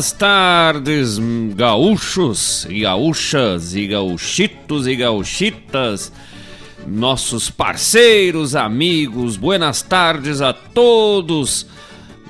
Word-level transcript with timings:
Buenas 0.00 0.12
tardes, 0.12 1.18
gaúchos 1.54 2.66
e 2.70 2.80
gaúchas 2.80 3.74
e 3.74 3.86
gaúchitos 3.86 4.86
e 4.86 4.96
gaúchitas, 4.96 6.10
nossos 6.86 7.50
parceiros, 7.50 8.56
amigos, 8.56 9.36
buenas 9.36 9.82
tardes 9.82 10.40
a 10.40 10.54
todos 10.54 11.66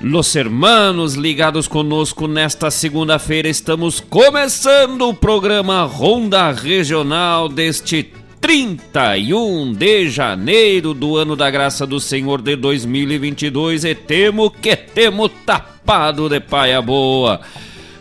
los 0.01 0.35
hermanos 0.35 1.15
ligados 1.15 1.69
conosco 1.69 2.27
nesta 2.27 2.73
segunda-feira. 2.73 3.49
Estamos 3.49 4.01
começando 4.01 5.09
o 5.09 5.15
programa 5.15 5.85
Ronda 5.85 6.51
Regional 6.51 7.49
deste 7.49 8.03
31 8.51 9.75
de 9.75 10.09
janeiro 10.09 10.93
do 10.93 11.17
ano 11.17 11.37
da 11.37 11.49
graça 11.49 11.87
do 11.87 12.01
Senhor 12.01 12.43
de 12.43 12.57
2022 12.57 13.85
e 13.85 13.95
temo 13.95 14.51
que 14.51 14.75
temo 14.75 15.29
tapado 15.29 16.29
de 16.29 16.41
paia 16.41 16.83
boa. 16.83 17.41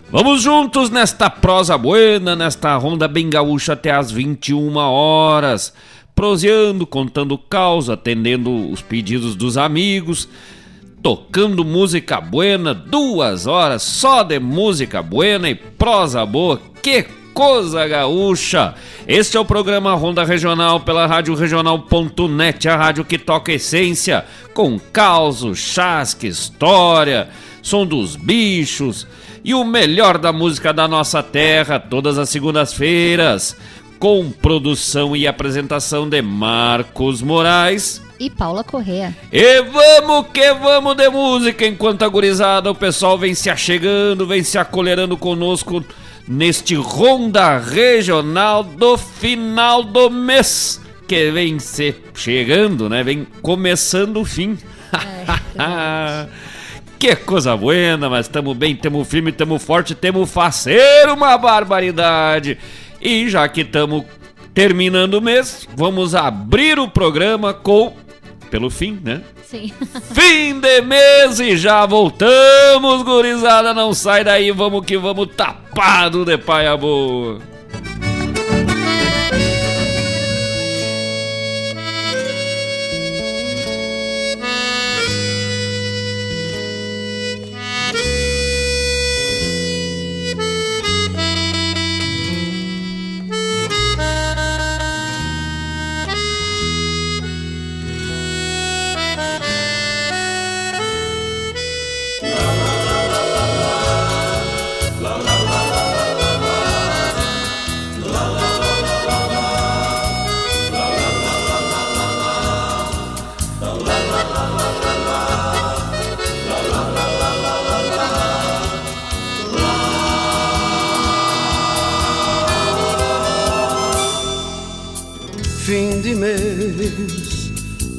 Vamos 0.09 0.41
juntos 0.41 0.89
nesta 0.89 1.29
prosa 1.29 1.77
buena, 1.77 2.35
nesta 2.35 2.75
ronda 2.77 3.07
bem 3.07 3.29
gaúcha 3.29 3.73
até 3.73 3.91
as 3.91 4.11
21 4.11 4.75
horas, 4.75 5.71
proseando, 6.15 6.87
contando 6.87 7.37
causa, 7.37 7.93
atendendo 7.93 8.71
os 8.71 8.81
pedidos 8.81 9.35
dos 9.35 9.55
amigos, 9.55 10.27
tocando 11.03 11.63
música 11.63 12.19
buena, 12.19 12.73
duas 12.73 13.45
horas 13.45 13.83
só 13.83 14.23
de 14.23 14.39
música 14.39 15.03
buena 15.03 15.47
e 15.47 15.53
prosa 15.53 16.25
boa. 16.25 16.59
Que 16.81 17.18
Coisa 17.39 17.87
Gaúcha. 17.87 18.75
Este 19.07 19.37
é 19.37 19.39
o 19.39 19.45
programa 19.45 19.95
Ronda 19.95 20.25
Regional 20.25 20.81
pela 20.81 21.05
Rádio 21.05 21.33
Regional.net, 21.35 22.67
a 22.67 22.75
rádio 22.75 23.05
que 23.05 23.17
toca 23.17 23.53
essência, 23.53 24.25
com 24.53 24.77
causos, 24.77 25.57
chasque, 25.57 26.27
história, 26.27 27.29
som 27.61 27.85
dos 27.85 28.17
bichos 28.17 29.07
e 29.41 29.53
o 29.53 29.63
melhor 29.63 30.17
da 30.17 30.33
música 30.33 30.73
da 30.73 30.85
nossa 30.85 31.23
terra, 31.23 31.79
todas 31.79 32.17
as 32.17 32.27
segundas-feiras, 32.27 33.55
com 33.97 34.29
produção 34.29 35.15
e 35.15 35.25
apresentação 35.25 36.09
de 36.09 36.21
Marcos 36.21 37.21
Moraes 37.21 38.01
e 38.19 38.29
Paula 38.29 38.65
Correa. 38.65 39.15
E 39.31 39.61
vamos 39.61 40.27
que 40.33 40.53
vamos 40.55 40.93
de 40.93 41.09
música 41.09 41.65
enquanto 41.65 42.03
a 42.03 42.07
gurizada, 42.09 42.69
o 42.69 42.75
pessoal 42.75 43.17
vem 43.17 43.33
se 43.33 43.49
achegando, 43.49 44.27
vem 44.27 44.43
se 44.43 44.57
acolherando 44.57 45.15
conosco 45.15 45.81
neste 46.29 46.75
Ronda 46.75 47.57
Regional 47.57 48.63
do 48.63 48.95
final 48.99 49.83
do 49.83 50.11
mês, 50.11 50.79
que 51.07 51.31
vem 51.31 51.57
se 51.57 51.95
chegando, 52.13 52.87
né? 52.87 53.01
Vem 53.01 53.25
começando 53.41 54.17
o 54.17 54.25
fim. 54.25 54.55
É, 55.57 56.27
que 56.99 57.15
coisa 57.15 57.57
buena, 57.57 58.07
mas 58.07 58.27
estamos 58.27 58.55
bem, 58.55 58.73
estamos 58.73 59.07
firme, 59.07 59.31
estamos 59.31 59.63
forte, 59.63 59.95
temos 59.95 60.29
fazer 60.31 61.09
uma 61.09 61.35
barbaridade. 61.35 62.59
E 63.01 63.27
já 63.27 63.49
que 63.49 63.61
estamos 63.61 64.05
terminando 64.53 65.15
o 65.15 65.21
mês, 65.21 65.67
vamos 65.75 66.13
abrir 66.13 66.77
o 66.77 66.87
programa 66.87 67.55
com 67.55 67.95
pelo 68.49 68.69
fim, 68.69 68.99
né? 69.03 69.21
Sim. 69.45 69.71
Fim 70.13 70.59
de 70.59 70.81
mês 70.81 71.39
e 71.39 71.57
já 71.57 71.85
voltamos, 71.85 73.03
gurizada. 73.03 73.73
Não 73.73 73.93
sai 73.93 74.23
daí, 74.23 74.51
vamos 74.51 74.85
que 74.85 74.97
vamos 74.97 75.29
tapado 75.35 76.25
de 76.25 76.37
paia 76.37 76.75
boa. 76.75 77.39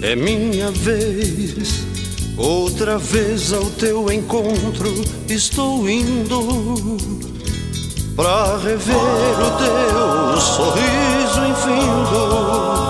É 0.03 0.17
minha 0.17 0.71
vez, 0.73 1.85
outra 2.37 2.99
vez 2.99 3.53
ao 3.53 3.67
teu 3.67 4.11
encontro 4.11 4.93
estou 5.29 5.89
indo 5.89 6.97
pra 8.17 8.57
rever 8.59 8.97
o 8.97 9.51
teu 9.59 10.41
sorriso 10.41 11.47
infindo 11.51 12.81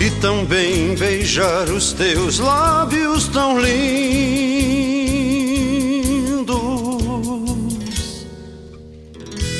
e 0.00 0.10
também 0.20 0.94
beijar 0.96 1.68
os 1.68 1.92
teus 1.92 2.38
lábios 2.38 3.28
tão 3.28 3.60
lindos. 3.60 4.48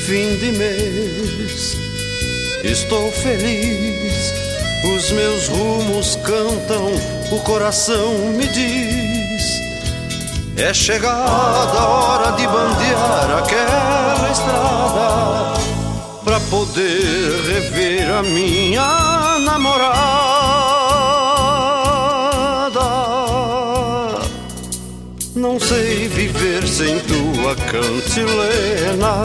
Fim 0.06 0.37
de 0.38 0.52
mês, 0.58 1.76
estou 2.64 3.12
feliz 3.12 4.27
os 4.84 5.10
meus 5.10 5.48
rumos 5.48 6.16
cantam, 6.16 6.92
o 7.32 7.40
coração 7.40 8.12
me 8.36 8.46
diz: 8.46 9.60
É 10.56 10.72
chegada 10.72 11.78
a 11.78 11.88
hora 11.88 12.32
de 12.32 12.46
bandear 12.46 13.38
aquela 13.38 14.30
estrada 14.30 15.58
pra 16.25 16.40
poder 16.40 17.42
rever 17.46 18.10
a 18.10 18.22
minha 18.22 19.38
namorada. 19.40 20.19
Não 25.34 25.58
sei 25.58 26.08
viver 26.08 26.66
sem 26.66 26.98
tua 27.00 27.54
cantilena 27.56 29.24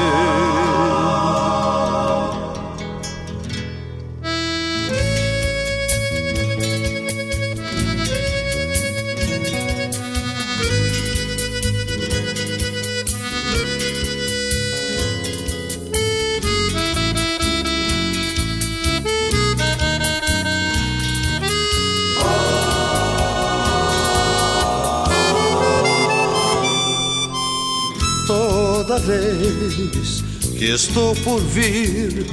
Vez 28.97 30.23
que 30.57 30.65
estou 30.65 31.15
por 31.17 31.39
vir. 31.39 32.27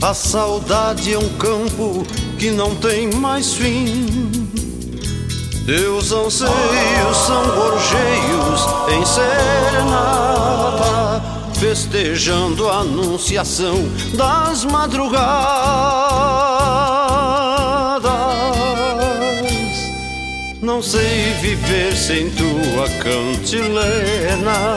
A 0.00 0.14
saudade 0.14 1.12
é 1.12 1.18
um 1.18 1.28
campo 1.30 2.06
que 2.38 2.52
não 2.52 2.76
tem 2.76 3.12
mais 3.12 3.54
fim. 3.54 4.06
Teus 5.66 6.12
anseios 6.12 7.16
são 7.26 7.44
gorjeios 7.48 8.60
em 8.90 9.04
serenata, 9.04 10.40
festejando 11.58 12.68
a 12.68 12.78
anunciação 12.78 13.74
das 14.14 14.64
madrugadas. 14.64 15.18
Não 20.62 20.80
sei 20.80 21.32
viver 21.40 21.94
sem 21.96 22.30
tua 22.30 22.88
cantilena 23.02 24.76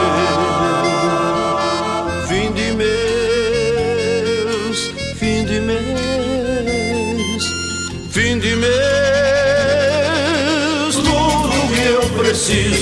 Preciso 12.51 12.80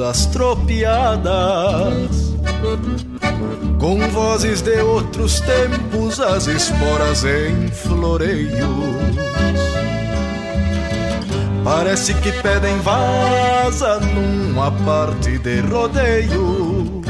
das 0.00 0.24
tropiadas. 0.24 1.28
Com 3.78 3.98
vozes 4.08 4.62
de 4.62 4.80
outros 4.80 5.40
tempos, 5.40 6.18
as 6.18 6.46
esporas 6.46 7.22
em 7.24 7.68
floreios. 7.68 8.48
Parece 11.62 12.14
que 12.14 12.32
pedem 12.32 12.78
vaza 12.78 14.00
numa 14.00 14.72
parte 14.72 15.36
de 15.36 15.60
rodeio 15.60 17.00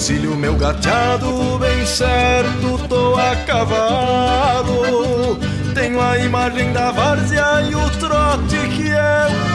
encilho 0.00 0.34
meu 0.36 0.54
gateado 0.54 1.58
bem 1.58 1.84
certo, 1.84 2.78
tô 2.88 3.16
a 3.16 3.36
cavalo. 3.44 5.36
Tenho 5.74 6.00
a 6.00 6.18
imagem 6.18 6.72
da 6.72 6.90
várzea 6.90 7.62
e 7.70 7.74
o 7.74 7.90
trote 7.98 8.56
que 8.76 8.90
é 8.90 9.49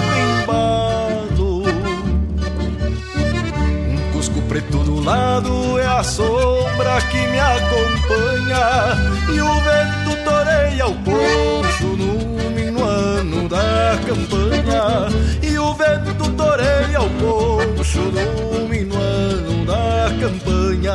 Um 3.78 4.12
cusco 4.14 4.42
preto 4.44 4.78
do 4.80 5.04
lado 5.04 5.80
é 5.80 5.86
a 5.86 6.04
sombra 6.04 7.02
que 7.10 7.28
me 7.28 7.40
acompanha 7.40 8.96
e 9.34 9.42
o 9.42 9.54
vento 9.62 10.24
toreia 10.24 10.88
o 10.88 10.94
poncho 10.96 11.88
no 11.98 12.50
minuano 12.52 13.50
da 13.50 13.98
campanha 14.06 15.08
e 15.42 15.58
o 15.58 15.74
vento 15.74 16.32
toreia 16.34 17.02
o 17.02 17.10
poncho 17.10 18.02
no 18.02 18.68
minuano 18.68 19.66
da 19.66 20.12
campanha. 20.20 20.94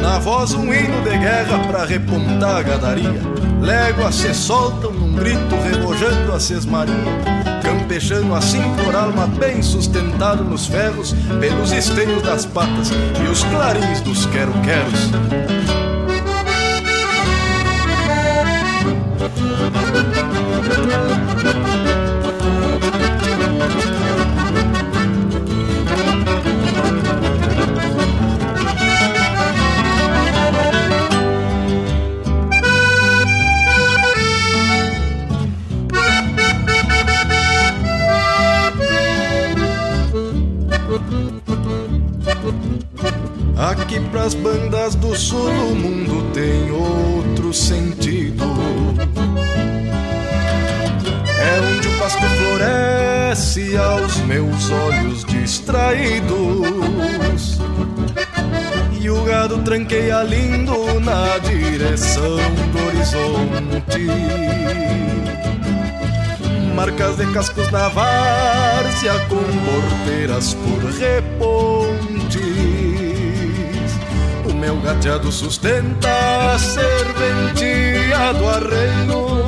Na 0.00 0.18
voz 0.20 0.54
um 0.54 0.72
hino 0.72 1.02
de 1.02 1.18
guerra 1.18 1.58
pra 1.66 1.84
repontar 1.84 2.56
a 2.56 2.62
gadaria. 2.62 3.45
Léguas 3.60 4.14
se 4.14 4.34
soltam 4.34 4.92
num 4.92 5.14
grito 5.14 5.56
rebojando 5.64 6.32
a 6.32 6.40
sesmaria. 6.40 6.94
Campechando 7.62 8.34
assim 8.34 8.62
por 8.84 8.94
alma 8.94 9.26
bem 9.26 9.62
sustentado 9.62 10.44
nos 10.44 10.66
ferros, 10.66 11.14
pelos 11.40 11.72
esteios 11.72 12.22
das 12.22 12.46
patas 12.46 12.90
e 12.90 13.30
os 13.30 13.42
clarins 13.44 14.00
dos 14.00 14.26
quero-queros. 14.26 15.75
Aqui 43.56 43.98
pras 44.10 44.34
bandas 44.34 44.94
do 44.94 45.16
sul 45.16 45.48
o 45.48 45.74
mundo 45.74 46.30
tem 46.34 46.70
outro 46.70 47.54
sentido. 47.54 48.44
É 51.38 51.60
onde 51.60 51.88
o 51.88 51.98
pasto 51.98 52.20
floresce 52.20 53.74
aos 53.78 54.18
meus 54.26 54.70
olhos 54.70 55.24
distraídos. 55.24 56.28
E 59.00 59.08
o 59.08 59.24
gado 59.24 59.56
tranqueia 59.62 60.22
lindo 60.22 61.00
na 61.00 61.38
direção 61.38 62.36
do 62.72 62.86
horizonte. 62.88 64.06
Marcas 66.74 67.16
de 67.16 67.32
cascos 67.32 67.70
na 67.72 67.88
várzea 67.88 69.14
com 69.30 69.42
porteiras 69.64 70.52
por 70.52 70.90
reponte 70.90 72.75
meu 74.66 74.80
gateado 74.80 75.30
sustenta 75.30 76.08
a 76.52 76.58
serventia 76.58 78.32
do 78.36 78.48
arreio. 78.48 79.46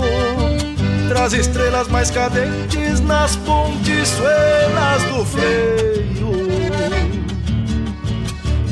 Traz 1.08 1.32
estrelas 1.32 1.88
mais 1.88 2.08
cadentes 2.08 3.00
nas 3.00 3.34
pontiçuelas 3.34 5.02
do 5.10 5.24
freio. 5.24 6.30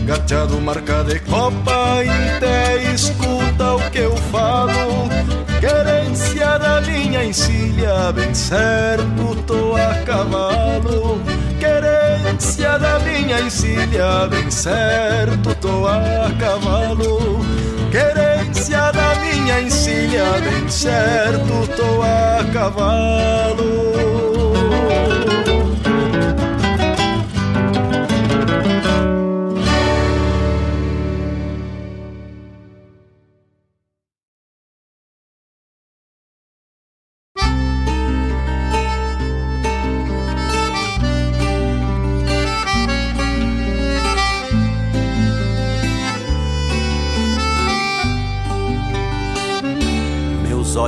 Gateado 0.04 0.60
marca 0.60 1.02
de 1.02 1.18
copa, 1.18 1.98
até 2.36 2.92
escuta 2.94 3.74
o 3.74 3.90
que 3.90 3.98
eu 3.98 4.16
falo. 4.30 5.08
Querência 5.58 6.60
da 6.60 6.80
minha 6.80 7.24
encilha, 7.24 8.12
bem 8.12 8.32
certo, 8.32 9.34
tô 9.48 9.74
a 9.74 9.96
cavalo 10.04 11.20
querência 12.46 12.78
da 12.78 12.98
minha 13.00 13.40
encilha, 13.40 14.28
bem 14.30 14.48
certo 14.50 15.52
tô 15.60 15.86
a 15.88 16.30
cavalo. 16.38 17.40
Querência 17.90 18.92
da 18.92 19.14
minha 19.16 19.62
encilha, 19.62 20.24
bem 20.40 20.68
certo 20.68 21.66
tô 21.76 22.02
a 22.02 22.44
cavalo. 22.52 24.25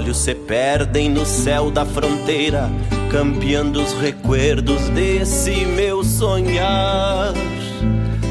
Olhos 0.08 0.16
se 0.16 0.34
perdem 0.34 1.10
no 1.10 1.26
céu 1.26 1.70
da 1.70 1.84
fronteira, 1.84 2.70
campeando 3.10 3.82
os 3.82 3.92
recuerdos 3.92 4.88
desse 4.90 5.66
meu 5.66 6.02
sonhar. 6.02 7.34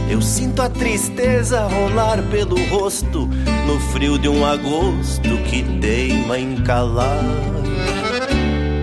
Eu 0.10 0.20
sinto 0.20 0.62
a 0.64 0.70
tristeza 0.70 1.68
rolar 1.68 2.24
pelo 2.32 2.58
rosto 2.70 3.30
no 3.68 3.80
frio 3.92 4.18
de 4.18 4.28
um 4.28 4.44
agosto 4.44 5.38
que 5.50 5.62
teima 5.80 6.40
em 6.40 6.56
calar. 6.64 7.24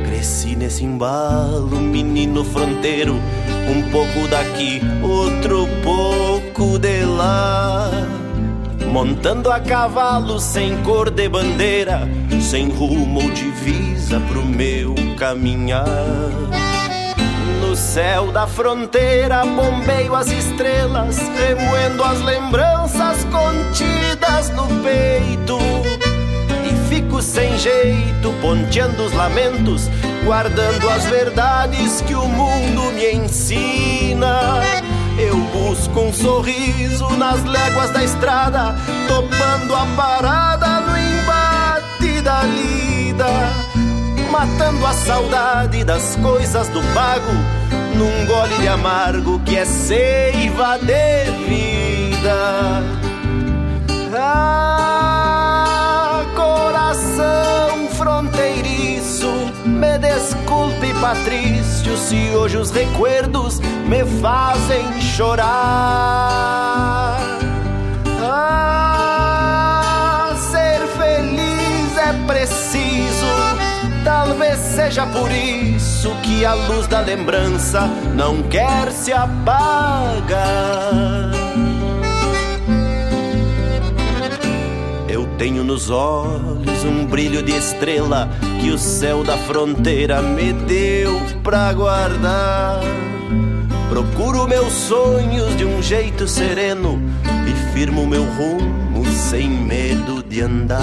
Cresci 0.07 0.55
nesse 0.55 0.85
embalo, 0.85 1.81
menino 1.81 2.45
fronteiro, 2.45 3.15
um 3.15 3.91
pouco 3.91 4.29
daqui, 4.29 4.81
outro 5.03 5.67
pouco 5.83 6.79
de 6.79 7.05
lá. 7.05 8.24
Montando 8.91 9.51
a 9.51 9.61
cavalo 9.61 10.39
sem 10.39 10.83
cor 10.83 11.11
de 11.11 11.29
bandeira, 11.29 12.09
sem 12.41 12.69
rumo 12.69 13.23
ou 13.23 13.31
divisa 13.31 14.21
pro 14.29 14.45
meu 14.45 14.95
caminhar. 15.19 15.85
No 17.61 17.75
céu 17.75 18.31
da 18.31 18.47
fronteira 18.47 19.45
bombeio 19.45 20.15
as 20.15 20.29
estrelas, 20.29 21.19
remoendo 21.19 22.05
as 22.05 22.21
lembranças 22.21 23.25
contidas 23.25 24.51
no 24.51 24.69
peito. 24.83 25.59
E 26.65 26.89
fico 26.89 27.21
sem 27.21 27.59
jeito, 27.59 28.33
ponteando 28.41 29.03
os 29.05 29.13
lamentos, 29.13 29.91
guardando 30.25 30.89
as 30.89 31.05
verdades 31.07 32.01
que 32.03 32.15
o 32.15 32.27
mundo 32.29 32.93
me 32.93 33.13
ensina. 33.13 34.61
Eu 35.19 35.37
busco 35.37 36.01
um 36.01 36.13
sorriso 36.13 37.09
nas 37.17 37.45
léguas 37.45 37.91
da 37.91 38.03
estrada, 38.03 38.75
topando 39.07 39.75
a 39.75 39.87
parada 39.97 40.81
no 40.81 40.97
embate 40.99 42.21
da 42.21 42.43
lida, 42.43 43.27
matando 44.31 44.85
a 44.85 44.93
saudade 44.93 45.85
das 45.85 46.17
coisas 46.17 46.69
do 46.69 46.83
pago, 46.93 47.31
num 47.97 48.27
gole 48.27 48.59
de 48.59 48.67
amargo 48.67 49.39
que 49.41 49.57
é 49.57 49.65
seiva 49.65 50.79
de 50.79 51.31
vida. 51.47 52.83
Ah, 54.17 54.95
coração 56.35 57.44
desculpe, 59.99 60.93
Patrício, 61.01 61.97
se 61.97 62.35
hoje 62.35 62.57
os 62.57 62.71
recuerdos 62.71 63.61
me 63.61 64.05
fazem 64.21 65.01
chorar. 65.01 65.45
Ah, 68.21 69.55
ser 70.51 70.87
feliz 70.97 71.97
é 71.97 72.13
preciso, 72.27 73.27
talvez 74.05 74.59
seja 74.59 75.07
por 75.07 75.31
isso 75.31 76.15
que 76.23 76.45
a 76.45 76.55
luz 76.55 76.87
da 76.87 77.01
lembrança 77.01 77.89
não 78.15 78.43
quer 78.43 78.91
se 78.93 79.13
apagar. 79.13 80.25
Tenho 85.39 85.65
nos 85.65 85.91
olhos 85.91 86.85
um 86.85 87.07
brilho 87.07 87.43
de 87.43 87.53
estrela 87.53 88.29
que 88.61 88.71
o 88.71 88.79
céu 88.79 89.25
da 89.25 89.37
fronteira 89.37 90.23
me 90.23 90.53
deu 90.53 91.21
pra 91.43 91.73
guardar. 91.73 92.81
Procuro 93.89 94.47
meus 94.49 94.73
sonhos 94.73 95.57
de 95.57 95.65
um 95.65 95.83
jeito 95.83 96.27
sereno 96.27 97.01
e 97.49 97.73
firmo 97.73 98.07
meu 98.07 98.25
rumo 98.25 99.07
sem 99.07 99.49
medo 99.49 100.23
de 100.23 100.41
andar. 100.41 100.83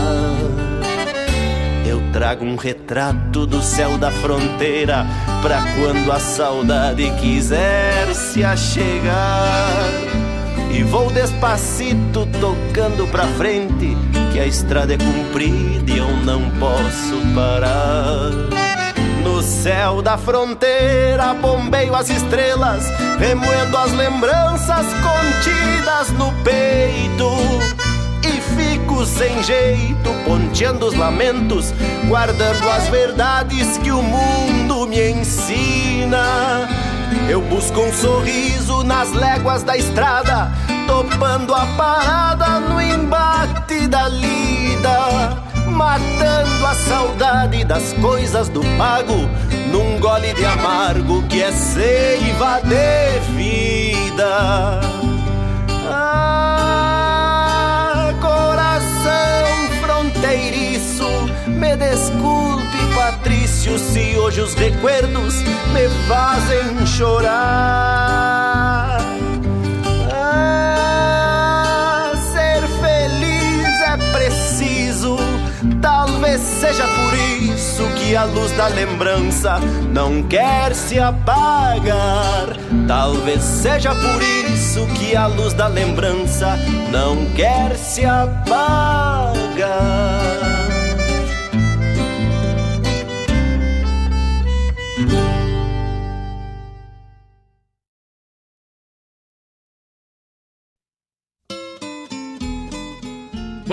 Eu 1.86 2.01
trago 2.13 2.46
um 2.46 2.55
retrato 2.55 3.46
do 3.46 3.62
céu 3.62 3.98
da 3.98 4.12
fronteira 4.12 5.05
pra 5.41 5.62
quando 5.75 6.12
a 6.12 6.20
saudade 6.20 7.12
quiser 7.20 8.13
se 8.13 8.43
achegar. 8.43 10.30
E 10.73 10.83
vou 10.83 11.11
despacito 11.11 12.27
tocando 12.39 13.05
pra 13.07 13.27
frente, 13.27 13.95
que 14.31 14.39
a 14.39 14.45
estrada 14.45 14.93
é 14.93 14.97
comprida 14.97 15.91
e 15.91 15.97
eu 15.97 16.07
não 16.23 16.49
posso 16.51 17.17
parar. 17.35 18.31
No 19.23 19.41
céu 19.41 20.01
da 20.01 20.17
fronteira 20.17 21.33
bombeio 21.33 21.93
as 21.93 22.09
estrelas, 22.09 22.85
remoendo 23.19 23.77
as 23.77 23.91
lembranças 23.91 24.85
contidas 24.93 26.09
no 26.17 26.31
peito. 26.43 27.29
E 28.23 28.39
fico 28.55 29.05
sem 29.05 29.43
jeito, 29.43 30.09
ponteando 30.25 30.85
os 30.87 30.95
lamentos, 30.95 31.73
guardando 32.07 32.69
as 32.69 32.87
verdades 32.87 33.77
que 33.79 33.91
o 33.91 34.01
mundo 34.01 34.87
me 34.87 35.11
ensina. 35.11 36.67
Eu 37.30 37.41
busco 37.41 37.80
um 37.80 37.94
sorriso 37.94 38.84
nas 38.84 39.12
léguas 39.13 39.63
da 39.63 39.77
estrada, 39.77 40.51
topando 40.88 41.53
a 41.53 41.65
parada 41.77 42.60
no 42.60 42.82
embate 42.82 43.88
da 43.88 44.08
lida, 44.10 45.38
matando 45.68 46.65
a 46.68 46.74
saudade 46.74 47.63
das 47.63 47.94
coisas 47.94 48.50
do 48.50 48.62
pago, 48.77 49.30
num 49.72 50.00
gole 50.00 50.34
de 50.34 50.46
amargo 50.46 51.24
que 51.24 51.41
é 51.41 51.51
seiva 51.51 52.62
de 52.62 53.20
vida. 53.36 54.82
Ah, 55.89 57.34
coração 58.20 59.70
fronteiriço, 59.82 61.08
me 61.48 61.75
desculpe, 61.77 62.50
Patrício, 63.12 63.77
se 63.77 64.18
hoje 64.18 64.39
os 64.39 64.53
recuerdos 64.53 65.41
me 65.74 65.89
fazem 66.08 66.88
chorar. 66.88 69.00
Ah, 70.10 72.13
ser 72.32 72.65
feliz 72.80 73.82
é 73.82 73.98
preciso, 74.13 75.18
talvez 75.82 76.39
seja 76.39 76.88
por 76.88 77.13
isso 77.53 77.84
que 77.98 78.15
a 78.15 78.24
luz 78.24 78.53
da 78.53 78.68
lembrança 78.68 79.60
não 79.91 80.24
quer 80.24 80.74
se 80.74 80.98
apagar. 80.98 82.56
Talvez 82.88 83.41
seja 83.41 83.94
por 83.94 84.24
isso 84.53 84.88
que 84.96 85.18
a 85.18 85.27
luz 85.27 85.51
da 85.53 85.68
lembrança 85.68 86.58
não 86.89 87.26
quer 87.36 87.76
se 87.76 88.06
apagar. 88.06 89.41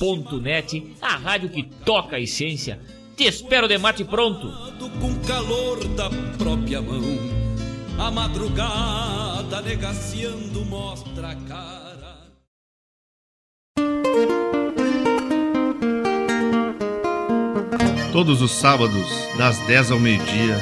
Regional.net, 0.00 0.96
a 1.02 1.16
rádio 1.16 1.50
que 1.50 1.62
toca 1.62 2.16
a 2.16 2.20
essência. 2.20 2.80
Te 3.14 3.24
espero 3.24 3.68
de 3.68 3.76
mate 3.76 4.02
pronto. 4.02 4.50
Com 4.98 5.14
calor 5.26 5.84
da 5.88 6.08
própria 6.38 6.80
mão, 6.80 7.02
a 7.98 8.10
madrugada 8.10 9.60
negaciando 9.60 10.64
mostra 10.64 11.30
a 11.30 11.34
cara. 11.34 11.90
Todos 18.10 18.40
os 18.40 18.52
sábados, 18.52 19.06
das 19.36 19.58
10 19.66 19.92
ao 19.92 20.00
meio-dia, 20.00 20.56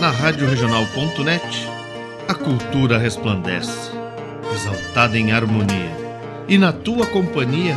na 0.00 0.10
Rádio 0.10 0.48
Regional.net, 0.48 1.42
a 2.28 2.34
cultura 2.34 2.96
resplandece, 2.96 3.90
exaltada 4.54 5.18
em 5.18 5.32
harmonia. 5.32 5.96
E 6.48 6.56
na 6.56 6.72
tua 6.72 7.06
companhia, 7.06 7.76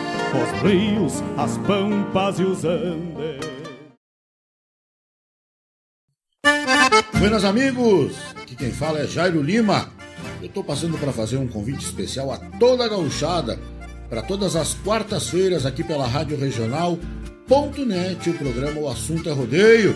os 0.37 0.61
rios, 0.61 1.13
as 1.37 1.57
pampas 1.59 2.39
e 2.39 2.43
os 2.43 2.63
andes. 2.63 3.41
Buenas 7.19 7.43
amigos, 7.43 8.17
aqui 8.41 8.55
quem 8.55 8.71
fala 8.71 8.99
é 8.99 9.07
Jairo 9.07 9.41
Lima. 9.41 9.91
Eu 10.39 10.47
estou 10.47 10.63
passando 10.63 10.97
para 10.97 11.11
fazer 11.11 11.37
um 11.37 11.47
convite 11.47 11.85
especial 11.85 12.31
a 12.31 12.37
toda 12.37 12.85
a 12.85 12.87
gauchada 12.87 13.59
para 14.09 14.21
todas 14.21 14.55
as 14.55 14.73
quartas-feiras 14.73 15.65
aqui 15.65 15.83
pela 15.83 16.07
Rádio 16.07 16.37
Regional.net, 16.37 18.29
o 18.29 18.37
programa 18.37 18.81
O 18.81 18.89
Assunto 18.89 19.29
é 19.29 19.31
Rodeio. 19.31 19.95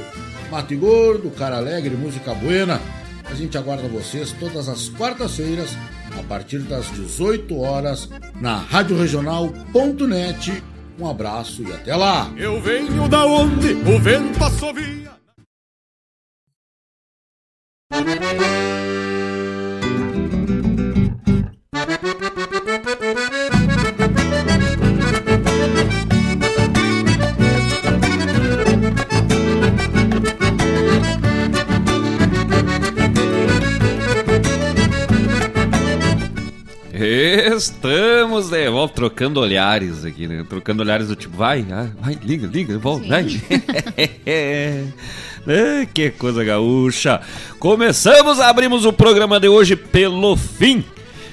Mate 0.51 0.75
Gordo, 0.75 1.31
Cara 1.31 1.57
Alegre, 1.57 1.95
Música 1.95 2.33
Buena. 2.33 2.79
A 3.25 3.33
gente 3.33 3.57
aguarda 3.57 3.87
vocês 3.87 4.31
todas 4.33 4.69
as 4.69 4.87
quartas-feiras, 4.89 5.71
a 6.19 6.23
partir 6.23 6.59
das 6.59 6.89
18 6.91 7.57
horas, 7.59 8.09
na 8.39 8.57
Rádio 8.57 8.97
Regional.net. 8.97 10.63
Um 10.99 11.09
abraço 11.09 11.63
e 11.63 11.73
até 11.73 11.95
lá! 11.95 12.31
Eu 12.37 12.61
venho 12.61 13.07
da 13.09 13.25
onde 13.25 13.73
o 13.73 13.99
vento 13.99 14.43
assovia. 14.43 15.11
Estamos 36.97 38.49
de 38.49 38.69
volta 38.69 38.95
trocando 38.95 39.41
olhares 39.41 40.05
aqui, 40.05 40.29
né? 40.29 40.45
Trocando 40.47 40.81
olhares 40.81 41.09
do 41.09 41.15
tipo, 41.15 41.35
vai, 41.35 41.65
ah, 41.69 41.89
vai, 41.99 42.17
liga, 42.23 42.47
liga, 42.47 42.77
volta, 42.77 43.05
vai. 43.07 43.25
É, 45.47 45.85
que 45.93 46.09
coisa 46.09 46.43
gaúcha. 46.43 47.21
Começamos, 47.59 48.39
abrimos 48.39 48.83
o 48.83 48.91
programa 48.91 49.39
de 49.39 49.47
hoje 49.47 49.75
pelo 49.75 50.35
fim. 50.35 50.83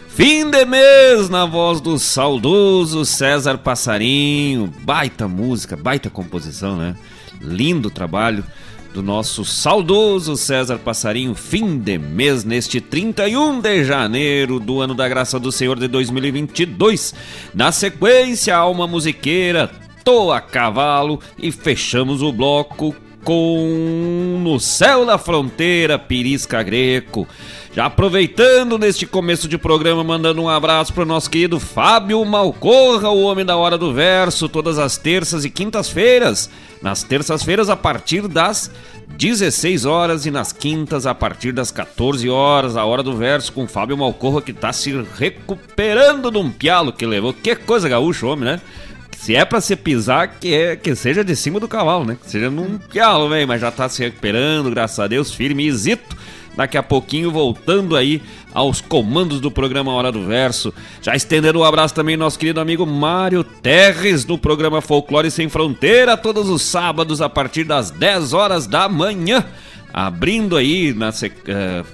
Fim 0.09 0.51
de 0.51 0.67
mês 0.67 1.31
na 1.31 1.47
voz 1.47 1.81
do 1.81 1.99
saudoso 1.99 3.07
César 3.07 3.57
Passarinho. 3.57 4.71
Baita 4.83 5.27
música, 5.27 5.77
baita 5.77 6.11
composição, 6.11 6.77
né? 6.77 6.95
Lindo 7.41 7.89
trabalho 7.89 8.45
do 8.93 9.03
nosso 9.03 9.45
saudoso 9.45 10.37
César 10.37 10.79
Passarinho, 10.79 11.35
fim 11.35 11.79
de 11.79 11.99
mês, 11.99 12.45
neste 12.45 12.81
31 12.81 13.61
de 13.61 13.85
janeiro 13.85 14.61
do 14.61 14.81
ano 14.81 14.95
da 14.95 15.09
graça 15.09 15.41
do 15.41 15.51
Senhor 15.51 15.79
de 15.79 15.89
2022. 15.89 17.15
Na 17.55 17.73
sequência, 17.73 18.55
Alma 18.55 18.87
Musiqueira, 18.87 19.71
Tô 20.05 20.31
a 20.31 20.41
Cavalo 20.41 21.21
e 21.39 21.51
fechamos 21.51 22.23
o 22.23 22.33
bloco 22.33 22.95
com 23.25 24.41
No 24.43 24.59
Céu 24.59 25.07
da 25.07 25.19
Fronteira, 25.19 25.99
Pirisca 25.99 26.63
Greco. 26.63 27.27
Já 27.75 27.87
aproveitando 27.87 28.77
neste 28.77 29.07
começo 29.07 29.49
de 29.49 29.57
programa, 29.57 30.05
mandando 30.05 30.43
um 30.43 30.49
abraço 30.49 30.93
para 30.93 31.05
o 31.05 31.07
nosso 31.07 31.31
querido 31.31 31.59
Fábio 31.59 32.23
Malcorra, 32.23 33.09
o 33.09 33.23
homem 33.23 33.47
da 33.47 33.57
hora 33.57 33.79
do 33.79 33.95
verso, 33.95 34.47
todas 34.47 34.79
as 34.79 34.99
terças 34.99 35.47
e 35.47 35.51
quintas-feiras. 35.51 36.51
Nas 36.83 37.03
terças-feiras, 37.03 37.71
a 37.71 37.77
partir 37.77 38.29
das 38.29 38.71
16 39.17 39.87
horas 39.87 40.27
e 40.27 40.31
nas 40.31 40.53
quintas, 40.53 41.07
a 41.07 41.15
partir 41.15 41.53
das 41.53 41.71
14 41.71 42.29
horas, 42.29 42.77
a 42.77 42.85
hora 42.85 43.03
do 43.03 43.17
verso 43.17 43.53
com 43.53 43.67
Fábio 43.67 43.97
Malcorra, 43.97 44.43
que 44.43 44.51
está 44.51 44.71
se 44.71 44.93
recuperando 45.17 46.31
de 46.31 46.37
um 46.37 46.51
pialo 46.51 46.93
que 46.93 47.07
levou. 47.07 47.33
Que 47.33 47.57
coisa 47.57 47.89
gaúcho, 47.89 48.27
homem, 48.27 48.45
né? 48.45 48.61
Se 49.23 49.37
é 49.37 49.45
para 49.45 49.61
se 49.61 49.77
pisar, 49.77 50.41
que, 50.41 50.53
é, 50.53 50.75
que 50.75 50.97
seja 50.97 51.23
de 51.23 51.37
cima 51.37 51.61
do 51.61 51.69
cavalo, 51.69 52.05
né? 52.05 52.19
Que 52.21 52.29
seja 52.29 52.51
num 52.51 52.77
pialo, 52.77 53.29
velho, 53.29 53.47
mas 53.47 53.61
já 53.61 53.71
tá 53.71 53.89
se 53.89 54.03
recuperando, 54.03 54.69
graças 54.69 54.99
a 54.99 55.07
Deus, 55.07 55.33
firme 55.33 55.65
e 55.65 55.71
zito 55.71 56.17
daqui 56.57 56.77
a 56.77 56.83
pouquinho 56.83 57.31
voltando 57.31 57.95
aí 57.95 58.21
aos 58.53 58.81
comandos 58.81 59.41
do 59.41 59.49
programa 59.49 59.93
Hora 59.93 60.11
do 60.11 60.27
Verso. 60.27 60.75
Já 61.01 61.15
estendendo 61.15 61.61
um 61.61 61.65
abraço 61.65 61.95
também 61.95 62.17
nosso 62.17 62.37
querido 62.37 62.59
amigo 62.59 62.85
Mário 62.85 63.45
Terres 63.45 64.25
do 64.25 64.37
programa 64.37 64.81
Folclore 64.81 65.31
Sem 65.31 65.49
Fronteira, 65.49 66.17
todos 66.17 66.49
os 66.49 66.63
sábados 66.63 67.23
a 67.23 67.29
partir 67.29 67.63
das 67.63 67.93
10 67.93 68.33
horas 68.33 68.67
da 68.67 68.89
manhã. 68.89 69.45
Abrindo 69.95 70.57
aí, 70.57 70.93
na, 70.93 71.11
uh, 71.11 71.13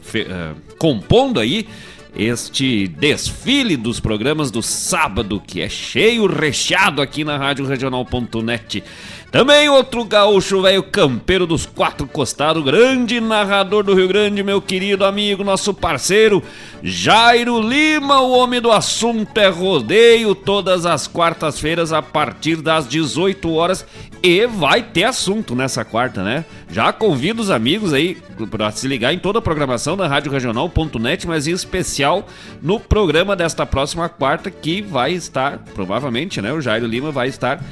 fe, 0.01 0.23
uh, 0.23 0.57
compondo 0.79 1.39
aí 1.39 1.69
este 2.17 2.89
desfile 2.89 3.77
dos 3.77 4.01
programas 4.01 4.51
do 4.51 4.63
sábado, 4.63 5.43
que 5.45 5.61
é 5.61 5.69
cheio, 5.69 6.27
recheado 6.27 7.01
aqui 7.01 7.25
na 7.25 7.37
Rádio 7.37 7.67
Regional.net. 7.67 8.83
Também 9.31 9.69
outro 9.69 10.05
gaúcho 10.07 10.63
velho 10.63 10.83
campeiro 10.83 11.47
dos 11.47 11.67
quatro 11.67 12.07
costados, 12.07 12.65
grande 12.65 13.21
narrador 13.21 13.85
do 13.85 13.95
Rio 13.95 14.09
Grande, 14.09 14.43
meu 14.43 14.61
querido 14.63 15.05
amigo, 15.05 15.45
nosso 15.45 15.75
parceiro 15.75 16.43
Jairo 16.83 17.61
Lima, 17.61 18.23
o 18.23 18.31
homem 18.31 18.59
do 18.59 18.73
assunto 18.73 19.37
é 19.37 19.49
rodeio, 19.49 20.35
todas 20.35 20.87
as 20.87 21.07
quartas-feiras 21.07 21.93
a 21.93 22.01
partir 22.01 22.57
das 22.57 22.89
18 22.89 23.53
horas. 23.53 23.85
E 24.23 24.47
vai 24.47 24.83
ter 24.83 25.05
assunto 25.05 25.55
nessa 25.55 25.85
quarta, 25.85 26.25
né? 26.25 26.45
Já 26.71 26.93
convido 26.93 27.41
os 27.41 27.51
amigos 27.51 27.93
aí 27.93 28.17
para 28.51 28.71
se 28.73 28.89
ligar 28.89 29.13
em 29.13 29.19
toda 29.19 29.39
a 29.39 29.43
programação 29.43 29.97
da 29.97 30.09
Rádio 30.09 30.33
Regional.net, 30.33 31.27
mas 31.27 31.47
em 31.47 31.53
especial 31.53 32.27
no 32.61 32.81
programa 32.81 33.37
desta 33.37 33.65
próxima 33.65 34.09
quarta 34.09 34.51
que 34.51 34.83
vai 34.83 35.13
estar, 35.13 35.59
provavelmente, 35.75 36.43
né? 36.43 36.53
O 36.53 36.61
Jairo 36.61 36.87
Lima 36.87 37.13
vai 37.13 37.29
estar 37.29 37.63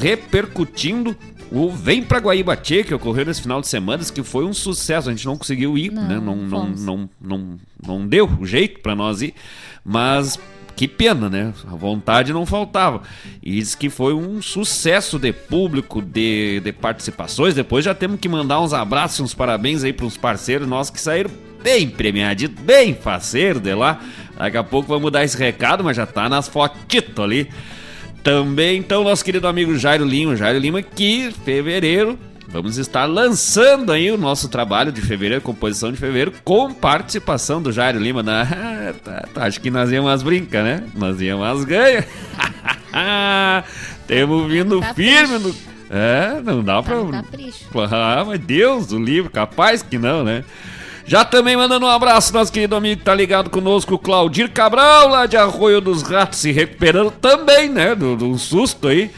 repercutindo 0.00 1.16
o 1.50 1.70
Vem 1.70 2.02
pra 2.02 2.18
Guaíba 2.18 2.56
Tchê, 2.56 2.82
que 2.82 2.94
ocorreu 2.94 3.26
nesse 3.26 3.42
final 3.42 3.60
de 3.60 3.68
semana, 3.68 4.02
que 4.04 4.22
foi 4.22 4.44
um 4.44 4.52
sucesso. 4.52 5.08
A 5.08 5.12
gente 5.12 5.26
não 5.26 5.36
conseguiu 5.36 5.78
ir, 5.78 5.92
não, 5.92 6.08
né? 6.08 6.20
Não, 6.20 6.36
não, 6.36 6.68
não, 6.68 7.10
não, 7.20 7.56
não, 7.86 8.06
deu 8.06 8.28
o 8.40 8.46
jeito 8.46 8.80
para 8.80 8.94
nós 8.94 9.22
ir, 9.22 9.34
mas 9.84 10.38
que 10.74 10.88
pena, 10.88 11.30
né? 11.30 11.54
A 11.70 11.76
vontade 11.76 12.32
não 12.32 12.44
faltava. 12.44 13.02
E 13.42 13.52
diz 13.52 13.74
que 13.74 13.88
foi 13.88 14.12
um 14.12 14.42
sucesso 14.42 15.18
de 15.18 15.32
público, 15.32 16.02
de, 16.02 16.60
de 16.60 16.72
participações. 16.72 17.54
Depois 17.54 17.84
já 17.84 17.94
temos 17.94 18.20
que 18.20 18.28
mandar 18.28 18.60
uns 18.60 18.72
abraços, 18.72 19.20
uns 19.20 19.34
parabéns 19.34 19.84
aí 19.84 19.92
para 19.92 20.06
os 20.06 20.16
parceiros 20.16 20.68
nossos 20.68 20.90
que 20.90 21.00
saíram 21.00 21.30
bem 21.62 21.88
premiados, 21.88 22.46
bem 22.46 22.94
faceiro 22.94 23.60
de 23.60 23.74
lá. 23.74 24.00
Daqui 24.36 24.56
a 24.56 24.64
pouco 24.64 24.88
vamos 24.88 25.10
dar 25.10 25.24
esse 25.24 25.38
recado, 25.38 25.82
mas 25.82 25.96
já 25.96 26.04
tá 26.04 26.28
nas 26.28 26.46
fotitos 26.46 27.24
ali. 27.24 27.48
Também, 28.26 28.78
então, 28.78 29.04
nosso 29.04 29.24
querido 29.24 29.46
amigo 29.46 29.76
Jairo 29.76 30.04
Lima, 30.04 30.34
Jairo 30.34 30.58
Lima, 30.58 30.82
que 30.82 31.30
fevereiro 31.44 32.18
vamos 32.48 32.76
estar 32.76 33.04
lançando 33.04 33.92
aí 33.92 34.10
o 34.10 34.18
nosso 34.18 34.48
trabalho 34.48 34.90
de 34.90 35.00
fevereiro, 35.00 35.40
composição 35.40 35.92
de 35.92 35.96
fevereiro, 35.96 36.32
com 36.42 36.74
participação 36.74 37.62
do 37.62 37.70
Jairo 37.70 38.00
Lima. 38.00 38.24
Na... 38.24 38.44
tá, 39.04 39.28
tá, 39.32 39.44
acho 39.44 39.60
que 39.60 39.70
nós 39.70 39.92
íamos 39.92 40.24
brincar, 40.24 40.64
né? 40.64 40.82
Nós 40.96 41.20
íamos 41.20 41.64
ganhar. 41.64 42.04
Temos 44.08 44.50
vindo 44.50 44.80
tá 44.80 44.92
firme 44.92 45.38
no. 45.38 45.54
É, 45.88 46.40
não 46.42 46.64
dá 46.64 46.82
pra. 46.82 46.96
Tá 46.96 47.22
ah, 47.92 48.24
mas 48.26 48.40
Deus 48.40 48.88
do 48.88 48.98
livro, 48.98 49.30
capaz 49.30 49.82
que 49.82 49.98
não, 49.98 50.24
né? 50.24 50.42
Já 51.06 51.24
também 51.24 51.56
mandando 51.56 51.86
um 51.86 51.88
abraço, 51.88 52.34
nosso 52.34 52.52
querido 52.52 52.74
amigo 52.74 52.98
que 52.98 53.04
tá 53.04 53.14
ligado 53.14 53.48
conosco, 53.48 53.96
Claudir 53.96 54.50
Cabral, 54.50 55.08
lá 55.08 55.26
de 55.26 55.36
Arroio 55.36 55.80
dos 55.80 56.02
Ratos, 56.02 56.40
se 56.40 56.50
recuperando 56.50 57.12
também, 57.12 57.68
né? 57.68 57.94
Do, 57.94 58.16
do 58.16 58.36
susto 58.36 58.88
aí. 58.88 59.08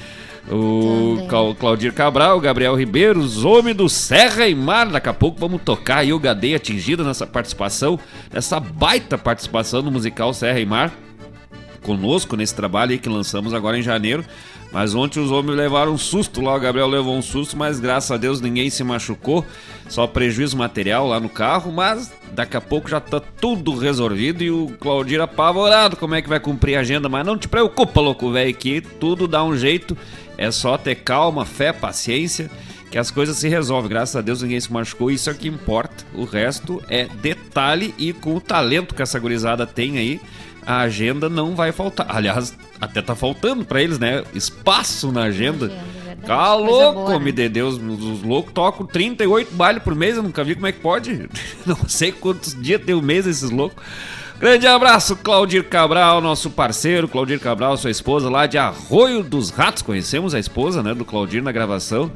O 0.50 1.26
Claudir 1.58 1.92
Cabral, 1.94 2.40
Gabriel 2.40 2.74
Ribeiro, 2.74 3.20
os 3.20 3.42
homens 3.42 3.76
do 3.76 3.88
Serra 3.88 4.46
e 4.46 4.54
Mar. 4.54 4.88
Daqui 4.88 5.08
a 5.08 5.14
pouco 5.14 5.38
vamos 5.38 5.62
tocar 5.62 5.98
aí 5.98 6.12
o 6.12 6.18
Gadei 6.18 6.54
atingido 6.54 7.04
nessa 7.04 7.26
participação, 7.26 7.98
nessa 8.32 8.60
baita 8.60 9.16
participação 9.16 9.80
no 9.80 9.90
musical 9.90 10.32
Serra 10.34 10.60
e 10.60 10.66
Mar. 10.66 10.92
Conosco 11.82 12.36
nesse 12.36 12.54
trabalho 12.54 12.92
aí 12.92 12.98
que 12.98 13.08
lançamos 13.08 13.54
agora 13.54 13.78
em 13.78 13.82
janeiro. 13.82 14.24
Mas 14.70 14.94
ontem 14.94 15.18
os 15.18 15.30
homens 15.30 15.56
levaram 15.56 15.92
um 15.92 15.98
susto 15.98 16.42
lá, 16.42 16.54
o 16.54 16.60
Gabriel 16.60 16.88
levou 16.88 17.16
um 17.16 17.22
susto, 17.22 17.56
mas 17.56 17.80
graças 17.80 18.10
a 18.10 18.16
Deus 18.18 18.40
ninguém 18.40 18.68
se 18.68 18.84
machucou, 18.84 19.44
só 19.88 20.06
prejuízo 20.06 20.58
material 20.58 21.06
lá 21.06 21.18
no 21.18 21.28
carro, 21.28 21.72
mas 21.72 22.12
daqui 22.32 22.56
a 22.56 22.60
pouco 22.60 22.88
já 22.88 23.00
tá 23.00 23.18
tudo 23.18 23.74
resolvido 23.74 24.44
e 24.44 24.50
o 24.50 24.68
Claudir 24.78 25.20
apavorado 25.20 25.96
como 25.96 26.14
é 26.14 26.20
que 26.20 26.28
vai 26.28 26.38
cumprir 26.38 26.76
a 26.76 26.80
agenda, 26.80 27.08
mas 27.08 27.24
não 27.24 27.38
te 27.38 27.48
preocupa, 27.48 28.00
louco 28.00 28.30
velho, 28.30 28.54
que 28.54 28.82
tudo 28.82 29.26
dá 29.26 29.42
um 29.42 29.56
jeito, 29.56 29.96
é 30.36 30.50
só 30.50 30.76
ter 30.76 30.96
calma, 30.96 31.46
fé, 31.46 31.72
paciência, 31.72 32.50
que 32.90 32.98
as 32.98 33.10
coisas 33.10 33.36
se 33.36 33.48
resolvem. 33.48 33.90
Graças 33.90 34.16
a 34.16 34.20
Deus 34.20 34.42
ninguém 34.42 34.60
se 34.60 34.72
machucou, 34.72 35.10
isso 35.10 35.28
é 35.28 35.32
o 35.32 35.36
que 35.36 35.48
importa. 35.48 36.04
O 36.14 36.24
resto 36.24 36.82
é 36.88 37.06
detalhe 37.06 37.94
e 37.98 38.12
com 38.12 38.34
o 38.34 38.40
talento 38.40 38.94
que 38.94 39.02
essa 39.02 39.18
gurizada 39.18 39.66
tem 39.66 39.98
aí, 39.98 40.20
a 40.68 40.80
agenda 40.80 41.30
não 41.30 41.56
vai 41.56 41.72
faltar. 41.72 42.06
Aliás, 42.10 42.54
até 42.78 43.00
tá 43.00 43.14
faltando 43.14 43.64
para 43.64 43.82
eles, 43.82 43.98
né? 43.98 44.22
Espaço 44.34 45.10
na 45.10 45.22
agenda. 45.22 45.68
verdade. 45.68 46.26
Tá 46.26 46.54
louco, 46.54 47.08
né? 47.08 47.18
me 47.18 47.32
de 47.32 47.48
Deus. 47.48 47.76
Os 47.76 48.22
loucos 48.22 48.52
tocam 48.52 48.84
38 48.84 49.54
bailes 49.54 49.82
por 49.82 49.94
mês, 49.94 50.18
eu 50.18 50.22
nunca 50.22 50.44
vi 50.44 50.54
como 50.54 50.66
é 50.66 50.72
que 50.72 50.80
pode. 50.80 51.26
Não 51.64 51.88
sei 51.88 52.12
quantos 52.12 52.54
dias 52.54 52.82
tem 52.84 52.94
o 52.94 53.00
mês 53.00 53.26
esses 53.26 53.50
loucos. 53.50 53.82
Grande 54.38 54.66
abraço, 54.66 55.16
Claudir 55.16 55.64
Cabral, 55.64 56.20
nosso 56.20 56.50
parceiro, 56.50 57.08
Claudir 57.08 57.40
Cabral, 57.40 57.76
sua 57.78 57.90
esposa 57.90 58.28
lá 58.28 58.46
de 58.46 58.58
Arroio 58.58 59.22
dos 59.24 59.48
Ratos. 59.48 59.82
Conhecemos 59.82 60.34
a 60.34 60.38
esposa, 60.38 60.82
né, 60.82 60.94
do 60.94 61.04
Claudir 61.04 61.42
na 61.42 61.50
gravação. 61.50 62.12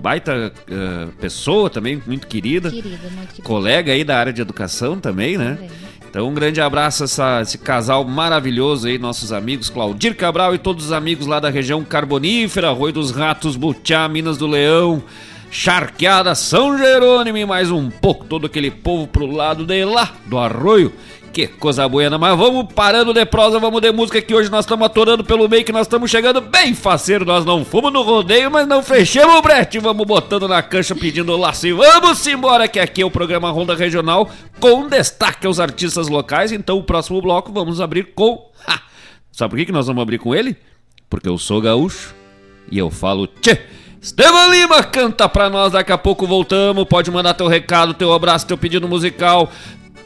Baita 0.00 0.52
eh, 0.70 1.08
pessoa 1.20 1.68
também, 1.68 2.00
muito 2.06 2.28
querida. 2.28 2.70
Querida, 2.70 3.10
muito 3.10 3.28
querida. 3.30 3.42
Colega 3.42 3.92
aí 3.92 4.04
da 4.04 4.16
área 4.16 4.32
de 4.32 4.40
educação 4.40 5.00
também, 5.00 5.36
né? 5.36 5.56
Também. 5.56 5.85
Então 6.16 6.28
um 6.28 6.32
grande 6.32 6.62
abraço 6.62 7.02
a 7.02 7.04
essa- 7.04 7.40
esse 7.42 7.58
casal 7.58 8.02
maravilhoso 8.02 8.88
aí, 8.88 8.96
nossos 8.96 9.32
amigos 9.32 9.68
Claudir 9.68 10.16
Cabral 10.16 10.54
e 10.54 10.58
todos 10.58 10.86
os 10.86 10.92
amigos 10.92 11.26
lá 11.26 11.38
da 11.38 11.50
região 11.50 11.84
carbonífera, 11.84 12.70
Arroio 12.70 12.94
dos 12.94 13.10
Ratos, 13.10 13.54
Butiá, 13.54 14.08
Minas 14.08 14.38
do 14.38 14.46
Leão, 14.46 15.02
Charqueada, 15.50 16.34
São 16.34 16.78
Jerônimo 16.78 17.36
e 17.36 17.44
mais 17.44 17.70
um 17.70 17.90
pouco, 17.90 18.24
todo 18.24 18.46
aquele 18.46 18.70
povo 18.70 19.06
pro 19.06 19.26
lado 19.26 19.66
de 19.66 19.84
lá, 19.84 20.10
do 20.24 20.38
Arroio. 20.38 20.90
Que 21.36 21.46
coisa 21.46 21.86
buena, 21.86 22.16
mas 22.16 22.34
vamos 22.34 22.72
parando 22.72 23.12
de 23.12 23.26
prosa, 23.26 23.58
vamos 23.58 23.82
de 23.82 23.92
música 23.92 24.22
que 24.22 24.34
hoje 24.34 24.50
nós 24.50 24.64
estamos 24.64 24.86
atorando 24.86 25.22
pelo 25.22 25.46
meio, 25.46 25.66
que 25.66 25.70
nós 25.70 25.82
estamos 25.82 26.10
chegando 26.10 26.40
bem 26.40 26.74
faceiro, 26.74 27.26
nós 27.26 27.44
não 27.44 27.62
fomos 27.62 27.92
no 27.92 28.00
rodeio, 28.00 28.50
mas 28.50 28.66
não 28.66 28.82
fechamos 28.82 29.36
o 29.36 29.42
brete, 29.42 29.78
vamos 29.78 30.06
botando 30.06 30.48
na 30.48 30.62
cancha 30.62 30.94
pedindo 30.94 31.36
laço 31.36 31.66
e 31.66 31.74
vamos 31.74 32.26
embora, 32.26 32.66
que 32.66 32.80
aqui 32.80 33.02
é 33.02 33.04
o 33.04 33.10
programa 33.10 33.50
Ronda 33.50 33.74
Regional, 33.74 34.30
com 34.58 34.88
destaque 34.88 35.46
aos 35.46 35.60
artistas 35.60 36.08
locais, 36.08 36.52
então 36.52 36.78
o 36.78 36.82
próximo 36.82 37.20
bloco 37.20 37.52
vamos 37.52 37.82
abrir 37.82 38.14
com... 38.14 38.50
Ha! 38.66 38.80
Sabe 39.30 39.50
por 39.50 39.58
que, 39.58 39.66
que 39.66 39.72
nós 39.72 39.88
vamos 39.88 40.00
abrir 40.00 40.16
com 40.16 40.34
ele? 40.34 40.56
Porque 41.10 41.28
eu 41.28 41.36
sou 41.36 41.60
gaúcho 41.60 42.14
e 42.72 42.78
eu 42.78 42.90
falo 42.90 43.26
tchê. 43.26 43.60
Esteban 44.00 44.48
Lima 44.48 44.82
canta 44.84 45.28
pra 45.28 45.50
nós, 45.50 45.72
daqui 45.72 45.92
a 45.92 45.98
pouco 45.98 46.26
voltamos. 46.26 46.84
Pode 46.84 47.10
mandar 47.10 47.34
teu 47.34 47.48
recado, 47.48 47.92
teu 47.92 48.12
abraço, 48.12 48.46
teu 48.46 48.56
pedido 48.56 48.86
musical. 48.86 49.50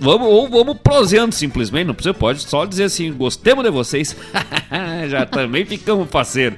Vamos, 0.01 0.29
ou 0.29 0.49
vamos 0.49 0.79
proseando 0.79 1.35
simplesmente, 1.35 1.87
não 1.87 1.95
precisa, 1.95 2.15
pode 2.15 2.41
só 2.41 2.65
dizer 2.65 2.85
assim, 2.85 3.13
gostemos 3.13 3.63
de 3.63 3.71
vocês. 3.71 4.17
já 5.11 5.27
também 5.27 5.67
ficamos 5.67 6.09
parceiro. 6.09 6.57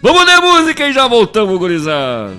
Vamos 0.00 0.24
de 0.24 0.40
música 0.40 0.88
e 0.88 0.92
já 0.92 1.08
voltamos, 1.08 1.58
gurizada. 1.58 2.36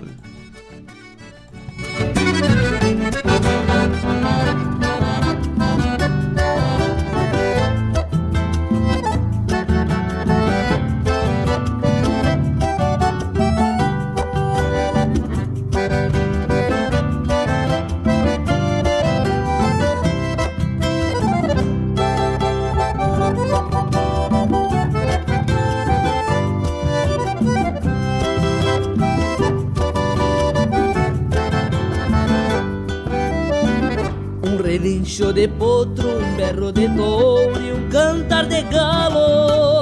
Relincho 35.00 35.32
de 35.32 35.48
potro, 35.48 36.10
um 36.10 36.36
berro 36.36 36.74
de 36.74 36.90
touro 36.90 37.62
e 37.62 37.72
um 37.72 37.90
cantar 37.90 38.46
de 38.46 38.62
galo. 38.64 39.82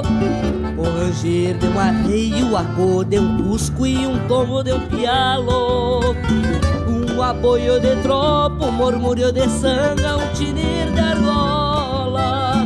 O 0.78 0.82
ranger 0.82 1.58
de 1.58 1.66
um 1.66 1.78
arreio, 1.78 2.56
a 2.56 2.62
cor 2.76 3.04
de 3.04 3.18
um 3.18 3.36
cusco 3.36 3.84
e 3.84 4.06
um 4.06 4.16
tombo 4.28 4.62
de 4.62 4.72
um 4.72 4.80
pialo. 4.86 6.14
Um 6.86 7.20
aboio 7.20 7.80
de 7.80 7.96
tropa, 7.96 8.66
um 8.66 8.70
murmúrio 8.72 9.32
de 9.32 9.48
sanga, 9.48 10.18
um 10.18 10.32
tinir 10.34 10.88
de 10.92 11.00
argola. 11.00 12.64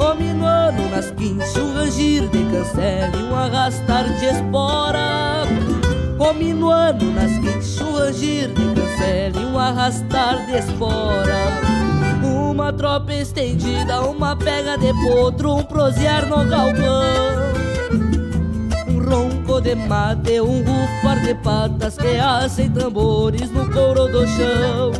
O 0.00 0.14
minuano 0.16 0.90
nas 0.90 1.12
quinchas, 1.12 1.56
um 1.56 1.72
rangir 1.72 2.28
de 2.28 2.44
cancela 2.46 3.16
e 3.16 3.32
um 3.32 3.36
arrastar 3.36 4.12
de 4.18 4.24
espora. 4.24 5.44
O 6.18 6.32
minuano 6.32 7.12
nas 7.12 7.30
quinchas, 7.32 7.78
um 7.80 7.92
rangir 7.92 8.48
de 8.48 8.74
cancela 8.74 9.38
e 9.38 9.44
um 9.44 9.58
arrastar 9.58 10.46
de 10.46 10.56
espora. 10.56 11.36
Uma 12.22 12.72
tropa 12.72 13.12
estendida, 13.12 14.00
uma 14.00 14.34
pega 14.34 14.78
de 14.78 14.94
potro, 14.94 15.56
um 15.56 15.62
prosear 15.62 16.24
no 16.26 16.42
galpão. 16.46 17.52
Um 18.88 18.98
ronco 19.04 19.60
de 19.60 19.74
mate, 19.74 20.40
um 20.40 20.60
rufar 20.60 21.20
de 21.22 21.34
patas 21.34 21.98
que 21.98 22.16
assem 22.16 22.70
tambores 22.70 23.50
no 23.50 23.70
couro 23.70 24.06
do 24.06 24.26
chão. 24.26 24.92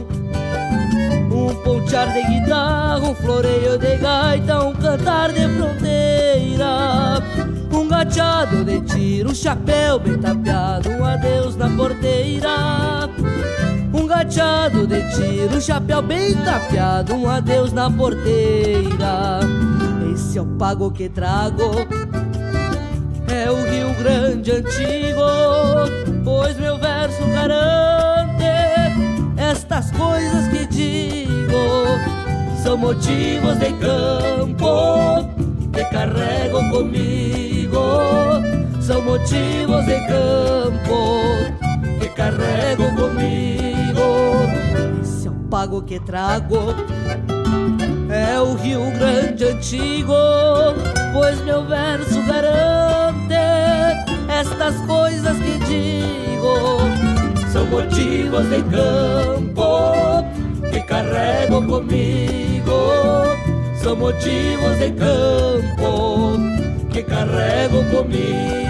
Um 1.33 1.55
pontear 1.63 2.13
de 2.13 2.25
guitarra, 2.25 3.01
um 3.01 3.15
floreio 3.15 3.79
de 3.79 3.97
gaita, 3.97 4.65
um 4.65 4.75
cantar 4.75 5.33
de 5.33 5.49
fronteira. 5.49 7.56
Um 7.73 7.89
gachado 7.89 8.65
de 8.65 8.81
tiro, 8.83 9.31
um 9.31 9.35
chapéu 9.35 9.99
bem 9.99 10.19
tapeado, 10.19 10.91
um 10.91 11.05
adeus 11.05 11.57
na 11.57 11.69
porteira. 11.71 13.09
Um 13.93 14.07
gachado 14.07 14.87
de 14.87 15.01
tiro, 15.15 15.57
um 15.57 15.61
chapéu 15.61 16.03
bem 16.03 16.35
tapeado, 16.35 17.15
um 17.15 17.29
adeus 17.29 17.73
na 17.73 17.91
porteira. 17.91 19.41
Esse 20.13 20.39
é 20.39 20.43
o 20.43 20.47
pago 20.47 20.91
que 20.91 21.09
trago 21.09 21.87
é 23.29 23.51
o 23.51 23.57
Rio 23.57 23.95
Grande 23.95 24.51
antigo, 24.51 25.21
pois 26.25 26.59
meu 26.59 26.79
verso 26.79 27.23
garante 27.27 28.45
estas 29.37 29.91
coisas 29.91 30.49
que 30.49 30.67
digo 30.67 31.57
são 32.63 32.77
motivos 32.77 33.59
de 33.59 33.73
campo 33.75 35.29
que 35.73 35.85
carrego 35.85 36.59
comigo, 36.71 37.56
são 38.81 39.03
motivos 39.03 39.85
de 39.85 40.07
campo 40.07 41.21
que 42.01 42.09
carrego 42.11 42.85
comigo. 42.95 44.01
Esse 45.03 45.29
é 45.29 45.31
o 45.31 45.35
pago 45.51 45.83
que 45.83 45.99
trago 46.01 46.75
é 48.11 48.41
o 48.41 48.55
Rio 48.55 48.91
Grande 48.93 49.45
antigo, 49.45 50.15
pois 51.13 51.41
meu 51.45 51.65
verso 51.67 52.23
garante 52.23 53.35
estas 54.29 54.81
coisas 54.87 55.37
que 55.39 55.59
digo. 55.67 56.79
São 57.53 57.67
motivos 57.67 58.49
de 58.49 58.63
campo 58.63 60.25
que 60.71 60.81
carrego 60.83 61.63
comigo. 61.67 62.73
São 63.83 63.97
motivos 63.97 64.79
de 64.79 64.91
campo 64.93 66.56
que 66.97 67.05
carrego 67.05 67.83
comigo. 67.91 68.66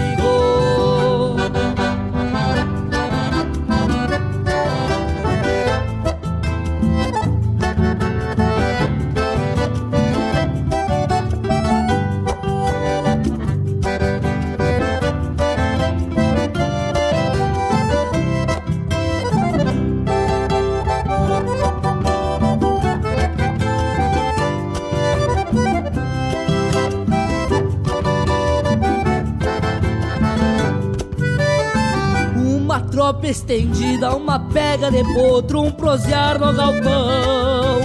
Tropa 33.07 33.27
estendida, 33.27 34.13
uma 34.13 34.37
pega 34.37 34.91
de 34.91 35.01
potro, 35.13 35.61
um 35.61 35.71
prosear 35.71 36.37
no 36.37 36.51
galpão. 36.51 37.79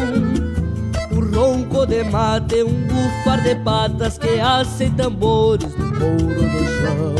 Um 1.12 1.32
ronco 1.32 1.86
de 1.86 2.02
mate, 2.02 2.64
um 2.64 2.88
bufar 2.88 3.40
de 3.40 3.54
patas 3.54 4.18
que 4.18 4.40
assem 4.40 4.90
tambores 4.90 5.72
no 5.76 5.92
couro 5.92 6.42
do 6.42 6.64
chão. 6.80 7.14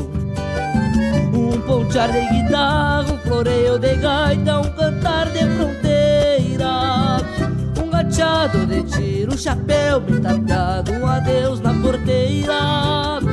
Um 1.33 1.61
pontear 1.61 2.11
de 2.11 2.43
guitarra, 2.43 3.13
um 3.13 3.19
floreio 3.19 3.79
de 3.79 3.95
gaita, 3.95 4.59
um 4.59 4.71
cantar 4.73 5.31
de 5.31 5.39
fronteira. 5.39 7.19
Um 7.81 7.89
gachado 7.89 8.67
de 8.67 8.83
tiro, 8.83 9.33
um 9.33 9.39
chapéu 9.39 10.01
bem 10.01 10.21
um 11.01 11.07
adeus 11.07 11.61
na 11.61 11.73
porteira. 11.75 13.32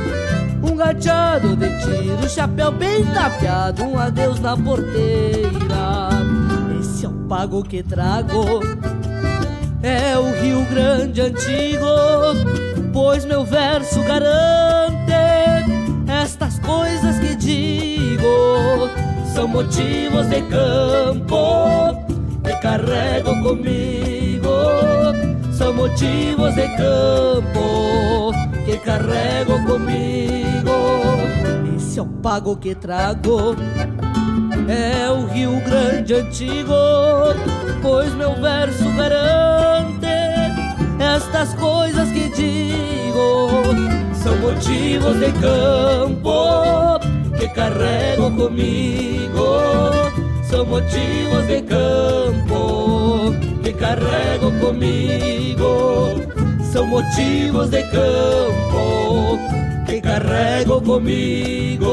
Gachado 0.79 1.57
de 1.57 1.67
tiro, 1.79 2.29
chapéu 2.29 2.71
bem 2.71 3.03
tapeado, 3.07 3.83
um 3.83 3.99
adeus 3.99 4.39
na 4.39 4.55
porteira. 4.55 6.09
Esse 6.79 7.05
é 7.05 7.09
o 7.09 7.11
pago 7.27 7.61
que 7.65 7.83
trago, 7.83 8.61
é 9.83 10.17
o 10.17 10.31
Rio 10.41 10.65
Grande 10.69 11.19
antigo, 11.19 11.85
pois 12.93 13.25
meu 13.25 13.43
verso 13.43 14.01
garante 14.03 15.11
estas 16.07 16.59
coisas 16.59 17.19
que 17.19 17.35
digo 17.35 18.89
são 19.33 19.49
motivos 19.49 20.27
de 20.27 20.41
campo 20.43 21.93
que 22.41 22.55
carrego 22.61 23.31
comigo. 23.43 24.47
São 25.51 25.73
motivos 25.73 26.55
de 26.55 26.69
campo 26.77 28.48
que 28.79 28.85
carrego 28.85 29.63
comigo. 29.65 30.71
Esse 31.75 31.99
é 31.99 32.01
o 32.01 32.05
pago 32.05 32.55
que 32.57 32.75
trago 32.75 33.55
é 34.67 35.09
o 35.09 35.25
Rio 35.25 35.59
Grande 35.61 36.13
antigo, 36.13 36.73
pois 37.81 38.13
meu 38.15 38.35
verso 38.35 38.83
garante 38.95 40.07
estas 40.99 41.53
coisas 41.55 42.11
que 42.11 42.29
digo 42.29 43.49
são 44.13 44.37
motivos 44.37 45.19
de 45.19 45.31
campo 45.39 46.99
que 47.37 47.47
carrego 47.49 48.31
comigo. 48.31 49.59
São 50.43 50.65
motivos 50.65 51.45
de 51.47 51.61
campo 51.61 53.33
que 53.63 53.73
carrego 53.73 54.51
comigo. 54.59 56.38
São 56.71 56.85
motivos 56.85 57.69
de 57.71 57.81
campo 57.83 59.39
que 59.87 59.99
carrego 59.99 60.79
comigo. 60.81 61.89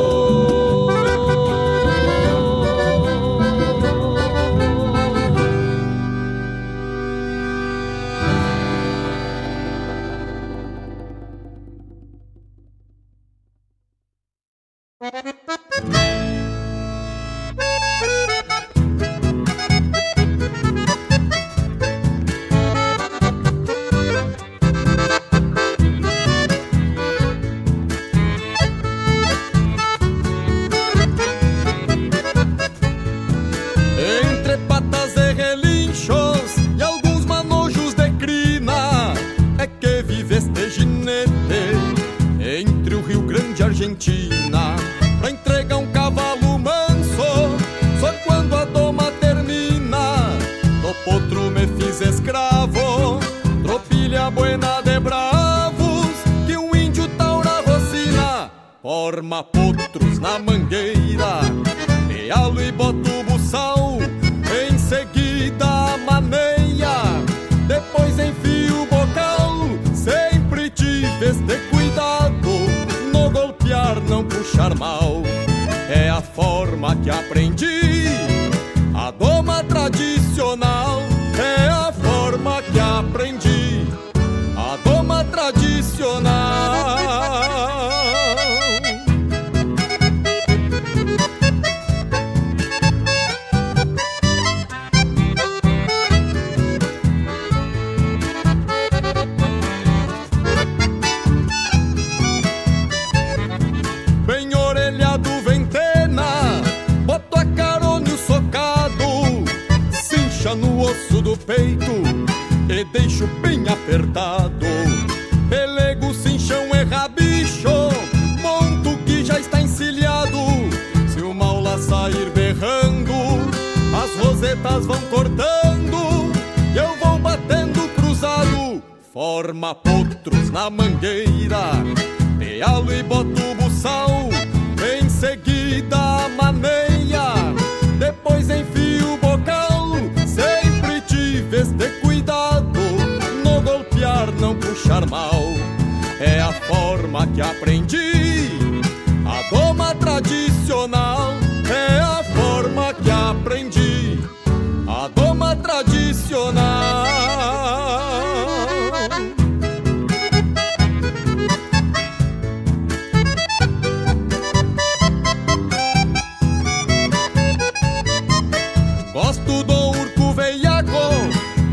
Gosto 169.12 169.64
do 169.64 169.90
urco 169.90 170.32
veiaco 170.34 170.90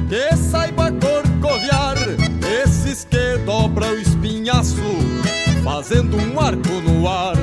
que 0.10 0.36
saiba 0.36 0.92
corcoviar, 0.92 1.98
esses 2.64 3.06
que 3.06 3.38
dobram 3.46 3.92
o 3.92 4.00
espinhaço, 4.00 4.82
fazendo 5.64 6.18
um 6.18 6.40
arco 6.40 6.74
no 6.82 7.08
ar. 7.08 7.36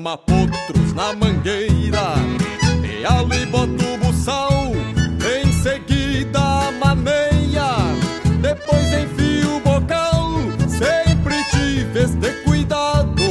arma 0.00 0.16
potros 0.16 0.94
na 0.94 1.12
mangueira, 1.12 2.14
pealo 2.80 3.34
e 3.34 3.46
boto 3.46 3.84
o 3.84 3.98
buçal, 3.98 4.72
em 4.72 5.52
seguida 5.52 6.70
maneia, 6.80 7.76
depois 8.40 8.86
enfio 8.86 9.56
o 9.56 9.60
bocal, 9.60 10.30
sempre 10.68 11.34
tive 11.50 12.06
de 12.06 12.30
cuidado, 12.44 13.22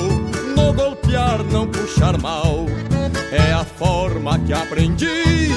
no 0.56 0.72
golpear 0.72 1.44
não 1.52 1.66
puxar 1.66 2.20
mal, 2.20 2.68
é 3.32 3.52
a 3.52 3.66
forma 3.66 4.38
que 4.38 4.54
aprendi, 4.54 5.50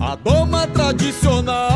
a 0.00 0.16
doma 0.16 0.66
tradicional. 0.68 1.71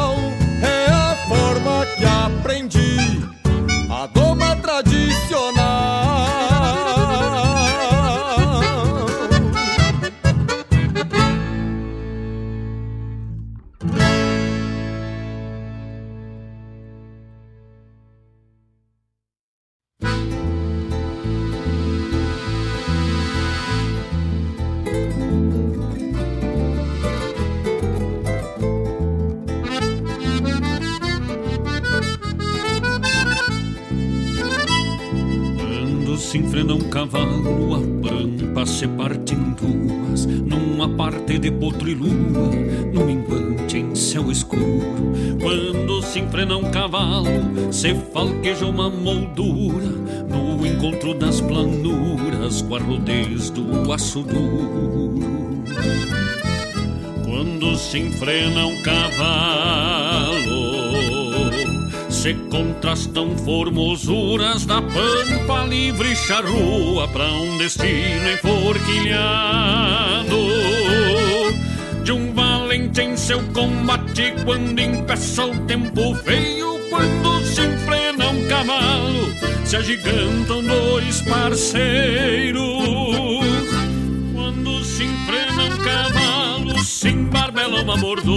Se 47.77 47.95
falqueja 48.11 48.65
uma 48.65 48.89
moldura, 48.89 49.85
no 50.31 50.67
encontro 50.67 51.13
das 51.13 51.43
planuras, 51.43 52.63
com 52.63 52.77
a 52.77 52.79
rodez 52.79 53.51
do 53.51 53.93
aço 53.93 54.23
duro. 54.23 55.63
Quando 57.23 57.77
se 57.77 57.99
enfrena 57.99 58.65
um 58.65 58.81
cavalo, 58.81 60.41
se 62.09 62.33
contrastam 62.51 63.37
formosuras 63.37 64.65
da 64.65 64.81
pampa 64.81 65.67
livre 65.69 66.17
charrua 66.17 67.07
para 67.09 67.31
um 67.31 67.59
destino 67.59 68.33
enforquilhado 68.33 70.47
de 72.03 72.13
um 72.13 72.33
valente 72.33 73.03
em 73.03 73.15
seu 73.17 73.43
combate 73.53 74.33
quando 74.45 74.81
impeça 74.81 75.45
o 75.45 75.59
tempo 75.67 76.15
feio 76.25 76.46
se 79.67 79.77
agigantam 79.77 80.63
dois 80.63 81.21
parceiros. 81.23 82.63
Quando 84.33 84.85
se 84.85 85.05
enfrena 85.05 85.65
um 85.65 85.77
cavalo 85.79 86.79
se 86.85 87.09
embarbela 87.09 87.83
uma 87.83 87.97
mordona. 87.97 88.37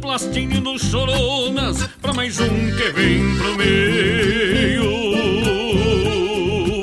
Plastinho 0.00 0.60
nos 0.60 0.82
choronas 0.82 1.88
pra 2.02 2.12
mais 2.12 2.38
um 2.38 2.48
que 2.48 2.90
vem 2.90 3.36
pro 3.38 3.56
meio. 3.56 4.92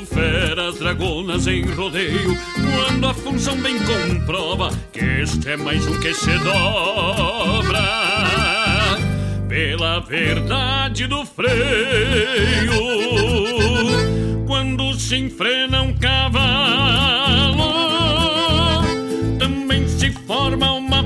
Feras 0.07 0.79
dragonas 0.79 1.45
em 1.45 1.63
rodeio, 1.63 2.35
quando 2.55 3.07
a 3.07 3.13
função 3.13 3.55
bem 3.57 3.77
comprova 3.79 4.71
que 4.91 4.99
este 4.99 5.51
é 5.51 5.57
mais 5.57 5.85
um 5.85 5.99
que 5.99 6.11
se 6.13 6.31
dobra 6.39 8.58
pela 9.59 9.99
verdade 9.99 11.05
do 11.05 11.25
freio. 11.25 11.49
Quando 14.47 14.93
se 14.93 15.17
enfrena 15.17 15.81
um 15.81 15.93
cavalo, 15.95 17.73
também 19.37 19.85
se 19.85 20.11
forma 20.11 20.71
uma 20.71 21.03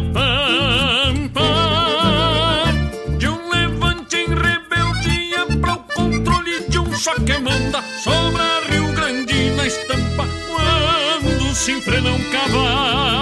só 7.04 7.16
que 7.16 7.38
manda 7.40 7.84
sobra 8.02 8.62
Rio 8.70 8.94
Grande 8.94 9.50
na 9.58 9.68
estampa 9.68 10.26
quando 10.48 11.54
se 11.54 11.74
enfrena 11.74 12.12
um 12.12 12.32
cavalo. 12.32 13.13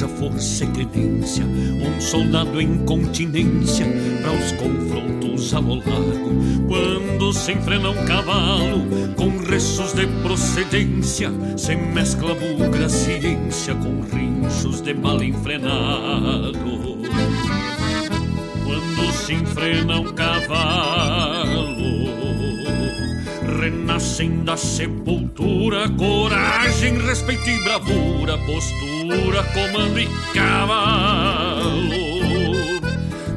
Forja 0.00 0.08
força 0.08 0.64
e 0.64 0.68
credência, 0.68 1.44
um 1.44 2.00
soldado 2.00 2.60
em 2.60 2.78
continência 2.84 3.86
para 4.22 4.32
os 4.32 4.52
confrontos 4.52 5.54
a 5.54 5.58
lo 5.58 5.76
largo. 5.76 6.30
Quando 6.68 7.32
se 7.32 7.52
enfrena 7.52 7.90
um 7.90 8.04
cavalo, 8.04 8.86
com 9.16 9.38
restos 9.38 9.92
de 9.92 10.06
procedência, 10.22 11.30
se 11.56 11.76
mescla 11.76 12.34
bugra 12.34 12.88
ciência 12.88 13.74
com 13.74 14.00
rinchos 14.00 14.80
de 14.80 14.94
mal 14.94 15.22
enfrenado. 15.22 16.98
Quando 18.64 19.12
se 19.12 19.34
enfrena 19.34 20.00
um 20.00 20.12
cavalo, 20.12 21.29
renascem 23.60 24.42
da 24.42 24.56
sepultura, 24.56 25.86
coragem, 25.90 26.96
respeito 26.98 27.48
e 27.50 27.62
bravura, 27.62 28.38
postura, 28.38 29.42
comando 29.52 30.00
e 30.00 30.08
cavalo. 30.32 31.70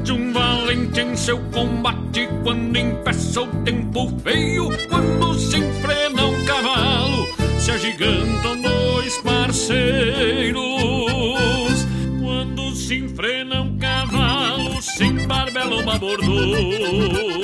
De 0.02 0.12
um 0.12 0.32
valente 0.32 1.00
em 1.00 1.14
seu 1.14 1.38
combate, 1.52 2.26
quando 2.42 2.74
impeça 2.74 3.42
o 3.42 3.46
tempo 3.64 4.10
feio, 4.22 4.70
quando 4.88 5.34
se 5.38 5.58
enfrena 5.58 6.24
um 6.24 6.44
cavalo, 6.46 7.26
se 7.58 7.70
agigantam 7.70 8.62
dois 8.62 9.18
parceiros. 9.18 10.64
Quando 12.22 12.74
se 12.74 12.96
enfrena 12.96 13.60
um 13.60 13.76
cavalo, 13.76 14.80
se 14.80 15.04
embarbela 15.04 15.76
uma 15.76 15.98
bordona 15.98 17.43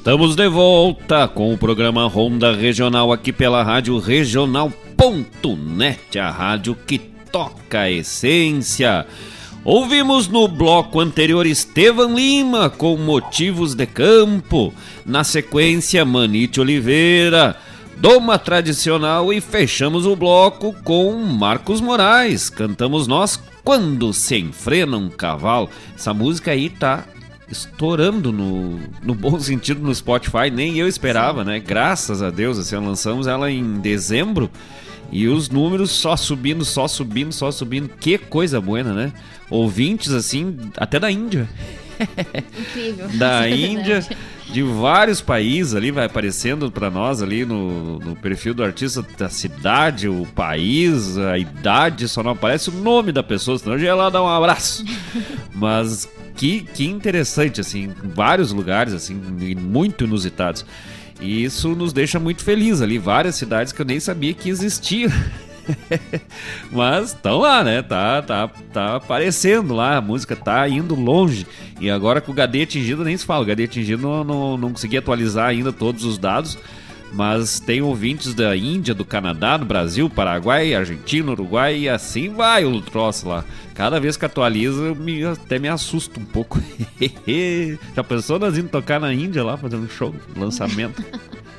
Estamos 0.00 0.34
de 0.34 0.48
volta 0.48 1.28
com 1.28 1.52
o 1.52 1.58
programa 1.58 2.08
Ronda 2.08 2.56
Regional 2.56 3.12
aqui 3.12 3.34
pela 3.34 3.62
Rádio 3.62 3.98
Regional.net, 3.98 4.68
a 6.18 6.30
rádio 6.30 6.74
que 6.74 6.98
toca 6.98 7.80
a 7.80 7.90
essência. 7.90 9.06
Ouvimos 9.62 10.26
no 10.26 10.48
bloco 10.48 11.00
anterior 11.00 11.44
Estevam 11.44 12.14
Lima 12.14 12.70
com 12.70 12.96
Motivos 12.96 13.74
de 13.74 13.84
Campo, 13.84 14.72
na 15.04 15.22
sequência 15.22 16.02
Manite 16.02 16.62
Oliveira, 16.62 17.54
Doma 17.98 18.38
Tradicional 18.38 19.30
e 19.30 19.38
fechamos 19.38 20.06
o 20.06 20.16
bloco 20.16 20.74
com 20.82 21.12
Marcos 21.12 21.82
Moraes. 21.82 22.48
Cantamos 22.48 23.06
nós 23.06 23.38
Quando 23.62 24.14
se 24.14 24.38
enfrena 24.38 24.96
um 24.96 25.10
cavalo. 25.10 25.68
Essa 25.94 26.14
música 26.14 26.52
aí 26.52 26.70
tá 26.70 27.04
estourando 27.50 28.32
no, 28.32 28.78
no 29.02 29.14
bom 29.14 29.38
sentido 29.40 29.80
no 29.80 29.94
Spotify, 29.94 30.50
nem 30.52 30.78
eu 30.78 30.86
esperava, 30.86 31.44
né? 31.44 31.58
Graças 31.58 32.22
a 32.22 32.30
Deus, 32.30 32.58
assim, 32.58 32.76
lançamos 32.76 33.26
ela 33.26 33.50
em 33.50 33.80
dezembro 33.80 34.50
e 35.12 35.26
os 35.26 35.50
números 35.50 35.90
só 35.90 36.16
subindo, 36.16 36.64
só 36.64 36.86
subindo, 36.86 37.32
só 37.32 37.50
subindo. 37.50 37.88
Que 37.88 38.16
coisa 38.16 38.60
boa, 38.60 38.82
né? 38.82 39.12
Ouvintes, 39.50 40.12
assim, 40.12 40.56
até 40.76 41.00
da 41.00 41.10
Índia. 41.10 41.48
Incrível. 42.58 43.08
da 43.18 43.46
É 43.48 43.56
Índia, 43.56 44.00
de 44.52 44.62
vários 44.62 45.20
países 45.20 45.74
ali, 45.74 45.90
vai 45.90 46.06
aparecendo 46.06 46.70
para 46.70 46.90
nós 46.90 47.22
ali 47.22 47.44
no, 47.44 47.98
no 47.98 48.16
perfil 48.16 48.54
do 48.54 48.64
artista 48.64 49.04
da 49.16 49.28
cidade, 49.28 50.08
o 50.08 50.26
país, 50.34 51.16
a 51.18 51.38
idade, 51.38 52.08
só 52.08 52.22
não 52.22 52.32
aparece 52.32 52.70
o 52.70 52.72
nome 52.72 53.12
da 53.12 53.22
pessoa, 53.22 53.58
senão 53.58 53.78
já 53.78 53.86
ia 53.86 53.94
lá 53.94 54.10
dar 54.10 54.22
um 54.22 54.28
abraço. 54.28 54.84
Mas 55.54 56.08
que, 56.36 56.62
que 56.62 56.86
interessante, 56.86 57.60
assim, 57.60 57.92
vários 58.02 58.52
lugares, 58.52 58.94
assim, 58.94 59.14
muito 59.14 60.04
inusitados. 60.04 60.64
E 61.20 61.44
isso 61.44 61.70
nos 61.70 61.92
deixa 61.92 62.18
muito 62.18 62.42
feliz 62.42 62.80
ali, 62.80 62.98
várias 62.98 63.34
cidades 63.34 63.72
que 63.72 63.82
eu 63.82 63.86
nem 63.86 64.00
sabia 64.00 64.32
que 64.32 64.48
existiam. 64.48 65.12
Mas 66.70 67.08
estão 67.08 67.38
lá, 67.38 67.62
né? 67.64 67.82
Tá, 67.82 68.22
tá, 68.22 68.48
tá 68.72 68.96
aparecendo 68.96 69.74
lá, 69.74 69.96
a 69.96 70.00
música 70.00 70.34
tá 70.36 70.68
indo 70.68 70.94
longe. 70.94 71.46
E 71.80 71.90
agora 71.90 72.20
com 72.20 72.30
o 72.30 72.34
HD 72.34 72.62
atingido 72.62 73.04
nem 73.04 73.16
se 73.16 73.24
fala. 73.24 73.40
O 73.40 73.42
HD 73.44 73.64
atingido 73.64 74.02
não, 74.02 74.24
não, 74.24 74.56
não 74.56 74.70
consegui 74.72 74.96
atualizar 74.98 75.48
ainda 75.48 75.72
todos 75.72 76.04
os 76.04 76.18
dados. 76.18 76.58
Mas 77.12 77.58
tem 77.58 77.82
ouvintes 77.82 78.34
da 78.34 78.56
Índia, 78.56 78.94
do 78.94 79.04
Canadá, 79.04 79.56
do 79.56 79.64
Brasil, 79.66 80.08
Paraguai, 80.08 80.72
Argentina, 80.74 81.32
Uruguai 81.32 81.76
e 81.76 81.88
assim 81.88 82.28
vai 82.28 82.64
o 82.64 82.80
troço 82.80 83.28
lá. 83.28 83.44
Cada 83.74 83.98
vez 83.98 84.16
que 84.16 84.24
atualiza, 84.24 84.80
eu 84.80 84.94
me- 84.94 85.24
até 85.24 85.58
me 85.58 85.66
assusto 85.66 86.20
um 86.20 86.24
pouco. 86.24 86.60
Já 87.96 88.04
pensou 88.04 88.38
nós 88.38 88.56
indo 88.56 88.68
tocar 88.68 89.00
na 89.00 89.12
Índia 89.12 89.42
lá, 89.42 89.56
fazendo 89.56 89.84
um 89.84 89.88
show, 89.88 90.14
lançamento? 90.36 91.02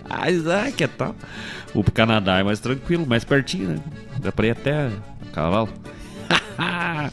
Que 0.75 0.87
tal? 0.87 1.15
O 1.73 1.83
Canadá 1.83 2.39
é 2.39 2.43
mais 2.43 2.59
tranquilo, 2.59 3.05
mais 3.07 3.23
pertinho, 3.23 3.69
né? 3.69 3.79
Dá 4.19 4.31
pra 4.31 4.47
ir 4.47 4.51
até 4.51 4.89
cavalo. 5.33 5.69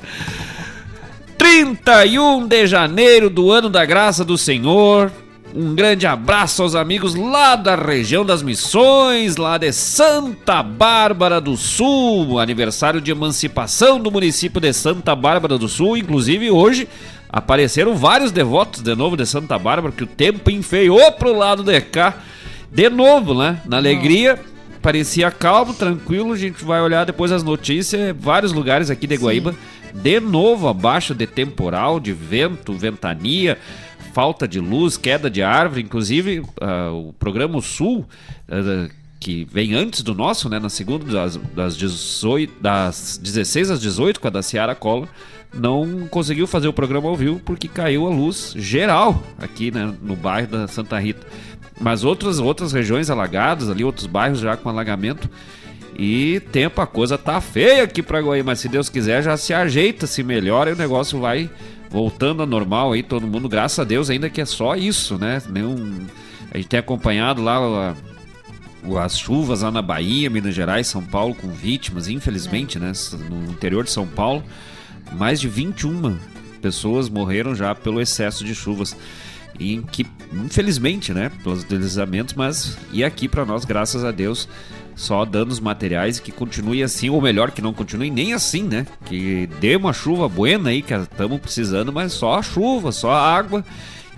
31 1.39 2.47
de 2.47 2.67
janeiro 2.67 3.31
do 3.31 3.51
ano 3.51 3.69
da 3.69 3.85
graça 3.85 4.25
do 4.25 4.37
Senhor. 4.37 5.11
Um 5.55 5.75
grande 5.75 6.07
abraço 6.07 6.63
aos 6.63 6.75
amigos 6.75 7.15
lá 7.15 7.57
da 7.57 7.75
região 7.75 8.25
das 8.25 8.43
Missões, 8.43 9.37
lá 9.37 9.57
de 9.57 9.73
Santa 9.73 10.63
Bárbara 10.63 11.41
do 11.41 11.57
Sul, 11.57 12.39
aniversário 12.39 13.01
de 13.01 13.11
emancipação 13.11 13.99
do 13.99 14.11
município 14.11 14.61
de 14.61 14.73
Santa 14.75 15.15
Bárbara 15.15 15.57
do 15.57 15.67
Sul. 15.67 15.97
Inclusive 15.97 16.51
hoje 16.51 16.87
apareceram 17.31 17.95
vários 17.95 18.31
devotos 18.31 18.83
de 18.83 18.95
novo 18.95 19.17
de 19.17 19.25
Santa 19.25 19.59
Bárbara, 19.59 19.93
que 19.93 20.05
o 20.05 20.07
tempo 20.07 20.51
enfeiou 20.51 21.13
pro 21.13 21.37
lado 21.37 21.63
de 21.63 21.81
cá. 21.81 22.19
De 22.71 22.89
novo, 22.91 23.35
né? 23.35 23.61
Na 23.65 23.79
alegria, 23.79 24.39
parecia 24.83 25.31
calmo, 25.31 25.75
tranquilo. 25.75 26.33
A 26.33 26.37
gente 26.37 26.65
vai 26.65 26.81
olhar 26.81 27.05
depois 27.05 27.33
as 27.33 27.43
notícias. 27.43 28.15
Vários 28.19 28.53
lugares 28.53 28.91
aqui 28.91 29.07
de 29.07 29.17
Guaíba, 29.17 29.55
de 29.95 30.21
novo 30.21 30.69
abaixo 30.69 31.15
de 31.15 31.27
temporal, 31.27 31.99
de 31.99 32.13
vento, 32.13 32.73
ventania, 32.75 33.59
falta 34.13 34.47
de 34.47 34.61
luz, 34.61 34.97
queda 34.97 35.31
de 35.31 35.43
árvore. 35.43 35.83
Inclusive, 35.83 36.43
ah, 36.61 36.91
o 36.93 37.13
programa 37.15 37.61
Sul, 37.61 38.07
ah, 38.49 38.89
que 39.19 39.47
vem 39.51 39.75
antes 39.75 40.03
do 40.03 40.15
nosso, 40.15 40.49
né? 40.49 40.59
Na 40.59 40.69
segunda, 40.69 41.05
das, 41.05 41.37
das, 41.55 41.77
18, 41.77 42.53
das 42.61 43.19
16 43.23 43.71
às 43.71 43.81
18, 43.81 44.21
com 44.21 44.29
a 44.29 44.31
da 44.31 44.43
Ciara 44.43 44.75
Collor, 44.75 45.09
não 45.53 46.07
conseguiu 46.09 46.47
fazer 46.47 46.69
o 46.69 46.73
programa 46.73 47.09
ao 47.09 47.17
vivo 47.17 47.41
porque 47.45 47.69
caiu 47.69 48.07
a 48.07 48.11
luz 48.11 48.53
geral 48.57 49.23
aqui 49.39 49.71
né, 49.71 49.95
no 50.03 50.15
bairro 50.15 50.49
da 50.49 50.69
Santa 50.69 50.99
Rita. 50.99 51.27
Mas 51.81 52.03
outras, 52.05 52.39
outras 52.39 52.73
regiões 52.73 53.09
alagadas 53.09 53.71
ali, 53.71 53.85
outros 53.85 54.07
bairros 54.07 54.41
já 54.41 54.57
com 54.57 54.69
alagamento. 54.69 55.31
E 55.97 56.41
tempo, 56.53 56.81
a 56.81 56.87
coisa 56.87 57.19
tá 57.19 57.41
feia 57.41 57.83
aqui 57.83 58.03
pra 58.03 58.21
Guaíba, 58.21 58.51
mas 58.51 58.61
se 58.61 58.69
Deus 58.69 58.89
quiser 58.89 59.23
já 59.23 59.37
se 59.37 59.53
ajeita, 59.53 60.07
se 60.07 60.23
melhora 60.23 60.71
e 60.71 60.73
o 60.73 60.77
negócio 60.77 61.19
vai 61.19 61.51
voltando 61.91 62.43
a 62.43 62.47
normal 62.47 62.93
aí, 62.93 63.03
todo 63.03 63.27
mundo, 63.27 63.49
graças 63.49 63.79
a 63.79 63.85
Deus, 63.85 64.11
ainda 64.11 64.29
que 64.31 64.41
é 64.41 64.45
só 64.45 64.77
isso, 64.77 65.19
né? 65.19 65.43
Nenhum... 65.49 66.07
A 66.53 66.57
gente 66.57 66.69
tem 66.69 66.79
acompanhado 66.79 67.43
lá 67.43 67.95
as 69.05 69.19
chuvas 69.19 69.63
lá 69.63 69.71
na 69.71 69.83
Bahia, 69.83 70.31
Minas 70.31 70.55
Gerais, 70.55 70.87
São 70.87 71.03
Paulo, 71.03 71.35
com 71.35 71.49
vítimas, 71.49 72.09
infelizmente, 72.09 72.79
né? 72.79 72.93
No 73.29 73.51
interior 73.51 73.85
de 73.85 73.91
São 73.91 74.07
Paulo, 74.07 74.43
mais 75.13 75.41
de 75.41 75.49
21 75.49 76.17
pessoas 76.63 77.09
morreram 77.09 77.55
já 77.55 77.75
pelo 77.75 78.01
excesso 78.01 78.45
de 78.45 78.55
chuvas. 78.55 78.97
E 79.59 79.79
que, 79.91 80.07
infelizmente, 80.33 81.13
né, 81.13 81.31
pelos 81.43 81.65
deslizamentos, 81.65 82.35
mas 82.35 82.79
e 82.93 83.03
aqui 83.03 83.29
pra 83.29 83.45
nós, 83.45 83.65
graças 83.65 84.05
a 84.05 84.11
Deus, 84.11 84.49
só 84.95 85.25
danos 85.25 85.61
materiais 85.61 86.19
que 86.19 86.33
continue 86.33 86.83
assim, 86.83 87.09
ou 87.09 87.21
melhor, 87.21 87.51
que 87.51 87.63
não 87.63 87.73
continue 87.73 88.11
nem 88.11 88.33
assim, 88.35 88.63
né? 88.63 88.87
Que 89.07 89.49
dê 89.61 89.77
uma 89.77 89.93
chuva 89.93 90.29
buena 90.29 90.71
aí, 90.71 90.83
que 90.83 90.93
estamos 90.93 91.41
precisando, 91.41 91.93
mas 91.93 92.13
só 92.13 92.35
a 92.35 92.43
chuva, 92.43 92.93
só 92.93 93.13
a 93.13 93.37
água. 93.37 93.65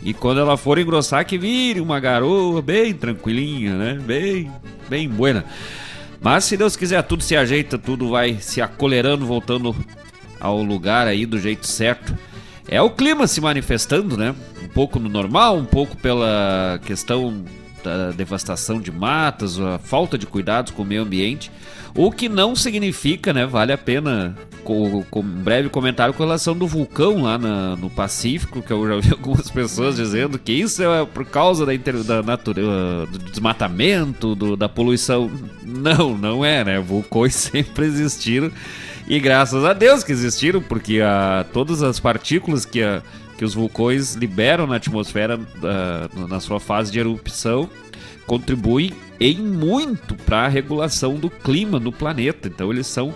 E 0.03 0.15
quando 0.15 0.41
ela 0.41 0.57
for 0.57 0.79
engrossar, 0.79 1.27
que 1.27 1.37
vire 1.37 1.81
uma 1.81 2.01
garoa 2.01 2.63
bem 2.63 2.95
tranquilinha, 2.95 3.77
né? 3.77 3.99
Bem, 4.03 4.51
bem 4.89 5.09
buena. 5.09 5.45
Mas 6.21 6.45
se 6.45 6.57
Deus 6.57 6.77
quiser, 6.77 7.03
tudo 7.03 7.23
se 7.23 7.37
ajeita, 7.37 7.79
tudo 7.79 8.09
vai 8.09 8.39
se 8.41 8.63
acolherando, 8.63 9.27
voltando 9.27 9.77
ao 10.41 10.63
lugar 10.63 11.07
aí 11.07 11.27
do 11.27 11.39
jeito 11.39 11.67
certo. 11.67 12.17
É 12.71 12.81
o 12.81 12.89
clima 12.89 13.27
se 13.27 13.41
manifestando, 13.41 14.17
né? 14.17 14.33
Um 14.65 14.69
pouco 14.69 14.99
no 15.01 15.09
normal, 15.09 15.57
um 15.57 15.65
pouco 15.65 15.97
pela 15.97 16.79
questão 16.85 17.43
da 17.83 18.13
devastação 18.13 18.81
de 18.81 18.93
matas, 18.93 19.59
a 19.59 19.79
falta 19.79 20.17
de 20.17 20.25
cuidados 20.27 20.71
com 20.73 20.83
o 20.83 20.87
meio 20.87 21.03
ambiente. 21.03 21.51
O 21.97 22.13
que 22.13 22.29
não 22.29 22.55
significa, 22.55 23.33
né? 23.33 23.45
Vale 23.45 23.73
a 23.73 23.79
pena 23.79 24.37
com, 24.63 25.03
com 25.11 25.19
um 25.19 25.23
breve 25.43 25.69
comentário 25.69 26.15
com 26.15 26.23
relação 26.23 26.57
do 26.57 26.65
vulcão 26.69 27.23
lá 27.23 27.37
na- 27.37 27.75
no 27.75 27.91
Pacífico, 27.91 28.63
que 28.63 28.71
eu 28.73 28.87
já 28.87 28.97
vi 29.01 29.11
algumas 29.19 29.51
pessoas 29.51 29.97
dizendo 29.97 30.39
que 30.39 30.53
isso 30.53 30.81
é 30.85 31.05
por 31.05 31.25
causa 31.25 31.67
da, 31.67 31.75
inter- 31.75 32.05
da 32.05 32.23
natureza, 32.23 32.69
do 33.11 33.19
desmatamento, 33.19 34.37
do- 34.37 34.57
da 34.57 34.69
poluição. 34.69 35.29
Não, 35.65 36.17
não 36.17 36.45
é, 36.45 36.63
né? 36.63 36.79
Vulcões 36.79 37.35
sempre 37.51 37.87
existiram 37.87 38.53
e 39.11 39.21
graças 39.21 39.65
a 39.65 39.73
Deus 39.73 40.05
que 40.05 40.13
existiram, 40.13 40.63
porque 40.63 41.01
a, 41.01 41.45
todas 41.53 41.83
as 41.83 41.99
partículas 41.99 42.65
que, 42.65 42.83
a- 42.83 43.03
que 43.37 43.45
os 43.45 43.53
vulcões 43.55 44.15
liberam 44.15 44.67
na 44.67 44.77
atmosfera 44.77 45.39
ah, 45.63 46.09
na 46.29 46.39
sua 46.41 46.61
fase 46.61 46.93
de 46.93 46.99
erupção 47.01 47.69
contribuem 48.27 48.93
em 49.19 49.37
muito 49.37 50.15
para 50.15 50.45
a 50.45 50.49
regulação 50.49 51.17
do 51.17 51.29
clima 51.29 51.81
no 51.81 51.91
planeta. 51.91 52.47
Então 52.49 52.71
eles 52.71 52.87
são 52.87 53.13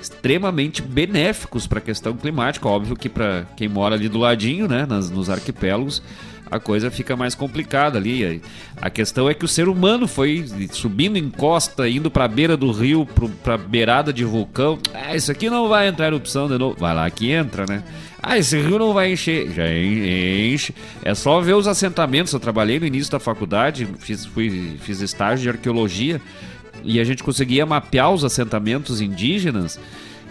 extremamente 0.00 0.82
benéficos 0.82 1.66
para 1.66 1.78
a 1.78 1.82
questão 1.82 2.14
climática. 2.14 2.68
Óbvio 2.68 2.94
que 2.94 3.08
para 3.08 3.46
quem 3.56 3.68
mora 3.68 3.94
ali 3.94 4.08
do 4.08 4.18
ladinho, 4.18 4.68
né, 4.68 4.86
nas, 4.86 5.10
nos 5.10 5.30
arquipélagos, 5.30 6.02
a 6.50 6.58
coisa 6.58 6.90
fica 6.90 7.16
mais 7.16 7.34
complicada 7.34 7.98
ali. 7.98 8.42
A 8.80 8.90
questão 8.90 9.28
é 9.28 9.34
que 9.34 9.44
o 9.44 9.48
ser 9.48 9.68
humano 9.68 10.08
foi 10.08 10.46
subindo 10.72 11.16
em 11.16 11.28
costa, 11.30 11.88
indo 11.88 12.10
para 12.10 12.24
a 12.24 12.28
beira 12.28 12.56
do 12.56 12.70
rio, 12.72 13.06
para 13.42 13.54
a 13.54 13.58
beirada 13.58 14.12
de 14.12 14.24
vulcão. 14.24 14.78
Ah, 14.94 15.14
isso 15.14 15.30
aqui 15.30 15.50
não 15.50 15.68
vai 15.68 15.88
entrar 15.88 16.06
erupção 16.06 16.48
de 16.48 16.56
novo. 16.58 16.76
Vai 16.78 16.94
lá 16.94 17.08
que 17.10 17.30
entra, 17.30 17.66
né? 17.66 17.82
Ah, 18.22 18.38
esse 18.38 18.58
rio 18.60 18.78
não 18.78 18.92
vai 18.92 19.12
encher. 19.12 19.50
Já 19.52 19.64
enche. 19.70 20.74
É 21.04 21.14
só 21.14 21.40
ver 21.40 21.54
os 21.54 21.66
assentamentos. 21.66 22.32
Eu 22.32 22.40
trabalhei 22.40 22.80
no 22.80 22.86
início 22.86 23.12
da 23.12 23.20
faculdade, 23.20 23.86
fiz, 23.98 24.24
fui, 24.24 24.76
fiz 24.80 25.00
estágio 25.00 25.42
de 25.44 25.48
arqueologia 25.50 26.20
e 26.82 27.00
a 27.00 27.04
gente 27.04 27.22
conseguia 27.22 27.66
mapear 27.66 28.12
os 28.12 28.24
assentamentos 28.24 29.00
indígenas. 29.00 29.78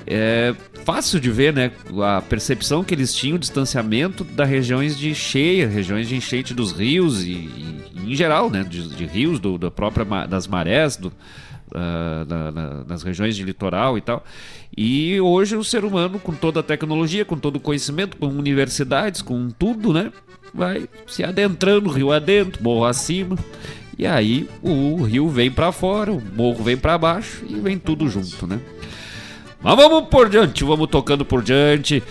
É 0.10 0.56
fácil 0.86 1.20
de 1.20 1.30
ver, 1.30 1.54
né? 1.54 1.72
A 2.02 2.22
percepção 2.22 2.82
que 2.82 2.94
eles 2.94 3.14
tinham, 3.14 3.36
o 3.36 3.40
distanciamento 3.40 4.24
das 4.24 4.48
regiões 4.48 4.98
de 4.98 5.14
cheia, 5.14 5.68
regiões 5.68 6.08
de 6.08 6.16
enchente 6.16 6.54
dos 6.54 6.72
rios 6.72 7.24
e, 7.24 7.32
e 7.32 7.84
em 8.06 8.16
geral, 8.16 8.50
né? 8.50 8.64
De, 8.64 8.88
de 8.96 9.06
rios, 9.06 9.38
do, 9.38 9.58
da 9.58 9.70
própria 9.70 10.06
das 10.26 10.48
marés, 10.48 10.96
do, 10.96 11.10
uh, 11.10 12.26
na, 12.26 12.52
na, 12.52 12.84
nas 12.86 13.04
regiões 13.04 13.36
de 13.36 13.44
litoral 13.44 13.98
e 13.98 14.02
tal. 14.02 14.24
E 14.76 15.20
hoje 15.20 15.58
o 15.58 15.64
ser 15.64 15.84
humano, 15.84 16.20
com 16.20 16.34
toda 16.34 16.62
a 16.62 16.64
tecnologia, 16.64 17.26
com 17.26 17.38
todo 17.38 17.58
o 17.58 17.60
conhecimento, 17.60 18.16
com 18.16 18.28
universidades, 18.28 19.22
com 19.22 19.50
tudo, 19.50 19.92
né? 19.92 20.12
Vai 20.54 20.88
se 21.06 21.24
adentrando 21.24 21.90
rio 21.90 22.14
adentro, 22.14 22.64
morro 22.64 22.86
acima. 22.86 23.38
E 23.98 24.06
aí 24.06 24.48
o 24.62 25.02
rio 25.04 25.28
vem 25.28 25.52
para 25.52 25.72
fora, 25.72 26.14
o 26.14 26.22
morro 26.22 26.64
vem 26.64 26.78
para 26.78 26.98
baixo 26.98 27.44
e 27.50 27.56
vem 27.56 27.78
tudo 27.78 28.08
junto, 28.08 28.48
né? 28.48 28.62
Mas 29.62 29.76
vamos 29.76 30.10
por 30.10 30.30
diante, 30.30 30.64
vamos 30.64 30.90
tocando 30.90 31.26
por 31.26 31.42
diante. 31.42 32.04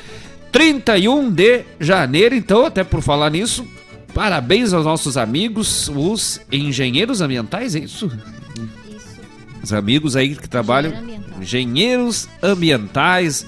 31 0.52 1.30
de 1.30 1.64
janeiro, 1.78 2.34
então, 2.34 2.66
até 2.66 2.82
por 2.82 3.02
falar 3.02 3.30
nisso, 3.30 3.66
parabéns 4.14 4.72
aos 4.72 4.84
nossos 4.84 5.16
amigos, 5.16 5.88
os 5.88 6.40
engenheiros 6.50 7.20
ambientais, 7.20 7.74
é 7.74 7.80
isso? 7.80 8.06
Isso. 8.06 9.16
Os 9.62 9.72
amigos 9.72 10.16
aí 10.16 10.34
que 10.34 10.48
trabalham. 10.48 10.92
Engenheiro 10.92 11.26
engenheiros 11.40 12.28
ambientais. 12.42 13.46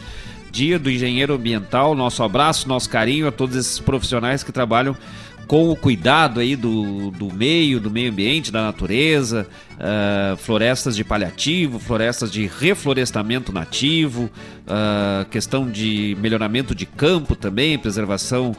Dia 0.51 0.79
do 0.79 0.91
engenheiro 0.91 1.35
ambiental. 1.35 1.95
Nosso 1.95 2.23
abraço, 2.23 2.69
nosso 2.69 2.89
carinho 2.89 3.29
a 3.29 3.33
todos 3.33 3.57
esses 3.57 3.79
profissionais 3.79 4.43
que 4.43 4.53
trabalham 4.53 4.97
com 5.49 5.71
o 5.71 5.75
cuidado 5.75 6.41
aí 6.41 6.55
do, 6.55 7.11
do 7.11 7.33
meio, 7.33 7.81
do 7.81 7.91
meio 7.91 8.13
ambiente, 8.13 8.53
da 8.53 8.61
natureza, 8.61 9.49
uh, 9.73 10.37
florestas 10.37 10.95
de 10.95 11.03
paliativo, 11.03 11.79
florestas 11.79 12.31
de 12.31 12.47
reflorestamento 12.47 13.51
nativo, 13.51 14.25
uh, 14.25 15.25
questão 15.31 15.69
de 15.69 16.15
melhoramento 16.21 16.75
de 16.75 16.85
campo 16.85 17.35
também, 17.35 17.79
preservação 17.79 18.55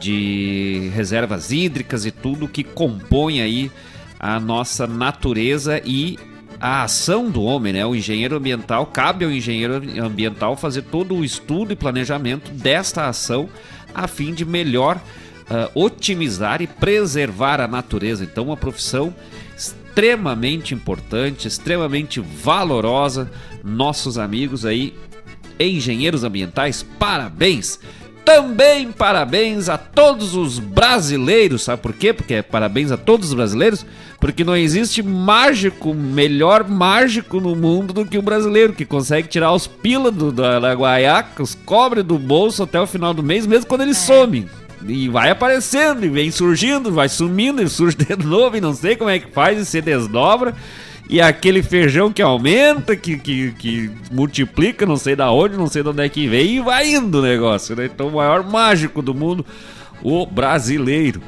de 0.00 0.90
reservas 0.94 1.52
hídricas 1.52 2.06
e 2.06 2.10
tudo 2.10 2.48
que 2.48 2.64
compõe 2.64 3.42
aí 3.42 3.70
a 4.18 4.40
nossa 4.40 4.86
natureza 4.86 5.78
e 5.84 6.18
a 6.58 6.84
ação 6.84 7.30
do 7.30 7.42
homem, 7.42 7.74
né? 7.74 7.84
O 7.84 7.94
engenheiro 7.94 8.36
ambiental, 8.36 8.86
cabe 8.86 9.26
ao 9.26 9.30
engenheiro 9.30 9.74
ambiental 10.02 10.56
fazer 10.56 10.82
todo 10.82 11.14
o 11.14 11.24
estudo 11.24 11.72
e 11.74 11.76
planejamento 11.76 12.50
desta 12.50 13.08
ação 13.08 13.46
a 13.94 14.06
fim 14.06 14.32
de 14.32 14.44
melhor 14.44 14.98
uh, 15.50 15.70
otimizar 15.74 16.62
e 16.62 16.66
preservar 16.66 17.60
a 17.60 17.68
natureza. 17.68 18.24
Então, 18.24 18.44
uma 18.44 18.56
profissão 18.56 19.14
extremamente 19.56 20.74
importante, 20.74 21.48
extremamente 21.48 22.20
valorosa. 22.20 23.30
Nossos 23.62 24.16
amigos 24.16 24.64
aí, 24.64 24.94
engenheiros 25.58 26.24
ambientais, 26.24 26.82
parabéns! 26.98 27.78
Também 28.24 28.92
parabéns 28.92 29.68
a 29.68 29.78
todos 29.78 30.36
os 30.36 30.58
brasileiros, 30.58 31.62
sabe 31.62 31.82
por 31.82 31.92
quê? 31.92 32.12
Porque 32.12 32.34
é 32.34 32.42
parabéns 32.42 32.92
a 32.92 32.96
todos 32.96 33.30
os 33.30 33.34
brasileiros, 33.34 33.84
porque 34.20 34.44
não 34.44 34.54
existe 34.54 35.02
mágico, 35.02 35.94
melhor 35.94 36.68
mágico 36.68 37.40
no 37.40 37.56
mundo 37.56 37.92
do 37.94 38.04
que 38.04 38.18
o 38.18 38.22
brasileiro, 38.22 38.74
que 38.74 38.84
consegue 38.84 39.26
tirar 39.26 39.52
os 39.52 39.66
pila 39.66 40.10
do, 40.10 40.30
da, 40.30 40.60
da 40.60 40.72
guaiaca, 40.74 41.42
os 41.42 41.54
cobre 41.54 42.02
do 42.02 42.18
bolso 42.18 42.62
até 42.62 42.78
o 42.80 42.86
final 42.86 43.14
do 43.14 43.22
mês, 43.22 43.46
mesmo 43.46 43.66
quando 43.66 43.80
ele 43.80 43.92
é. 43.92 43.94
some. 43.94 44.46
E 44.86 45.08
vai 45.08 45.30
aparecendo, 45.30 46.04
e 46.04 46.08
vem 46.08 46.30
surgindo, 46.30 46.92
vai 46.92 47.08
sumindo, 47.08 47.62
e 47.62 47.68
surge 47.68 47.96
de 47.96 48.16
novo, 48.24 48.56
e 48.56 48.60
não 48.60 48.74
sei 48.74 48.96
como 48.96 49.10
é 49.10 49.18
que 49.18 49.30
faz, 49.30 49.58
e 49.58 49.66
se 49.66 49.80
desdobra. 49.80 50.54
E 51.08 51.20
aquele 51.20 51.62
feijão 51.62 52.12
que 52.12 52.22
aumenta, 52.22 52.94
que, 52.94 53.18
que, 53.18 53.50
que 53.52 53.90
multiplica, 54.12 54.86
não 54.86 54.96
sei 54.96 55.16
da 55.16 55.30
onde, 55.30 55.56
não 55.56 55.66
sei 55.66 55.82
de 55.82 55.88
onde 55.88 56.02
é 56.02 56.08
que 56.08 56.28
vem, 56.28 56.56
e 56.56 56.60
vai 56.60 56.94
indo 56.94 57.18
o 57.18 57.22
negócio, 57.22 57.74
né? 57.74 57.86
Então, 57.86 58.08
o 58.08 58.14
maior 58.14 58.48
mágico 58.48 59.02
do 59.02 59.12
mundo, 59.12 59.44
o 60.02 60.24
brasileiro. 60.24 61.20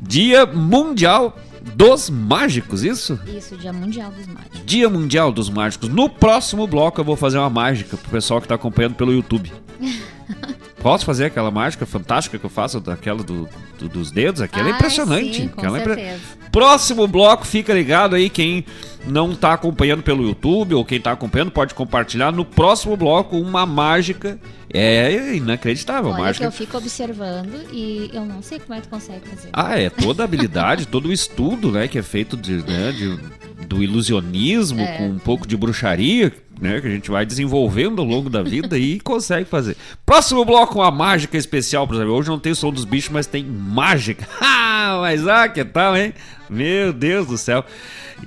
Dia 0.00 0.44
Mundial 0.44 1.38
dos 1.74 2.10
Mágicos, 2.10 2.82
isso? 2.82 3.18
Isso, 3.26 3.56
Dia 3.56 3.72
Mundial 3.72 4.10
dos 4.10 4.26
Mágicos. 4.26 4.60
Dia 4.66 4.90
Mundial 4.90 5.32
dos 5.32 5.48
Mágicos. 5.48 5.88
No 5.88 6.10
próximo 6.10 6.66
bloco 6.66 7.00
eu 7.00 7.04
vou 7.04 7.16
fazer 7.16 7.38
uma 7.38 7.48
mágica 7.48 7.96
pro 7.96 8.10
pessoal 8.10 8.40
que 8.40 8.48
tá 8.48 8.56
acompanhando 8.56 8.96
pelo 8.96 9.12
YouTube. 9.12 9.50
Posso 10.84 11.06
fazer 11.06 11.24
aquela 11.24 11.50
mágica 11.50 11.86
fantástica 11.86 12.38
que 12.38 12.44
eu 12.44 12.50
faço, 12.50 12.78
daquela 12.78 13.22
do, 13.22 13.48
do 13.78 13.88
dos 13.88 14.10
dedos? 14.10 14.42
Aquela 14.42 14.68
é 14.68 14.72
impressionante. 14.72 15.36
Sim, 15.36 15.48
com 15.48 15.58
aquela 15.58 15.98
é. 15.98 16.18
Próximo 16.52 17.08
bloco, 17.08 17.46
fica 17.46 17.72
ligado 17.72 18.14
aí 18.14 18.28
quem 18.28 18.66
não 19.06 19.32
está 19.32 19.54
acompanhando 19.54 20.02
pelo 20.02 20.22
YouTube 20.22 20.74
ou 20.74 20.84
quem 20.84 20.98
está 20.98 21.12
acompanhando 21.12 21.50
pode 21.50 21.72
compartilhar 21.72 22.30
no 22.32 22.44
próximo 22.44 22.98
bloco 22.98 23.38
uma 23.38 23.64
mágica. 23.64 24.38
É 24.70 25.34
inacreditável, 25.34 26.10
Olha 26.10 26.24
mágica. 26.24 26.44
que 26.44 26.46
eu 26.48 26.52
fico 26.52 26.76
observando 26.76 27.66
e 27.72 28.10
eu 28.12 28.26
não 28.26 28.42
sei 28.42 28.58
como 28.58 28.74
é 28.74 28.82
que 28.82 28.86
tu 28.86 28.90
consegue 28.90 29.26
fazer. 29.26 29.48
Ah, 29.54 29.80
é 29.80 29.88
toda 29.88 30.22
a 30.22 30.24
habilidade, 30.24 30.86
todo 30.86 31.08
o 31.08 31.12
estudo, 31.14 31.72
né, 31.72 31.88
que 31.88 31.98
é 31.98 32.02
feito 32.02 32.36
de, 32.36 32.56
né, 32.56 32.92
de 32.92 33.18
do 33.64 33.82
ilusionismo 33.82 34.80
é. 34.80 34.98
com 34.98 35.08
um 35.08 35.18
pouco 35.18 35.46
de 35.46 35.56
bruxaria 35.56 36.30
né, 36.60 36.80
que 36.80 36.86
a 36.86 36.90
gente 36.90 37.10
vai 37.10 37.26
desenvolvendo 37.26 38.00
ao 38.00 38.06
longo 38.06 38.30
da 38.30 38.42
vida 38.42 38.78
e 38.78 39.00
consegue 39.00 39.48
fazer. 39.48 39.76
Próximo 40.04 40.44
bloco, 40.44 40.78
uma 40.78 40.90
mágica 40.90 41.36
especial 41.36 41.86
para 41.86 42.04
Hoje 42.04 42.28
não 42.28 42.38
tem 42.38 42.54
som 42.54 42.70
dos 42.70 42.84
bichos, 42.84 43.10
mas 43.10 43.26
tem 43.26 43.44
mágica. 43.44 44.26
Ah, 44.86 44.98
mas 45.00 45.26
ah, 45.26 45.48
que 45.48 45.64
tal, 45.64 45.96
hein? 45.96 46.12
Meu 46.50 46.92
Deus 46.92 47.26
do 47.26 47.38
céu. 47.38 47.64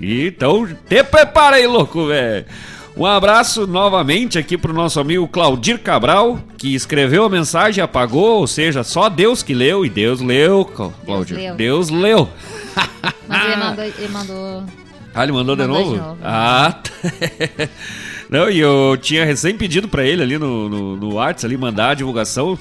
Então, 0.00 0.66
te 0.66 1.04
prepara 1.04 1.54
aí, 1.54 1.68
louco, 1.68 2.06
velho. 2.06 2.46
Um 2.96 3.06
abraço 3.06 3.64
novamente 3.64 4.40
aqui 4.40 4.58
pro 4.58 4.72
nosso 4.72 4.98
amigo 4.98 5.28
Claudir 5.28 5.78
Cabral, 5.78 6.40
que 6.56 6.74
escreveu 6.74 7.24
a 7.24 7.28
mensagem 7.28 7.80
e 7.80 7.84
apagou, 7.84 8.40
ou 8.40 8.46
seja, 8.48 8.82
só 8.82 9.08
Deus 9.08 9.40
que 9.40 9.54
leu, 9.54 9.86
e 9.86 9.88
Deus 9.88 10.20
leu, 10.20 10.64
Claudir. 10.64 11.36
Deus 11.36 11.38
leu. 11.38 11.54
Deus 11.54 11.90
leu. 11.90 12.28
Mas 13.28 13.44
ele 13.44 13.56
mandou, 13.62 13.84
ele 13.84 14.08
mandou. 14.08 14.64
Ah, 15.14 15.22
ele 15.22 15.32
mandou, 15.32 15.56
mandou 15.56 15.56
de 15.56 15.66
novo? 15.66 15.92
De 15.94 16.00
novo. 16.00 16.18
Ah, 16.24 16.74
tá. 16.82 16.90
Não, 18.28 18.50
e 18.50 18.58
eu 18.58 18.96
tinha 19.00 19.24
recém 19.24 19.56
pedido 19.56 19.88
para 19.88 20.04
ele 20.04 20.22
ali 20.22 20.38
no, 20.38 20.68
no, 20.68 20.96
no 20.96 21.18
ali 21.18 21.56
mandar 21.56 21.90
a 21.90 21.94
divulgação 21.94 22.58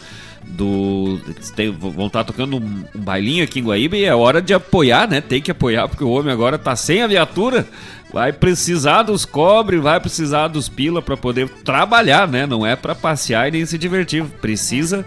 do. 0.47 1.20
Tem, 1.55 1.70
vão 1.72 2.07
estar 2.07 2.24
tá 2.24 2.24
tocando 2.24 2.57
um, 2.57 2.84
um, 2.95 3.01
bailinho 3.01 3.43
aqui 3.43 3.59
em 3.59 3.63
Guaíba 3.63 3.97
e 3.97 4.05
é 4.05 4.15
hora 4.15 4.41
de 4.41 4.53
apoiar, 4.53 5.07
né? 5.07 5.20
Tem 5.20 5.41
que 5.41 5.51
apoiar, 5.51 5.88
porque 5.88 6.03
o 6.03 6.09
homem 6.09 6.32
agora 6.32 6.57
tá 6.57 6.76
sem 6.76 7.01
a 7.01 7.07
viatura. 7.07 7.68
Vai 8.13 8.32
precisar 8.32 9.03
dos 9.03 9.26
cobre, 9.26 9.78
vai 9.78 9.99
precisar 9.99 10.47
dos 10.47 10.70
pila 10.70 11.01
para 11.01 11.18
poder 11.18 11.49
trabalhar, 11.49 12.28
né? 12.28 12.45
Não 12.45 12.65
é 12.65 12.76
para 12.76 12.95
passear 12.95 13.49
e 13.49 13.51
nem 13.51 13.65
se 13.65 13.78
divertir. 13.78 14.24
Precisa 14.24 15.05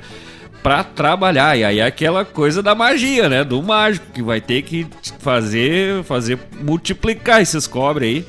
para 0.62 0.84
trabalhar. 0.84 1.56
E 1.56 1.64
aí 1.64 1.78
é 1.78 1.86
aquela 1.86 2.24
coisa 2.24 2.62
da 2.62 2.74
magia, 2.74 3.28
né? 3.28 3.42
Do 3.42 3.62
mágico 3.62 4.12
que 4.12 4.22
vai 4.22 4.40
ter 4.40 4.62
que 4.62 4.86
fazer, 5.18 6.04
fazer 6.04 6.38
multiplicar 6.60 7.40
esses 7.40 7.66
cobre 7.66 8.04
aí. 8.04 8.26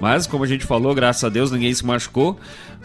Mas, 0.00 0.26
como 0.26 0.44
a 0.44 0.46
gente 0.46 0.64
falou, 0.64 0.94
graças 0.94 1.22
a 1.22 1.28
Deus 1.28 1.50
ninguém 1.50 1.72
se 1.72 1.84
machucou. 1.84 2.38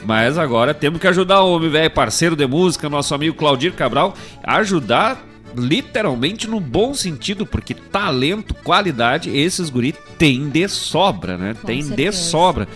Mas 0.03 0.37
agora 0.37 0.73
temos 0.73 0.99
que 0.99 1.07
ajudar 1.07 1.41
o 1.41 1.55
homem 1.55 1.69
velho, 1.69 1.89
parceiro 1.89 2.35
de 2.35 2.45
música, 2.45 2.89
nosso 2.89 3.15
amigo 3.15 3.35
Claudir 3.35 3.73
Cabral, 3.73 4.13
ajudar 4.43 5.25
literalmente 5.57 6.47
no 6.49 6.59
bom 6.59 6.93
sentido, 6.93 7.45
porque 7.45 7.73
talento, 7.73 8.53
qualidade, 8.53 9.29
esses 9.29 9.69
guri 9.69 9.95
tem 10.17 10.49
de 10.49 10.67
sobra, 10.67 11.37
né? 11.37 11.53
Com 11.53 11.67
tem 11.67 11.81
certeza. 11.81 12.11
de 12.11 12.17
sobra. 12.17 12.67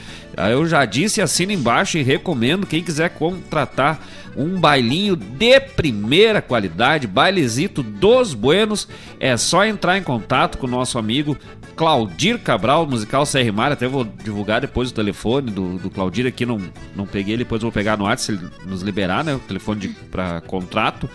Eu 0.49 0.65
já 0.65 0.85
disse, 0.85 1.21
assina 1.21 1.51
embaixo 1.51 1.97
e 1.97 2.03
recomendo 2.03 2.65
quem 2.65 2.81
quiser 2.81 3.09
contratar 3.09 3.99
um 4.37 4.57
bailinho 4.57 5.17
de 5.17 5.59
primeira 5.59 6.41
qualidade, 6.41 7.07
bailezito 7.07 7.83
dos 7.83 8.33
buenos, 8.33 8.87
é 9.19 9.35
só 9.35 9.65
entrar 9.65 9.97
em 9.97 10.03
contato 10.03 10.57
com 10.57 10.65
o 10.65 10.69
nosso 10.69 10.97
amigo 10.97 11.37
Claudir 11.79 12.37
Cabral, 12.39 12.85
musical 12.85 13.23
CR 13.23 13.53
Mar, 13.53 13.71
até 13.71 13.87
vou 13.87 14.03
divulgar 14.03 14.59
depois 14.59 14.91
o 14.91 14.93
telefone 14.93 15.49
do, 15.49 15.77
do 15.77 15.89
Claudir 15.89 16.27
aqui, 16.27 16.45
não, 16.45 16.59
não 16.93 17.05
peguei, 17.05 17.37
depois 17.37 17.61
vou 17.61 17.71
pegar 17.71 17.97
no 17.97 18.03
WhatsApp 18.03 18.37
se 18.37 18.45
ele 18.45 18.51
nos 18.69 18.81
liberar, 18.81 19.23
né, 19.23 19.35
o 19.35 19.39
telefone 19.39 19.95
para 20.11 20.41
contrato. 20.41 21.09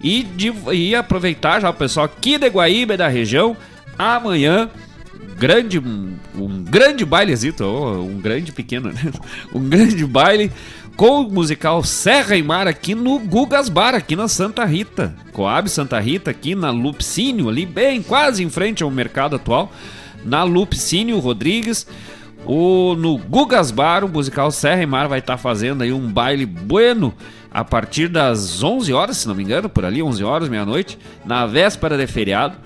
E, 0.00 0.22
de, 0.22 0.52
e 0.72 0.94
aproveitar 0.94 1.58
já 1.58 1.68
o 1.68 1.74
pessoal 1.74 2.06
aqui 2.06 2.38
de 2.38 2.48
Guaíba 2.48 2.96
da 2.96 3.08
região, 3.08 3.56
amanhã 3.98 4.70
grande 5.36 5.80
um 5.80 6.62
grande 6.62 7.04
bailezito, 7.04 7.64
um 7.64 8.20
grande 8.20 8.52
pequeno, 8.52 8.92
né? 8.92 9.10
um 9.52 9.68
grande 9.68 10.06
baile 10.06 10.52
com 10.96 11.22
o 11.22 11.28
musical 11.28 11.82
Serra 11.82 12.36
e 12.36 12.42
Mar 12.42 12.68
aqui 12.68 12.94
no 12.94 13.18
Gugas 13.18 13.68
Bar, 13.68 13.96
aqui 13.96 14.14
na 14.14 14.28
Santa 14.28 14.64
Rita. 14.64 15.12
Coab 15.32 15.68
Santa 15.68 15.98
Rita, 15.98 16.30
aqui 16.30 16.54
na 16.54 16.70
Lupicínio, 16.70 17.48
ali 17.48 17.66
bem 17.66 18.00
quase 18.00 18.44
em 18.44 18.48
frente 18.48 18.84
ao 18.84 18.90
mercado 18.92 19.34
atual, 19.34 19.72
na 20.24 20.42
Lupicínio 20.42 21.18
Rodrigues. 21.18 21.86
O, 22.46 22.94
no 22.94 23.16
Gugas 23.16 23.70
Bar, 23.70 24.04
o 24.04 24.08
musical 24.08 24.50
Serra 24.50 24.82
e 24.82 24.86
Mar 24.86 25.08
vai 25.08 25.18
estar 25.18 25.34
tá 25.34 25.38
fazendo 25.38 25.82
aí 25.82 25.92
um 25.92 26.12
baile 26.12 26.44
bueno 26.44 27.14
a 27.50 27.64
partir 27.64 28.08
das 28.08 28.62
11 28.62 28.92
horas, 28.92 29.16
se 29.18 29.28
não 29.28 29.34
me 29.34 29.42
engano, 29.42 29.68
por 29.68 29.84
ali, 29.84 30.02
11 30.02 30.24
horas, 30.24 30.48
meia-noite, 30.48 30.98
na 31.24 31.46
véspera 31.46 31.96
de 31.96 32.06
feriado. 32.06 32.56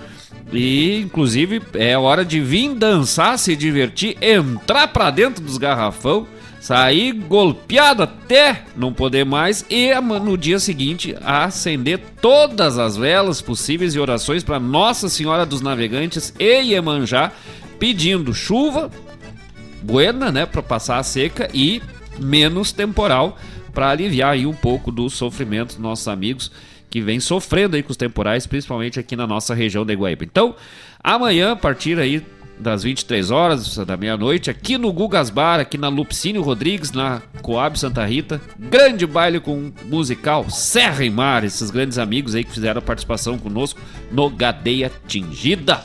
E, 0.52 1.02
inclusive, 1.02 1.62
é 1.74 1.96
hora 1.96 2.24
de 2.24 2.40
vir 2.40 2.74
dançar, 2.74 3.38
se 3.38 3.54
divertir, 3.54 4.16
entrar 4.20 4.88
para 4.88 5.11
dentro 5.11 5.44
dos 5.44 5.59
garrafão, 5.59 6.26
sair 6.69 7.12
golpeado 7.12 8.03
até 8.03 8.64
não 8.77 8.93
poder 8.93 9.25
mais 9.25 9.64
e 9.71 9.99
no 9.99 10.37
dia 10.37 10.59
seguinte 10.59 11.16
acender 11.23 11.99
todas 12.21 12.77
as 12.77 12.95
velas 12.95 13.41
possíveis 13.41 13.95
e 13.95 13.99
orações 13.99 14.45
para 14.45 14.61
Nossa 14.61 15.09
Senhora 15.09 15.47
dos 15.47 15.62
Navegantes 15.62 16.35
e 16.39 16.61
Iemanjá, 16.61 17.33
pedindo 17.79 18.35
chuva 18.35 18.91
buena, 19.81 20.31
né, 20.31 20.45
para 20.45 20.62
passar 20.62 20.99
a 20.99 21.03
seca 21.03 21.49
e 21.55 21.81
menos 22.19 22.71
temporal 22.71 23.39
para 23.73 23.89
aliviar 23.89 24.35
aí 24.35 24.45
um 24.45 24.53
pouco 24.53 24.93
do 24.93 25.09
sofrimento 25.09 25.69
dos 25.69 25.79
nossos 25.79 26.07
amigos 26.07 26.53
que 26.91 27.01
vem 27.01 27.19
sofrendo 27.19 27.77
aí 27.77 27.83
com 27.83 27.93
os 27.93 27.97
temporais, 27.97 28.47
principalmente 28.47 29.01
aqui 29.01 29.16
na 29.16 29.27
nossa 29.27 29.55
região 29.55 29.87
de 29.87 29.95
Guaíba. 29.95 30.25
Então, 30.25 30.55
amanhã, 31.03 31.53
a 31.53 31.57
partir 31.57 31.99
aí 31.99 32.23
das 32.61 32.82
23 32.82 33.30
horas 33.30 33.76
da 33.76 33.96
meia-noite, 33.96 34.50
aqui 34.50 34.76
no 34.76 34.92
Gugas 34.92 35.30
Bar, 35.30 35.61
aqui 35.61 35.78
na 35.78 35.88
Lupicínio 35.88 36.42
Rodrigues, 36.42 36.92
na 36.92 37.22
Coab 37.42 37.78
Santa 37.78 38.04
Rita, 38.04 38.40
grande 38.59 39.06
baile 39.06 39.40
com 39.40 39.72
musical 39.84 40.48
Serra 40.50 41.04
e 41.04 41.11
Mar, 41.11 41.44
esses 41.44 41.70
grandes 41.70 41.98
amigos 41.98 42.34
aí 42.34 42.44
que 42.44 42.52
fizeram 42.52 42.78
a 42.78 42.82
participação 42.82 43.38
conosco 43.38 43.80
no 44.11 44.28
Gadeia 44.28 44.90
Tingida. 45.06 45.82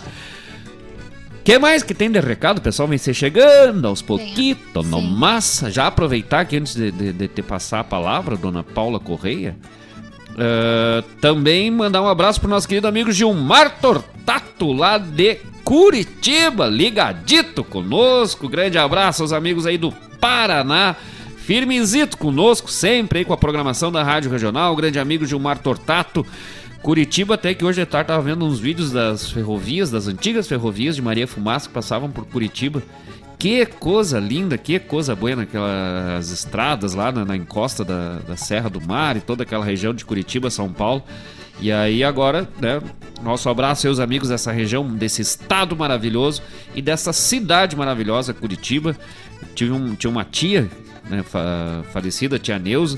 que 1.44 1.60
mais 1.60 1.84
que 1.84 1.94
tem 1.94 2.12
de 2.12 2.20
recado? 2.20 2.58
O 2.58 2.62
pessoal 2.62 2.88
vem 2.88 2.98
ser 2.98 3.14
chegando 3.14 3.88
aos 3.88 4.02
pouquitos, 4.02 4.88
no 4.88 5.02
massa. 5.02 5.70
Já 5.70 5.88
aproveitar 5.88 6.42
aqui 6.42 6.58
antes 6.58 6.76
de, 6.76 6.92
de, 6.92 7.14
de 7.14 7.28
te 7.28 7.42
passar 7.42 7.82
a 7.82 7.84
palavra, 7.84 8.36
dona 8.36 8.64
Paula 8.64 9.00
Correia. 9.00 9.56
Uh, 10.34 11.04
também 11.22 11.70
mandar 11.70 12.02
um 12.02 12.08
abraço 12.08 12.42
pro 12.42 12.50
nosso 12.50 12.68
querido 12.68 12.88
amigo 12.88 13.12
Gilmar 13.12 13.80
Tortato, 13.80 14.72
lá 14.72 14.98
de 14.98 15.38
Curitiba, 15.64 16.66
ligadito 16.66 17.64
conosco. 17.64 18.50
Grande 18.50 18.78
abraço 18.78 19.22
aos 19.22 19.32
amigos 19.32 19.66
aí 19.66 19.78
do 19.78 19.92
Paraná. 20.20 20.96
Firmezito 21.38 22.18
conosco, 22.18 22.72
sempre 22.72 23.20
aí 23.20 23.26
com 23.26 23.34
a 23.34 23.38
programação 23.38 23.92
da 23.92 24.02
Rádio 24.02 24.32
Regional. 24.32 24.76
Grande 24.76 24.98
amigo 24.98 25.26
Gilmar 25.26 25.60
Tortato. 25.60 26.26
Curitiba, 26.82 27.36
até 27.36 27.54
que 27.54 27.64
hoje 27.64 27.80
de 27.80 27.86
tarde 27.86 28.08
tava 28.08 28.22
vendo 28.22 28.46
uns 28.46 28.60
vídeos 28.60 28.92
das 28.92 29.32
ferrovias, 29.32 29.90
das 29.90 30.08
antigas 30.08 30.48
ferrovias 30.48 30.96
de 30.96 31.02
Maria 31.02 31.26
Fumaça 31.26 31.68
que 31.68 31.74
passavam 31.74 32.12
por 32.12 32.26
Curitiba. 32.26 32.84
Que 33.44 33.66
coisa 33.66 34.22
linda, 34.22 34.58
que 34.58 34.80
coisa 34.80 35.14
boa 35.14 35.36
naquelas 35.36 36.32
estradas 36.32 36.94
lá 36.94 37.12
na, 37.12 37.26
na 37.26 37.36
encosta 37.36 37.84
da, 37.84 38.20
da 38.20 38.38
Serra 38.38 38.70
do 38.70 38.80
Mar 38.80 39.18
e 39.18 39.20
toda 39.20 39.44
aquela 39.44 39.66
região 39.66 39.94
de 39.94 40.06
Curitiba, 40.06 40.50
São 40.50 40.72
Paulo. 40.72 41.04
E 41.60 41.70
aí 41.70 42.06
agora, 42.06 42.48
né, 42.62 42.82
nosso 43.22 43.50
abraço 43.50 43.82
seus 43.82 44.00
amigos 44.00 44.30
dessa 44.30 44.50
região, 44.50 44.88
desse 44.96 45.22
estado 45.22 45.76
maravilhoso 45.76 46.42
e 46.74 46.82
dessa 46.82 47.12
cidade 47.12 47.76
maravilhosa, 47.76 48.34
Curitiba. 48.34 48.96
Tive 49.54 49.74
um, 49.74 49.94
tinha 49.94 50.10
uma 50.10 50.24
tia, 50.24 50.70
né, 51.10 51.22
fa 51.22 51.84
falecida, 51.92 52.40
tia 52.40 52.58
Neuza, 52.58 52.98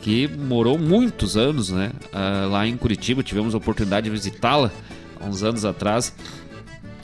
que 0.00 0.26
morou 0.26 0.78
muitos 0.78 1.36
anos, 1.36 1.68
né, 1.68 1.90
uh, 2.14 2.48
lá 2.48 2.66
em 2.66 2.78
Curitiba. 2.78 3.22
Tivemos 3.22 3.54
a 3.54 3.58
oportunidade 3.58 4.04
de 4.04 4.10
visitá-la 4.10 4.70
uns 5.20 5.42
anos 5.42 5.66
atrás, 5.66 6.14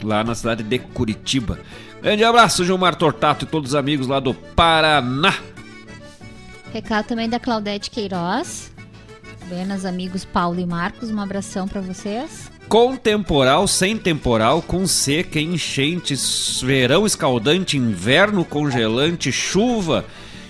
lá 0.03 0.25
na 0.25 0.35
cidade 0.35 0.63
de 0.63 0.79
Curitiba. 0.79 1.59
Grande 2.03 2.25
abraço, 2.25 2.65
Gilmar 2.65 2.95
Tortato 2.95 3.45
e 3.45 3.49
todos 3.49 3.71
os 3.71 3.75
amigos 3.75 4.07
lá 4.07 4.21
do 4.21 4.33
Paraná. 4.33 5.35
Recado 6.73 7.07
também 7.07 7.29
da 7.29 7.41
Claudete 7.41 7.91
Queiroz. 7.91 8.71
Buenas, 9.49 9.85
amigos 9.85 10.25
Paulo 10.25 10.61
e 10.61 10.67
Marcos. 10.67 11.11
Um 11.11 11.21
abração 11.21 11.67
para 11.67 11.81
vocês. 11.81 12.51
Com 12.69 12.97
temporal, 12.97 13.67
sem 13.67 13.97
temporal, 13.97 14.61
com 14.61 14.87
seca, 14.87 15.41
enchentes, 15.41 16.61
verão 16.63 17.07
escaldante, 17.07 17.79
inverno 17.79 18.45
congelante, 18.45 19.33
chuva 19.33 20.05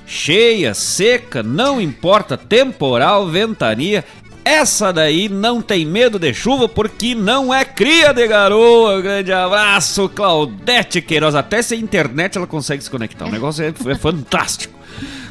cheia, 0.08 0.72
seca, 0.72 1.42
não 1.42 1.78
importa, 1.78 2.36
temporal, 2.38 3.28
ventania, 3.28 4.02
essa 4.48 4.90
daí 4.90 5.28
não 5.28 5.60
tem 5.60 5.84
medo 5.84 6.18
de 6.18 6.32
chuva 6.32 6.66
porque 6.66 7.14
não 7.14 7.52
é 7.52 7.66
cria 7.66 8.14
de 8.14 8.26
garoa. 8.26 9.00
Grande 9.02 9.30
abraço, 9.30 10.08
Claudete 10.08 11.02
Queiroz. 11.02 11.34
Até 11.34 11.60
sem 11.60 11.80
internet 11.80 12.38
ela 12.38 12.46
consegue 12.46 12.82
se 12.82 12.90
conectar. 12.90 13.26
O 13.26 13.30
negócio 13.30 13.62
é, 13.62 13.68
é 13.68 13.94
fantástico. 13.94 14.78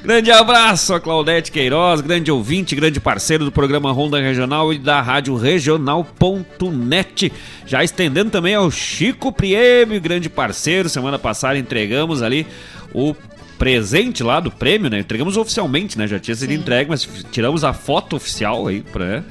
Grande 0.04 0.32
abraço 0.32 0.94
a 0.94 1.00
Claudete 1.02 1.52
Queiroz, 1.52 2.00
grande 2.00 2.32
ouvinte, 2.32 2.76
grande 2.76 3.00
parceiro 3.00 3.44
do 3.44 3.52
programa 3.52 3.92
Ronda 3.92 4.22
Regional 4.22 4.72
e 4.72 4.78
da 4.78 5.02
Rádio 5.02 5.36
Regional.net. 5.36 7.34
Já 7.66 7.84
estendendo 7.84 8.30
também 8.30 8.54
ao 8.54 8.70
Chico 8.70 9.32
Priebe, 9.32 10.00
grande 10.00 10.30
parceiro. 10.30 10.88
Semana 10.88 11.18
passada 11.18 11.58
entregamos 11.58 12.22
ali 12.22 12.46
o 12.94 13.16
presente 13.58 14.24
lá 14.24 14.40
do 14.40 14.52
prêmio, 14.52 14.90
né? 14.90 15.00
Entregamos 15.00 15.38
oficialmente, 15.38 15.98
né? 15.98 16.08
Já 16.08 16.20
tinha 16.20 16.36
sido 16.36 16.52
Sim. 16.52 16.58
entregue, 16.58 16.90
mas 16.90 17.08
tiramos 17.32 17.64
a 17.64 17.74
foto 17.74 18.16
oficial 18.16 18.68
aí 18.68 18.82
pra, 18.82 19.24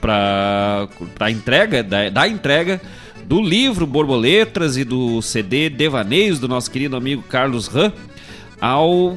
pra, 0.00 0.88
pra 1.14 1.30
entrega, 1.30 1.82
da, 1.82 2.08
da 2.08 2.28
entrega 2.28 2.80
do 3.24 3.40
livro 3.40 3.86
Borboletas 3.86 4.76
e 4.76 4.84
do 4.84 5.22
CD 5.22 5.70
Devaneios 5.70 6.38
do 6.40 6.48
nosso 6.48 6.70
querido 6.70 6.96
amigo 6.96 7.22
Carlos 7.22 7.68
Ram 7.68 7.92
ao 8.60 9.16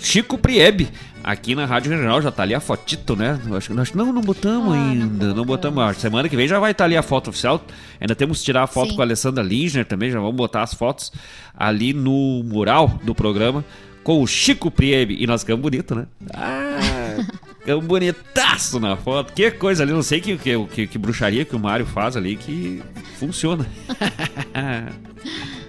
Chico 0.00 0.38
Priebe. 0.38 0.88
Aqui 1.22 1.54
na 1.54 1.66
Rádio 1.66 1.92
Regional 1.92 2.22
já 2.22 2.30
tá 2.30 2.42
ali 2.42 2.54
a 2.54 2.60
fotito, 2.60 3.14
né? 3.14 3.38
Acho, 3.54 3.78
acho, 3.78 3.96
não, 3.96 4.10
não 4.10 4.22
botamos 4.22 4.74
ah, 4.74 4.76
ainda. 4.76 5.28
Não, 5.28 5.36
não 5.36 5.44
botamos. 5.44 5.98
Semana 5.98 6.26
que 6.30 6.34
vem 6.34 6.48
já 6.48 6.58
vai 6.58 6.70
estar 6.70 6.84
tá 6.84 6.86
ali 6.86 6.96
a 6.96 7.02
foto 7.02 7.28
oficial. 7.28 7.62
Ainda 8.00 8.14
temos 8.14 8.38
que 8.38 8.46
tirar 8.46 8.62
a 8.62 8.66
foto 8.66 8.90
Sim. 8.90 8.96
com 8.96 9.02
a 9.02 9.04
Alessandra 9.04 9.44
Linger 9.44 9.84
também. 9.84 10.10
Já 10.10 10.18
vamos 10.18 10.34
botar 10.34 10.62
as 10.62 10.72
fotos 10.72 11.12
ali 11.54 11.92
no 11.92 12.42
mural 12.42 12.98
do 13.04 13.14
programa 13.14 13.62
com 14.02 14.22
o 14.22 14.26
Chico 14.26 14.70
Priebe. 14.70 15.16
E 15.20 15.26
nós 15.26 15.42
ficamos 15.42 15.62
bonitos, 15.62 15.96
né? 15.96 16.06
Ah, 16.34 17.18
ficamos 17.58 17.84
bonitaço 17.84 18.80
na 18.80 18.96
foto. 18.96 19.32
Que 19.32 19.50
coisa 19.50 19.82
ali, 19.82 19.92
não 19.92 20.02
sei 20.02 20.20
que, 20.20 20.36
que, 20.36 20.66
que, 20.66 20.86
que 20.86 20.98
bruxaria 20.98 21.44
que 21.44 21.54
o 21.54 21.58
Mário 21.58 21.86
faz 21.86 22.16
ali 22.16 22.36
que 22.36 22.82
funciona. 23.18 23.66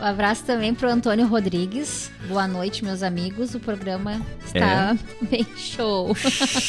Um 0.00 0.04
abraço 0.04 0.44
também 0.44 0.74
pro 0.74 0.90
Antônio 0.90 1.26
Rodrigues. 1.26 2.10
Boa 2.28 2.46
noite, 2.46 2.84
meus 2.84 3.02
amigos. 3.02 3.54
O 3.54 3.60
programa 3.60 4.20
está 4.44 4.94
é. 4.94 4.98
bem 5.24 5.46
show. 5.56 6.14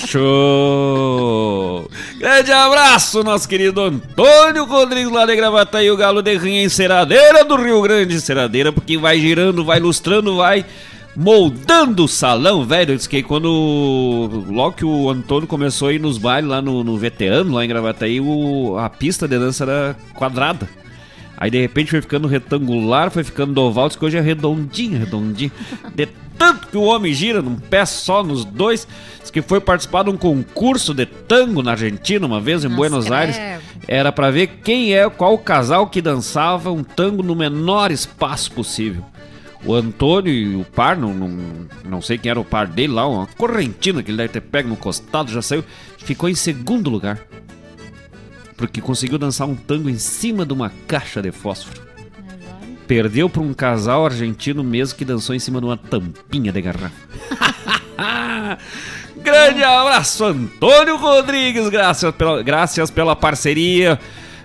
Show! 0.07 1.89
Grande 2.17 2.51
abraço, 2.53 3.23
nosso 3.23 3.47
querido 3.47 3.82
Antônio 3.82 4.63
Rodrigues 4.65 5.11
lá 5.11 5.25
de 5.25 5.36
Gravataí, 5.36 5.91
o 5.91 5.97
galo 5.97 6.21
de 6.21 6.38
rinha 6.38 6.63
enceradeira 6.63 7.43
do 7.43 7.57
Rio 7.57 7.82
Grande, 7.82 8.15
enceradeira, 8.15 8.71
porque 8.71 8.97
vai 8.97 9.19
girando, 9.19 9.65
vai 9.65 9.80
lustrando, 9.80 10.38
vai 10.38 10.65
moldando 11.13 12.05
o 12.05 12.07
salão, 12.07 12.63
velho. 12.63 12.95
Diz 12.95 13.07
que 13.07 13.21
quando. 13.23 14.45
Logo 14.49 14.78
que 14.78 14.86
o 14.86 15.09
Antônio 15.09 15.47
começou 15.47 15.89
a 15.89 15.93
ir 15.93 15.99
nos 15.99 16.17
bailes 16.17 16.49
lá 16.49 16.61
no, 16.61 16.82
no 16.82 16.97
veterano, 16.97 17.55
lá 17.55 17.65
em 17.65 17.67
Gravataí, 17.67 18.21
o, 18.21 18.78
a 18.78 18.89
pista 18.89 19.28
de 19.28 19.38
dança 19.38 19.65
era 19.65 19.95
quadrada. 20.13 20.69
Aí 21.38 21.51
de 21.51 21.61
repente 21.61 21.91
foi 21.91 22.01
ficando 22.01 22.27
retangular, 22.27 23.11
foi 23.11 23.23
ficando 23.23 23.61
oval, 23.61 23.89
que 23.89 24.03
hoje 24.03 24.17
é 24.17 24.21
redondinho, 24.21 24.97
redondinho. 24.97 25.51
De 25.93 26.07
tanto 26.38 26.67
que 26.67 26.77
o 26.77 26.83
homem 26.83 27.13
gira 27.13 27.41
num 27.41 27.55
pé 27.55 27.85
só 27.85 28.23
nos 28.23 28.43
dois. 28.43 28.88
Diz 29.21 29.29
que 29.29 29.41
foi 29.41 29.61
participar 29.61 30.03
de 30.03 30.09
um 30.09 30.17
concurso 30.17 30.93
de 30.93 31.05
tango 31.05 31.61
na 31.61 31.71
Argentina 31.71 32.25
uma 32.25 32.41
vez 32.41 32.63
em 32.63 32.67
Nossa, 32.67 32.77
Buenos 32.77 33.11
Aires. 33.11 33.39
Era 33.88 34.11
para 34.11 34.31
ver 34.31 34.47
quem 34.63 34.95
é, 34.95 35.07
qual 35.09 35.38
casal 35.38 35.88
que 35.88 36.01
dançava 36.01 36.71
um 36.71 36.83
tango 36.83 37.21
no 37.21 37.35
menor 37.35 37.91
espaço 37.91 38.51
possível. 38.51 39.03
O 39.65 39.73
Antônio 39.73 40.31
e 40.31 40.55
o 40.55 40.63
par, 40.63 40.95
não, 40.95 41.13
não, 41.13 41.39
não 41.83 42.01
sei 42.01 42.17
quem 42.17 42.29
era 42.29 42.39
o 42.39 42.45
par 42.45 42.67
dele 42.67 42.93
lá, 42.93 43.07
uma 43.07 43.27
correntina 43.38 44.03
que 44.03 44.11
ele 44.11 44.17
deve 44.17 44.29
ter 44.29 44.41
pego 44.41 44.69
no 44.69 44.77
costado, 44.77 45.31
já 45.31 45.41
saiu, 45.41 45.63
ficou 45.97 46.29
em 46.29 46.35
segundo 46.35 46.89
lugar 46.89 47.19
porque 48.57 48.81
conseguiu 48.81 49.19
dançar 49.19 49.47
um 49.47 49.55
tango 49.55 49.89
em 49.89 49.97
cima 49.97 50.45
de 50.45 50.51
uma 50.51 50.71
caixa 50.87 51.21
de 51.21 51.31
fósforo. 51.31 51.81
Perdeu 52.87 53.29
para 53.29 53.41
um 53.41 53.53
casal 53.53 54.05
argentino 54.05 54.63
mesmo 54.63 54.97
que 54.97 55.05
dançou 55.05 55.35
em 55.35 55.39
cima 55.39 55.59
de 55.59 55.67
uma 55.67 55.77
tampinha 55.77 56.51
de 56.51 56.61
garrafa. 56.61 56.91
Grande 59.17 59.63
abraço, 59.63 60.25
Antônio 60.25 60.97
Rodrigues. 60.97 61.69
Graças 61.69 62.15
pela, 62.15 62.41
graças 62.41 62.89
pela 62.89 63.15
parceria. 63.15 63.99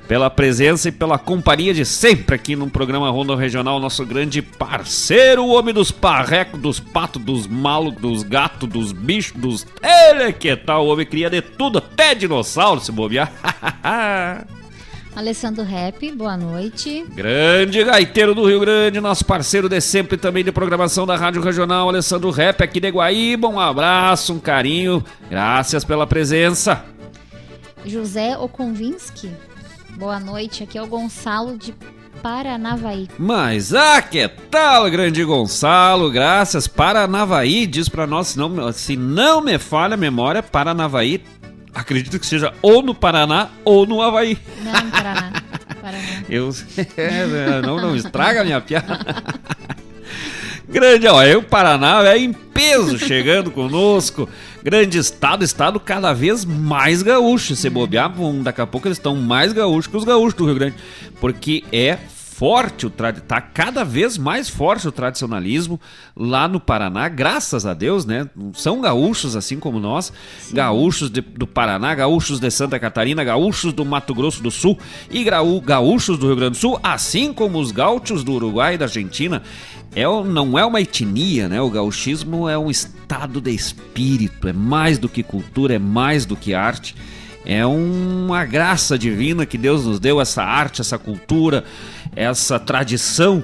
Pela 0.07 0.29
presença 0.29 0.89
e 0.89 0.93
pela 0.93 1.19
companhia 1.19 1.73
de 1.73 1.85
sempre 1.85 2.35
aqui 2.35 2.57
no 2.57 2.69
programa 2.69 3.11
Ronda 3.11 3.37
Regional, 3.37 3.81
nosso 3.81 4.05
grande 4.05 4.43
parceiro, 4.43 5.45
o 5.45 5.51
homem 5.51 5.73
dos 5.73 5.91
parrecos, 5.91 6.61
dos 6.61 6.81
patos, 6.81 7.23
dos 7.23 7.47
malos, 7.47 7.95
dos 7.95 8.23
gatos, 8.23 8.69
dos 8.69 8.93
bichos, 8.93 9.41
dos. 9.41 9.67
Ele 9.83 10.33
que 10.33 10.55
tal? 10.57 10.87
O 10.87 10.93
homem 10.93 11.07
cria 11.07 11.31
de 11.31 11.41
tudo, 11.41 11.79
até 11.79 12.15
dinossauro 12.15 12.81
se 12.81 12.93
bobear. 12.93 13.33
Alessandro 15.15 15.63
Rap, 15.63 16.11
boa 16.13 16.39
noite. 16.39 17.05
Grande 17.15 17.85
gaiteiro 17.85 18.35
do 18.35 18.47
Rio 18.47 18.61
Grande, 18.61 18.99
nosso 18.99 19.25
parceiro 19.27 19.69
de 19.69 19.79
sempre 19.79 20.17
também 20.17 20.43
de 20.43 20.51
programação 20.51 21.07
da 21.07 21.17
Rádio 21.17 21.43
Regional, 21.43 21.87
Alessandro 21.87 22.31
Rap 22.31 22.63
aqui 22.63 22.81
de 22.81 22.89
Guaíba. 22.89 23.47
Um 23.47 23.61
abraço, 23.61 24.33
um 24.33 24.39
carinho, 24.41 25.05
graças 25.29 25.85
pela 25.85 26.07
presença. 26.07 26.83
José 27.85 28.39
Okonvinsky, 28.39 29.31
boa 29.97 30.19
noite. 30.19 30.63
Aqui 30.63 30.79
é 30.79 30.83
o 30.83 30.87
Gonçalo 30.87 31.57
de 31.57 31.75
Paranavaí. 32.23 33.09
Mas, 33.19 33.75
ah, 33.75 34.01
que 34.01 34.29
tal, 34.29 34.91
grande 34.91 35.25
Gonçalo? 35.25 36.11
Graças. 36.11 36.67
Paranavaí, 36.69 37.67
diz 37.67 37.89
pra 37.89 38.07
nós, 38.07 38.29
se 38.29 38.39
não, 38.39 38.73
se 38.73 38.97
não 38.97 39.41
me 39.41 39.59
falha 39.59 39.95
a 39.95 39.99
memória, 39.99 40.43
Paranavaí 40.43 41.23
acredito 41.75 42.19
que 42.19 42.27
seja 42.27 42.53
ou 42.61 42.83
no 42.83 42.95
Paraná 42.95 43.49
ou 43.65 43.87
no 43.87 44.03
Havaí. 44.03 44.39
Não, 44.63 44.85
no 44.85 44.91
Paraná. 44.91 45.33
Paraná. 45.81 46.25
Eu, 46.29 46.51
é, 46.97 47.63
não, 47.63 47.77
não 47.77 47.97
estraga 47.97 48.43
a 48.43 48.45
minha 48.45 48.61
piada. 48.61 48.99
Grande, 50.73 51.07
ó, 51.07 51.19
aí 51.19 51.37
o 51.37 51.43
Paraná 51.43 52.03
é 52.09 52.17
em 52.17 52.33
peso 52.33 52.99
chegando 52.99 53.51
conosco. 53.51 54.27
Grande 54.65 54.97
estado, 54.97 55.45
estado 55.45 55.79
cada 55.79 56.15
vez 56.15 56.47
mais 56.47 57.03
gaúcho. 57.03 57.55
Se 57.55 57.69
bobear, 57.69 58.11
daqui 58.43 58.63
a 58.63 58.67
pouco 58.67 58.89
eles 58.89 58.97
estão 58.97 59.15
mais 59.15 59.53
gaúchos 59.53 59.87
que 59.87 59.97
os 59.99 60.05
gaúchos 60.05 60.33
do 60.33 60.47
Rio 60.47 60.55
Grande. 60.55 60.77
Porque 61.21 61.63
é 61.71 61.99
forte, 62.43 62.87
o 62.87 62.91
tá 62.91 63.41
cada 63.41 63.85
vez 63.85 64.19
mais 64.19 64.49
forte 64.49 64.89
o 64.89 64.91
tradicionalismo 64.91 65.79
lá 66.17 66.49
no 66.49 66.59
Paraná, 66.59 67.09
graças 67.09 67.65
a 67.65 67.73
Deus, 67.73 68.05
né? 68.05 68.29
São 68.55 68.81
gaúchos 68.81 69.37
assim 69.37 69.61
como 69.61 69.79
nós, 69.79 70.13
Sim. 70.41 70.57
gaúchos 70.57 71.09
de, 71.09 71.21
do 71.21 71.47
Paraná, 71.47 71.95
gaúchos 71.95 72.41
de 72.41 72.51
Santa 72.51 72.81
Catarina, 72.81 73.23
gaúchos 73.23 73.73
do 73.73 73.85
Mato 73.85 74.13
Grosso 74.13 74.43
do 74.43 74.51
Sul 74.51 74.77
e 75.09 75.23
gaúchos 75.63 76.19
do 76.19 76.27
Rio 76.27 76.35
Grande 76.35 76.53
do 76.53 76.61
Sul, 76.61 76.81
assim 76.83 77.33
como 77.33 77.61
os 77.61 77.71
gaúchos 77.71 78.25
do 78.25 78.33
Uruguai 78.33 78.75
e 78.75 78.79
da 78.79 78.87
Argentina. 78.87 79.43
É, 79.95 80.05
não 80.25 80.59
é 80.59 80.65
uma 80.65 80.81
etnia, 80.81 81.49
né? 81.49 81.61
O 81.61 81.71
gauchismo 81.71 82.49
é 82.49 82.57
um 82.57 82.71
estado 82.71 83.41
de 83.41 83.51
espírito, 83.51 84.49
é 84.49 84.53
mais 84.53 84.99
do 84.99 85.09
que 85.09 85.23
cultura, 85.23 85.75
é 85.75 85.79
mais 85.79 86.25
do 86.25 86.35
que 86.35 86.55
arte. 86.55 86.95
É 87.45 87.67
uma 87.67 88.45
graça 88.45 88.97
divina 88.97 89.45
que 89.45 89.59
Deus 89.59 89.85
nos 89.85 89.99
deu, 89.99 90.21
essa 90.21 90.43
arte, 90.43 90.81
essa 90.81 90.97
cultura, 90.97 91.65
essa 92.15 92.59
tradição 92.59 93.43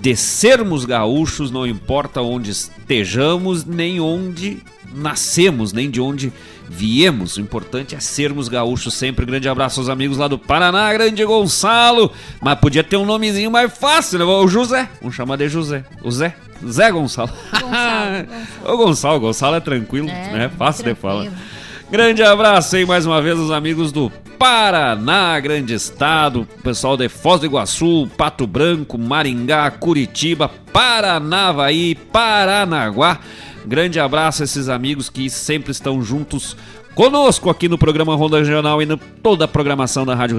de 0.00 0.14
sermos 0.14 0.84
gaúchos, 0.84 1.50
não 1.50 1.66
importa 1.66 2.20
onde 2.20 2.50
estejamos, 2.50 3.64
nem 3.64 3.98
onde 3.98 4.58
nascemos, 4.94 5.72
nem 5.72 5.90
de 5.90 6.00
onde 6.00 6.32
viemos. 6.68 7.36
O 7.36 7.40
importante 7.40 7.94
é 7.94 8.00
sermos 8.00 8.48
gaúchos 8.48 8.94
sempre. 8.94 9.26
Grande 9.26 9.48
abraço 9.48 9.80
aos 9.80 9.88
amigos 9.88 10.18
lá 10.18 10.28
do 10.28 10.38
Paraná, 10.38 10.92
grande 10.92 11.24
Gonçalo. 11.24 12.10
Mas 12.40 12.58
podia 12.58 12.82
ter 12.84 12.96
um 12.96 13.04
nomezinho 13.06 13.50
mais 13.50 13.76
fácil, 13.76 14.18
né? 14.18 14.24
O 14.24 14.46
José. 14.48 14.88
Vamos 15.00 15.14
chamar 15.16 15.36
de 15.36 15.48
José. 15.48 15.84
O 16.02 16.10
Zé. 16.10 16.34
Zé 16.66 16.90
Gonçalo. 16.90 17.30
Gonçalo, 17.52 18.26
Gonçalo. 18.26 18.28
o 18.64 18.76
Gonçalo, 18.76 19.20
Gonçalo 19.20 19.56
é 19.56 19.60
tranquilo, 19.60 20.08
é, 20.08 20.32
né? 20.32 20.50
Fácil 20.56 20.84
tranquilo. 20.84 21.24
de 21.24 21.30
falar. 21.30 21.53
Grande 21.94 22.24
abraço 22.24 22.74
aí 22.74 22.84
mais 22.84 23.06
uma 23.06 23.22
vez 23.22 23.38
aos 23.38 23.52
amigos 23.52 23.92
do 23.92 24.10
Paraná, 24.36 25.38
grande 25.38 25.74
estado, 25.74 26.44
pessoal 26.60 26.96
de 26.96 27.08
Foz 27.08 27.38
do 27.38 27.46
Iguaçu, 27.46 28.10
Pato 28.16 28.48
Branco, 28.48 28.98
Maringá, 28.98 29.70
Curitiba, 29.70 30.50
Paranavaí, 30.72 31.94
Paranaguá. 31.94 33.20
Grande 33.64 34.00
abraço 34.00 34.42
a 34.42 34.44
esses 34.44 34.68
amigos 34.68 35.08
que 35.08 35.30
sempre 35.30 35.70
estão 35.70 36.02
juntos 36.02 36.56
conosco 36.96 37.48
aqui 37.48 37.68
no 37.68 37.78
programa 37.78 38.16
Ronda 38.16 38.40
Regional 38.40 38.82
e 38.82 38.86
em 38.86 38.98
toda 39.22 39.44
a 39.44 39.48
programação 39.48 40.04
da 40.04 40.16
Rádio. 40.16 40.36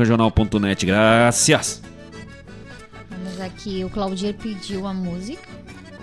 Graças. 0.85 1.81
Vamos 3.09 3.39
aqui, 3.39 3.81
o 3.85 3.89
Claudir 3.89 4.33
pediu 4.33 4.85
a 4.85 4.93
música. 4.93 5.47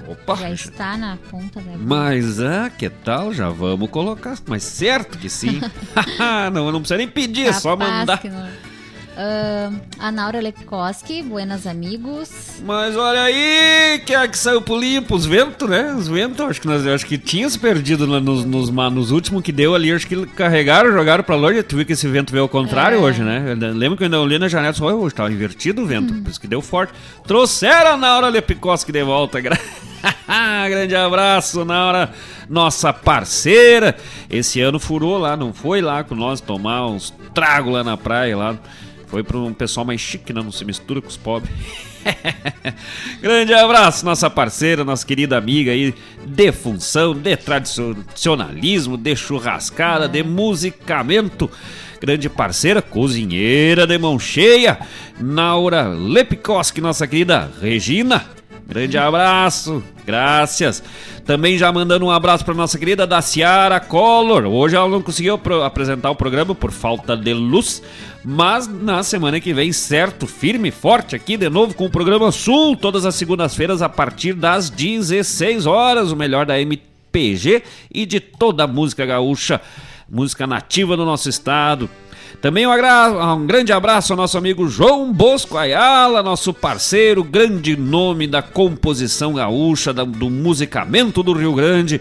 Opa! 0.07 0.37
Já 0.37 0.51
está 0.51 0.97
na 0.97 1.17
ponta 1.31 1.61
da 1.61 1.73
Mas, 1.79 2.41
ah, 2.41 2.71
que 2.71 2.89
tal? 2.89 3.33
Já 3.33 3.49
vamos 3.49 3.91
colocar. 3.91 4.37
Mas 4.47 4.63
certo 4.63 5.19
que 5.19 5.29
sim. 5.29 5.61
não, 6.53 6.73
não 6.73 6.81
precisa 6.81 6.99
nem 6.99 7.09
pedir, 7.09 7.47
é 7.47 7.53
só 7.53 7.77
mandar. 7.77 8.21
Uh, 9.13 9.79
a 9.99 10.11
Naura 10.11 10.41
Lepkoski, 10.41 11.23
buenas 11.23 11.67
amigos. 11.67 12.31
Mas 12.65 12.97
olha 12.97 13.21
aí, 13.23 14.01
que 14.07 14.15
é 14.15 14.27
que 14.27 14.39
saiu 14.39 14.63
pro 14.63 14.79
limpo, 14.79 15.15
os 15.15 15.27
ventos, 15.27 15.69
né? 15.69 15.95
Os 15.95 16.09
ventos, 16.09 16.41
acho 16.41 16.61
que 16.61 16.67
nós 16.67 16.87
acho 16.87 17.05
que 17.05 17.19
tinha 17.19 17.49
se 17.51 17.59
perdido 17.59 18.07
nos, 18.07 18.45
nos, 18.47 18.71
nos 18.71 19.11
últimos 19.11 19.43
que 19.43 19.53
deu 19.53 19.75
ali, 19.75 19.93
acho 19.93 20.07
que 20.07 20.27
carregaram, 20.29 20.91
jogaram 20.93 21.23
pra 21.23 21.37
longe. 21.37 21.63
Tu 21.63 21.77
viu 21.77 21.85
que 21.85 21.93
esse 21.93 22.09
vento 22.09 22.33
veio 22.33 22.45
ao 22.45 22.49
contrário 22.49 22.97
é. 22.97 23.01
hoje, 23.01 23.23
né? 23.23 23.55
Lembra 23.75 23.99
que 23.99 24.03
eu 24.03 24.07
ainda 24.07 24.19
olhei 24.19 24.39
na 24.39 24.49
janela 24.49 24.71
e 24.71 24.73
disse, 24.73 24.83
hoje 24.83 25.15
tava 25.15 25.31
invertido 25.31 25.83
o 25.83 25.87
vento, 25.87 26.15
hum. 26.15 26.23
por 26.23 26.31
isso 26.31 26.41
que 26.41 26.49
deu 26.49 26.63
forte. 26.63 26.95
Trouxeram 27.27 27.93
a 27.93 27.97
Naura 27.99 28.29
Lepkoski 28.29 28.93
de 28.93 29.03
volta, 29.03 29.41
Grande 30.71 30.97
abraço, 30.97 31.67
Naura, 31.67 32.11
nossa 32.49 32.95
parceira. 32.95 33.95
Esse 34.31 34.61
ano 34.63 34.79
furou 34.79 35.19
lá, 35.19 35.37
não 35.37 35.53
foi 35.53 35.83
lá 35.83 36.03
com 36.03 36.15
nós 36.15 36.41
tomar 36.41 36.87
uns 36.87 37.13
tragos 37.35 37.75
lá 37.75 37.85
na 37.85 37.97
praia 37.99 38.37
lá. 38.37 38.59
Foi 39.13 39.23
para 39.23 39.37
um 39.37 39.53
pessoal 39.53 39.85
mais 39.85 40.01
chique, 40.01 40.33
né? 40.33 40.41
não 40.43 40.51
se 40.51 40.65
mistura 40.65 41.03
com 41.03 41.07
os 41.07 41.19
pobres. 41.19 41.53
Grande 43.21 43.53
abraço, 43.53 44.07
nossa 44.07 44.31
parceira, 44.31 44.87
nossa 44.87 45.07
querida 45.07 45.37
amiga 45.37 45.71
aí, 45.71 45.95
de 46.25 46.51
função, 46.51 47.13
de 47.13 47.37
tradicionalismo, 47.37 48.97
de 48.97 49.15
churrascada, 49.15 50.09
de 50.09 50.23
musicamento. 50.23 51.51
Grande 52.01 52.31
parceira, 52.31 52.81
cozinheira 52.81 53.87
de 53.87 53.99
mão 53.99 54.19
cheia, 54.19 54.79
Naura 55.21 55.89
Lepikoski, 55.89 56.81
nossa 56.81 57.07
querida 57.07 57.53
Regina. 57.61 58.25
Grande 58.67 58.97
abraço, 58.97 59.83
graças. 60.07 60.83
Também 61.27 61.59
já 61.59 61.71
mandando 61.71 62.07
um 62.07 62.11
abraço 62.11 62.45
para 62.45 62.55
nossa 62.55 62.79
querida 62.79 63.07
Daciara 63.07 63.79
Collor. 63.79 64.47
Hoje 64.47 64.75
ela 64.75 64.89
não 64.89 65.03
conseguiu 65.03 65.39
apresentar 65.65 66.11
o 66.11 66.17
programa 66.17 66.55
por 66.55 66.73
falta 66.73 67.15
de 67.15 67.35
luz, 67.35 67.83
mas 68.25 68.69
na 68.69 69.03
semana 69.03 69.41
que 69.41 69.53
vem, 69.53 69.73
certo, 69.73 70.27
firme 70.27 70.69
e 70.69 70.73
forte 70.73 71.17
aqui 71.17 71.37
de 71.37 71.49
novo 71.49 71.75
com 71.75 71.87
o 71.87 71.91
programa 71.91 72.31
Sul, 72.31 72.77
todas 72.77 73.05
as 73.05 73.15
segundas-feiras 73.17 73.83
a 73.83 73.89
partir 73.89 74.33
das 74.33 74.71
16 74.71 75.67
horas, 75.67 76.13
o 76.13 76.17
melhor 76.17 76.47
da 76.47 76.61
MPG 76.61 77.63
e 77.93 78.07
de 78.07 78.21
toda 78.21 78.65
a 78.65 78.69
música 78.69 79.05
gaúcha, 79.05 79.61
música 80.09 80.47
nativa 80.47 80.97
do 80.97 81.05
nosso 81.05 81.29
estado. 81.29 81.91
Também 82.41 82.67
um, 82.67 82.73
um, 82.73 83.47
grande 83.47 83.73
abraço 83.73 84.13
ao 84.13 84.17
nosso 84.17 84.39
amigo 84.39 84.69
João 84.69 85.13
Bosco 85.13 85.57
Ayala, 85.57 86.23
nosso 86.23 86.53
parceiro, 86.53 87.23
grande 87.23 87.77
nome 87.77 88.27
da 88.27 88.43
composição 88.43 89.35
gaúcha, 89.35 89.93
do 89.93 90.31
musicamento 90.31 91.23
do 91.23 91.33
Rio 91.33 91.55
Grande, 91.55 92.01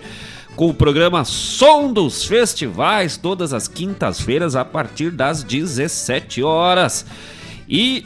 com 0.62 0.70
o 0.70 0.74
programa 0.76 1.26
Som 1.26 1.91
dos 1.91 2.24
Festivais, 2.24 3.18
todas 3.18 3.51
as 3.51 3.68
quintas-feiras 3.68 4.55
a 4.55 4.64
partir 4.64 5.09
das 5.09 5.43
17 5.43 6.43
horas. 6.43 7.03
E 7.68 8.05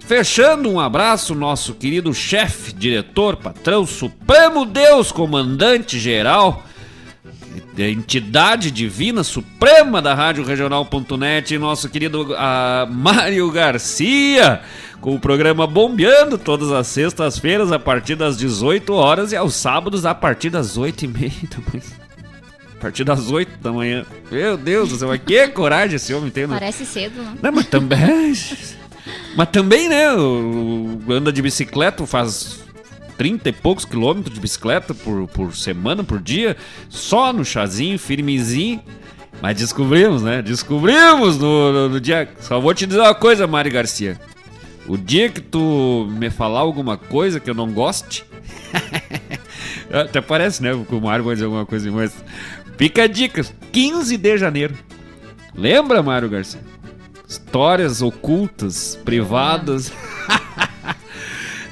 Fechando 0.00 0.68
um 0.68 0.80
abraço, 0.80 1.36
nosso 1.36 1.72
querido 1.72 2.12
chefe, 2.12 2.74
diretor, 2.74 3.36
patrão, 3.36 3.86
supremo 3.86 4.66
Deus, 4.66 5.12
comandante 5.12 5.98
geral 6.00 6.64
a 7.78 7.88
entidade 7.88 8.70
divina 8.70 9.22
suprema 9.22 10.00
da 10.00 10.14
Rádio 10.14 10.44
Regional.net, 10.44 11.58
nosso 11.58 11.88
querido 11.88 12.22
uh, 12.22 12.90
Mário 12.90 13.50
Garcia, 13.50 14.62
com 15.00 15.14
o 15.14 15.20
programa 15.20 15.66
Bombeando 15.66 16.38
todas 16.38 16.70
as 16.72 16.86
sextas-feiras 16.86 17.70
a 17.72 17.78
partir 17.78 18.14
das 18.14 18.36
18 18.36 18.92
horas 18.92 19.32
e 19.32 19.36
aos 19.36 19.54
sábados 19.54 20.06
a 20.06 20.14
partir 20.14 20.50
das 20.50 20.76
8 20.76 21.04
e 21.04 21.08
meia 21.08 21.32
da 21.50 21.58
manhã. 21.72 21.84
A 22.76 22.80
partir 22.80 23.04
das 23.04 23.30
8 23.30 23.58
da 23.62 23.72
manhã. 23.72 24.04
Meu 24.30 24.56
Deus 24.56 24.90
do 24.90 24.96
céu, 24.96 25.08
mas 25.08 25.20
que 25.24 25.48
coragem 25.48 25.96
esse 25.96 26.12
homem 26.12 26.30
tem, 26.30 26.46
né? 26.46 26.54
Parece 26.58 26.84
cedo, 26.84 27.22
né? 27.22 27.34
Não, 27.42 27.52
mas 27.52 27.66
também. 27.66 28.32
mas 29.36 29.48
também, 29.50 29.88
né? 29.88 30.12
O, 30.12 31.00
anda 31.10 31.32
de 31.32 31.40
bicicleta, 31.40 32.06
faz 32.06 32.64
30 33.16 33.48
e 33.48 33.52
poucos 33.52 33.84
quilômetros 33.84 34.34
de 34.34 34.40
bicicleta 34.40 34.94
por, 34.94 35.28
por 35.28 35.54
semana, 35.56 36.02
por 36.02 36.20
dia, 36.20 36.56
só 36.88 37.32
no 37.32 37.44
chazinho, 37.44 37.98
firmezinho. 37.98 38.82
Mas 39.42 39.56
descobrimos, 39.56 40.22
né? 40.22 40.40
Descobrimos 40.40 41.38
no, 41.38 41.72
no, 41.72 41.88
no, 41.90 42.00
dia. 42.00 42.28
Só 42.40 42.60
vou 42.60 42.72
te 42.72 42.86
dizer 42.86 43.00
uma 43.00 43.14
coisa, 43.14 43.46
Mari 43.46 43.70
Garcia. 43.70 44.18
O 44.86 44.96
dia 44.96 45.28
que 45.28 45.40
tu 45.40 46.08
me 46.12 46.30
falar 46.30 46.60
alguma 46.60 46.96
coisa 46.96 47.40
que 47.40 47.50
eu 47.50 47.54
não 47.54 47.70
goste. 47.72 48.24
Até 49.92 50.20
parece, 50.20 50.62
né? 50.62 50.70
Que 50.88 50.94
o 50.94 51.00
Mário 51.00 51.24
vai 51.24 51.34
dizer 51.34 51.46
alguma 51.46 51.66
coisa, 51.66 51.90
mas. 51.90 52.12
Fica 52.78 53.02
a 53.02 53.06
dica: 53.06 53.44
15 53.72 54.16
de 54.16 54.38
janeiro. 54.38 54.74
Lembra, 55.54 56.02
Mário 56.02 56.28
Garcia? 56.28 56.60
histórias 57.34 58.02
ocultas, 58.02 58.98
privadas. 59.04 59.92
Capaz 60.26 60.70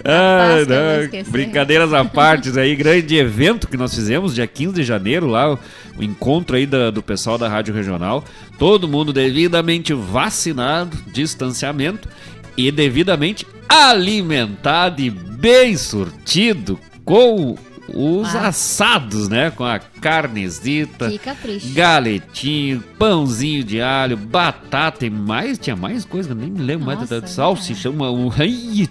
Ah, 0.05 0.57
não, 0.68 1.30
brincadeiras 1.30 1.92
à 1.92 2.05
parte 2.05 2.59
aí, 2.59 2.74
grande 2.74 3.16
evento 3.16 3.68
que 3.68 3.76
nós 3.76 3.94
fizemos 3.94 4.34
dia 4.34 4.46
15 4.46 4.74
de 4.74 4.82
janeiro 4.82 5.26
lá, 5.26 5.53
o 5.55 6.03
encontro 6.03 6.57
aí 6.57 6.66
da- 6.66 6.90
do 6.90 7.03
pessoal 7.03 7.38
da 7.38 7.48
Rádio 7.48 7.72
Regional, 7.74 8.24
todo 8.59 8.88
mundo 8.88 9.12
devidamente 9.12 9.92
vacinado, 9.94 10.96
distanciamento 11.12 12.09
e 12.57 12.70
devidamente 12.70 13.46
alimentado 13.68 15.00
e 15.00 15.09
bem 15.11 15.76
surtido 15.76 16.78
com 17.05 17.57
os 17.95 18.34
Ah. 18.34 18.49
assados, 18.49 19.28
né, 19.28 19.51
com 19.51 19.64
a 19.64 19.78
carnezita, 19.78 21.11
galetinho, 21.74 22.82
pãozinho 22.99 23.62
de 23.62 23.80
alho, 23.80 24.16
batata 24.16 25.05
e 25.07 25.11
mais, 25.11 25.59
tinha 25.59 25.76
mais 25.76 26.05
coisa, 26.05 26.34
nem 26.34 26.51
me 26.51 26.61
lembro 26.62 26.86
mais 26.86 27.01
Nossa, 27.01 27.20
da 27.20 27.26
salsichão, 27.26 27.93
uma, 27.93 28.11
um, 28.11 28.30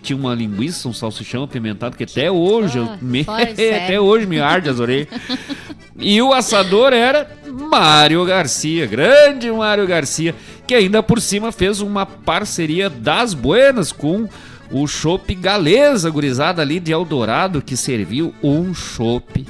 tinha 0.02 0.18
uma 0.18 0.34
linguiça, 0.36 0.88
um 0.88 0.94
salsichão 0.94 1.44
apimentado 1.44 1.98
que 1.98 2.04
até 2.04 2.30
hoje, 2.32 2.78
eu 2.78 2.86
Ah, 2.86 2.98
me, 3.02 3.24
série. 3.24 3.74
até 3.84 4.00
hoje 4.00 4.26
me 4.26 4.40
arde 4.40 4.70
as 4.70 4.80
orelhas. 4.80 5.08
E 6.04 6.20
o 6.20 6.34
assador 6.34 6.94
era 6.94 7.30
Mário 7.70 8.26
Garcia, 8.26 8.88
grande 8.88 9.52
Mário 9.52 9.86
Garcia, 9.86 10.34
que 10.66 10.74
ainda 10.74 11.04
por 11.04 11.22
cima 11.22 11.52
fez 11.52 11.80
uma 11.80 12.08
parceria 12.08 12.90
das 12.90 13.36
buenas 13.36 13.92
com 13.92 14.28
o 14.72 14.88
chopp 14.88 15.34
galesa, 15.36 16.10
gurizada 16.10 16.62
ali 16.62 16.80
de 16.80 16.92
Eldorado, 16.92 17.62
que 17.62 17.76
serviu 17.76 18.34
um 18.42 18.74
chopp. 18.74 19.46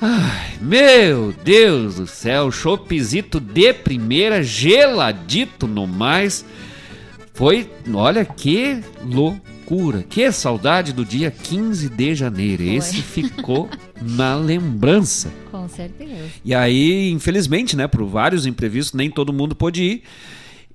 Ai, 0.00 0.58
meu 0.60 1.32
Deus 1.44 1.94
do 1.94 2.06
céu, 2.06 2.50
choppzito 2.50 3.38
de 3.38 3.72
primeira, 3.72 4.42
geladito 4.42 5.66
no 5.66 5.86
mais. 5.86 6.44
Foi, 7.32 7.70
olha 7.94 8.24
que 8.24 8.80
loucura, 9.04 10.02
que 10.02 10.30
saudade 10.32 10.92
do 10.92 11.04
dia 11.04 11.30
15 11.30 11.88
de 11.88 12.14
janeiro. 12.14 12.64
Esse 12.64 12.96
ficou 13.00 13.70
na 14.00 14.34
lembrança. 14.34 15.32
Com 15.50 15.68
certeza. 15.68 16.28
E 16.44 16.52
aí, 16.52 17.10
infelizmente, 17.10 17.76
né, 17.76 17.86
por 17.86 18.04
vários 18.04 18.44
imprevistos, 18.44 18.94
nem 18.94 19.08
todo 19.08 19.32
mundo 19.32 19.54
pôde 19.54 19.82
ir. 19.82 20.02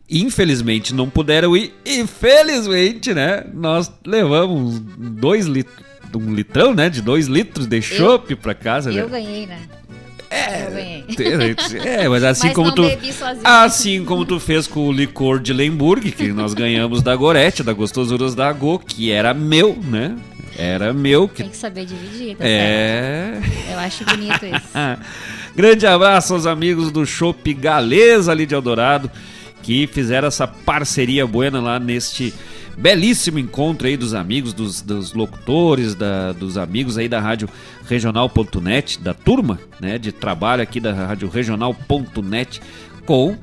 Infelizmente 0.10 0.94
não 0.94 1.10
puderam 1.10 1.56
ir. 1.56 1.74
E 1.86 2.06
felizmente, 2.08 3.14
né, 3.14 3.44
nós 3.54 3.92
levamos 4.06 4.80
dois 4.80 5.46
litros, 5.46 5.86
um 6.16 6.34
litrão, 6.34 6.74
né, 6.74 6.90
de 6.90 7.02
dois 7.02 7.28
litros 7.28 7.68
de 7.68 7.82
chopp 7.82 8.36
pra 8.36 8.54
casa. 8.54 8.92
Eu 8.92 9.10
né? 9.10 9.20
ganhei, 9.20 9.46
né? 9.46 9.60
eu 10.30 10.72
ganhei. 10.72 11.56
É, 11.86 12.10
mas 12.10 12.24
assim 12.24 12.48
Mas 12.48 12.56
como 12.56 12.72
tu. 12.74 12.84
Assim 13.44 14.04
como 14.04 14.26
tu 14.26 14.40
fez 14.40 14.68
com 14.68 14.88
o 14.88 14.92
licor 14.92 15.40
de 15.40 15.54
Lemburg, 15.54 16.12
que 16.12 16.32
nós 16.32 16.54
ganhamos 16.54 17.02
da 17.02 17.16
Gorete, 17.16 17.64
da 17.64 17.74
Gostosuras 17.74 18.36
da 18.36 18.52
Go, 18.52 18.80
que 18.80 19.12
era 19.12 19.34
meu, 19.34 19.78
né? 19.88 20.16
Era 20.58 20.94
meu. 20.94 21.28
Que... 21.28 21.44
Tem 21.44 21.50
que 21.50 21.58
saber 21.58 21.86
dividir, 21.86 22.36
tá 22.36 22.46
É. 22.46 23.40
certo? 23.42 23.72
Eu 23.72 23.80
acho 23.80 24.04
bonito 24.06 24.46
isso. 24.46 24.68
Grande 25.56 25.88
abraço 25.88 26.34
aos 26.34 26.46
amigos 26.46 26.92
do 26.92 27.06
Chopp 27.06 27.54
Galeza 27.54 28.32
ali 28.32 28.46
de 28.46 28.54
Eldorado, 28.54 29.10
que 29.68 29.86
fizeram 29.86 30.30
essa 30.30 30.48
parceria 30.48 31.28
buena 31.28 31.60
lá 31.60 31.78
neste 31.78 32.34
belíssimo 32.78 33.38
encontro 33.38 33.86
aí 33.86 33.98
dos 33.98 34.14
amigos, 34.14 34.54
dos, 34.54 34.82
dos 34.82 35.12
locutores, 35.14 35.94
da- 35.94 36.32
dos 36.32 36.58
amigos 36.58 36.98
aí 36.98 37.10
da 37.10 37.20
Rádio 37.20 37.50
Regional.net, 37.86 38.98
da 39.02 39.14
turma 39.14 39.60
né, 39.82 39.98
de 39.98 40.14
trabalho 40.14 40.64
aqui 40.64 40.80
da 40.80 40.94
Rádio 40.94 41.28
Regional.net, 41.28 42.62
com 43.06 43.36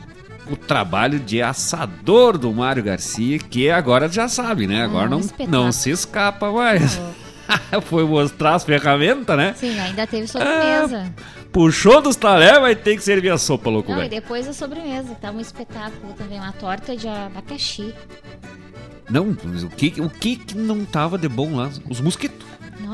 o 0.51 0.57
trabalho 0.57 1.21
de 1.21 1.43
assador 1.43 2.39
do 2.39 2.51
Mário 2.55 2.83
Garcia, 2.83 3.39
que 3.39 3.69
agora 3.69 4.09
já 4.09 4.27
sabe, 4.27 4.67
né? 4.67 4.83
Agora 4.83 5.09
um 5.09 5.11
não, 5.11 5.21
espetáculo. 5.21 5.51
não 5.65 5.73
se 5.73 5.91
escapa 5.91 6.51
mais. 6.51 6.99
Foi 7.83 8.05
mostrar 8.05 8.55
as 8.55 8.65
ferramentas, 8.65 9.37
né? 9.37 9.55
Sim, 9.57 9.79
ainda 9.79 10.07
teve 10.07 10.27
sobremesa. 10.27 11.13
Puxou 11.53 12.01
dos 12.01 12.17
talher, 12.17 12.61
vai 12.61 12.75
ter 12.75 12.97
que 12.97 13.03
servir 13.03 13.31
a 13.31 13.39
sopa, 13.39 13.71
louco, 13.71 13.91
Não, 13.91 13.99
e 13.99 14.01
velho. 14.01 14.11
depois 14.11 14.49
a 14.49 14.53
sobremesa, 14.53 15.15
tava 15.21 15.37
um 15.37 15.41
espetáculo 15.41 16.13
também, 16.15 16.39
uma 16.39 16.53
torta 16.53 16.97
de 16.97 17.07
abacaxi. 17.07 17.95
Não, 19.09 19.37
mas 19.45 19.63
o 19.63 19.69
que, 19.69 20.01
o 20.01 20.09
que 20.09 20.37
que 20.37 20.57
não 20.57 20.85
tava 20.85 21.19
de 21.19 21.29
bom 21.29 21.57
lá? 21.57 21.71
Os 21.89 22.01
mosquitos. 22.01 22.45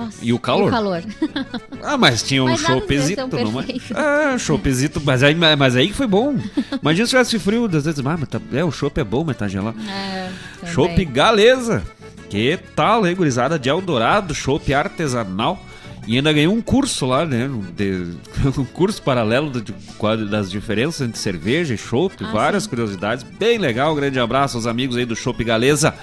Nossa. 0.04 0.18
E 0.22 0.32
o 0.32 0.38
calor? 0.38 0.64
E 0.64 0.68
o 0.68 0.70
calor. 0.70 1.02
Ah, 1.82 1.96
mas 1.96 2.22
tinha 2.22 2.42
um 2.44 2.48
Mas 2.48 2.62
um 2.62 2.68
não 2.68 2.78
é? 2.78 2.80
perfeito. 2.82 3.96
Ah, 3.96 4.36
choppzito, 4.38 5.00
mas 5.02 5.22
aí, 5.22 5.34
mas 5.34 5.74
aí 5.76 5.88
que 5.88 5.94
foi 5.94 6.06
bom. 6.06 6.36
Imagina 6.82 7.06
se 7.06 7.10
tivesse 7.10 7.38
frio, 7.38 7.64
às 7.64 7.84
vezes, 7.86 7.98
ah, 8.00 8.16
mas 8.18 8.28
tá, 8.28 8.38
é, 8.52 8.62
o 8.62 8.70
chopp 8.70 9.00
é 9.00 9.04
bom, 9.04 9.24
mas 9.24 9.36
tá 9.38 9.48
gelado. 9.48 9.76
É. 9.88 10.28
Chopp 10.66 11.02
Galeza. 11.06 11.82
Que 12.28 12.58
tal, 12.76 13.06
hein, 13.06 13.16
gurizada 13.16 13.58
de 13.58 13.68
Eldorado, 13.70 14.34
chopp 14.34 14.72
artesanal. 14.74 15.58
E 16.06 16.16
ainda 16.16 16.32
ganhei 16.32 16.48
um 16.48 16.60
curso 16.60 17.06
lá, 17.06 17.24
né? 17.24 17.46
um 17.48 17.60
de- 17.60 18.14
um 18.58 18.64
curso 18.64 19.00
paralelo 19.02 19.50
de- 19.50 19.62
de- 19.72 20.24
das 20.30 20.50
diferenças 20.50 21.06
entre 21.06 21.18
cerveja 21.18 21.72
e 21.74 21.78
chopp, 21.78 22.14
Ah, 22.24 22.30
várias 22.32 22.66
curiosidades. 22.66 23.24
Bem 23.38 23.58
legal, 23.58 23.94
grande 23.94 24.18
abraço 24.20 24.56
aos 24.56 24.66
amigos 24.66 24.96
aí 24.96 25.04
do 25.06 25.16
Chopp 25.16 25.42
Galeza. 25.44 25.94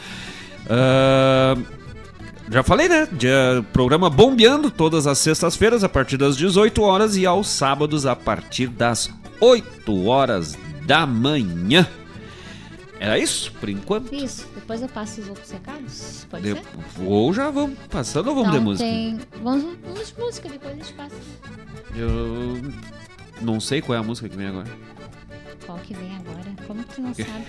Ah, 0.70 1.56
já 2.50 2.64
falei, 2.64 2.88
né? 2.89 3.08
Dia- 3.12 3.64
programa 3.74 4.10
bombeando 4.10 4.70
todas 4.72 5.06
as 5.08 5.18
sextas-feiras 5.20 5.84
a 5.84 5.89
partir 5.89 6.18
das 6.18 6.36
18 6.38 6.82
horas 6.82 7.16
e 7.18 7.26
aos 7.26 7.48
sábados 7.50 8.06
a 8.06 8.16
partir 8.16 8.68
das 8.68 9.10
8 9.39 10.06
horas 10.08 10.58
da 10.86 11.06
manhã. 11.06 11.88
Era 13.00 13.20
isso, 13.20 13.52
por 13.60 13.70
enquanto? 13.70 14.12
Isso, 14.14 14.48
depois 14.56 14.82
eu 14.82 14.88
passo 14.89 15.22
os 15.22 15.30
outros 15.30 15.52
recados. 15.52 16.26
Pode 16.32 16.43
De- 16.43 16.54
ser? 16.54 16.64
Ou 17.06 17.32
já 17.32 17.52
vamos 17.52 17.78
passando 17.91 18.30
ou 18.30 18.36
vamos 18.36 18.50
então, 18.50 18.60
de 18.60 18.66
música? 18.66 18.89
Tem... 18.89 19.20
Vamos, 19.43 19.64
vamos 19.86 20.08
de 20.08 20.20
música, 20.20 20.50
depois 20.50 20.74
a 20.74 20.76
gente 20.78 20.93
passa. 20.93 21.16
Eu 21.95 22.62
não 23.39 23.60
sei 23.60 23.82
qual 23.82 23.95
é 23.95 24.00
a 24.00 24.04
música 24.04 24.28
que 24.28 24.36
vem 24.36 24.48
agora. 24.48 24.68
Qual 25.68 25.78
que 25.80 25.93
vem 25.93 26.15
agora? 26.15 26.45
Como 26.65 26.82
que 26.82 26.95
tu 26.95 27.01
não 27.01 27.13
sabe? 27.13 27.45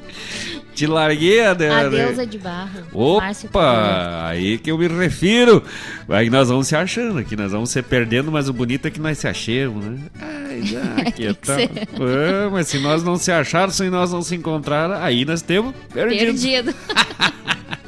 Te 0.74 0.86
larguei 0.86 1.44
a... 1.44 1.50
A 1.50 1.88
deusa 1.88 2.26
de 2.26 2.38
barro. 2.38 2.80
Opa, 2.94 4.26
aí 4.26 4.56
que 4.56 4.70
eu 4.70 4.78
me 4.78 4.88
refiro. 4.88 5.62
Aí 6.08 6.30
nós 6.30 6.48
vamos 6.48 6.66
se 6.66 6.74
achando 6.74 7.18
aqui, 7.18 7.36
nós 7.36 7.52
vamos 7.52 7.68
se 7.68 7.82
perdendo, 7.82 8.32
mas 8.32 8.48
o 8.48 8.54
bonito 8.54 8.86
é 8.86 8.90
que 8.90 8.98
nós 8.98 9.18
se 9.18 9.28
achemos, 9.28 9.84
né? 9.84 9.98
Ai, 10.18 10.62
já, 10.64 10.80
que 11.12 11.46
ser. 11.46 11.70
É, 11.70 12.48
mas 12.50 12.68
se 12.68 12.78
nós 12.78 13.02
não 13.02 13.16
se 13.16 13.30
acharmos, 13.30 13.76
se 13.76 13.90
nós 13.90 14.10
não 14.10 14.22
se 14.22 14.34
encontrar, 14.34 14.90
aí 14.92 15.26
nós 15.26 15.42
temos 15.42 15.74
perdido. 15.92 16.24
Perdido. 16.24 16.74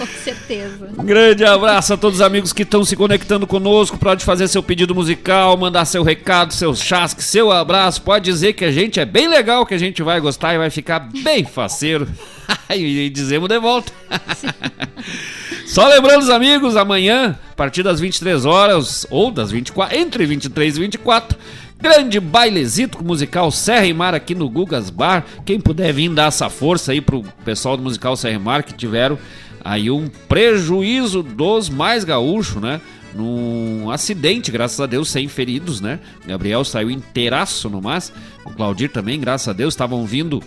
Com 0.00 0.06
certeza. 0.06 0.88
Grande 1.04 1.44
abraço 1.44 1.92
a 1.92 1.96
todos 1.96 2.20
os 2.20 2.26
amigos 2.26 2.54
que 2.54 2.62
estão 2.62 2.82
se 2.86 2.96
conectando 2.96 3.46
conosco. 3.46 3.98
Pode 3.98 4.24
fazer 4.24 4.48
seu 4.48 4.62
pedido 4.62 4.94
musical, 4.94 5.54
mandar 5.58 5.84
seu 5.84 6.02
recado, 6.02 6.54
seu 6.54 6.74
chasque, 6.74 7.22
seu 7.22 7.52
abraço. 7.52 8.00
Pode 8.00 8.24
dizer 8.24 8.54
que 8.54 8.64
a 8.64 8.72
gente 8.72 8.98
é 8.98 9.04
bem 9.04 9.28
legal, 9.28 9.66
que 9.66 9.74
a 9.74 9.78
gente 9.78 10.02
vai 10.02 10.18
gostar 10.18 10.54
e 10.54 10.58
vai 10.58 10.70
ficar 10.70 11.00
bem 11.00 11.44
faceiro. 11.44 12.08
e 12.74 13.10
dizemos 13.10 13.46
de 13.46 13.58
volta. 13.58 13.92
Só 15.68 15.86
lembrando 15.86 16.22
os 16.22 16.30
amigos, 16.30 16.76
amanhã, 16.76 17.38
a 17.52 17.54
partir 17.54 17.82
das 17.82 18.00
23 18.00 18.46
horas, 18.46 19.06
ou 19.10 19.30
das 19.30 19.50
24, 19.50 19.98
entre 19.98 20.24
23 20.24 20.78
e 20.78 20.80
24, 20.80 21.38
grande 21.78 22.18
bailezito 22.18 23.04
musical 23.04 23.50
Serra 23.50 23.84
e 23.84 23.92
Mar 23.92 24.14
aqui 24.14 24.34
no 24.34 24.48
Gugas 24.48 24.88
Bar. 24.88 25.26
Quem 25.44 25.60
puder 25.60 25.92
vir 25.92 26.08
dar 26.08 26.28
essa 26.28 26.48
força 26.48 26.92
aí 26.92 27.02
pro 27.02 27.22
pessoal 27.44 27.76
do 27.76 27.82
musical 27.82 28.16
Serra 28.16 28.36
e 28.36 28.38
Mar 28.38 28.62
que 28.62 28.72
tiveram 28.72 29.18
aí 29.64 29.90
um 29.90 30.08
prejuízo 30.28 31.22
dos 31.22 31.68
mais 31.68 32.04
gaúchos, 32.04 32.60
né? 32.62 32.80
Num 33.14 33.90
acidente, 33.90 34.50
graças 34.52 34.80
a 34.80 34.86
Deus, 34.86 35.08
sem 35.10 35.26
feridos, 35.26 35.80
né? 35.80 35.98
Gabriel 36.26 36.64
saiu 36.64 36.90
inteiraço 36.90 37.68
no 37.68 37.80
mas. 37.82 38.12
O 38.44 38.50
Claudir 38.50 38.90
também, 38.90 39.18
graças 39.18 39.48
a 39.48 39.52
Deus, 39.52 39.74
estavam 39.74 40.04
vindo 40.06 40.42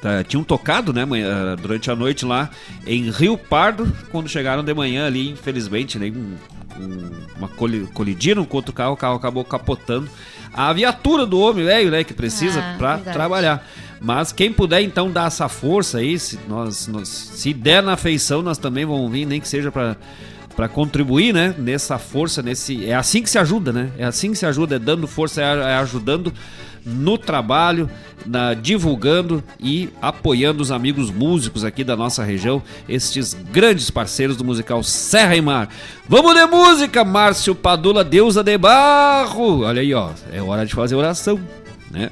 Tá, 0.00 0.24
tinham 0.24 0.42
tocado, 0.42 0.94
né, 0.94 1.04
durante 1.60 1.90
a 1.90 1.94
noite 1.94 2.24
lá 2.24 2.48
em 2.86 3.10
Rio 3.10 3.36
Pardo, 3.36 3.86
quando 4.10 4.30
chegaram 4.30 4.64
de 4.64 4.72
manhã 4.72 5.06
ali, 5.06 5.28
infelizmente, 5.28 5.98
né, 5.98 6.10
um, 6.10 6.36
um- 6.82 7.10
uma 7.36 7.48
coli- 7.48 7.86
colidiram 7.92 8.46
com 8.46 8.56
outro 8.56 8.72
carro, 8.72 8.94
o 8.94 8.96
carro 8.96 9.16
acabou 9.16 9.44
capotando. 9.44 10.08
A 10.54 10.72
viatura 10.72 11.26
do 11.26 11.38
homem 11.38 11.66
velho, 11.66 11.90
né, 11.90 12.02
que 12.02 12.14
precisa 12.14 12.60
Ah, 12.60 12.70
verdade. 12.78 13.12
trabalhar. 13.12 13.68
Mas 14.00 14.32
quem 14.32 14.50
puder 14.52 14.80
então 14.82 15.10
dar 15.10 15.26
essa 15.26 15.48
força 15.48 15.98
aí, 15.98 16.18
se 16.18 16.38
nós, 16.48 16.86
nós- 16.86 17.08
se 17.08 17.52
der 17.52 17.82
na 17.82 17.96
feição, 17.96 18.40
nós 18.42 18.56
também 18.58 18.84
vamos 18.86 19.10
vir, 19.12 19.26
nem 19.26 19.40
que 19.40 19.48
seja 19.48 19.70
pra 19.70 19.96
para 20.56 20.68
contribuir, 20.68 21.32
né, 21.32 21.54
nessa 21.56 21.96
força, 21.96 22.42
nesse 22.42 22.84
é 22.84 22.94
assim 22.94 23.22
que 23.22 23.30
se 23.30 23.38
ajuda, 23.38 23.72
né? 23.72 23.88
É 23.96 24.04
assim 24.04 24.30
que 24.32 24.36
se 24.36 24.44
ajuda, 24.44 24.76
é 24.76 24.78
dando 24.78 25.06
força, 25.06 25.40
é, 25.40 25.44
é 25.44 25.74
ajudando 25.76 26.34
no 26.84 27.16
trabalho, 27.16 27.88
na 28.26 28.52
divulgando 28.52 29.42
e 29.58 29.88
apoiando 30.02 30.60
os 30.62 30.70
amigos 30.70 31.10
músicos 31.10 31.64
aqui 31.64 31.82
da 31.82 31.96
nossa 31.96 32.22
região, 32.24 32.62
estes 32.86 33.32
grandes 33.32 33.90
parceiros 33.90 34.36
do 34.36 34.44
musical 34.44 34.82
Serra 34.82 35.34
e 35.36 35.40
Mar. 35.40 35.68
Vamos 36.06 36.34
de 36.34 36.44
música, 36.46 37.04
Márcio 37.04 37.54
Padula, 37.54 38.04
deusa 38.04 38.42
de 38.42 38.58
barro. 38.58 39.60
Olha 39.60 39.80
aí, 39.80 39.94
ó, 39.94 40.10
é 40.30 40.42
hora 40.42 40.66
de 40.66 40.74
fazer 40.74 40.94
oração. 40.96 41.40
né? 41.90 42.10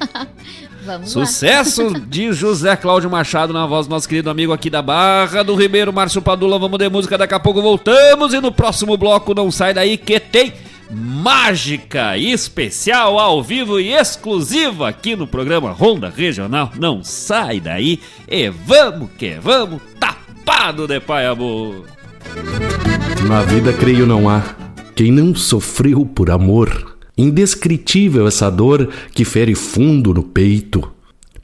Vamos 0.84 1.14
lá. 1.14 1.26
Sucesso 1.26 1.92
de 2.06 2.32
José 2.32 2.76
Cláudio 2.76 3.10
Machado 3.10 3.52
na 3.52 3.66
voz 3.66 3.86
do 3.86 3.90
nosso 3.90 4.08
querido 4.08 4.30
amigo 4.30 4.52
aqui 4.52 4.70
da 4.70 4.80
Barra 4.80 5.42
do 5.42 5.54
Ribeiro, 5.54 5.92
Márcio 5.92 6.22
Padula. 6.22 6.58
Vamos 6.58 6.78
de 6.78 6.88
música, 6.88 7.18
daqui 7.18 7.34
a 7.34 7.40
pouco 7.40 7.60
voltamos 7.60 8.32
e 8.32 8.40
no 8.40 8.52
próximo 8.52 8.96
bloco 8.96 9.34
não 9.34 9.50
sai 9.50 9.74
daí 9.74 9.96
que 9.96 10.20
tem 10.20 10.52
mágica 10.90 12.16
especial 12.16 13.18
ao 13.18 13.42
vivo 13.42 13.80
e 13.80 13.92
exclusiva 13.92 14.88
aqui 14.88 15.16
no 15.16 15.26
programa 15.26 15.72
Ronda 15.72 16.12
Regional. 16.14 16.70
Não 16.78 17.02
sai 17.02 17.60
daí 17.60 18.00
e 18.28 18.48
vamos 18.48 19.10
que 19.18 19.34
vamos, 19.40 19.82
tapado 19.98 20.86
de 20.86 21.00
pai 21.00 21.26
amor. 21.26 21.86
Na 23.28 23.42
vida, 23.42 23.72
creio, 23.72 24.06
não 24.06 24.28
há 24.28 24.42
quem 24.94 25.10
não 25.10 25.34
sofreu 25.34 26.06
por 26.06 26.30
amor. 26.30 26.95
Indescritível 27.16 28.26
essa 28.26 28.50
dor 28.50 28.88
que 29.12 29.24
fere 29.24 29.54
fundo 29.54 30.12
no 30.12 30.22
peito. 30.22 30.92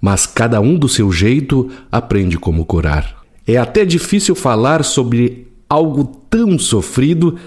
Mas 0.01 0.27
cada 0.27 0.61
um 0.61 0.77
do 0.77 0.89
seu 0.89 1.11
jeito 1.13 1.71
aprende 1.91 2.37
como 2.37 2.65
curar. 2.65 3.23
É 3.47 3.57
até 3.57 3.85
difícil 3.85 4.35
falar 4.35 4.85
sobre 4.85 5.49
algo 5.69 6.05
tão 6.29 6.59
sofrido, 6.59 7.39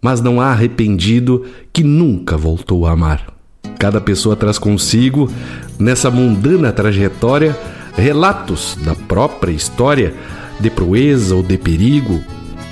mas 0.00 0.20
não 0.20 0.40
há 0.40 0.46
arrependido 0.46 1.46
que 1.72 1.82
nunca 1.82 2.36
voltou 2.36 2.86
a 2.86 2.92
amar. 2.92 3.32
Cada 3.78 4.00
pessoa 4.00 4.36
traz 4.36 4.58
consigo, 4.58 5.30
nessa 5.78 6.10
mundana 6.10 6.72
trajetória, 6.72 7.58
relatos 7.94 8.76
da 8.84 8.94
própria 8.94 9.52
história, 9.52 10.14
de 10.60 10.70
proeza 10.70 11.34
ou 11.34 11.42
de 11.42 11.58
perigo, 11.58 12.20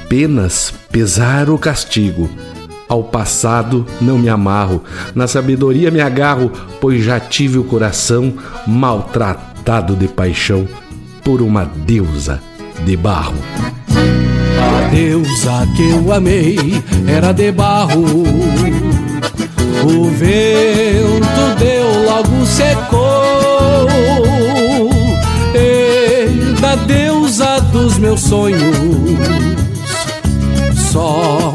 penas, 0.08 0.72
pesar 0.90 1.50
ou 1.50 1.58
castigo. 1.58 2.28
Ao 2.90 3.04
passado 3.04 3.86
não 4.00 4.18
me 4.18 4.28
amarro, 4.28 4.82
na 5.14 5.28
sabedoria 5.28 5.92
me 5.92 6.00
agarro, 6.00 6.50
pois 6.80 7.04
já 7.04 7.20
tive 7.20 7.56
o 7.56 7.62
coração 7.62 8.34
maltratado 8.66 9.94
de 9.94 10.08
paixão 10.08 10.66
por 11.22 11.40
uma 11.40 11.64
deusa 11.64 12.42
de 12.84 12.96
barro. 12.96 13.36
A 13.96 14.88
deusa 14.88 15.68
que 15.76 15.88
eu 15.88 16.12
amei 16.12 16.82
era 17.06 17.30
de 17.30 17.52
barro. 17.52 18.02
O 19.84 20.10
vento 20.10 21.58
deu, 21.60 22.06
logo 22.06 22.44
secou. 22.44 23.00
E 25.54 26.60
da 26.60 26.74
deusa 26.74 27.60
dos 27.70 27.98
meus 27.98 28.20
sonhos, 28.20 28.60
só 30.90 31.54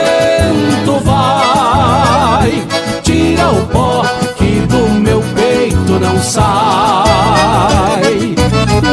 vai, 2.41 2.67
tira 3.03 3.51
o 3.51 3.67
pó 3.67 4.03
que 4.35 4.61
do 4.61 4.89
meu 4.89 5.21
peito 5.35 5.99
não 5.99 6.19
sai. 6.21 6.41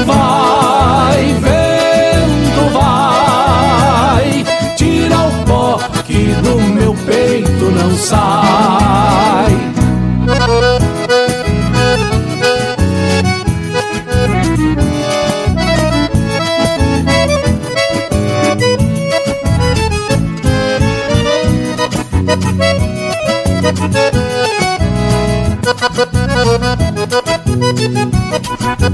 Vai, 0.07 1.35
vento, 1.41 2.71
vai, 2.73 4.45
tira 4.77 5.17
o 5.17 5.45
pó 5.47 5.79
que 6.07 6.35
do 6.43 6.61
meu 6.61 6.95
peito 7.07 7.65
não 7.71 7.97
sai. 7.97 8.78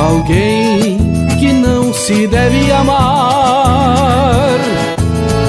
alguém 0.00 0.98
que 1.38 1.52
não 1.52 1.92
se 1.92 2.26
deve 2.26 2.72
amar. 2.72 4.58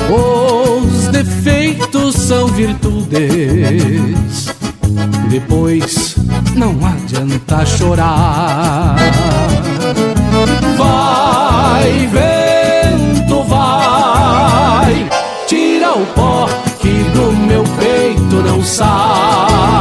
Os 0.10 1.08
defeitos 1.08 2.16
são 2.16 2.48
virtudes, 2.48 4.48
depois 5.30 6.16
não 6.56 6.76
adianta 6.86 7.66
chorar. 7.66 8.96
Vai, 10.78 12.08
vento, 12.08 13.44
vai, 13.44 15.10
tira 15.48 15.94
o 15.94 16.06
pó 16.08 16.50
que 16.80 17.04
do 17.14 17.32
meu 17.32 17.64
peito 17.64 18.36
não 18.46 18.62
sai. 18.64 19.81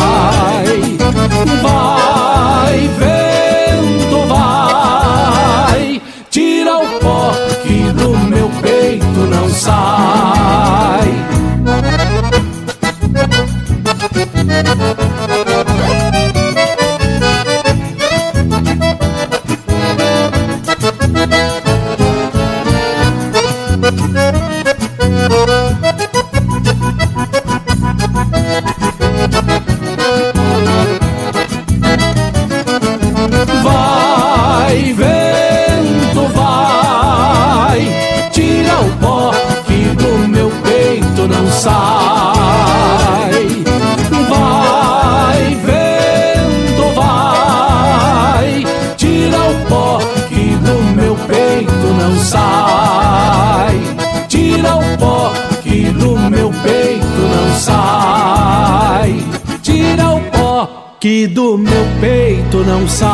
peito 62.41 62.65
não 62.65 62.89
sai. 62.89 63.11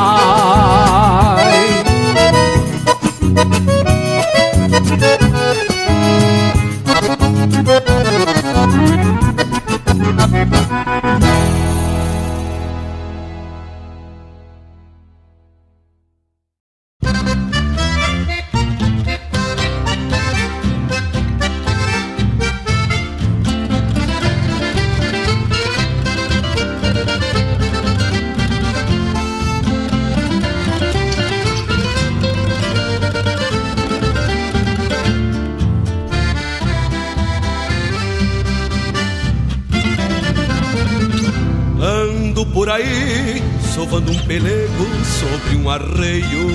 Sobre 45.47 45.57
um 45.57 45.71
arreio, 45.71 46.47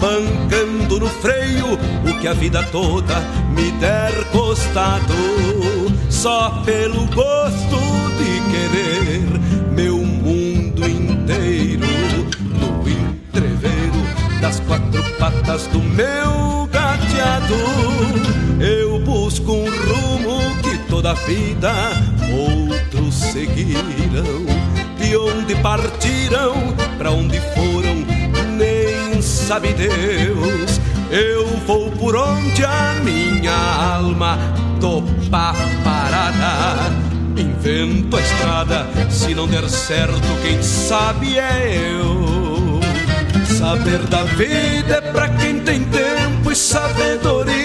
pancando 0.00 1.00
no 1.00 1.08
freio 1.08 1.74
o 1.74 2.20
que 2.20 2.26
a 2.26 2.32
vida 2.32 2.62
toda 2.72 3.20
me 3.54 3.70
der 3.72 4.12
costado, 4.30 5.14
só 6.08 6.62
pelo 6.64 7.06
gosto 7.06 7.78
de 8.16 8.40
querer 8.50 9.72
meu 9.72 9.98
mundo 9.98 10.88
inteiro 10.88 11.86
no 12.58 12.88
entreveiro 12.88 14.40
das 14.40 14.60
quatro 14.60 15.02
patas 15.18 15.66
do 15.66 15.80
meu 15.80 16.66
gateado. 16.72 17.54
Eu 18.60 18.98
busco 19.00 19.52
um 19.52 19.64
rumo 19.64 20.62
que 20.62 20.78
toda 20.88 21.10
a 21.10 21.14
vida 21.14 21.72
outros 22.32 23.14
seguiram. 23.14 24.77
De 25.08 25.16
onde 25.16 25.54
partiram, 25.62 26.52
para 26.98 27.10
onde 27.10 27.40
foram, 27.54 28.04
nem 28.58 29.22
sabe 29.22 29.72
Deus. 29.72 30.78
Eu 31.10 31.46
vou 31.66 31.90
por 31.92 32.14
onde 32.14 32.62
a 32.62 33.00
minha 33.02 33.54
alma 33.94 34.38
topa 34.78 35.54
parada. 35.82 36.92
Invento 37.38 38.18
a 38.18 38.20
estrada, 38.20 38.86
se 39.08 39.34
não 39.34 39.48
der 39.48 39.66
certo, 39.70 40.20
quem 40.42 40.62
sabe 40.62 41.38
é 41.38 41.96
eu. 42.02 42.78
Saber 43.46 44.00
da 44.08 44.24
vida 44.24 44.96
é 44.96 45.00
pra 45.00 45.30
quem 45.30 45.60
tem 45.60 45.84
tempo 45.84 46.52
e 46.52 46.54
sabedoria. 46.54 47.56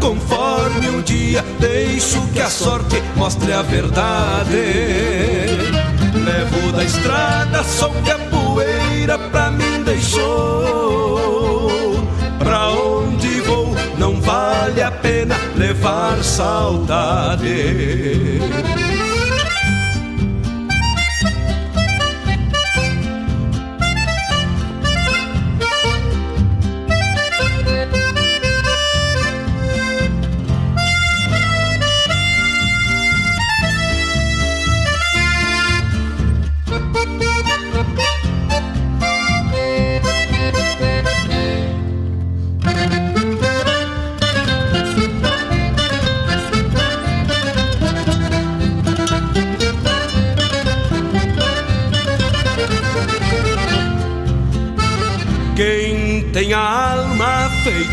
Conforme 0.00 0.90
o 0.90 1.02
dia, 1.02 1.43
deixo 1.58 2.26
que 2.28 2.40
a 2.40 2.48
sorte 2.48 3.02
mostre 3.16 3.52
a 3.52 3.62
verdade. 3.62 4.62
Levo 6.24 6.72
da 6.72 6.84
estrada 6.84 7.62
só 7.64 7.88
que 7.88 8.10
a 8.10 8.18
poeira 8.18 9.18
pra 9.18 9.50
mim 9.50 9.82
deixou. 9.84 11.70
Pra 12.38 12.70
onde 12.70 13.40
vou, 13.40 13.74
não 13.98 14.20
vale 14.20 14.82
a 14.82 14.90
pena 14.90 15.36
levar 15.56 16.22
saudade. 16.22 17.44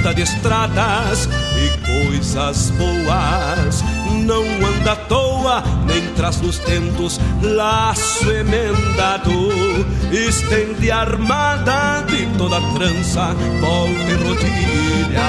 Feita 0.01 0.13
de 0.15 0.23
estradas 0.23 1.29
e 1.55 2.07
coisas 2.09 2.71
boas, 2.71 3.83
não 4.25 4.43
anda 4.43 4.93
à 4.93 4.95
toa, 4.95 5.63
nem 5.85 6.01
traz 6.15 6.41
nos 6.41 6.57
tentos 6.57 7.19
laço 7.41 8.29
emendado. 8.31 9.31
Estende 10.11 10.89
armada 10.91 12.03
de 12.07 12.25
toda 12.37 12.59
trança, 12.73 13.35
volta 13.59 14.11
e 14.11 14.15
rodilha. 14.23 15.21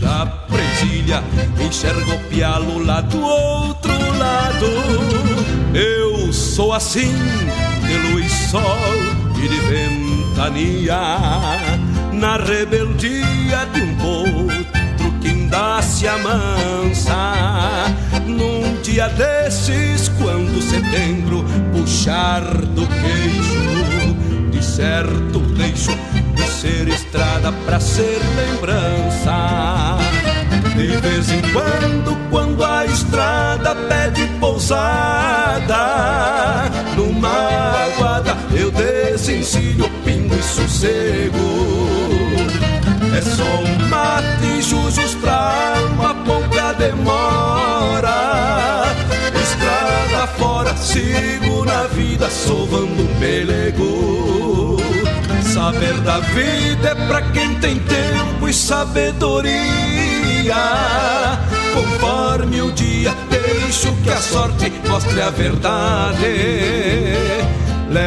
Da 0.00 0.26
presilha, 0.26 1.22
enxergo 1.58 2.12
o 2.12 2.18
pialo 2.28 2.84
lá 2.84 3.00
do 3.00 3.20
outro 3.20 3.92
lado. 4.18 4.66
Eu 5.74 6.32
sou 6.32 6.72
assim, 6.72 7.14
de 7.86 7.96
luz, 8.12 8.30
sol 8.50 8.78
e 9.42 9.48
de 9.48 9.60
ventania, 9.60 10.96
na 12.22 12.36
rebeldia 12.36 13.66
de 13.72 13.82
um 13.82 13.96
potro 13.96 15.12
que 15.20 15.26
ainda 15.26 15.82
se 15.82 16.06
amansa. 16.06 17.16
Num 18.24 18.80
dia 18.80 19.08
desses, 19.08 20.08
quando 20.20 20.62
setembro 20.62 21.44
puxar 21.72 22.42
do 22.44 22.86
queixo, 22.86 24.14
de 24.52 24.64
certo 24.64 25.40
deixo 25.56 25.90
de 26.36 26.46
ser 26.46 26.86
estrada 26.86 27.50
pra 27.66 27.80
ser 27.80 28.20
lembrança. 28.36 29.98
De 30.76 30.96
vez 30.98 31.28
em 31.28 31.42
quando, 31.52 32.16
quando 32.30 32.64
a 32.64 32.86
estrada 32.86 33.74
pede 33.74 34.28
pousada, 34.38 35.76
numa 36.96 37.84
aguada 37.86 38.36
eu 38.54 38.70
desencilho 38.70 39.90
pingo 40.04 40.36
e 40.36 40.42
sossego. 40.44 41.81
Um 43.26 43.88
mate 43.88 44.46
e 44.58 44.62
jujos 44.62 45.14
pra 45.16 45.74
alma, 45.76 46.14
pouca 46.24 46.72
demora. 46.74 48.12
Estrada 49.42 50.26
fora, 50.38 50.76
sigo 50.76 51.64
na 51.64 51.84
vida, 51.84 52.28
sovando 52.30 53.02
um 53.02 53.18
pelego. 53.18 54.76
Saber 55.42 56.00
da 56.00 56.18
vida 56.18 56.88
é 56.88 56.94
pra 57.06 57.22
quem 57.22 57.54
tem 57.60 57.78
tempo 57.78 58.48
e 58.48 58.52
sabedoria. 58.54 59.52
Conforme 61.74 62.62
o 62.62 62.72
dia, 62.72 63.14
deixo 63.30 63.94
que 64.02 64.10
a 64.10 64.16
sorte 64.16 64.72
mostre 64.88 65.20
a 65.20 65.30
verdade. 65.30 66.51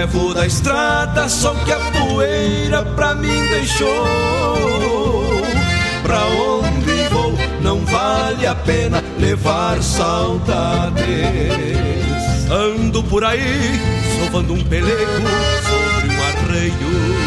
Levo 0.06 0.36
da 0.36 0.45
estrada 0.45 1.27
só 1.27 1.52
que 1.65 1.72
a 1.72 1.80
poeira 1.80 2.84
pra 2.95 3.15
mim 3.15 3.44
deixou. 3.49 4.06
Pra 6.03 6.23
onde 6.27 7.10
vou, 7.10 7.34
não 7.64 7.84
vale 7.84 8.45
a 8.45 8.53
pena 8.53 9.03
levar 9.18 9.82
saudades. 9.82 11.07
Ando 12.52 13.02
por 13.02 13.23
aí, 13.23 13.82
sovando 14.19 14.53
um 14.53 14.64
pelego 14.65 14.95
sobre 15.64 16.15
um 16.15 16.23
arreio. 16.23 17.24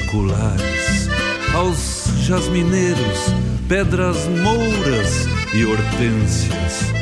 Seculares 0.00 1.08
aos 1.54 2.04
jasmineiros, 2.24 3.34
pedras 3.68 4.26
mouras 4.28 5.28
e 5.52 5.64
hortênsias. 5.64 6.92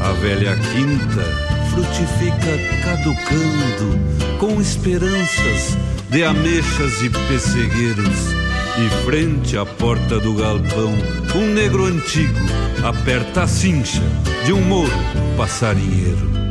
A 0.00 0.12
velha 0.12 0.56
quinta 0.56 1.24
frutifica 1.70 2.58
caducando 2.84 4.38
com 4.38 4.60
esperanças 4.60 5.76
de 6.10 6.24
ameixas 6.24 7.02
e 7.02 7.10
pessegueiros. 7.28 8.36
E 8.78 9.04
frente 9.06 9.56
à 9.56 9.64
porta 9.64 10.20
do 10.20 10.34
galpão, 10.34 10.92
um 11.34 11.46
negro 11.54 11.86
antigo 11.86 12.38
aperta 12.84 13.44
a 13.44 13.46
cincha 13.46 14.02
de 14.44 14.52
um 14.52 14.60
mouro 14.60 14.92
passarinheiro. 15.38 16.45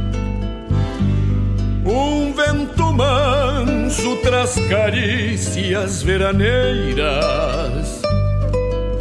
Vento 2.55 2.93
manso 2.93 4.15
traz 4.23 4.55
carícias 4.69 6.01
veraneiras, 6.01 8.01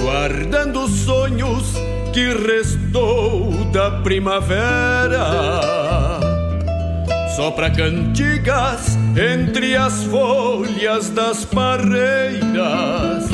guardando 0.02 0.88
sonhos 0.88 1.72
que 2.12 2.34
restou 2.34 3.52
da 3.66 3.92
primavera. 4.02 5.30
Sopra 7.36 7.70
cantigas 7.70 8.98
entre 9.16 9.76
as 9.76 10.02
folhas 10.02 11.10
das 11.10 11.44
parreiras, 11.44 13.28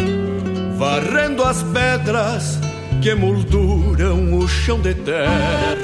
varrendo 0.76 1.42
as 1.42 1.62
pedras 1.62 2.60
que 3.00 3.14
molduram 3.14 4.38
o 4.38 4.46
chão 4.46 4.78
de 4.80 4.92
terra. 4.92 5.78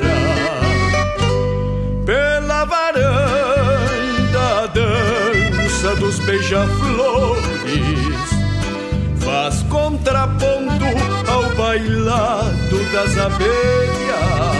Pela 2.04 2.66
varanda, 2.66 3.25
dança 5.76 5.94
dos 5.96 6.18
beija-flores 6.20 7.44
faz 9.20 9.62
contraponto 9.64 10.86
ao 11.28 11.54
bailado 11.54 12.82
das 12.92 13.18
abelhas 13.18 14.56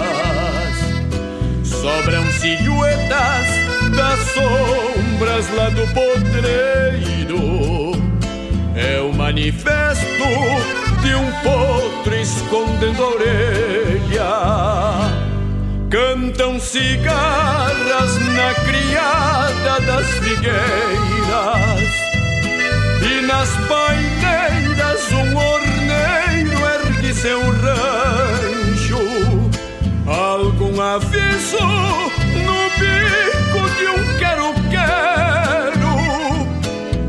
sobram 1.63 2.23
silhuetas 2.33 3.47
das 3.95 4.19
sombras 4.33 5.49
lá 5.55 5.69
do 5.69 5.87
podreiro. 5.93 7.93
É 8.75 8.99
o 8.99 9.13
manifesto 9.13 10.03
de 11.01 11.15
um 11.15 11.31
potro 11.41 12.13
escondendo 12.15 13.01
a 13.03 13.07
orelha. 13.07 15.16
Cantam 15.89 16.59
cigarras 16.59 18.17
na 18.35 18.53
criada 18.55 19.79
das 19.85 20.05
figueiras 20.19 20.57
e 23.01 23.21
nas 23.21 23.49
paineiras 23.67 25.11
um 25.13 25.37
horneiro 25.37 26.57
ergue 26.83 27.13
seu 27.13 27.39
rancho 27.39 28.97
algum 30.05 30.81
aviso 30.81 31.57
no 32.45 32.69
bico 32.77 33.69
de 33.77 33.87
um 33.87 34.17
quero-quero. 34.19 35.95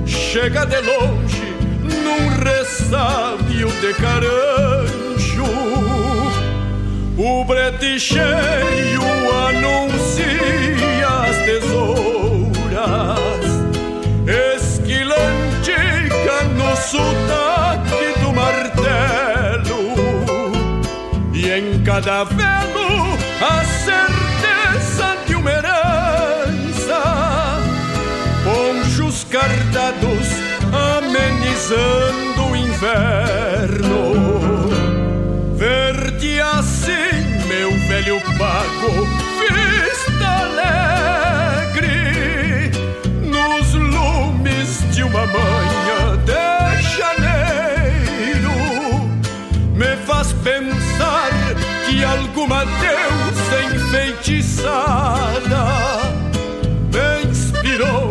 Chega 0.06 0.64
de 0.66 0.80
longe 0.82 1.56
num 1.82 2.28
ressábio 2.44 3.68
de 3.80 3.92
carancho. 3.94 4.57
O 7.20 7.44
brete 7.44 7.98
cheio 7.98 9.02
anuncia 9.48 11.08
as 11.26 11.36
tesouras. 11.44 12.78
Esquilantica 14.54 16.44
no 16.54 16.76
sotaque 16.76 18.20
do 18.20 18.32
martelo. 18.32 19.96
E 21.34 21.50
em 21.50 21.82
cada 21.82 22.22
velo 22.22 23.18
a 23.42 23.64
certeza 23.64 25.16
de 25.26 25.34
uma 25.34 25.50
herança, 25.50 27.02
ponchos 28.44 29.24
cardados 29.24 30.28
amenizando 30.72 32.44
o 32.48 32.54
inverno. 32.54 33.98
Velho 37.98 38.20
pago, 38.38 38.90
vista 39.40 40.28
alegre, 40.42 41.90
nos 43.24 43.74
lumes 43.74 44.84
de 44.94 45.02
uma 45.02 45.26
manhã 45.26 46.16
de 46.24 46.80
janeiro, 46.96 48.52
me 49.74 49.96
faz 50.06 50.32
pensar 50.32 51.30
que 51.86 52.04
alguma 52.04 52.64
deusa 52.64 53.64
enfeitiçada 53.74 55.64
me 56.92 57.24
inspirou 57.28 58.10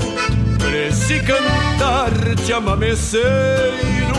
para 0.57 0.77
esse 0.87 1.19
cantar 1.21 2.11
de 2.43 2.51
amameceiro. 2.51 4.17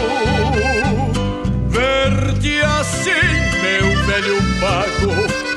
Verde 1.69 2.61
assim, 2.63 3.49
meu 3.61 3.89
velho 4.07 4.39
pago, 4.61 5.48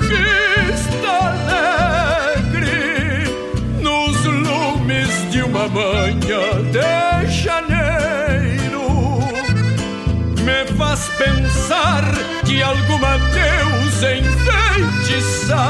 faz 10.92 11.10
pensar 11.18 12.04
que 12.46 12.62
alguma 12.62 13.18
deusa 13.18 14.14
enfeitiçada 14.14 15.64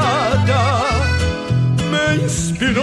me 1.90 2.24
inspirou 2.24 2.82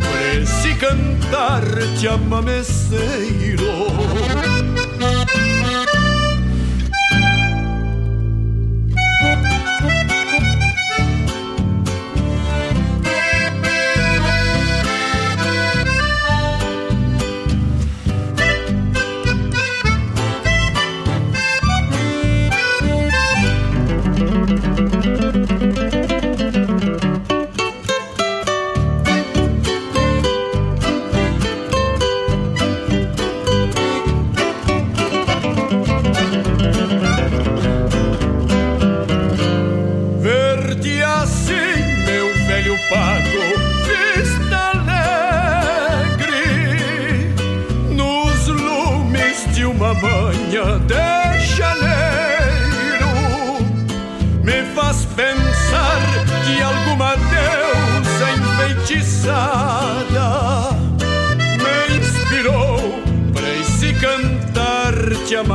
por 0.00 0.18
esse 0.36 0.74
cantar 0.74 1.62
de 1.96 2.08
amameceiro. 2.08 3.70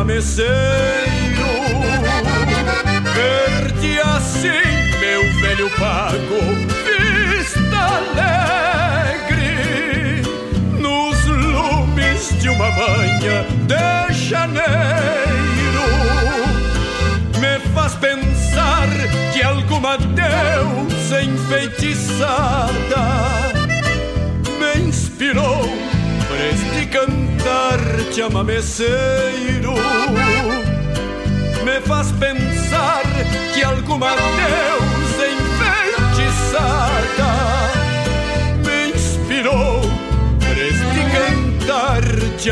De 0.06 0.14
amameceiro. 0.14 0.46
Verde 3.14 4.00
assim, 4.02 5.00
meu 5.00 5.24
velho 5.42 5.70
pago, 5.72 6.40
vista 6.86 7.78
alegre, 8.98 10.22
nos 10.80 11.26
lumes 11.26 12.40
de 12.40 12.50
uma 12.50 12.70
manhã 12.72 13.46
de 13.66 14.14
janeiro, 14.14 14.66
me 17.40 17.60
faz 17.74 17.96
pensar 17.96 18.88
que 19.34 19.42
alguma 19.42 19.98
deusa 19.98 21.24
enfeitiçada 21.24 22.74
me 24.60 24.88
inspirou 24.88 25.70
para 26.28 26.48
este 26.50 26.86
cantar 26.88 27.25
de 28.16 28.22
amameceiro 28.22 29.74
me 31.64 31.82
faz 31.82 32.12
pensar 32.14 33.04
que 33.54 33.64
alguma 33.64 34.16
deusa 34.16 35.28
enfeitiçada 36.08 36.64
me 38.66 38.94
inspirou 38.96 39.82
para 40.40 40.60
este 40.60 41.02
cantar 41.12 42.04
de 42.38 42.52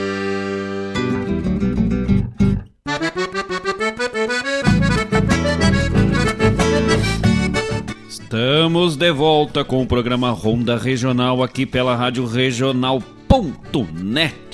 Estamos 8.31 8.95
de 8.95 9.11
volta 9.11 9.61
com 9.61 9.83
o 9.83 9.85
programa 9.85 10.31
Ronda 10.31 10.77
Regional 10.77 11.43
aqui 11.43 11.65
pela 11.65 11.97
Rádio 11.97 12.25
Regional.net, 12.25 12.97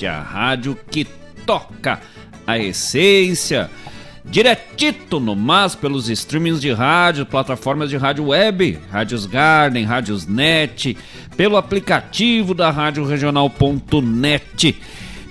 a 0.04 0.20
rádio 0.20 0.76
que 0.90 1.04
toca 1.46 2.00
a 2.44 2.58
essência. 2.58 3.70
Diretito 4.24 5.20
no 5.20 5.36
mas 5.36 5.76
pelos 5.76 6.08
streamings 6.08 6.60
de 6.60 6.72
rádio, 6.72 7.24
plataformas 7.24 7.88
de 7.88 7.96
rádio 7.96 8.24
web, 8.24 8.80
Rádios 8.90 9.26
Garden, 9.26 9.84
Rádios 9.84 10.26
Net, 10.26 10.98
pelo 11.36 11.56
aplicativo 11.56 12.54
da 12.54 12.72
Rádio 12.72 13.04
Regional.net 13.04 14.76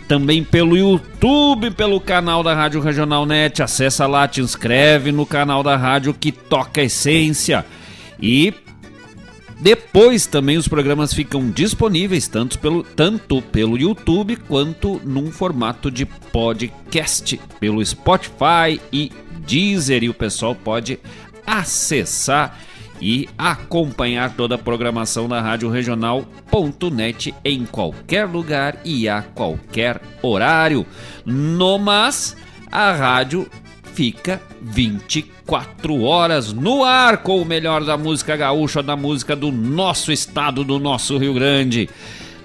também 0.07 0.41
pelo 0.41 0.77
YouTube, 0.77 1.71
pelo 1.71 1.99
canal 1.99 2.41
da 2.41 2.55
Rádio 2.55 2.79
Regional 2.79 3.25
Net. 3.25 3.61
Acessa 3.61 4.07
lá, 4.07 4.25
te 4.25 4.39
inscreve 4.39 5.11
no 5.11 5.25
canal 5.25 5.61
da 5.61 5.75
rádio 5.75 6.13
que 6.13 6.31
toca 6.31 6.79
a 6.79 6.85
essência. 6.85 7.65
E 8.21 8.53
depois 9.59 10.27
também 10.27 10.57
os 10.57 10.67
programas 10.67 11.13
ficam 11.13 11.49
disponíveis 11.49 12.27
tanto 12.27 12.59
pelo, 12.59 12.83
tanto 12.83 13.41
pelo 13.41 13.77
YouTube 13.77 14.35
quanto 14.35 15.01
num 15.03 15.31
formato 15.31 15.89
de 15.89 16.05
podcast 16.05 17.39
pelo 17.59 17.83
Spotify 17.83 18.79
e 18.93 19.11
Deezer 19.47 20.03
e 20.03 20.09
o 20.09 20.13
pessoal 20.13 20.53
pode 20.53 20.99
acessar 21.45 22.59
e 23.01 23.27
acompanhar 23.37 24.35
toda 24.35 24.55
a 24.55 24.59
programação 24.59 25.27
da 25.27 25.41
Rádio 25.41 25.69
Regional.net 25.69 27.33
em 27.43 27.65
qualquer 27.65 28.25
lugar 28.25 28.79
e 28.83 29.07
a 29.07 29.21
qualquer 29.21 30.01
horário. 30.21 30.85
No 31.25 31.77
mas, 31.77 32.35
a 32.71 32.91
rádio 32.91 33.47
fica 33.97 34.39
24 34.61 36.03
horas 36.03 36.53
no 36.53 36.83
ar 36.83 37.23
com 37.23 37.41
o 37.41 37.45
melhor 37.45 37.83
da 37.83 37.97
música 37.97 38.35
gaúcha, 38.35 38.83
da 38.83 38.95
música 38.95 39.35
do 39.35 39.51
nosso 39.51 40.11
estado, 40.11 40.63
do 40.63 40.77
nosso 40.77 41.17
Rio 41.17 41.33
Grande. 41.33 41.89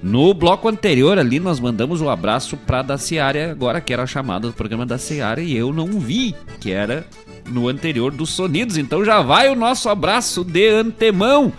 No 0.02 0.32
bloco 0.32 0.66
anterior 0.66 1.18
ali 1.18 1.38
nós 1.38 1.60
mandamos 1.60 2.00
o 2.00 2.06
um 2.06 2.08
abraço 2.08 2.56
para 2.56 2.80
da 2.80 2.96
Seara, 2.96 3.50
agora 3.50 3.82
que 3.82 3.92
era 3.92 4.04
a 4.04 4.06
chamada 4.06 4.48
do 4.48 4.54
programa 4.54 4.86
da 4.86 4.96
Seara 4.96 5.42
e 5.42 5.54
eu 5.54 5.74
não 5.74 6.00
vi, 6.00 6.34
que 6.58 6.72
era 6.72 7.06
no 7.46 7.68
anterior 7.68 8.10
dos 8.10 8.30
Sonidos. 8.30 8.78
Então 8.78 9.04
já 9.04 9.20
vai 9.20 9.50
o 9.50 9.54
nosso 9.54 9.90
abraço 9.90 10.42
de 10.42 10.70
antemão 10.70 11.52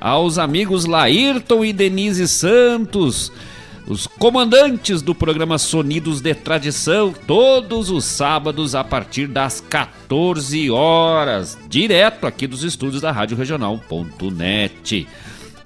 aos 0.00 0.38
amigos 0.38 0.84
Laírton 0.84 1.64
e 1.64 1.72
Denise 1.72 2.28
Santos, 2.28 3.32
os 3.86 4.06
comandantes 4.06 5.02
do 5.02 5.14
programa 5.14 5.58
Sonidos 5.58 6.20
de 6.20 6.34
Tradição, 6.34 7.12
todos 7.26 7.90
os 7.90 8.04
sábados 8.04 8.74
a 8.74 8.84
partir 8.84 9.26
das 9.26 9.60
14 9.60 10.70
horas, 10.70 11.58
direto 11.68 12.26
aqui 12.26 12.46
dos 12.46 12.62
estúdios 12.62 13.02
da 13.02 13.10
Rádio 13.10 13.36
Regional.net. 13.36 15.06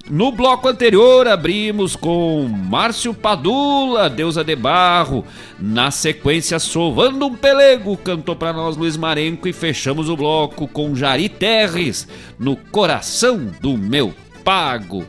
No 0.09 0.31
bloco 0.31 0.69
anterior 0.69 1.27
abrimos 1.27 1.97
com 1.97 2.47
Márcio 2.49 3.13
Padula, 3.13 4.09
Deusa 4.09 4.45
de 4.45 4.55
Barro. 4.55 5.25
Na 5.59 5.91
sequência, 5.91 6.61
Sovando 6.61 7.27
um 7.27 7.35
Pelego, 7.35 7.97
cantou 7.97 8.37
para 8.37 8.53
nós 8.53 8.77
Luiz 8.77 8.97
Marenco 8.97 9.49
e 9.49 9.53
fechamos 9.53 10.09
o 10.09 10.17
bloco 10.17 10.69
com 10.69 10.95
Jari 10.95 11.29
Terres, 11.29 12.07
no 12.39 12.55
coração 12.55 13.51
do 13.61 13.77
meu 13.77 14.15
pago. 14.45 15.05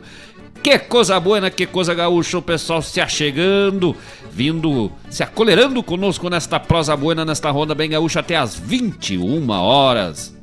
Que 0.68 0.78
coisa 0.80 1.18
boa, 1.18 1.50
que 1.50 1.64
coisa 1.64 1.94
gaúcha, 1.94 2.36
o 2.36 2.42
pessoal 2.42 2.82
se 2.82 3.00
achegando, 3.00 3.96
vindo, 4.30 4.92
se 5.08 5.22
acolherando 5.22 5.82
conosco 5.82 6.28
nesta 6.28 6.60
prosa 6.60 6.94
buena, 6.94 7.24
nesta 7.24 7.50
ronda 7.50 7.74
bem 7.74 7.88
gaúcha 7.88 8.20
até 8.20 8.36
as 8.36 8.54
21 8.54 9.48
horas. 9.48 10.36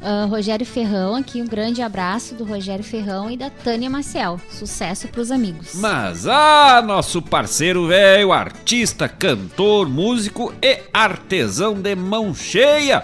Uh, 0.00 0.28
Rogério 0.28 0.64
Ferrão 0.64 1.16
aqui, 1.16 1.42
um 1.42 1.48
grande 1.48 1.82
abraço 1.82 2.36
do 2.36 2.44
Rogério 2.44 2.84
Ferrão 2.84 3.28
e 3.28 3.36
da 3.36 3.50
Tânia 3.50 3.90
Maciel. 3.90 4.40
Sucesso 4.48 5.08
pros 5.08 5.32
amigos. 5.32 5.74
Mas, 5.74 6.28
ah, 6.28 6.80
nosso 6.80 7.20
parceiro 7.20 7.88
velho, 7.88 8.30
artista, 8.30 9.08
cantor, 9.08 9.88
músico 9.88 10.54
e 10.62 10.78
artesão 10.92 11.74
de 11.74 11.96
mão 11.96 12.32
cheia. 12.32 13.02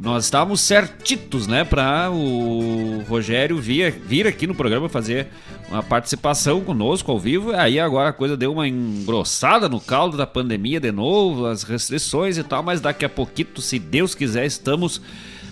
Nós 0.00 0.24
estávamos 0.24 0.60
certitos, 0.60 1.46
né, 1.46 1.64
para 1.64 2.10
o 2.10 3.02
Rogério 3.08 3.58
vir, 3.58 3.92
vir 3.92 4.26
aqui 4.26 4.46
no 4.46 4.54
programa 4.54 4.88
fazer 4.88 5.28
uma 5.70 5.82
participação 5.82 6.60
conosco 6.60 7.10
ao 7.10 7.18
vivo. 7.18 7.52
Aí 7.52 7.78
agora 7.78 8.10
a 8.10 8.12
coisa 8.12 8.36
deu 8.36 8.52
uma 8.52 8.66
engrossada 8.66 9.68
no 9.68 9.80
caldo 9.80 10.16
da 10.16 10.26
pandemia 10.26 10.80
de 10.80 10.90
novo, 10.90 11.46
as 11.46 11.62
restrições 11.62 12.38
e 12.38 12.42
tal, 12.42 12.62
mas 12.62 12.80
daqui 12.80 13.04
a 13.04 13.08
pouquinho, 13.08 13.60
se 13.60 13.78
Deus 13.78 14.14
quiser, 14.14 14.46
estamos 14.46 15.00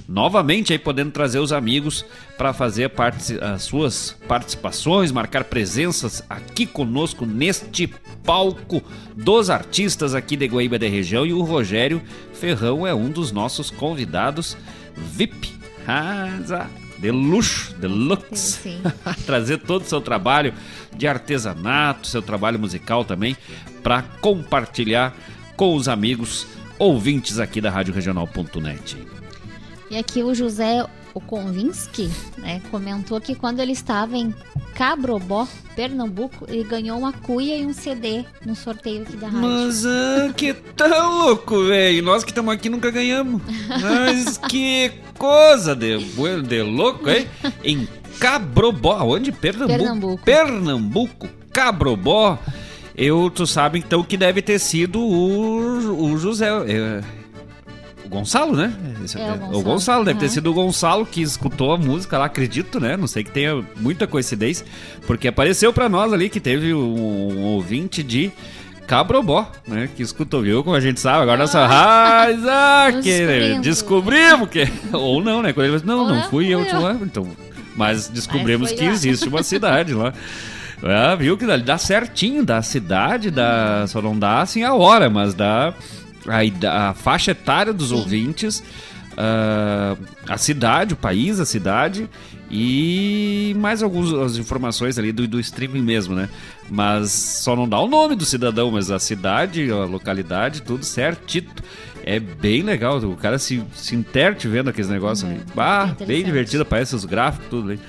novamente 0.09 0.73
aí 0.73 0.79
podendo 0.79 1.11
trazer 1.11 1.41
os 1.41 1.53
amigos 1.53 2.05
para 2.39 2.53
fazer 2.53 2.93
as 3.43 3.63
suas 3.65 4.17
participações, 4.29 5.11
marcar 5.11 5.45
presenças 5.45 6.23
aqui 6.31 6.65
conosco 6.65 7.27
neste 7.27 7.89
palco 8.25 8.83
dos 9.17 9.51
artistas 9.51 10.15
aqui 10.15 10.37
de 10.37 10.47
Guaíba 10.47 10.79
da 10.79 10.89
região 10.89 11.27
e 11.27 11.33
o 11.33 11.43
Rogério 11.43 12.01
Ferrão 12.33 12.87
é 12.87 12.95
um 12.95 13.11
dos 13.11 13.33
nossos 13.33 13.71
convidados 13.71 14.57
VIP. 14.97 15.55
Rasa 15.85 16.69
de 17.07 17.13
luxo, 17.13 17.73
de 17.79 17.87
lux, 17.87 18.61
trazer 19.25 19.59
todo 19.59 19.83
o 19.83 19.89
seu 19.89 20.01
trabalho 20.01 20.53
de 20.97 21.07
artesanato, 21.07 22.09
seu 22.09 22.21
trabalho 22.21 22.59
musical 22.59 23.05
também, 23.05 23.37
para 23.81 24.03
compartilhar 24.21 25.15
com 25.57 25.77
os 25.77 25.87
amigos 25.87 26.49
ouvintes 26.81 27.39
aqui 27.39 27.61
da 27.61 27.71
Rádio 27.71 27.95
Regional.net. 27.95 28.97
E 29.89 29.97
aqui 29.97 30.25
o 30.25 30.35
José 30.35 30.85
Okonvinsky 31.17 32.11
né, 32.37 32.61
comentou 32.71 33.19
que 33.21 33.35
quando 33.35 33.61
ele 33.61 33.73
estava 33.73 34.17
em 34.19 34.35
Cabrobó, 34.75 35.49
Pernambuco, 35.75 36.45
ele 36.47 36.65
ganhou 36.65 36.99
uma 36.99 37.13
cuia 37.13 37.57
e 37.57 37.65
um 37.65 37.73
CD 37.73 38.25
no 38.45 38.55
sorteio 38.55 39.03
aqui 39.03 39.17
da 39.17 39.27
rádio. 39.27 39.49
Mas 39.49 39.87
ah, 39.87 40.33
que 40.37 40.53
tá 40.53 41.09
louco, 41.09 41.65
velho. 41.65 42.03
Nós 42.03 42.23
que 42.23 42.31
estamos 42.31 42.53
aqui 42.53 42.69
nunca 42.69 42.91
ganhamos. 42.91 43.41
Mas 43.81 44.37
que 44.37 44.93
coisa 45.19 45.75
de, 45.75 45.99
de 46.43 46.63
louco, 46.63 47.09
hein? 47.09 47.27
Em 47.65 47.89
Cabrobó, 48.21 49.03
onde? 49.03 49.33
Pernambuco. 49.33 49.79
Pernambuco. 49.79 50.25
Pernambuco, 50.25 51.29
Cabrobó. 51.51 52.39
Eu, 52.95 53.31
tu 53.31 53.47
sabe 53.47 53.79
então 53.79 54.03
que 54.03 54.17
deve 54.17 54.43
ter 54.43 54.59
sido 54.59 55.01
o, 55.01 56.13
o 56.13 56.19
José. 56.19 56.49
É, 56.67 57.03
o 58.07 58.09
Gonçalo, 58.09 58.57
né? 58.57 58.73
Esse, 59.05 59.19
é, 59.19 59.33
o 59.33 59.37
Gonçalo, 59.37 59.59
o 59.59 59.63
Gonçalo 59.63 60.05
deve 60.05 60.15
uhum. 60.15 60.21
ter 60.21 60.29
sido 60.29 60.51
o 60.51 60.55
Gonçalo 60.55 61.05
que 61.05 61.21
escutou 61.21 61.73
a 61.73 61.77
música 61.77 62.17
lá, 62.17 62.27
acredito, 62.27 62.79
né? 62.79 62.97
Não 62.97 63.09
sei 63.09 63.25
que 63.25 63.31
tenha 63.33 63.65
muita 63.77 64.07
coincidência, 64.07 64.65
porque 65.07 65.27
apareceu 65.27 65.73
para 65.73 65.89
nós 65.89 66.13
ali 66.13 66.29
que 66.29 66.39
teve 66.39 66.73
um, 66.73 66.79
um 66.79 67.43
ouvinte 67.43 68.03
de 68.05 68.31
Cabrobó, 68.87 69.51
né? 69.67 69.89
Que 69.97 70.03
escutou, 70.03 70.43
viu? 70.43 70.63
Como 70.63 70.77
a 70.77 70.81
gente 70.81 71.01
sabe, 71.01 71.23
agora 71.23 71.39
nossa 71.39 71.67
ah, 71.69 72.93
que 73.03 73.59
descobrimos 73.61 74.49
que. 74.49 74.69
Ou 74.95 75.23
não, 75.23 75.43
né? 75.43 75.53
Quando 75.53 75.67
ele 75.67 75.79
falou, 75.81 75.97
não, 75.97 76.05
Ou 76.05 76.15
não 76.15 76.31
fui 76.31 76.47
eu, 76.47 76.65
eu. 76.65 76.81
lá. 76.81 76.97
Então, 77.03 77.27
mas 77.75 78.09
descobrimos 78.09 78.71
que 78.71 78.85
lá. 78.85 78.93
existe 78.93 79.29
uma 79.29 79.43
cidade 79.43 79.93
lá. 79.93 80.13
Ah, 80.83 81.15
viu 81.15 81.39
que 81.39 81.47
dá 81.47 81.79
certinho, 81.79 82.45
da 82.45 82.61
cidade, 82.61 83.31
dá, 83.31 83.87
só 83.89 84.03
não 84.03 84.17
dá 84.17 84.43
assim 84.43 84.63
a 84.63 84.75
hora, 84.75 85.09
mas 85.09 85.33
dá 85.33 85.73
a, 86.29 86.91
a 86.91 86.95
faixa 86.95 87.33
etária 87.33 87.73
dos 87.73 87.93
ouvintes, 87.93 88.63
uh, 89.13 89.99
a 90.29 90.37
cidade, 90.37 90.95
o 90.95 90.97
país, 90.97 91.41
a 91.41 91.47
cidade 91.47 92.09
e 92.51 93.55
mais 93.59 93.83
algumas 93.83 94.39
informações 94.39 94.99
ali 94.99 95.11
do, 95.11 95.27
do 95.27 95.41
streaming 95.41 95.83
mesmo, 95.83 96.15
né? 96.15 96.29
Mas 96.71 97.11
só 97.11 97.57
não 97.57 97.69
dá 97.69 97.79
o 97.81 97.89
nome 97.89 98.15
do 98.15 98.25
cidadão, 98.25 98.71
mas 98.71 98.91
a 98.91 98.99
cidade, 98.99 99.71
a 99.71 99.85
localidade, 99.85 100.63
tudo 100.63 100.85
certito. 100.85 101.63
É 102.05 102.21
bem 102.21 102.63
legal, 102.63 102.99
o 102.99 103.17
cara 103.17 103.37
se, 103.37 103.65
se 103.75 103.97
interte 103.97 104.47
vendo 104.47 104.71
aqueles 104.71 104.89
negócios 104.89 105.29
ali. 105.29 105.41
Ah, 105.57 105.93
bem 106.07 106.25
divertido, 106.25 106.63
aparece 106.63 106.95
os 106.95 107.05
gráficos, 107.05 107.49
tudo 107.51 107.71
aí. 107.71 107.81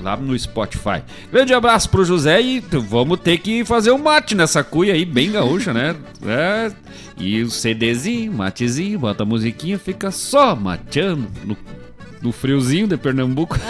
Lá 0.00 0.16
no 0.16 0.38
Spotify. 0.38 1.02
Grande 1.32 1.52
abraço 1.52 1.90
pro 1.90 2.04
José 2.04 2.40
e 2.40 2.60
vamos 2.60 3.18
ter 3.18 3.38
que 3.38 3.64
fazer 3.64 3.90
um 3.90 3.98
mate 3.98 4.36
nessa 4.36 4.62
cuia 4.62 4.94
aí, 4.94 5.04
bem 5.04 5.32
gaúcha, 5.32 5.74
né? 5.74 5.96
É, 6.24 6.70
e 7.20 7.42
o 7.42 7.50
CDzinho, 7.50 8.32
matezinho, 8.32 8.98
bota 8.98 9.22
a 9.22 9.26
musiquinha, 9.26 9.78
fica 9.78 10.10
só 10.10 10.56
mateando 10.56 11.28
no, 11.44 11.56
no 12.22 12.32
friozinho 12.32 12.88
de 12.88 12.96
Pernambuco. 12.96 13.56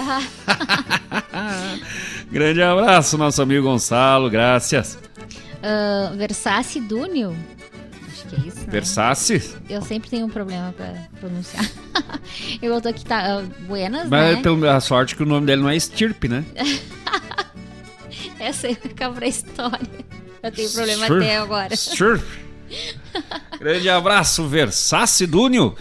Grande 2.30 2.62
abraço, 2.62 3.18
nosso 3.18 3.42
amigo 3.42 3.64
Gonçalo, 3.64 4.30
graças. 4.30 4.96
Uh, 5.62 6.16
Versace 6.16 6.80
Dúnio. 6.80 7.36
Acho 8.08 8.26
que 8.28 8.36
é 8.36 8.38
isso. 8.46 8.60
Né? 8.60 8.66
Versace? 8.68 9.54
Eu 9.68 9.82
sempre 9.82 10.08
tenho 10.08 10.26
um 10.26 10.30
problema 10.30 10.72
pra 10.76 10.94
pronunciar. 11.18 11.68
Eu 12.62 12.72
botou 12.72 12.90
aqui, 12.90 13.04
tá. 13.04 13.38
Uh, 13.38 13.46
Buenas, 13.66 14.08
Mas 14.08 14.36
né? 14.36 14.42
pelo- 14.42 14.68
a 14.68 14.80
sorte 14.80 15.16
que 15.16 15.22
o 15.22 15.26
nome 15.26 15.46
dele 15.46 15.62
não 15.62 15.68
é 15.68 15.78
Stirpe, 15.78 16.28
né? 16.28 16.44
Essa 18.38 18.68
aí 18.68 18.74
fica 18.74 19.10
pra 19.10 19.26
história. 19.26 19.80
Eu 20.42 20.50
tenho 20.52 20.70
problema 20.70 21.06
até 21.06 21.36
agora. 21.36 21.76
Sure. 21.76 22.20
Grande 23.58 23.88
abraço, 23.88 24.46
Versace 24.48 25.26
Dúnio. 25.26 25.76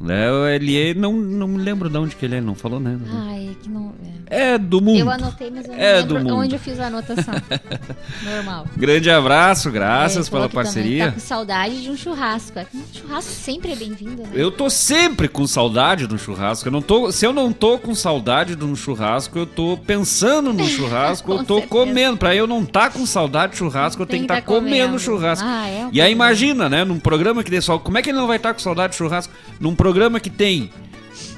Né, 0.00 0.54
Ele 0.54 0.80
é- 0.90 0.94
não, 0.94 1.12
não 1.12 1.46
me 1.46 1.58
lembro 1.58 1.90
de 1.90 1.98
onde 1.98 2.16
que 2.16 2.24
ele 2.24 2.36
é, 2.36 2.40
não 2.40 2.54
falou, 2.54 2.80
né? 2.80 2.98
Ai, 3.12 3.54
que 3.62 3.68
não. 3.68 3.92
É 4.32 4.56
do 4.56 4.80
mundo. 4.80 4.98
Eu 4.98 5.10
anotei, 5.10 5.50
mas 5.50 5.64
eu 5.66 5.72
não 5.72 5.78
É 5.78 5.96
lembro 6.00 6.34
onde 6.36 6.54
eu 6.54 6.58
fiz 6.58 6.78
a 6.80 6.86
anotação. 6.86 7.34
Normal. 8.24 8.66
Grande 8.76 9.10
abraço, 9.10 9.70
graças 9.70 10.28
É, 10.28 10.30
pela 10.30 10.48
parceria. 10.48 11.06
Tá 11.06 11.12
com 11.12 11.20
saudade 11.20 11.82
de 11.82 11.90
um 11.90 11.96
churrasco. 11.96 12.60
Um 12.72 12.82
churrasco 12.94 13.30
sempre 13.30 13.72
é 13.72 13.76
bem-vindo, 13.76 14.22
né? 14.22 14.28
Eu 14.32 14.50
tô 14.52 14.70
sempre 14.70 15.28
com 15.28 15.46
saudade 15.46 16.06
do 16.06 16.16
churrasco. 16.16 16.66
Eu 16.68 16.72
não 16.72 16.80
tô, 16.80 17.10
se 17.12 17.26
eu 17.26 17.32
não 17.32 17.52
tô 17.52 17.76
com 17.78 17.94
saudade 17.94 18.54
de 18.54 18.64
um 18.64 18.74
churrasco, 18.76 19.36
eu 19.38 19.46
tô 19.46 19.76
pensando 19.84 20.52
no 20.52 20.64
churrasco, 20.66 21.30
eu 21.32 21.38
tô 21.44 21.58
certeza. 21.58 21.68
comendo. 21.68 22.16
Pra 22.16 22.34
eu 22.34 22.46
não 22.46 22.64
tá 22.64 22.88
com 22.88 23.04
saudade 23.04 23.52
de 23.52 23.58
churrasco, 23.58 24.00
eu 24.00 24.06
tenho 24.06 24.22
que 24.26 24.32
estar 24.32 24.36
tá 24.36 24.46
comendo 24.46 24.70
comendo. 24.92 24.98
churrasco. 24.98 25.46
Ah, 25.46 25.66
é 25.68 25.72
um 25.72 25.90
e 25.92 26.00
aí 26.00 26.10
problema. 26.10 26.10
imagina, 26.12 26.68
né, 26.68 26.84
num 26.84 27.00
programa 27.00 27.42
que 27.44 27.50
dê 27.50 27.60
só, 27.60 27.78
como 27.78 27.98
é 27.98 28.02
que 28.02 28.10
ele 28.10 28.18
não 28.18 28.26
vai 28.28 28.36
estar 28.36 28.54
com 28.54 28.60
saudade 28.60 28.92
de 28.92 28.96
churrasco? 28.98 29.32
Num 29.58 29.74
programa 29.74 29.89
que 30.20 30.30
tem 30.30 30.70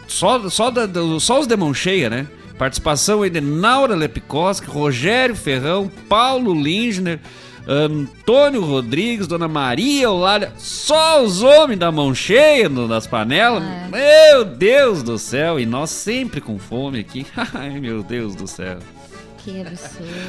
só 0.09 0.49
só 0.49 0.71
da- 0.71 0.89
só 1.21 1.41
os 1.41 1.47
de 1.47 1.57
mão 1.57 1.73
cheia, 1.73 2.09
né? 2.11 2.27
Participação 2.59 3.23
aí 3.23 3.31
de 3.31 3.41
Naura 3.41 3.95
Lepikoski, 3.97 4.67
Rogério 4.69 5.35
Ferrão, 5.35 5.91
Paulo 6.09 6.55
Lindner, 6.55 7.19
Antônio 7.67 8.63
Rodrigues, 8.65 9.27
Dona 9.27 9.49
Maria 9.49 10.05
Eulália, 10.05 10.53
só 10.59 11.23
os 11.23 11.43
homens 11.43 11.79
da 11.79 11.91
mão 11.91 12.15
cheia 12.15 12.69
no- 12.69 12.87
nas 12.89 13.07
panelas. 13.07 13.63
Meu 13.91 14.45
Deus 14.45 15.03
do 15.03 15.19
céu, 15.19 15.59
e 15.59 15.67
nós 15.67 15.91
sempre 15.91 16.41
com 16.41 16.59
fome 16.59 16.99
aqui. 17.01 17.27
Ai, 17.55 17.81
meu 17.81 18.03
Deus 18.03 18.35
do 18.35 18.47
céu. 18.47 18.79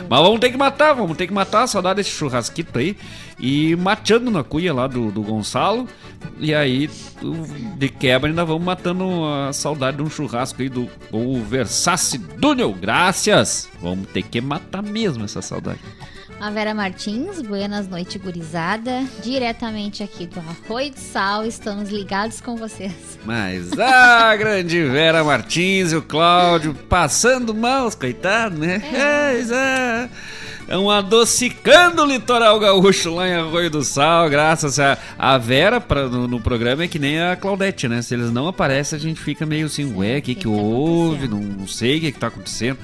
Mas 0.10 0.22
vamos 0.22 0.40
ter 0.40 0.52
que 0.52 0.58
matar, 0.58 0.94
vamos 0.94 1.18
ter 1.18 1.28
que 1.28 1.34
matar 1.34 1.64
a 1.64 1.68
saudade 1.68 1.98
desse 1.98 2.12
churrasquito 2.12 2.80
aí. 2.80 2.98
E 3.40 3.76
mateando 3.76 4.32
na 4.32 4.44
cuia 4.44 4.74
lá 4.74 4.88
do, 4.88 5.12
do 5.12 5.22
Gonçalo. 5.22 5.88
E 6.40 6.54
aí, 6.54 6.90
de 7.78 7.90
quebra, 7.90 8.30
ainda 8.30 8.46
vamos 8.46 8.64
matando 8.64 9.04
a 9.26 9.54
saudade 9.54 9.98
de 9.98 10.04
um 10.04 10.10
churrasco 10.10 10.62
aí 10.62 10.70
do 10.70 10.90
o 11.12 11.42
Versace 11.44 12.18
Dunel. 12.18 12.74
Graças! 12.74 13.70
Vamos 13.82 14.08
ter 14.10 14.24
que 14.24 14.40
matar 14.40 14.82
mesmo 14.82 15.26
essa 15.26 15.42
saudade. 15.42 15.80
A 16.44 16.50
Vera 16.50 16.74
Martins, 16.74 17.42
buenas 17.42 17.88
noites, 17.88 18.22
gurizada. 18.22 19.06
Diretamente 19.24 20.04
aqui 20.04 20.28
do 20.28 20.42
Arroio 20.42 20.92
do 20.92 21.00
Sal, 21.00 21.46
estamos 21.46 21.90
ligados 21.90 22.42
com 22.42 22.58
vocês. 22.58 23.18
Mas 23.24 23.72
a 23.80 24.36
grande 24.36 24.84
Vera 24.84 25.24
Martins 25.24 25.94
e 25.94 25.96
o 25.96 26.02
Cláudio 26.02 26.76
passando 26.90 27.54
mal, 27.54 27.88
os 27.88 27.96
coitados, 27.96 28.60
né? 28.60 28.82
É, 28.94 29.40
é. 29.40 30.10
Estão 30.60 30.92
adocicando 30.92 32.04
o 32.04 32.06
litoral 32.06 32.60
gaúcho 32.60 33.16
lá 33.16 33.26
em 33.26 33.36
Arroio 33.36 33.70
do 33.70 33.82
Sal, 33.82 34.30
graças 34.30 34.82
a, 34.82 34.98
a 35.18 35.38
Vera 35.38 35.80
pra, 35.80 36.10
no, 36.10 36.28
no 36.28 36.42
programa 36.42 36.84
é 36.84 36.90
que 36.90 37.00
nem 37.00 37.22
a 37.22 37.38
Claudete, 37.38 37.88
né? 37.88 38.02
Se 38.02 38.16
eles 38.16 38.34
não 38.34 38.50
aparecem, 38.50 38.98
a 38.98 39.02
gente 39.02 39.22
fica 39.22 39.46
meio 39.46 39.68
assim, 39.68 39.94
ué, 39.96 40.18
o 40.18 40.22
que, 40.22 40.36
que, 40.36 40.48
houve? 40.50 41.26
Não, 41.26 41.40
não 41.40 41.68
sei 41.68 42.00
o 42.00 42.02
que, 42.02 42.12
que 42.12 42.20
tá 42.20 42.28
acontecendo. 42.28 42.80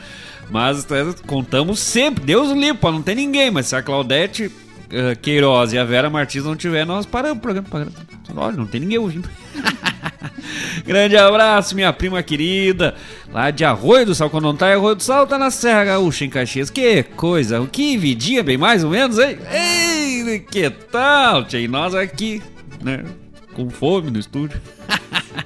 Mas 0.50 0.90
é, 0.92 1.06
contamos 1.28 1.80
sempre, 1.80 2.24
Deus 2.24 2.52
livre, 2.52 2.80
pode 2.80 2.98
não 2.98 3.04
ter 3.04 3.16
ninguém, 3.16 3.52
mas 3.52 3.68
se 3.68 3.76
a 3.76 3.84
Claudete 3.84 4.52
eh, 4.92 5.16
Queiroz 5.16 5.72
e 5.72 5.78
a 5.78 5.84
Vera 5.84 6.10
Martins 6.10 6.44
não 6.44 6.56
tiver, 6.56 6.86
nós 6.86 7.06
paramos 7.06 7.38
o 7.38 7.42
programa. 7.42 7.68
paramos. 7.70 7.94
Olha, 8.36 8.58
não 8.58 8.66
tem 8.66 8.82
ninguém 8.82 8.98
ouvindo. 8.98 9.30
Grande 10.86 11.16
abraço, 11.16 11.76
minha 11.76 11.94
prima 11.94 12.24
querida. 12.24 12.96
Lá 13.32 13.52
de 13.52 13.64
Arroio 13.64 14.08
do 14.08 14.16
Sal, 14.16 14.30
quando 14.30 14.46
não 14.46 14.56
tá 14.56 14.70
em 14.70 14.74
Arroio 14.74 14.96
do 14.96 15.04
Sal, 15.04 15.28
tá 15.28 15.38
na 15.38 15.52
Serra 15.52 15.86
Gaúcha, 15.86 16.26
em 16.26 16.30
Caxias. 16.30 16.70
Que 16.70 17.04
coisa, 17.04 17.66
que 17.72 17.98
vidinha, 17.98 18.42
bem 18.42 18.58
mais 18.58 18.84
ou 18.84 18.90
menos, 18.90 19.20
hein? 19.20 19.38
Ei, 19.52 20.40
que 20.40 20.70
tal, 20.70 21.46
tia? 21.46 21.60
E 21.60 21.68
nós 21.68 21.94
aqui, 21.94 22.42
né? 22.82 23.04
Com 23.54 23.70
fome 23.70 24.10
no 24.10 24.20
estúdio. 24.20 24.60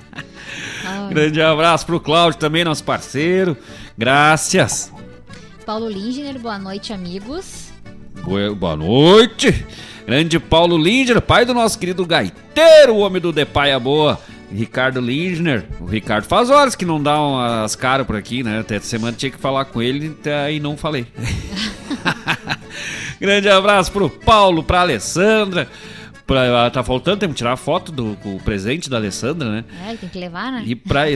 Grande 1.10 1.42
abraço 1.42 1.86
pro 1.86 2.00
Cláudio 2.00 2.40
também, 2.40 2.64
nosso 2.64 2.84
parceiro. 2.84 3.58
Graças. 3.98 4.92
Paulo 5.66 5.90
Lindner, 5.90 6.40
boa 6.40 6.58
noite, 6.58 6.92
amigos. 6.92 7.72
Boa 8.24 8.54
boa 8.54 8.76
noite. 8.76 9.66
Grande 10.06 10.40
Paulo 10.40 10.78
Lindner, 10.78 11.22
pai 11.22 11.46
do 11.46 11.54
nosso 11.54 11.80
querido 11.80 12.06
gaiteiro, 12.06 12.94
o 12.94 13.00
homem 13.00 13.22
do 13.22 13.32
De 13.32 13.46
Paia 13.46 13.80
Boa. 13.80 14.20
Ricardo 14.52 15.02
Lindner. 15.02 15.66
O 15.80 15.86
Ricardo 15.86 16.26
faz 16.26 16.50
horas 16.50 16.76
que 16.76 16.86
não 16.86 17.02
dá 17.02 17.64
as 17.64 17.76
caras 17.76 18.06
por 18.06 18.16
aqui, 18.16 18.44
né? 18.44 18.60
Até 18.60 18.76
essa 18.76 18.86
semana 18.86 19.18
tinha 19.18 19.32
que 19.32 19.38
falar 19.38 19.66
com 19.66 19.82
ele 19.82 20.12
tá, 20.12 20.52
e 20.52 20.60
não 20.60 20.78
falei. 20.78 21.08
Grande 23.20 23.50
abraço 23.50 23.92
pro 23.92 24.10
Paulo, 24.10 24.64
pra 24.64 24.82
Alessandra. 24.82 25.68
Pra, 26.28 26.70
tá 26.70 26.84
faltando, 26.84 27.28
que 27.28 27.34
tirar 27.34 27.54
a 27.54 27.58
foto 27.58 27.92
do 27.92 28.16
presente 28.46 28.90
da 28.90 28.98
Alessandra, 28.98 29.50
né? 29.50 29.66
É, 29.88 29.96
tem 29.96 30.08
que 30.08 30.18
levar, 30.18 30.52
né? 30.52 30.64
E 30.66 30.76
pra. 30.76 31.10
é, 31.12 31.16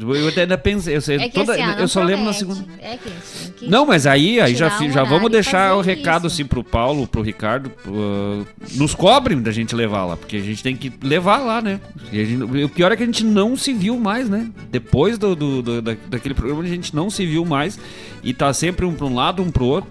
eu 0.00 0.28
até 0.28 0.42
ainda 0.42 0.56
pensei, 0.58 0.96
eu, 0.96 1.00
sei, 1.00 1.16
É 1.16 1.28
toda- 1.28 1.52
assim, 1.52 1.80
eu 1.80 1.88
só 1.88 2.02
lembro 2.02 2.24
na 2.24 2.32
promete. 2.34 2.38
segunda. 2.38 2.72
É 2.82 2.96
que 2.96 3.10
tem 3.10 3.52
que 3.56 3.68
Não, 3.68 3.84
mas 3.86 4.06
aí, 4.06 4.40
aí 4.40 4.54
já, 4.54 4.68
já 4.68 5.04
vamos 5.04 5.30
deixar 5.30 5.74
o 5.76 5.80
recado 5.80 6.26
isso. 6.26 6.34
assim 6.36 6.44
pro 6.46 6.62
Paulo, 6.64 7.06
pro 7.06 7.22
Ricardo, 7.22 7.70
uh, 7.86 8.46
nos 8.76 8.94
cobrem 8.94 9.40
da 9.42 9.50
gente 9.52 9.74
levar 9.74 10.04
lá, 10.04 10.16
porque 10.16 10.36
a 10.36 10.40
gente 10.42 10.62
tem 10.62 10.74
que 10.76 10.92
levar 11.02 11.38
lá, 11.38 11.60
né? 11.60 11.80
E 12.12 12.24
gente- 12.24 12.42
o 12.64 12.68
pior 12.68 12.92
é 12.92 12.96
que 12.96 13.02
a 13.02 13.06
gente 13.06 13.24
não 13.24 13.56
se 13.56 13.72
viu 13.72 13.98
mais, 13.98 14.28
né? 14.28 14.48
Depois 14.70 15.18
do, 15.18 15.34
do- 15.36 15.62
do- 15.62 15.82
da- 15.82 15.96
daquele 16.08 16.34
programa 16.34 16.62
a 16.62 16.66
gente 16.66 16.94
não 16.94 17.10
se 17.10 17.24
viu 17.26 17.44
mais 17.44 17.78
e 18.22 18.32
tá 18.32 18.52
sempre 18.52 18.86
um 18.86 18.94
pra 18.94 19.06
um 19.06 19.14
lado, 19.14 19.42
um 19.42 19.50
pro 19.50 19.64
outro. 19.64 19.90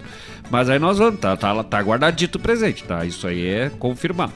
Mas 0.50 0.68
aí 0.68 0.80
nós 0.80 0.98
vamos, 0.98 1.20
tá, 1.20 1.36
tá, 1.36 1.62
tá 1.62 1.80
guardadito 1.80 2.36
o 2.36 2.40
presente, 2.40 2.82
tá? 2.82 3.04
Isso 3.04 3.24
aí 3.24 3.46
é 3.46 3.70
confirmado. 3.78 4.32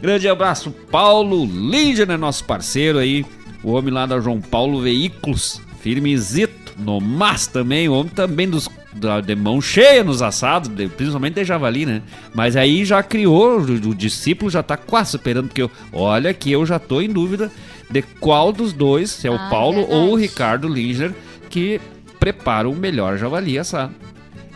Grande 0.00 0.28
abraço, 0.28 0.70
Paulo 0.92 1.44
Lindner, 1.44 2.16
nosso 2.16 2.44
parceiro 2.44 2.98
aí, 2.98 3.26
o 3.62 3.72
homem 3.72 3.92
lá 3.92 4.06
da 4.06 4.20
João 4.20 4.40
Paulo 4.40 4.80
Veículos, 4.80 5.60
firmezito, 5.80 6.72
no 6.78 7.00
mas 7.00 7.46
também, 7.46 7.88
o 7.88 7.92
homem 7.94 8.12
também 8.12 8.48
dos 8.48 8.68
da, 8.92 9.20
de 9.20 9.36
mão 9.36 9.60
cheia 9.60 10.02
nos 10.02 10.20
assados, 10.22 10.68
de- 10.68 10.88
principalmente 10.88 11.34
de 11.34 11.44
javali, 11.44 11.86
né? 11.86 12.02
Mas 12.34 12.56
aí 12.56 12.84
já 12.84 13.02
criou, 13.02 13.60
o, 13.60 13.72
o 13.72 13.94
discípulo 13.94 14.50
já 14.50 14.62
tá 14.62 14.76
quase 14.76 15.12
superando, 15.12 15.46
porque 15.48 15.62
eu, 15.62 15.70
olha 15.92 16.34
que 16.34 16.50
eu 16.50 16.66
já 16.66 16.78
tô 16.78 17.00
em 17.00 17.08
dúvida 17.08 17.52
de 17.88 18.02
qual 18.02 18.52
dos 18.52 18.72
dois, 18.72 19.10
se 19.10 19.28
é 19.28 19.30
o 19.30 19.34
Ah, 19.34 19.48
Paulo 19.50 19.78
verdade. 19.78 19.94
ou 19.94 20.12
o 20.12 20.16
Ricardo 20.16 20.66
Lindner, 20.68 21.14
que 21.48 21.80
prepara 22.18 22.68
o 22.68 22.74
melhor 22.74 23.16
javali 23.16 23.58
assado. 23.58 23.94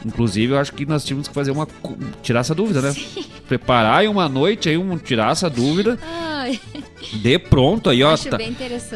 Inclusive, 0.05 0.53
eu 0.53 0.59
acho 0.59 0.73
que 0.73 0.85
nós 0.85 1.05
tínhamos 1.05 1.29
que 1.29 1.35
fazer 1.35 1.51
uma. 1.51 1.67
tirar 2.23 2.41
essa 2.41 2.55
dúvida, 2.55 2.83
né? 2.83 2.95
Preparar 3.49 4.05
em 4.05 4.09
uma 4.09 4.29
noite 4.29 4.69
aí, 4.69 4.77
um, 4.77 4.99
tirar 4.99 5.33
essa 5.33 5.49
dúvida. 5.49 5.99
Ai, 6.03 6.61
De 7.13 7.39
pronto 7.39 7.89
aí, 7.89 8.03
ó. 8.03 8.15
Tá, 8.17 8.39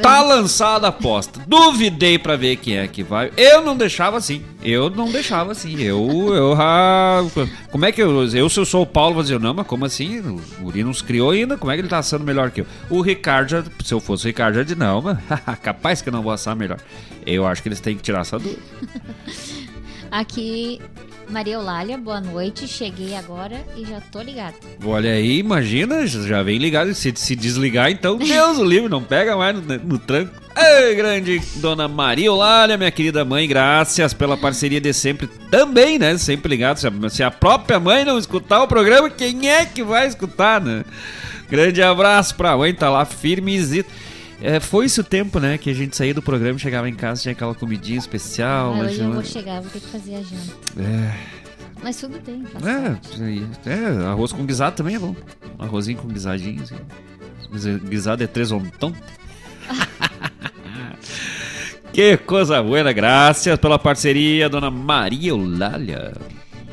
tá 0.02 0.22
lançada 0.22 0.86
a 0.86 0.90
aposta. 0.90 1.40
Duvidei 1.46 2.18
pra 2.18 2.36
ver 2.36 2.56
quem 2.56 2.76
é 2.76 2.86
que 2.86 3.02
vai. 3.02 3.32
Eu 3.36 3.62
não 3.62 3.76
deixava 3.76 4.18
assim. 4.18 4.42
Eu 4.62 4.90
não 4.90 5.10
deixava 5.10 5.52
assim. 5.52 5.80
Eu. 5.80 6.34
eu 6.34 6.54
ah, 6.58 7.24
como 7.70 7.86
é 7.86 7.92
que 7.92 8.02
eu. 8.02 8.26
Eu, 8.26 8.48
se 8.50 8.60
eu 8.60 8.66
sou 8.66 8.82
o 8.82 8.86
Paulo, 8.86 9.14
vou 9.14 9.22
dizer, 9.22 9.40
não, 9.40 9.54
mas 9.54 9.66
como 9.66 9.86
assim? 9.86 10.18
O 10.18 10.40
Guri 10.60 10.84
nos 10.84 11.00
criou 11.00 11.30
ainda. 11.30 11.56
Como 11.56 11.72
é 11.72 11.74
que 11.74 11.80
ele 11.80 11.88
tá 11.88 11.98
assando 11.98 12.24
melhor 12.24 12.50
que 12.50 12.60
eu? 12.60 12.66
O 12.90 13.00
Ricardo, 13.00 13.48
já, 13.48 13.64
se 13.82 13.94
eu 13.94 14.00
fosse 14.00 14.24
o 14.24 14.28
Ricardo, 14.28 14.56
já 14.56 14.62
de 14.62 14.74
não, 14.74 15.00
mas 15.00 15.18
capaz 15.62 16.02
que 16.02 16.08
eu 16.10 16.12
não 16.12 16.22
vou 16.22 16.32
assar 16.32 16.54
melhor. 16.54 16.78
Eu 17.26 17.46
acho 17.46 17.62
que 17.62 17.68
eles 17.68 17.80
têm 17.80 17.96
que 17.96 18.02
tirar 18.02 18.20
essa 18.20 18.38
dúvida. 18.38 18.60
Aqui, 20.10 20.80
Maria 21.28 21.54
Eulália, 21.54 21.98
boa 21.98 22.20
noite. 22.20 22.66
Cheguei 22.66 23.14
agora 23.14 23.62
e 23.76 23.84
já 23.84 24.00
tô 24.00 24.22
ligada. 24.22 24.54
Olha 24.82 25.10
aí, 25.10 25.38
imagina, 25.38 26.06
já 26.06 26.42
vem 26.42 26.58
ligado. 26.58 26.94
Se, 26.94 27.12
se 27.14 27.36
desligar, 27.36 27.90
então, 27.90 28.16
Deus 28.18 28.58
o 28.58 28.64
livre, 28.64 28.88
não 28.88 29.02
pega 29.02 29.36
mais 29.36 29.54
no, 29.54 29.62
no 29.62 29.98
tranco. 29.98 30.32
Ei, 30.56 30.94
grande 30.94 31.40
dona 31.56 31.86
Maria 31.86 32.26
Eulália, 32.26 32.76
minha 32.76 32.90
querida 32.90 33.24
mãe, 33.24 33.46
graças 33.46 34.12
pela 34.12 34.36
parceria 34.36 34.80
de 34.80 34.92
sempre 34.92 35.28
também, 35.50 35.98
né? 35.98 36.16
Sempre 36.18 36.48
ligado. 36.48 36.78
Se 36.78 36.86
a, 36.86 37.10
se 37.10 37.22
a 37.22 37.30
própria 37.30 37.78
mãe 37.78 38.04
não 38.04 38.18
escutar 38.18 38.62
o 38.62 38.66
programa, 38.68 39.10
quem 39.10 39.48
é 39.50 39.64
que 39.66 39.84
vai 39.84 40.06
escutar, 40.08 40.60
né? 40.60 40.84
Grande 41.50 41.82
abraço 41.82 42.34
pra 42.34 42.56
mãe, 42.56 42.74
tá 42.74 42.90
lá 42.90 43.04
firmezito. 43.04 43.90
É, 44.40 44.60
foi 44.60 44.86
esse 44.86 45.00
o 45.00 45.04
tempo, 45.04 45.40
né, 45.40 45.58
que 45.58 45.68
a 45.68 45.74
gente 45.74 45.96
saía 45.96 46.14
do 46.14 46.22
programa 46.22 46.58
chegava 46.58 46.88
em 46.88 46.94
casa 46.94 47.22
tinha 47.22 47.32
aquela 47.32 47.54
comidinha 47.54 47.98
especial. 47.98 48.72
Ah, 48.72 48.76
mas 48.76 48.92
hoje 48.92 49.00
eu 49.00 49.04
não- 49.06 49.14
vou 49.14 49.24
chegar, 49.24 49.60
vou 49.60 49.70
ter 49.70 49.80
que 49.80 49.88
fazer 49.88 50.14
a 50.14 50.22
janta. 50.22 50.54
É, 50.80 51.14
Mas 51.82 51.96
tudo 51.96 52.18
bem, 52.24 52.44
é, 53.66 53.70
é, 53.70 54.06
arroz 54.06 54.32
com 54.32 54.44
guisado 54.44 54.76
também 54.76 54.96
é 54.96 54.98
bom. 54.98 55.14
Arrozinho 55.58 55.98
com 55.98 56.08
guisadinho, 56.08 56.62
assim. 56.62 56.76
Guisa- 57.52 57.78
Guisado 57.78 58.22
é 58.22 58.26
três 58.26 58.50
ontão. 58.52 58.92
que 61.92 62.16
coisa 62.18 62.62
boa, 62.62 62.92
graças 62.92 63.58
pela 63.58 63.78
parceria, 63.78 64.48
dona 64.48 64.70
Maria 64.70 65.30
Eulália. 65.30 66.12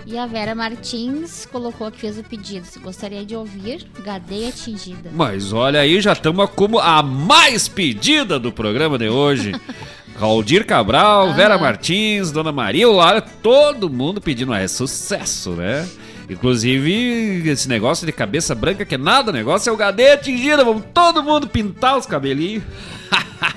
E 0.05 0.17
a 0.19 0.27
Vera 0.27 0.53
Martins 0.53 1.47
colocou 1.51 1.89
que 1.91 1.99
fez 1.99 2.19
o 2.19 2.23
pedido. 2.23 2.65
Se 2.65 2.77
gostaria 2.77 3.25
de 3.25 3.35
ouvir, 3.35 3.87
Gadeia 4.03 4.49
Atingida. 4.49 5.09
Mas 5.11 5.51
olha 5.51 5.79
aí, 5.79 5.99
já 5.99 6.13
estamos 6.13 6.47
como 6.51 6.77
a 6.77 7.01
mais 7.01 7.67
pedida 7.67 8.39
do 8.39 8.51
programa 8.51 8.99
de 8.99 9.09
hoje. 9.09 9.53
Valdir 10.17 10.65
Cabral, 10.65 11.33
Vera 11.33 11.57
Martins, 11.57 12.31
Dona 12.31 12.51
Maria 12.51 12.83
Eulália, 12.83 13.21
todo 13.21 13.89
mundo 13.89 14.21
pedindo. 14.21 14.53
É 14.53 14.67
sucesso, 14.67 15.51
né? 15.51 15.87
Inclusive, 16.29 17.49
esse 17.49 17.67
negócio 17.67 18.05
de 18.05 18.11
cabeça 18.11 18.55
branca, 18.55 18.85
que 18.85 18.95
é 18.95 18.97
nada, 18.97 19.31
o 19.31 19.33
negócio 19.33 19.69
é 19.69 19.73
o 19.73 19.77
gadeia 19.77 20.13
atingida. 20.13 20.63
Vamos 20.63 20.83
todo 20.93 21.21
mundo 21.21 21.47
pintar 21.47 21.97
os 21.97 22.05
cabelinhos. 22.05 22.63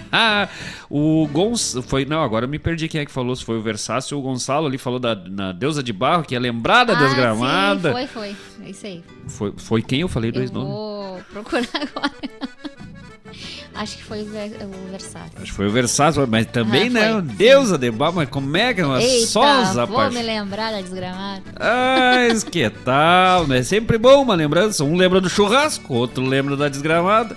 o 0.90 1.26
Gonçalo. 1.32 1.82
Foi, 1.82 2.04
não, 2.04 2.22
agora 2.22 2.44
eu 2.44 2.48
me 2.48 2.58
perdi 2.58 2.88
quem 2.88 3.00
é 3.00 3.04
que 3.04 3.10
falou. 3.12 3.34
Se 3.36 3.44
foi 3.44 3.56
o 3.58 3.62
Versácio 3.62 4.16
ou 4.16 4.22
o 4.22 4.26
Gonçalo 4.26 4.66
ali 4.66 4.78
falou 4.78 4.98
da 4.98 5.14
na 5.14 5.52
deusa 5.52 5.82
de 5.82 5.92
barro, 5.92 6.22
que 6.24 6.34
é 6.34 6.38
lembrada 6.38 6.92
Ah, 6.92 6.96
desgramada. 6.96 7.88
Sim, 7.90 7.94
foi, 7.94 8.06
foi. 8.06 8.36
É 8.66 8.70
isso 8.70 8.86
aí. 8.86 9.04
Foi, 9.26 9.52
foi 9.56 9.82
quem 9.82 10.00
eu 10.00 10.08
falei 10.08 10.30
dois 10.32 10.50
eu 10.50 10.54
nomes? 10.54 10.72
vou 10.72 11.20
procurar 11.32 11.62
agora. 11.74 12.12
Acho 13.74 13.96
que 13.98 14.02
foi 14.02 14.22
o 14.22 14.24
Ver- 14.24 14.56
o 14.64 14.90
Versátil. 14.90 15.32
Acho 15.36 15.44
que 15.44 15.52
foi 15.52 15.66
o 15.68 15.70
Versátil, 15.70 16.26
mas 16.26 16.46
também, 16.46 16.88
Ah, 16.88 17.20
né? 17.20 17.22
Deusa 17.36 17.78
de 17.78 17.88
barro, 17.92 18.14
mas 18.16 18.28
como 18.28 18.56
é 18.56 18.74
que 18.74 18.80
é 18.80 18.86
uma 18.86 19.00
Eita, 19.00 19.26
sosa 19.28 19.86
vou 19.86 19.96
parte- 19.96 20.14
me 20.16 20.22
lembrar 20.22 20.72
da 20.72 20.80
desgramada. 20.80 21.42
Mas 21.60 22.42
que 22.42 22.68
tal, 22.70 23.46
né? 23.46 23.62
Sempre 23.62 23.96
bom 23.96 24.22
uma 24.22 24.34
lembrança. 24.34 24.82
Um 24.82 24.96
lembra 24.96 25.20
do 25.20 25.28
churrasco, 25.30 25.94
outro 25.94 26.24
lembra 26.24 26.56
da 26.56 26.68
desgramada. 26.68 27.36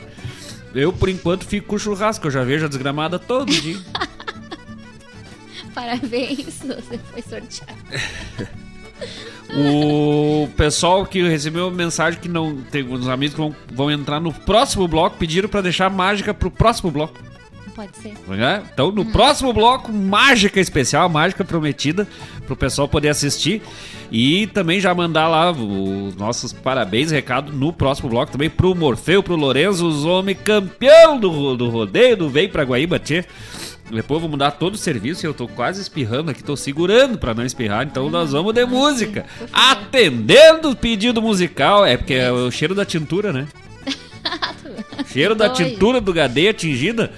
Eu, 0.73 0.93
por 0.93 1.09
enquanto, 1.09 1.45
fico 1.45 1.67
com 1.67 1.77
churrasco. 1.77 2.27
Eu 2.27 2.31
já 2.31 2.43
vejo 2.43 2.65
a 2.65 2.67
desgramada 2.67 3.19
todo 3.19 3.51
dia. 3.51 3.77
Parabéns, 5.73 6.59
você 6.59 6.97
foi 6.97 7.21
sorteado. 7.21 7.79
o 9.55 10.49
pessoal 10.55 11.05
que 11.05 11.21
recebeu 11.23 11.71
mensagem 11.71 12.19
que 12.19 12.27
não... 12.27 12.57
Tem 12.71 12.83
uns 12.83 13.07
amigos 13.07 13.35
que 13.35 13.41
vão, 13.41 13.55
vão 13.71 13.91
entrar 13.91 14.19
no 14.19 14.33
próximo 14.33 14.87
bloco, 14.87 15.17
pediram 15.17 15.49
pra 15.49 15.61
deixar 15.61 15.89
mágica 15.89 16.33
pro 16.33 16.51
próximo 16.51 16.91
bloco. 16.91 17.17
Pode 17.75 17.95
ser. 17.97 18.13
né? 18.27 18.63
Então, 18.73 18.91
no 18.91 19.05
próximo 19.05 19.53
bloco, 19.53 19.91
mágica 19.91 20.59
especial, 20.59 21.07
mágica 21.07 21.43
prometida, 21.43 22.07
pro 22.45 22.55
pessoal 22.55 22.87
poder 22.87 23.09
assistir. 23.09 23.61
E 24.11 24.47
também 24.47 24.79
já 24.81 24.93
mandar 24.93 25.27
lá 25.29 25.51
os 25.51 26.15
nossos 26.15 26.51
parabéns, 26.51 27.11
recado 27.11 27.53
no 27.53 27.71
próximo 27.71 28.09
bloco 28.09 28.31
também 28.31 28.49
pro 28.49 28.75
Morfeu, 28.75 29.23
pro 29.23 29.35
Lorenzo, 29.35 29.87
os 29.87 30.03
homens 30.03 30.37
campeão 30.43 31.17
do, 31.17 31.55
do 31.55 31.69
rodeio, 31.69 32.17
do 32.17 32.29
Vem 32.29 32.49
pra 32.49 32.63
Guaíba, 32.63 32.99
tchê. 32.99 33.23
Depois 33.89 34.17
eu 34.17 34.21
vou 34.21 34.29
mudar 34.29 34.51
todo 34.51 34.75
o 34.75 34.77
serviço 34.77 35.25
e 35.25 35.27
eu 35.27 35.33
tô 35.33 35.47
quase 35.47 35.81
espirrando 35.81 36.31
aqui, 36.31 36.41
tô 36.43 36.55
segurando 36.55 37.17
pra 37.17 37.33
não 37.33 37.45
espirrar, 37.45 37.85
então 37.85 38.09
nós 38.09 38.31
vamos 38.31 38.53
de 38.53 38.65
música. 38.65 39.25
Atendendo 39.51 40.69
o 40.69 40.75
pedido 40.75 41.21
musical, 41.21 41.85
é 41.85 41.97
porque 41.97 42.13
é 42.13 42.31
o 42.31 42.49
cheiro 42.49 42.73
da 42.73 42.85
tintura, 42.85 43.33
né? 43.33 43.47
Cheiro 45.11 45.35
da 45.35 45.49
tintura 45.49 45.99
do 45.99 46.13
Gadeia 46.13 46.51
atingida. 46.51 47.11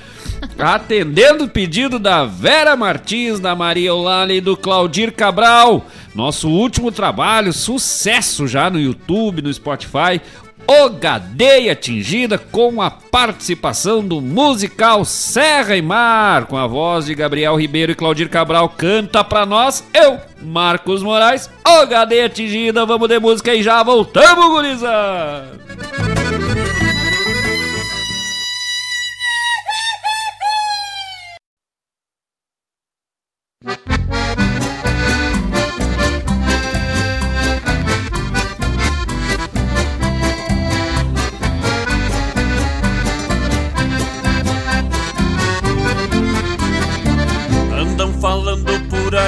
Atendendo 0.57 1.45
o 1.45 1.49
pedido 1.49 1.99
da 1.99 2.25
Vera 2.25 2.75
Martins, 2.75 3.39
da 3.39 3.55
Maria 3.55 3.89
Eulalia 3.89 4.37
e 4.37 4.41
do 4.41 4.55
Claudir 4.55 5.11
Cabral. 5.13 5.85
Nosso 6.13 6.49
último 6.49 6.91
trabalho, 6.91 7.51
sucesso 7.51 8.47
já 8.47 8.69
no 8.69 8.79
YouTube, 8.79 9.41
no 9.41 9.53
Spotify. 9.53 10.21
O 10.65 10.89
Gadeia 10.91 11.73
Atingida 11.73 12.37
com 12.37 12.81
a 12.81 12.89
participação 12.89 14.05
do 14.05 14.21
musical 14.21 15.03
Serra 15.03 15.75
e 15.75 15.81
Mar, 15.81 16.45
com 16.45 16.57
a 16.57 16.65
voz 16.65 17.05
de 17.05 17.13
Gabriel 17.13 17.55
Ribeiro 17.57 17.91
e 17.91 17.95
Claudir 17.95 18.29
Cabral. 18.29 18.69
Canta 18.69 19.23
pra 19.25 19.45
nós, 19.45 19.83
eu, 19.93 20.17
Marcos 20.41 21.03
Moraes. 21.03 21.49
O 21.67 21.85
Gadeia 21.85 22.27
Atingida, 22.27 22.85
vamos 22.85 23.09
de 23.09 23.19
música 23.19 23.53
e 23.53 23.61
já 23.61 23.83
voltamos, 23.83 24.45
gurizada! 24.47 26.32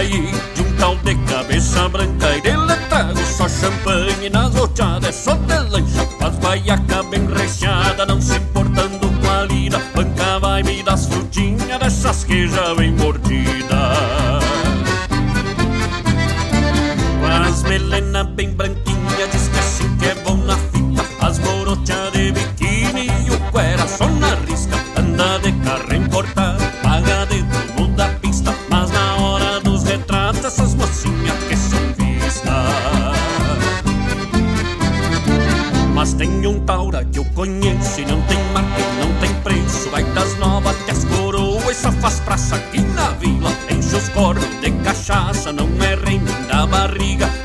Aí 0.06 0.32
de 0.54 0.62
um 0.62 0.76
tal 0.78 0.96
de 0.98 1.16
cabeça 1.26 1.90
branca 1.90 2.38
e 2.38 2.42
dele 2.42 2.76
trago 2.90 3.20
só 3.26 3.48
champanhe 3.50 4.30
nas 4.30 4.54
roteadas, 4.54 5.10
é 5.10 5.12
só 5.12 5.34
de 5.34 5.60
lancha, 5.70 6.06
faz 6.20 6.36
baiaca 6.38 7.04
bem 7.04 7.28
recheada, 7.28 8.06
não 8.06 8.22
se 8.22 8.38
importando 8.38 9.10
com 9.10 9.30
a 9.30 9.44
lida, 9.44 9.82
banca 9.96 10.40
vai 10.40 10.64
me 10.64 10.84
das 10.84 11.08
frutinhas 11.08 11.80
dessas 11.80 12.24
que 12.24 12.48
já 12.48 12.74
vem 12.76 12.92
mordida. 12.92 13.76
As 17.48 17.64
melena 17.64 18.24
bem 18.24 18.52
branquinha, 18.52 19.28
diz 19.32 19.48
que 19.48 19.60
assim 19.60 19.98
que 19.98 20.06
é 20.06 20.16
bom 20.16 20.38
na 20.38 20.58
fita, 20.58 21.06
as 21.26 21.40
morochas 21.40 22.12
de 22.12 22.32
biquíni 22.32 23.08
e 23.26 23.32
o 23.32 23.40
cuera 23.52 23.88
só 23.88 24.08
na 24.08 24.36
risca, 24.48 24.76
anda 24.98 25.40
de 25.40 25.52
carro 25.64 26.05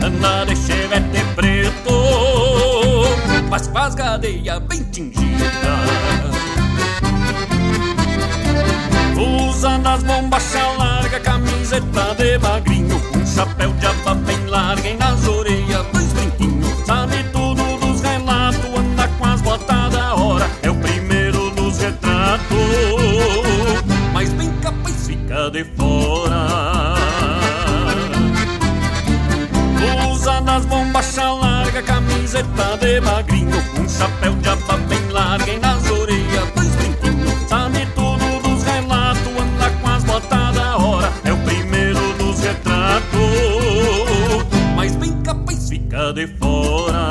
Anda 0.02 0.44
de 0.46 0.56
chevette 0.56 1.24
preto, 1.36 1.92
mas 3.50 3.66
faz 3.68 3.94
gadeia 3.94 4.58
bem 4.60 4.82
tingida. 4.84 5.50
Usa 9.48 9.76
nas 9.78 10.02
bombachas 10.02 10.79
camiseta 32.30 32.76
de 32.78 33.00
magrinho 33.00 33.62
Um 33.78 33.88
chapéu 33.88 34.34
de 34.36 34.48
aba 34.48 34.76
bem 34.88 35.08
larga 35.10 35.52
e 35.52 35.58
nas 35.58 35.90
orelhas 35.90 36.48
dois 36.54 36.68
brinquinhos 36.76 37.48
Sabe 37.48 37.86
tudo 37.94 38.42
dos 38.42 38.62
relatos, 38.62 39.26
anda 39.26 39.70
com 39.80 39.88
as 39.88 40.04
botas 40.04 40.54
da 40.54 40.76
hora 40.76 41.12
É 41.24 41.32
o 41.32 41.36
primeiro 41.38 42.12
dos 42.14 42.40
retratos 42.40 43.10
Mas 44.76 44.94
bem 44.96 45.20
capaz 45.22 45.68
fica 45.68 46.12
de 46.12 46.26
fora 46.38 47.10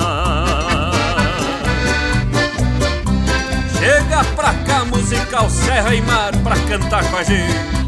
Chega 3.78 4.24
pra 4.36 4.54
cá, 4.54 4.86
musical 4.86 5.50
Serra 5.50 5.94
e 5.94 6.02
Mar 6.02 6.32
Pra 6.44 6.56
cantar 6.56 7.04
com 7.10 7.18
a 7.18 7.24
gente 7.24 7.80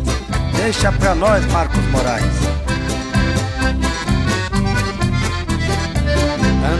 Deixa 0.55 0.91
pra 0.91 1.15
nós, 1.15 1.43
Marcos 1.47 1.83
Moraes. 1.85 2.50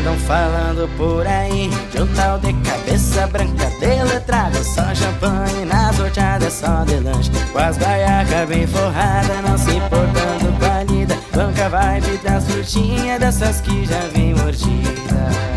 Andam 0.02 0.18
falando 0.18 0.90
por 0.98 1.28
aí. 1.28 1.70
De 1.92 2.02
um 2.02 2.08
tal 2.16 2.40
de 2.40 2.52
cabeça 2.54 3.28
branca 3.28 3.70
de 3.80 4.04
letrado 4.04 4.64
Só 4.64 4.96
champanhe 4.96 5.64
nas 5.66 5.96
roteadas, 5.96 6.54
só 6.54 6.84
de 6.84 6.96
lanche. 6.96 7.30
Com 7.52 7.60
as 7.60 7.78
baiacas 7.78 8.50
bem 8.50 8.66
forradas, 8.66 9.42
não 9.48 9.56
se 9.56 9.76
importando 9.76 10.60
com 10.60 10.66
a 10.66 10.84
lida. 10.84 11.16
Banca 11.36 11.70
vibe 11.70 12.18
das 12.24 12.46
frutinhas, 12.46 13.20
dessas 13.20 13.62
que 13.62 13.86
já 13.86 14.00
vem 14.12 14.34
mordida 14.34 15.51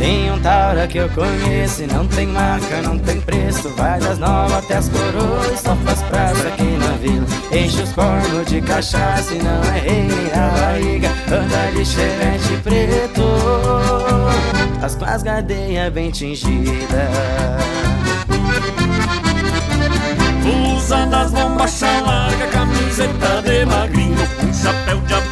Tem 0.00 0.32
um 0.32 0.40
taura 0.40 0.86
que 0.86 0.96
eu 0.96 1.10
conheço 1.10 1.82
e 1.82 1.86
não 1.86 2.06
tem 2.08 2.26
marca, 2.26 2.80
não 2.80 2.98
tem 2.98 3.20
preço. 3.20 3.68
Vai 3.76 4.00
das 4.00 4.18
novas 4.18 4.64
até 4.64 4.78
as 4.78 4.88
coroas 4.88 5.60
só 5.60 5.76
faz 5.76 6.00
praça 6.04 6.48
aqui 6.48 6.62
na 6.62 6.96
vila. 6.96 7.26
Enche 7.52 7.82
os 7.82 7.92
cornos 7.92 8.46
de 8.46 8.62
cachaça 8.62 9.34
e 9.34 9.42
não 9.42 9.62
é 9.62 9.78
rei 9.78 10.04
nem 10.04 10.32
a 10.32 10.48
barriga. 10.58 11.10
Anda 11.30 11.70
de 11.76 11.84
chevette 11.84 12.56
preto 12.62 13.22
As 14.82 14.94
com 14.94 15.04
as 15.04 15.22
gadeias 15.22 15.92
bem 15.92 16.10
tingidas. 16.10 16.80
Usa 20.76 21.04
das 21.08 21.30
bombachas 21.30 22.02
larga, 22.06 22.46
camiseta 22.46 23.42
de 23.42 23.66
magrinho. 23.66 24.16
Um 24.48 24.54
chapéu 24.54 24.98
de 25.02 25.12
aba 25.12 25.29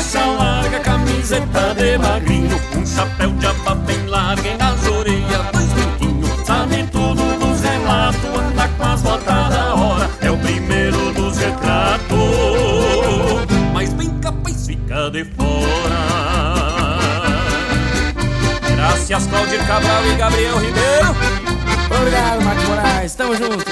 bombachas 0.00 0.38
larga, 0.38 0.80
camiseta 0.80 1.74
de 1.74 1.98
magrinho 1.98 2.60
Um 2.76 2.86
chapéu 2.86 3.30
de 3.32 3.46
aba 3.46 3.74
bem 3.74 4.06
larga 4.06 4.48
e 4.48 4.56
nas 4.56 4.86
orelhas 4.86 5.46
dois 5.52 5.68
biquinhos 5.72 6.46
Sabe 6.46 6.84
tudo 6.90 7.38
dos 7.38 7.60
relatos, 7.60 8.24
anda 8.24 8.68
com 8.68 8.84
as 8.84 9.02
botas 9.02 9.24
da 9.24 9.74
hora 9.74 10.10
É 10.20 10.30
o 10.30 10.38
primeiro 10.38 11.12
dos 11.12 11.36
retratos. 11.38 12.18
Mas 13.72 13.92
bem 13.92 14.10
capaz 14.20 14.66
fica 14.66 15.10
de 15.10 15.24
fora. 15.24 16.00
Graças 18.76 19.26
Claudir 19.26 19.66
Cabral 19.66 20.06
e 20.06 20.16
Gabriel 20.16 20.58
Ribeiro. 20.58 21.16
Obrigado, 21.98 22.42
Marcos 22.42 22.64
Moraes, 22.64 23.14
tamo 23.14 23.36
junto 23.36 23.69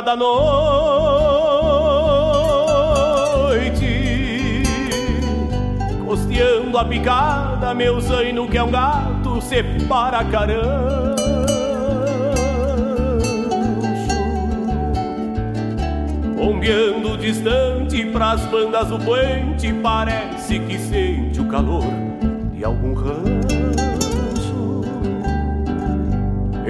boca 0.00 0.02
da 0.02 0.16
noite, 0.16 0.32
costeando 6.04 6.78
a 6.78 6.84
picada, 6.84 7.74
meu 7.74 8.00
zaino 8.00 8.48
que 8.48 8.56
é 8.56 8.62
um 8.62 8.70
gato 8.70 9.40
separa 9.42 10.24
carancho. 10.24 11.20
Bombeando 16.36 17.18
distante 17.18 18.06
pras 18.06 18.40
bandas 18.46 18.88
do 18.88 18.98
puente, 18.98 19.72
parece 19.74 20.58
que 20.60 20.78
sente 20.78 21.40
o 21.40 21.46
calor 21.46 21.84
de 22.52 22.64
algum 22.64 22.94
rancho. 22.94 23.39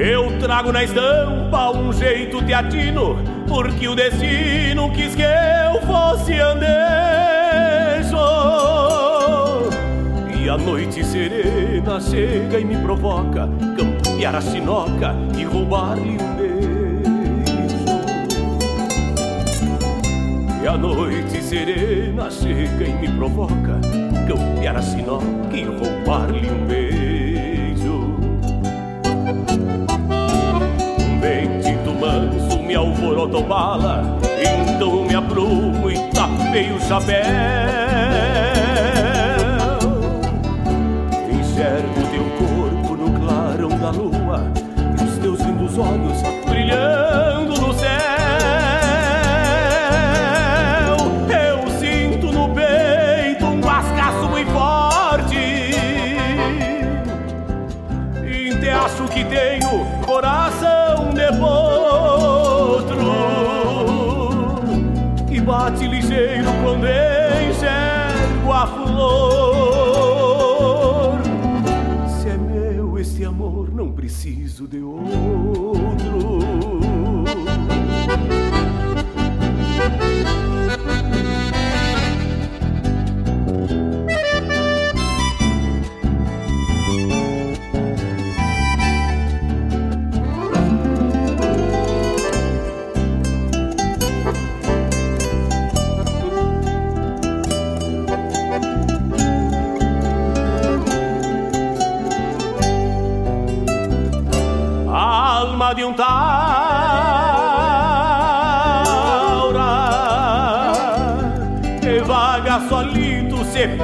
Eu 0.03 0.39
trago 0.39 0.73
na 0.73 0.83
estampa 0.83 1.73
um 1.73 1.93
jeito 1.93 2.43
teatino, 2.43 3.19
porque 3.47 3.87
o 3.87 3.95
destino 3.95 4.91
quis 4.93 5.15
que 5.15 5.21
eu 5.21 5.79
fosse 5.83 6.33
andejo. 6.41 8.17
E 10.43 10.49
a 10.49 10.57
noite 10.57 11.05
serena 11.05 12.01
chega 12.01 12.59
e 12.59 12.65
me 12.65 12.79
provoca 12.79 13.47
campear 13.77 14.37
a 14.37 14.41
chinoca 14.41 15.15
e 15.37 15.45
roubar-lhe 15.45 16.17
um 16.17 16.35
beijo. 16.35 16.71
E 20.63 20.67
a 20.67 20.79
noite 20.79 21.43
serena 21.43 22.31
chega 22.31 22.85
e 22.85 22.93
me 22.95 23.09
provoca 23.19 23.79
campear 24.27 24.77
a 24.79 24.83
chinoca 24.83 25.55
e 25.55 25.65
roubar-lhe 25.65 26.51
um 26.51 26.67
beijo. 26.67 27.20
Me 32.71 32.77
alvorotou 32.77 33.43
bala 33.43 34.17
Então 34.41 35.05
me 35.05 35.15
aprumo 35.17 35.91
e 35.91 35.99
tapei 36.11 36.71
o 36.71 36.81
chapéu. 36.81 37.25
Enxergo 41.29 42.01
teu 42.13 42.25
corpo 42.39 42.97
no 42.97 43.21
clarão 43.21 43.71
da 43.71 43.91
lua 43.91 44.45
E 45.01 45.05
os 45.05 45.19
teus 45.19 45.41
lindos 45.41 45.77
olhos 45.79 46.23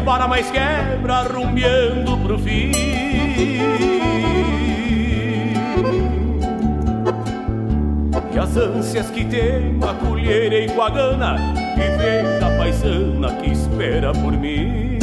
separa 0.06 0.28
mais 0.28 0.48
quebra, 0.52 1.22
rumbeando 1.22 2.16
pro 2.18 2.38
fim. 2.38 2.70
E 8.32 8.38
as 8.38 8.56
ânsias 8.56 9.10
que 9.10 9.24
tem 9.24 9.76
a 9.82 9.94
colherei 9.94 10.68
com 10.68 10.80
a 10.80 10.90
gana 10.90 11.36
e 11.74 11.96
vem 11.98 12.38
da 12.38 12.56
paisana 12.56 13.32
que 13.32 13.50
espera 13.50 14.12
por 14.12 14.30
mim. 14.30 15.00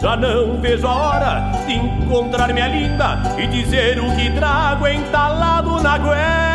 Já 0.00 0.16
não 0.16 0.60
vejo 0.60 0.86
a 0.86 0.94
hora 0.94 1.52
de 1.66 1.74
encontrar 1.74 2.52
minha 2.52 2.68
linda 2.68 3.20
e 3.36 3.48
dizer 3.48 3.98
o 3.98 4.14
que 4.14 4.30
trago 4.30 4.86
entalado 4.86 5.82
na 5.82 5.98
goela. 5.98 6.51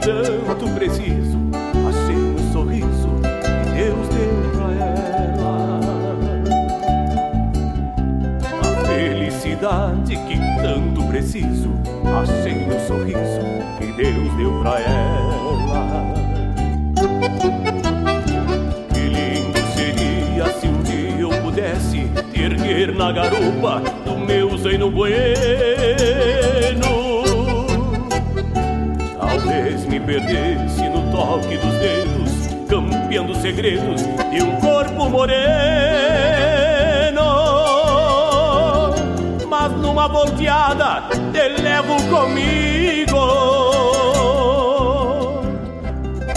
Tanto 0.00 0.66
preciso, 0.74 1.38
achei 1.88 2.16
no 2.16 2.52
sorriso 2.52 3.08
que 3.20 3.70
Deus 3.76 4.08
deu 4.08 4.50
pra 4.52 4.68
ela. 4.72 5.80
A 8.62 8.64
felicidade 8.86 10.16
que 10.16 10.36
tanto 10.62 11.02
preciso, 11.04 11.70
achei 12.22 12.66
no 12.66 12.80
sorriso 12.86 13.40
que 13.78 13.86
Deus 13.92 14.32
deu 14.36 14.60
pra 14.60 14.80
ela. 14.80 16.14
Que 18.92 19.00
lindo 19.00 19.60
seria 19.74 20.46
se 20.58 20.66
um 20.66 20.82
dia 20.82 21.20
eu 21.20 21.30
pudesse 21.42 22.08
te 22.32 22.42
erguer 22.42 22.94
na 22.94 23.12
garupa 23.12 23.82
do 24.04 24.18
meu 24.18 24.56
zaino 24.56 24.90
bueno. 24.90 25.20
Perdesse 30.00 30.88
no 30.88 31.10
toque 31.10 31.56
dos 31.56 31.74
dedos, 31.74 32.30
campeando 32.68 33.34
segredos 33.36 34.02
de 34.30 34.42
um 34.42 34.56
corpo 34.56 35.08
moreno. 35.08 35.40
Mas 39.48 39.72
numa 39.72 40.08
volteada 40.08 41.02
te 41.32 41.48
levo 41.62 41.96
comigo. 42.08 43.20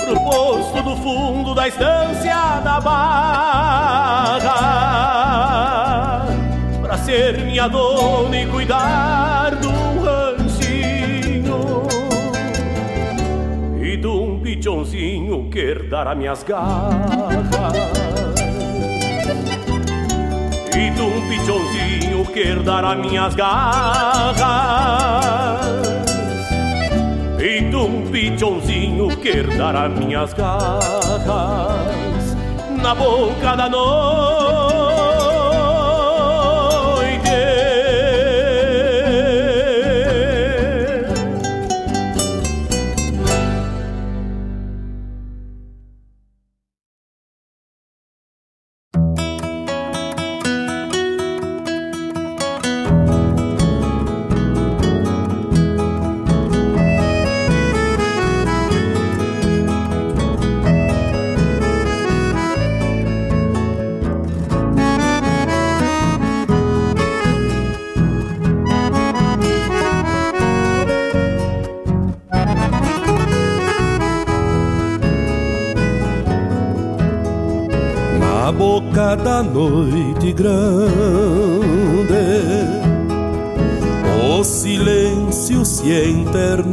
Pro 0.05 0.19
posto 0.21 0.81
do 0.83 0.95
fundo 0.97 1.55
da 1.55 1.67
estância 1.67 2.59
da 2.63 2.79
barra 2.81 4.13
pra 6.81 6.97
ser 6.97 7.39
minha 7.39 7.67
dona 7.67 8.37
e 8.37 8.45
cuidar 8.45 9.55
do 9.55 9.82
de 14.63 14.69
um 14.69 14.75
pichãozinho 14.75 15.49
que 15.49 15.59
herdar 15.59 16.15
minhas 16.15 16.41
garras. 16.41 17.73
E 20.73 20.89
de 20.89 21.01
um 21.01 21.27
pichãozinho 21.27 22.25
que 22.31 22.39
herdar 22.39 22.97
minhas 22.97 23.35
garras. 23.35 24.47
E 27.39 27.59
de 27.59 27.75
um 27.75 28.09
pichãozinho 28.09 29.09
que 29.17 29.27
herdar 29.27 29.89
minhas 29.89 30.33
garras. 30.33 31.27
Na 32.81 32.95
boca 32.95 33.57
da 33.57 33.67
noite 33.67 34.22
Na 78.93 79.15
boca 79.15 79.15
da 79.15 79.41
noite 79.41 80.31
grande, 80.33 80.53
o 84.29 84.43
silêncio 84.43 85.65
se 85.65 85.91
enternece. 86.11 86.67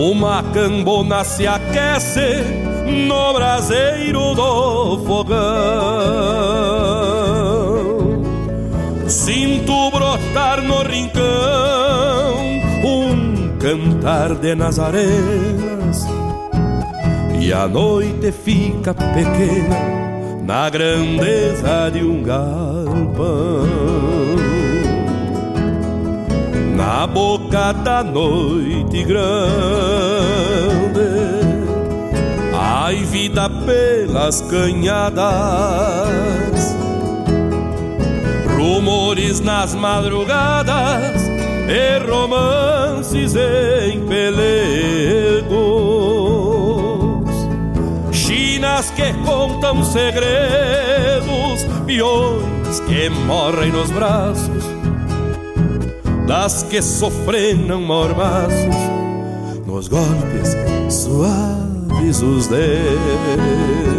Uma 0.00 0.42
cambona 0.54 1.24
se 1.24 1.46
aquece 1.46 2.42
no 3.06 3.34
braseiro 3.34 4.34
do 4.34 5.04
fogão. 5.04 5.36
Sinto 9.06 9.90
brotar 9.90 10.62
no 10.62 10.82
rincão 10.84 11.28
um 12.82 13.58
cantar 13.58 14.34
de 14.36 14.54
nazarenas 14.54 15.77
e 17.48 17.52
a 17.52 17.66
noite 17.66 18.30
fica 18.30 18.92
pequena 18.92 19.78
na 20.44 20.68
grandeza 20.68 21.90
de 21.90 22.04
um 22.04 22.22
galpão. 22.22 23.66
Na 26.76 27.06
boca 27.06 27.72
da 27.72 28.04
noite 28.04 29.02
grande, 29.02 29.48
ai 32.52 32.96
vida 32.96 33.48
pelas 33.48 34.42
canhadas, 34.42 35.24
rumores 38.58 39.40
nas 39.40 39.74
madrugadas 39.74 41.22
e 41.66 41.98
romances 42.06 43.34
em 43.34 44.06
pelegos 44.06 45.37
chinas 48.78 48.90
que 48.90 49.12
contam 49.24 49.82
segredos, 49.84 51.64
peões 51.86 52.80
que 52.80 53.08
morrem 53.26 53.72
nos 53.72 53.90
braços 53.90 54.64
das 56.26 56.62
que 56.62 56.80
sofrenam 56.82 57.80
mormaços 57.80 58.76
nos 59.66 59.88
golpes 59.88 60.54
suaves 60.90 62.22
os 62.22 62.46
dedos. 62.46 63.97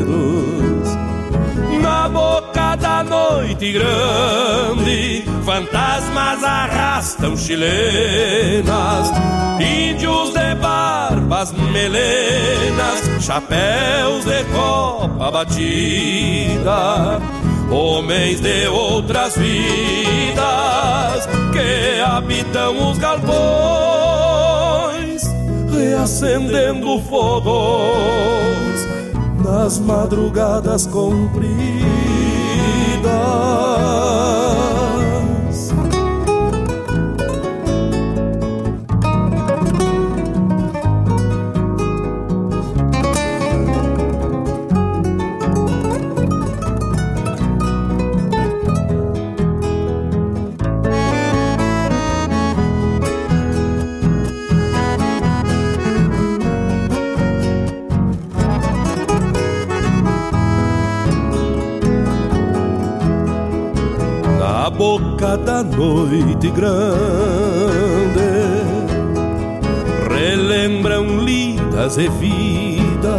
Grande, 3.59 5.23
fantasmas 5.43 6.43
arrastam 6.43 7.35
chilenas, 7.35 9.11
índios 9.59 10.33
de 10.33 10.55
barbas 10.55 11.51
melenas, 11.51 13.01
chapéus 13.19 14.23
de 14.23 14.43
copa 14.45 15.29
batida, 15.29 17.19
homens 17.69 18.39
de 18.39 18.67
outras 18.69 19.35
vidas 19.35 21.27
que 21.51 21.99
habitam 22.01 22.89
os 22.89 22.97
galpões, 22.97 23.29
reacendendo 25.69 26.97
fogões 27.01 28.87
nas 29.43 29.79
madrugadas 29.79 30.87
compridas. 30.87 32.28
Na 33.29 33.78
boca 65.19 65.37
da 65.37 65.61
noite 65.63 66.49
grande. 66.49 66.79
Relembram 70.09 71.19
lidas 71.19 71.97
e 71.97 72.07
vidas. 72.07 73.09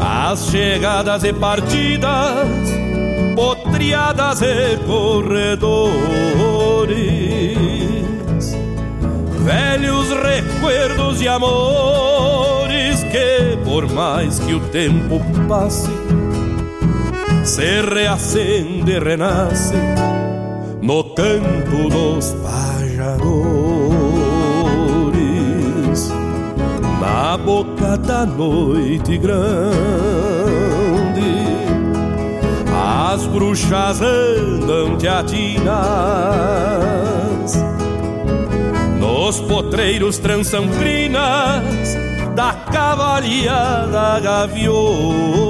As 0.00 0.48
chegadas 0.50 1.22
e 1.24 1.32
partidas 1.32 2.48
potriadas 3.36 4.42
e 4.42 4.76
corredores. 4.84 6.08
Velhos 9.44 10.08
recuerdos 10.10 11.20
de 11.20 11.28
amores 11.28 13.04
que 13.04 13.56
por 13.64 13.90
mais 13.90 14.40
que 14.40 14.54
o 14.54 14.60
tempo 14.60 15.20
passe 15.48 15.97
se 17.48 17.80
reacende 17.80 18.92
e 18.92 18.98
renasce 18.98 19.74
no 20.82 21.02
canto 21.14 21.88
dos 21.88 22.36
pajadores, 22.42 23.32
na 27.00 27.38
boca 27.38 27.96
da 27.96 28.26
noite 28.26 29.16
grande, 29.16 29.38
as 33.10 33.26
bruxas 33.26 34.02
andam 34.02 34.98
teatinas. 34.98 35.64
Nos 39.00 39.40
potreiros 39.40 40.18
trançam 40.18 40.68
crinas 40.68 41.96
da 42.36 42.52
cavalhada 42.70 44.20
gaviona. 44.20 45.48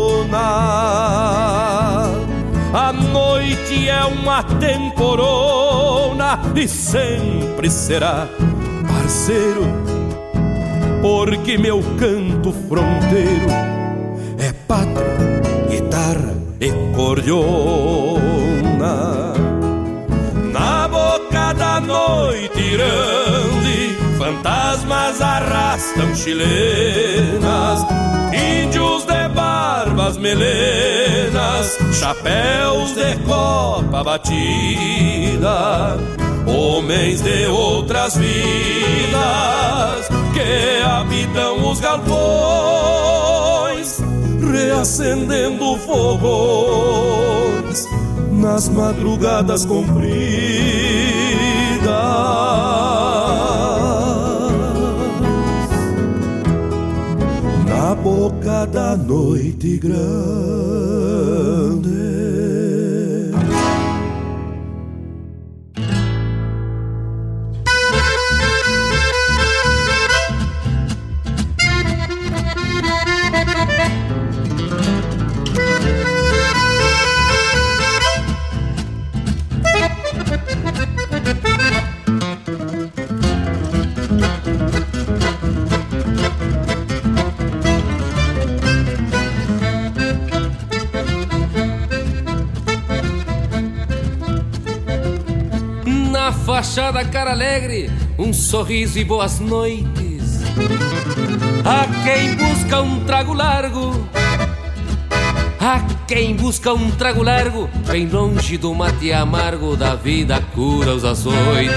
A 2.73 2.93
noite 2.93 3.89
é 3.89 4.05
uma 4.05 4.43
temporona 4.43 6.39
e 6.55 6.69
sempre 6.69 7.71
será 7.71 8.29
parceiro, 8.87 9.63
porque 11.01 11.57
meu 11.57 11.83
canto 11.99 12.53
fronteiro 12.69 13.49
é 14.39 14.53
pátria, 14.67 15.41
guitarra 15.71 16.35
e 16.61 16.71
cordiona. 16.95 18.19
Na 20.53 20.89
boca 20.89 21.55
da 21.55 21.81
noite 21.81 22.71
grande, 22.71 23.97
fantasmas 24.19 25.23
arrastam 25.23 26.15
chilenas, 26.15 27.87
índios 28.33 29.08
barbas 29.69 30.17
melenas, 30.17 31.77
chapéus 31.93 32.95
de 32.95 33.19
copa 33.27 34.03
batida, 34.03 35.99
homens 36.47 37.21
de 37.21 37.47
outras 37.49 38.17
vidas 38.17 40.09
que 40.33 40.81
habitam 40.83 41.71
os 41.71 41.81
galpões 41.81 42.09
reacendendo 44.51 45.77
fogões 45.77 47.87
nas 48.33 48.71
madrugadas 48.71 49.67
compridas. 49.67 50.09
Boca 58.59 58.67
da 58.67 58.97
noite 58.97 59.79
grande. 59.79 60.19
Fachada 96.59 97.05
cara 97.05 97.31
alegre, 97.31 97.89
um 98.19 98.33
sorriso 98.33 98.99
e 98.99 99.05
boas 99.05 99.39
noites. 99.39 100.41
A 101.65 101.87
quem 102.03 102.35
busca 102.35 102.83
um 102.83 103.05
trago 103.05 103.33
largo, 103.33 104.09
a 105.61 105.81
quem 106.09 106.35
busca 106.35 106.75
um 106.75 106.91
trago 106.91 107.23
largo, 107.23 107.71
bem 107.87 108.09
longe 108.09 108.59
do 108.59 108.75
mate 108.75 109.13
amargo 109.13 109.77
da 109.77 109.95
vida 109.95 110.43
cura 110.53 110.97
os 110.97 111.05
açoites. 111.05 111.71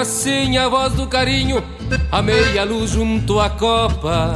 Assim 0.00 0.56
a 0.56 0.70
voz 0.70 0.94
do 0.94 1.06
carinho, 1.06 1.62
a 2.10 2.22
meia 2.22 2.64
luz 2.64 2.92
junto 2.92 3.38
à 3.38 3.50
copa, 3.50 4.34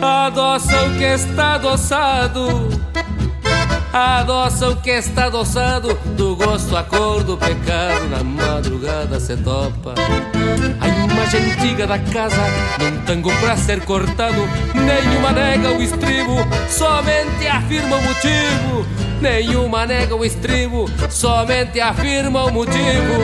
adoça 0.00 0.80
o 0.84 0.96
que 0.96 1.02
está 1.02 1.54
adoçado 1.54 2.83
Adoça 3.94 4.70
o 4.70 4.76
que 4.76 4.90
está 4.90 5.26
adoçado 5.26 5.94
Do 6.16 6.34
gosto, 6.34 6.76
a 6.76 6.82
cor 6.82 7.22
do 7.22 7.36
pecado 7.36 8.08
Na 8.10 8.24
madrugada 8.24 9.20
se 9.20 9.36
topa. 9.36 9.94
A 10.80 10.88
imagem 10.88 11.52
antiga 11.52 11.86
da 11.86 12.00
casa 12.00 12.42
Num 12.80 13.04
tango 13.04 13.30
pra 13.38 13.56
ser 13.56 13.84
cortado 13.84 14.48
Nenhuma 14.74 15.30
nega 15.30 15.70
o 15.70 15.80
estribo 15.80 16.34
Somente 16.68 17.46
afirma 17.46 17.98
o 17.98 18.02
motivo. 18.02 18.86
Nenhuma 19.20 19.86
nega 19.86 20.16
o 20.16 20.24
estribo 20.24 20.90
Somente 21.08 21.80
afirma 21.80 22.46
o 22.46 22.52
motivo. 22.52 23.14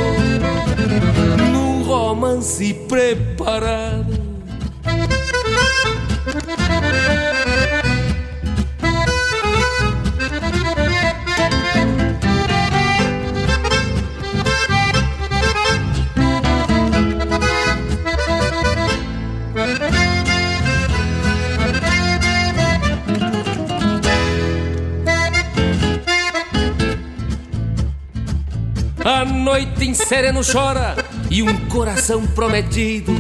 Num 1.52 1.82
romance 1.82 2.72
preparado 2.88 4.09
A 29.12 29.24
noite 29.24 29.84
em 29.84 29.92
sereno 29.92 30.40
chora 30.40 30.94
e 31.28 31.42
um 31.42 31.66
coração 31.66 32.24
prometido 32.28 33.12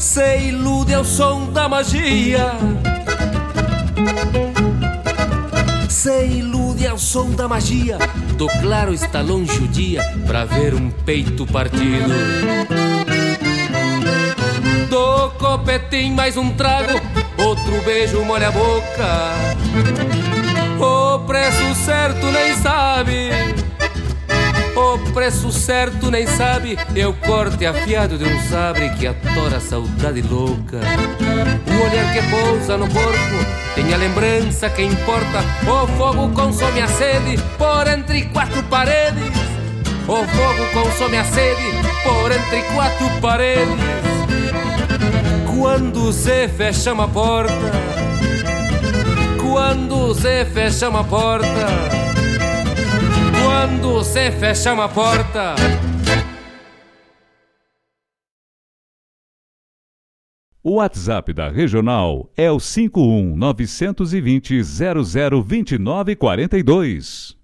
se 0.00 0.38
ilude 0.38 0.92
ao 0.92 1.04
som 1.04 1.52
da 1.52 1.68
magia. 1.68 2.50
Se 5.88 6.26
ilude 6.26 6.88
ao 6.88 6.98
som 6.98 7.30
da 7.30 7.46
magia. 7.46 7.98
Do 8.36 8.48
claro 8.60 8.92
está 8.92 9.20
longe 9.20 9.56
o 9.62 9.68
dia 9.68 10.02
pra 10.26 10.44
ver 10.44 10.74
um 10.74 10.90
peito 10.90 11.46
partido. 11.46 12.12
Do 14.90 15.30
copetim 15.38 16.10
mais 16.10 16.36
um 16.36 16.50
trago, 16.50 17.00
outro 17.38 17.80
beijo 17.84 18.24
molha 18.24 18.48
a 18.48 18.50
boca. 18.50 20.33
Preço 21.34 21.74
certo 21.74 22.26
nem 22.30 22.54
sabe. 22.54 23.30
O 24.76 25.12
preço 25.12 25.50
certo 25.50 26.08
nem 26.08 26.28
sabe. 26.28 26.78
O 27.04 27.12
corte 27.26 27.66
afiado 27.66 28.16
de 28.16 28.24
um 28.24 28.40
sabre 28.42 28.88
que 28.90 29.04
atora 29.04 29.56
a 29.56 29.60
saudade 29.60 30.22
louca. 30.22 30.78
O 30.78 31.90
olhar 31.90 32.12
que 32.12 32.22
pousa 32.30 32.76
no 32.76 32.88
corpo 32.88 33.74
tem 33.74 33.92
a 33.92 33.96
lembrança 33.96 34.70
que 34.70 34.84
importa. 34.84 35.40
O 35.66 35.88
fogo 35.98 36.28
consome 36.28 36.80
a 36.80 36.86
sede 36.86 37.36
por 37.58 37.88
entre 37.88 38.26
quatro 38.26 38.62
paredes. 38.62 39.36
O 40.06 40.24
fogo 40.24 40.72
consome 40.72 41.16
a 41.16 41.24
sede 41.24 41.64
por 42.04 42.30
entre 42.30 42.62
quatro 42.72 43.10
paredes. 43.20 43.74
Quando 45.58 46.12
se 46.12 46.46
fecha 46.46 46.92
uma 46.92 47.08
porta 47.08 47.83
quando 49.54 50.12
se 50.16 50.44
fecha 50.46 50.88
uma 50.88 51.04
porta. 51.04 51.46
Quando 53.40 54.02
se 54.02 54.32
fecha 54.32 54.72
uma 54.72 54.88
porta. 54.88 55.54
O 60.60 60.72
WhatsApp 60.78 61.32
da 61.32 61.48
Regional 61.48 62.28
é 62.36 62.50
o 62.50 62.58
51 62.58 63.36
920 63.36 64.60
0029 64.60 66.16
42. 66.16 67.36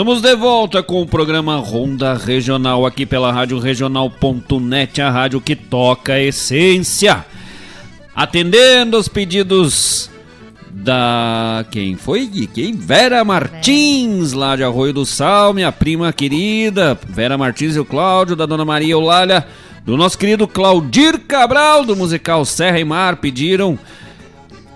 Estamos 0.00 0.22
de 0.22 0.34
volta 0.34 0.82
com 0.82 1.02
o 1.02 1.06
programa 1.06 1.56
Ronda 1.56 2.14
Regional 2.14 2.86
aqui 2.86 3.04
pela 3.04 3.30
Rádio 3.30 3.58
Regional.net, 3.58 5.02
a 5.02 5.10
rádio 5.10 5.42
que 5.42 5.54
toca 5.54 6.14
a 6.14 6.22
essência. 6.22 7.22
Atendendo 8.14 8.96
os 8.96 9.08
pedidos 9.08 10.10
da. 10.70 11.66
Quem 11.70 11.96
foi? 11.96 12.26
Quem? 12.54 12.72
Vera 12.72 13.22
Martins, 13.26 14.32
lá 14.32 14.56
de 14.56 14.64
Arroio 14.64 14.94
do 14.94 15.04
Sal, 15.04 15.52
minha 15.52 15.70
prima 15.70 16.10
querida. 16.14 16.98
Vera 17.06 17.36
Martins 17.36 17.76
e 17.76 17.80
o 17.80 17.84
Cláudio, 17.84 18.34
da 18.34 18.46
Dona 18.46 18.64
Maria 18.64 18.94
Eulália, 18.94 19.46
do 19.84 19.98
nosso 19.98 20.16
querido 20.16 20.48
Claudir 20.48 21.18
Cabral, 21.28 21.84
do 21.84 21.94
musical 21.94 22.46
Serra 22.46 22.80
e 22.80 22.84
Mar, 22.86 23.16
pediram 23.16 23.78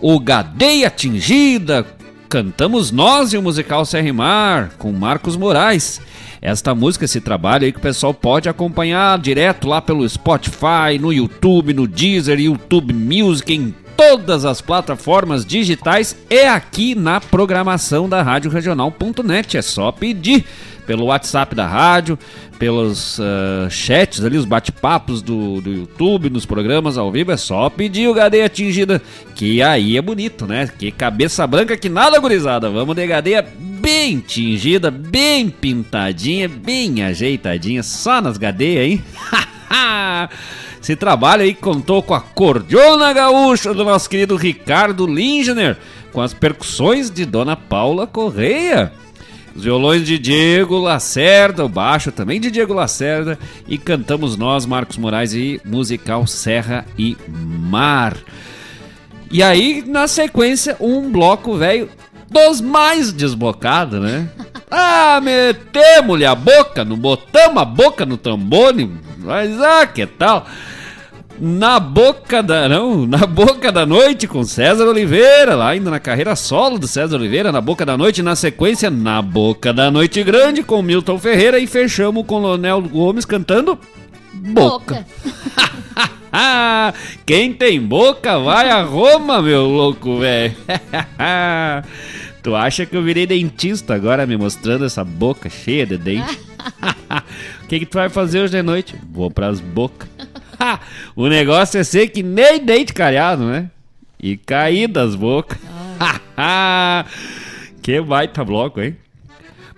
o 0.02 0.20
Gadeia 0.20 0.88
Atingida. 0.88 1.86
Cantamos 2.34 2.90
nós 2.90 3.32
e 3.32 3.36
o 3.36 3.42
musical 3.42 3.84
Serra 3.84 4.08
e 4.08 4.12
Mar, 4.12 4.70
com 4.76 4.90
Marcos 4.90 5.36
Moraes. 5.36 6.00
Esta 6.42 6.74
música, 6.74 7.04
esse 7.04 7.20
trabalho 7.20 7.64
aí 7.64 7.70
que 7.70 7.78
o 7.78 7.80
pessoal 7.80 8.12
pode 8.12 8.48
acompanhar 8.48 9.16
direto 9.20 9.68
lá 9.68 9.80
pelo 9.80 10.08
Spotify, 10.08 10.98
no 11.00 11.12
YouTube, 11.12 11.72
no 11.72 11.86
Deezer, 11.86 12.40
YouTube 12.40 12.92
Music, 12.92 13.54
em 13.54 13.72
todas 13.96 14.44
as 14.44 14.60
plataformas 14.60 15.46
digitais 15.46 16.16
e 16.28 16.40
aqui 16.40 16.96
na 16.96 17.20
programação 17.20 18.08
da 18.08 18.20
Rádio 18.20 18.50
Regional.net. 18.50 19.56
É 19.56 19.62
só 19.62 19.92
pedir 19.92 20.44
pelo 20.86 21.06
WhatsApp 21.06 21.54
da 21.54 21.66
rádio, 21.66 22.18
pelos 22.58 23.18
uh, 23.18 23.70
chats 23.70 24.24
ali, 24.24 24.36
os 24.36 24.44
bate-papos 24.44 25.22
do, 25.22 25.60
do 25.60 25.72
YouTube, 25.72 26.30
nos 26.30 26.46
programas 26.46 26.96
ao 26.96 27.10
vivo. 27.10 27.32
É 27.32 27.36
só 27.36 27.68
pedir 27.68 28.08
o 28.08 28.14
Gadeia 28.14 28.46
Atingida, 28.46 29.02
que 29.34 29.62
aí 29.62 29.96
é 29.96 30.02
bonito, 30.02 30.46
né? 30.46 30.68
Que 30.78 30.90
cabeça 30.90 31.46
branca 31.46 31.76
que 31.76 31.88
nada 31.88 32.18
gurizada. 32.18 32.70
Vamos 32.70 32.94
de 32.94 33.06
Gadeia 33.06 33.46
bem 33.84 34.18
tingida, 34.20 34.90
bem 34.90 35.50
pintadinha, 35.50 36.48
bem 36.48 37.02
ajeitadinha, 37.02 37.82
só 37.82 38.20
nas 38.20 38.38
gadeias, 38.38 38.86
hein? 38.86 39.04
Esse 40.80 40.96
trabalho 40.96 41.42
aí 41.42 41.54
contou 41.54 42.02
com 42.02 42.14
a 42.14 42.20
cordiona 42.20 43.12
gaúcha 43.12 43.72
do 43.72 43.84
nosso 43.84 44.08
querido 44.08 44.36
Ricardo 44.36 45.06
Lindner, 45.06 45.76
com 46.12 46.20
as 46.20 46.34
percussões 46.34 47.10
de 47.10 47.24
Dona 47.24 47.56
Paula 47.56 48.06
Correia. 48.06 48.92
Os 49.54 49.62
violões 49.62 50.04
de 50.04 50.18
Diego 50.18 50.78
Lacerda, 50.78 51.64
o 51.64 51.68
baixo 51.68 52.10
também 52.10 52.40
de 52.40 52.50
Diego 52.50 52.74
Lacerda 52.74 53.38
e 53.68 53.78
cantamos 53.78 54.36
nós, 54.36 54.66
Marcos 54.66 54.96
Moraes 54.96 55.32
e 55.32 55.60
musical 55.64 56.26
Serra 56.26 56.84
e 56.98 57.16
Mar. 57.28 58.16
E 59.30 59.42
aí, 59.42 59.84
na 59.86 60.08
sequência, 60.08 60.76
um 60.80 61.10
bloco 61.10 61.56
velho 61.56 61.88
dos 62.28 62.60
mais 62.60 63.12
desbocados, 63.12 64.00
né? 64.00 64.28
Ah, 64.76 65.20
metemos-lhe 65.22 66.26
a 66.26 66.34
boca, 66.34 66.84
não 66.84 66.96
botamos 66.96 67.62
a 67.62 67.64
boca 67.64 68.04
no 68.04 68.16
tambone, 68.16 68.92
mas 69.18 69.60
ah, 69.62 69.86
que 69.86 70.04
tal? 70.04 70.44
Na 71.38 71.80
boca 71.80 72.42
da. 72.42 72.68
Não, 72.68 73.06
na 73.06 73.26
boca 73.26 73.72
da 73.72 73.84
noite 73.84 74.26
com 74.28 74.44
César 74.44 74.86
Oliveira, 74.86 75.56
lá 75.56 75.70
ainda 75.70 75.90
na 75.90 75.98
carreira 75.98 76.36
solo 76.36 76.78
do 76.78 76.86
César 76.86 77.16
Oliveira, 77.16 77.50
na 77.50 77.60
boca 77.60 77.84
da 77.84 77.96
noite, 77.96 78.22
na 78.22 78.36
sequência, 78.36 78.88
na 78.88 79.20
boca 79.20 79.72
da 79.72 79.90
noite 79.90 80.22
grande 80.22 80.62
com 80.62 80.80
Milton 80.80 81.18
Ferreira 81.18 81.58
e 81.58 81.66
fechamos 81.66 82.24
com 82.26 82.38
Lonel 82.38 82.80
Gomes 82.82 83.24
cantando 83.24 83.78
Boca. 84.32 85.04
boca. 85.04 85.06
Quem 87.26 87.52
tem 87.52 87.80
boca 87.80 88.38
vai 88.38 88.70
a 88.70 88.82
Roma, 88.82 89.42
meu 89.42 89.64
louco, 89.66 90.18
velho. 90.18 90.54
tu 92.42 92.54
acha 92.54 92.86
que 92.86 92.96
eu 92.96 93.02
virei 93.02 93.26
dentista 93.26 93.94
agora 93.94 94.26
me 94.26 94.36
mostrando 94.36 94.84
essa 94.84 95.04
boca 95.04 95.48
cheia 95.48 95.86
de 95.86 95.96
dente? 95.98 96.38
O 97.62 97.66
que, 97.66 97.80
que 97.80 97.86
tu 97.86 97.94
vai 97.94 98.08
fazer 98.08 98.40
hoje 98.40 98.52
de 98.52 98.62
noite? 98.62 98.94
Vou 99.10 99.30
pras 99.30 99.60
bocas. 99.60 100.08
o 101.14 101.26
negócio 101.28 101.78
é 101.78 101.84
ser 101.84 102.08
que 102.08 102.22
nem 102.22 102.64
dente 102.64 102.92
cariado, 102.92 103.44
né? 103.44 103.70
E 104.20 104.36
cair 104.36 104.88
das 104.88 105.14
bocas. 105.14 105.58
Que 107.82 108.00
baita 108.00 108.42
bloco, 108.42 108.80
hein? 108.80 108.96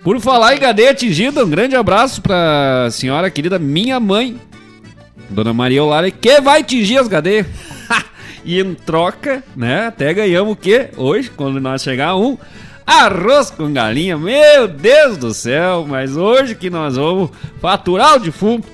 Por 0.01 0.17
falar 0.21 0.55
em 0.55 0.59
cadeia 0.59 0.91
atingida, 0.91 1.43
um 1.43 1.49
grande 1.49 1.75
abraço 1.75 2.21
pra 2.21 2.87
senhora 2.89 3.29
querida 3.29 3.59
minha 3.59 3.99
mãe, 3.99 4.39
Dona 5.29 5.53
Maria 5.53 5.83
Olara, 5.83 6.09
que 6.09 6.39
vai 6.39 6.61
atingir 6.61 6.99
as 6.99 7.09
cadeias. 7.09 7.45
e 8.45 8.61
em 8.61 8.73
troca, 8.73 9.43
né? 9.53 9.87
Até 9.87 10.13
ganhamos 10.13 10.53
o 10.53 10.55
quê? 10.55 10.89
Hoje, 10.95 11.29
quando 11.29 11.59
nós 11.59 11.83
chegar 11.83 12.15
um 12.15 12.37
arroz 12.87 13.51
com 13.51 13.73
galinha. 13.73 14.17
Meu 14.17 14.69
Deus 14.69 15.17
do 15.17 15.33
céu, 15.33 15.85
mas 15.85 16.15
hoje 16.15 16.55
que 16.55 16.69
nós 16.69 16.95
vamos 16.95 17.29
faturar 17.59 18.15
o 18.15 18.19
defunto. 18.19 18.65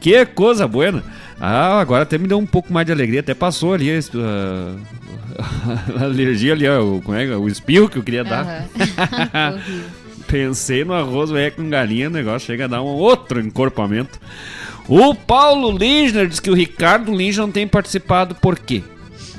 Que 0.00 0.24
coisa 0.24 0.66
boa. 0.66 1.04
Ah, 1.40 1.80
agora 1.80 2.02
até 2.02 2.18
me 2.18 2.26
deu 2.26 2.38
um 2.38 2.46
pouco 2.46 2.72
mais 2.72 2.86
de 2.86 2.92
alegria, 2.92 3.20
até 3.20 3.32
passou 3.32 3.74
ali 3.74 3.96
uh, 3.96 4.76
a 6.00 6.04
alergia 6.04 6.52
ali, 6.52 6.68
ó, 6.68 7.00
como 7.00 7.16
é, 7.16 7.36
o 7.36 7.46
espirro 7.46 7.88
que 7.88 7.96
eu 7.96 8.02
queria 8.02 8.24
dar. 8.24 8.44
Uhum. 8.44 9.58
Pensei 10.26 10.84
no 10.84 10.92
arroz 10.92 11.30
velho 11.30 11.52
com 11.52 11.70
galinha, 11.70 12.08
o 12.08 12.12
negócio 12.12 12.46
chega 12.46 12.64
a 12.64 12.68
dar 12.68 12.82
um 12.82 12.86
outro 12.86 13.40
encorpamento. 13.40 14.20
O 14.86 15.14
Paulo 15.14 15.70
Lindner 15.70 16.26
diz 16.26 16.40
que 16.40 16.50
o 16.50 16.54
Ricardo 16.54 17.12
Lindner 17.12 17.42
não 17.42 17.52
tem 17.52 17.66
participado, 17.66 18.34
por 18.34 18.58
quê? 18.58 18.82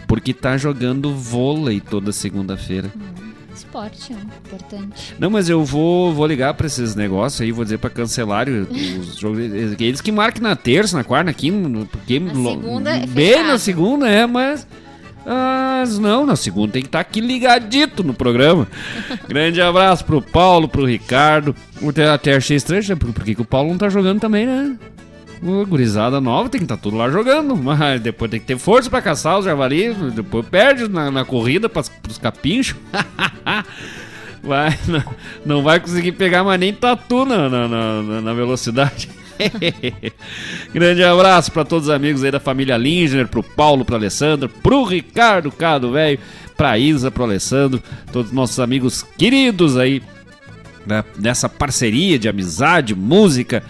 Porque 0.08 0.34
tá 0.34 0.58
jogando 0.58 1.14
vôlei 1.14 1.80
toda 1.80 2.12
segunda-feira. 2.12 2.92
Uhum 2.96 3.29
esporte, 3.70 4.14
é 4.14 4.16
importante. 4.16 5.16
Não, 5.20 5.30
mas 5.30 5.48
eu 5.48 5.64
vou, 5.64 6.12
vou 6.14 6.26
ligar 6.26 6.54
pra 6.56 6.66
esses 6.66 6.96
negócios 6.96 7.40
aí, 7.40 7.52
vou 7.52 7.64
dizer 7.64 7.78
pra 7.78 7.90
cancelar 7.90 8.48
os 8.50 9.16
jogos. 9.18 9.40
Eles 9.40 10.02
que 10.02 10.12
marquem 10.12 10.42
na 10.42 10.56
terça, 10.56 10.98
na 10.98 11.04
quarta, 11.04 11.26
na 11.26 11.34
quinta, 11.34 11.88
porque 11.92 12.20
na 12.20 12.34
segunda 12.34 12.90
é 12.92 13.06
bem 13.06 13.28
fechado. 13.30 13.48
na 13.48 13.58
segunda, 13.60 14.10
é, 14.10 14.26
mas. 14.26 14.68
Mas 15.26 16.00
não, 16.00 16.26
na 16.26 16.36
segunda 16.36 16.74
tem 16.74 16.82
que 16.82 16.88
estar 16.88 17.04
tá 17.04 17.08
aqui 17.08 17.22
ligadito 17.22 18.04
no 18.04 18.14
programa. 18.14 18.68
Grande 19.30 19.62
abraço 19.62 20.04
pro 20.04 20.22
Paulo, 20.22 20.68
pro 20.68 20.86
Ricardo. 20.86 21.56
Até 22.12 22.36
achei 22.36 22.58
estranho, 22.58 22.84
né? 22.90 22.96
por 22.96 23.24
que, 23.24 23.36
que 23.36 23.42
o 23.42 23.46
Paulo 23.46 23.70
não 23.70 23.78
tá 23.78 23.90
jogando 23.90 24.20
também, 24.20 24.48
né? 24.48 24.76
O 25.42 25.66
gurizada 25.66 26.20
nova 26.20 26.50
tem 26.50 26.60
que 26.60 26.66
estar 26.66 26.76
tá 26.76 26.82
tudo 26.82 26.98
lá 26.98 27.10
jogando, 27.10 27.56
mas 27.56 28.02
depois 28.02 28.30
tem 28.30 28.40
que 28.40 28.46
ter 28.46 28.58
força 28.58 28.90
para 28.90 29.02
caçar 29.02 29.40
os 29.40 29.46
javalis, 29.46 29.96
depois 30.14 30.46
perde 30.46 30.88
na, 30.90 31.10
na 31.10 31.24
corrida 31.24 31.70
para 31.70 31.84
os 32.08 32.18
capinchos. 32.18 32.76
vai, 34.44 34.78
não, 34.88 35.04
não, 35.46 35.64
vai 35.64 35.80
conseguir 35.80 36.12
pegar 36.14 36.44
mais 36.44 36.60
nem 36.60 36.74
tatu 36.74 37.26
na, 37.26 37.48
na, 37.48 37.68
na, 37.68 38.22
na 38.22 38.34
velocidade. 38.34 39.10
Grande 40.74 41.04
abraço 41.04 41.52
para 41.54 41.64
todos 41.64 41.88
os 41.88 41.94
amigos 41.94 42.24
aí 42.24 42.32
da 42.32 42.40
família 42.42 42.76
Linger, 42.76 43.26
pro 43.28 43.42
Paulo, 43.42 43.86
pro 43.86 43.96
Alessandro, 43.96 44.50
pro 44.50 44.84
Ricardo 44.84 45.50
Cado, 45.52 45.94
velho, 45.94 46.20
pra 46.58 46.78
Isa, 46.78 47.10
pro 47.10 47.24
Alessandro, 47.24 47.82
todos 48.12 48.32
os 48.32 48.36
nossos 48.36 48.60
amigos 48.60 49.06
queridos 49.18 49.78
aí 49.78 50.02
né, 50.86 51.04
nessa 51.18 51.48
parceria 51.48 52.20
de 52.20 52.28
amizade, 52.28 52.94
música 52.94 53.64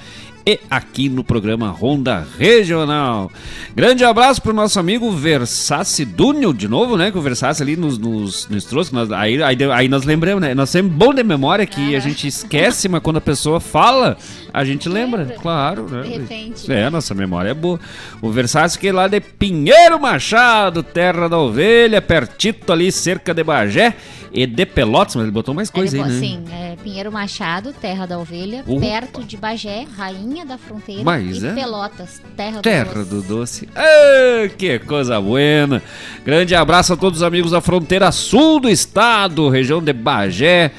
e 0.49 0.59
aqui 0.67 1.09
no 1.09 1.23
programa 1.23 1.69
Ronda 1.69 2.25
Regional. 2.39 3.31
Grande 3.75 4.03
abraço 4.03 4.41
pro 4.41 4.51
nosso 4.51 4.79
amigo 4.79 5.11
Versace 5.11 6.03
Dunio, 6.03 6.51
de 6.51 6.67
novo, 6.67 6.97
né? 6.97 7.11
Que 7.11 7.19
o 7.19 7.21
Versace 7.21 7.61
ali 7.61 7.75
nos, 7.75 7.99
nos, 7.99 8.49
nos 8.49 8.65
trouxe. 8.65 8.91
Nós, 8.91 9.11
aí, 9.11 9.43
aí, 9.43 9.55
aí, 9.71 9.87
nós 9.87 10.05
lembramos, 10.05 10.41
né? 10.41 10.55
Nós 10.55 10.71
temos 10.71 10.91
bom 10.91 11.13
de 11.13 11.23
memória 11.23 11.67
que 11.67 11.95
a 11.95 11.99
gente 11.99 12.25
esquece, 12.25 12.89
mas 12.89 12.99
quando 13.03 13.17
a 13.17 13.21
pessoa 13.21 13.59
fala, 13.59 14.17
a 14.51 14.65
gente 14.65 14.89
lembra. 14.89 15.21
lembra. 15.21 15.37
Claro, 15.37 15.87
né? 15.87 16.01
De 16.01 16.09
repente. 16.17 16.71
É, 16.71 16.89
nossa 16.89 17.13
memória 17.13 17.49
é 17.49 17.53
boa. 17.53 17.79
O 18.19 18.31
Versace 18.31 18.79
que 18.79 18.87
é 18.87 18.91
lá 18.91 19.07
de 19.07 19.21
Pinheiro 19.21 19.99
Machado, 19.99 20.81
terra 20.81 21.27
da 21.27 21.37
ovelha, 21.37 22.01
pertito 22.01 22.73
ali, 22.73 22.91
cerca 22.91 23.35
de 23.35 23.43
Bagé 23.43 23.95
e 24.31 24.45
de 24.45 24.65
Pelotas, 24.65 25.15
mas 25.15 25.23
ele 25.23 25.31
botou 25.31 25.53
mais 25.53 25.69
coisa 25.69 25.97
aí, 25.97 26.03
né? 26.03 26.19
Sim, 26.19 26.43
é 26.51 26.75
Pinheiro 26.81 27.11
Machado, 27.11 27.73
terra 27.73 28.05
da 28.05 28.17
ovelha, 28.17 28.63
perto 28.79 29.23
de 29.23 29.37
Bagé, 29.37 29.85
rainha 29.97 30.38
da 30.45 30.57
fronteira 30.57 31.03
mas 31.03 31.43
é? 31.43 31.53
Pelotas, 31.53 32.21
terra, 32.35 32.61
terra 32.61 33.03
do 33.03 33.21
doce. 33.21 33.65
do 33.65 33.71
doce. 33.71 34.49
Que 34.57 34.79
coisa 34.79 35.19
buena. 35.19 35.81
Grande 36.25 36.55
abraço 36.55 36.93
a 36.93 36.97
todos 36.97 37.19
os 37.19 37.23
amigos 37.23 37.51
da 37.51 37.61
fronteira 37.61 38.11
sul 38.11 38.59
do 38.59 38.69
estado, 38.69 39.49
região 39.49 39.81
de 39.81 39.93
Bagé. 39.93 40.71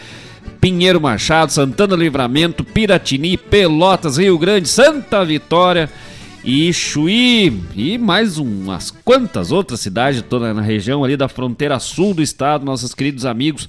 Pinheiro 0.61 1.01
Machado, 1.01 1.51
Santana 1.51 1.97
Livramento, 1.97 2.63
Piratini, 2.63 3.37
Pelotas, 3.39 4.19
Rio 4.19 4.39
Grande, 4.39 4.69
Santa 4.69 5.25
Vitória 5.25 5.89
e 6.45 6.71
Chuí 6.73 7.63
e 7.75 7.97
mais 7.97 8.37
umas 8.37 8.91
quantas 8.91 9.53
outras 9.53 9.81
cidades 9.81 10.23
toda 10.23 10.53
na 10.53 10.61
região 10.61 11.03
ali 11.03 11.17
da 11.17 11.29
fronteira 11.29 11.79
sul 11.79 12.13
do 12.13 12.23
estado, 12.23 12.65
nossos 12.65 12.95
queridos 12.95 13.25
amigos 13.25 13.69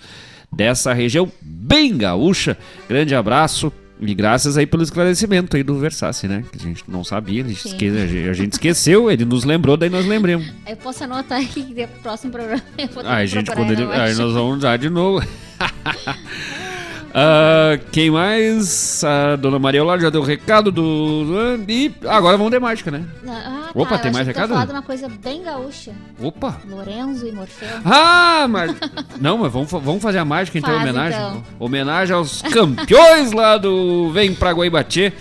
dessa 0.51 0.91
região 0.91 1.31
bem 1.41 1.97
gaúcha. 1.97 2.57
Grande 2.89 3.15
abraço 3.15 3.71
e 4.01 4.15
graças 4.15 4.57
aí 4.57 4.65
pelo 4.65 4.81
esclarecimento 4.81 5.55
aí 5.55 5.61
do 5.61 5.77
Versace, 5.77 6.27
né? 6.27 6.43
Que 6.51 6.57
a 6.57 6.61
gente 6.61 6.83
não 6.87 7.03
sabia, 7.03 7.43
a 7.43 7.47
gente, 7.47 7.67
esque... 7.67 7.87
a 7.87 8.33
gente 8.33 8.53
esqueceu, 8.53 9.11
ele 9.11 9.23
nos 9.23 9.43
lembrou, 9.43 9.77
daí 9.77 9.89
nós 9.89 10.05
lembramos. 10.07 10.51
Eu 10.67 10.75
posso 10.77 11.03
anotar 11.03 11.39
aqui 11.39 11.61
que 11.61 11.81
no 11.81 11.87
próximo 12.01 12.31
programa 12.31 12.63
eu 12.77 12.87
vou 12.87 13.03
ter 13.03 13.09
ah, 13.09 13.25
gente, 13.25 13.51
quando 13.51 13.71
ele... 13.71 13.83
aí 13.83 14.15
nós 14.15 14.33
vamos 14.33 14.57
usar 14.57 14.77
de 14.77 14.89
novo. 14.89 15.25
Ah, 17.13 17.77
quem 17.91 18.09
mais? 18.09 19.03
A 19.03 19.35
dona 19.35 19.59
Maria 19.59 19.83
Olá 19.83 19.97
já 19.97 20.09
deu 20.09 20.21
o 20.21 20.23
recado 20.23 20.71
do. 20.71 21.25
E 21.67 21.93
agora 22.07 22.37
vamos 22.37 22.51
de 22.51 22.59
mágica, 22.59 22.89
né? 22.89 23.03
Ah, 23.27 23.69
tá, 23.73 23.79
Opa, 23.79 23.95
eu 23.95 23.99
tem 23.99 24.11
mais 24.13 24.25
recado? 24.27 24.49
falar 24.49 24.65
de 24.65 24.71
uma 24.71 24.81
coisa 24.81 25.09
bem 25.09 25.43
gaúcha. 25.43 25.91
Opa! 26.21 26.57
Lorenzo 26.69 27.27
e 27.27 27.31
Morfeu. 27.33 27.67
Ah, 27.83 28.47
mas. 28.49 28.73
Não, 29.19 29.37
mas 29.37 29.51
vamos, 29.51 29.69
vamos 29.69 30.01
fazer 30.01 30.19
a 30.19 30.25
mágica 30.25 30.57
então, 30.57 30.69
Faz, 30.69 30.81
homenagem. 30.83 31.19
então. 31.19 31.43
Homenagem 31.59 32.15
aos 32.15 32.41
campeões 32.43 33.31
lá 33.33 33.57
do 33.57 34.09
Vem 34.13 34.33
pra 34.33 34.51
Guaibatê. 34.51 35.11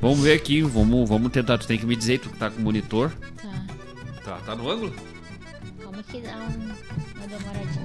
Vamos 0.00 0.20
ver 0.20 0.32
aqui, 0.34 0.62
vamos, 0.62 1.08
vamos 1.08 1.30
tentar. 1.30 1.58
Tu 1.58 1.66
tem 1.66 1.78
que 1.78 1.86
me 1.86 1.94
dizer, 1.96 2.20
tu 2.20 2.30
que 2.30 2.38
tá 2.38 2.48
com 2.50 2.60
o 2.60 2.64
monitor. 2.64 3.10
Tá. 3.42 3.48
Tá, 4.24 4.38
tá 4.46 4.54
no 4.54 4.70
ângulo? 4.70 4.92
Como 5.84 6.02
que 6.04 6.20
dá 6.20 6.32
um- 6.36 7.18
uma 7.18 7.26
demoradinha? 7.26 7.83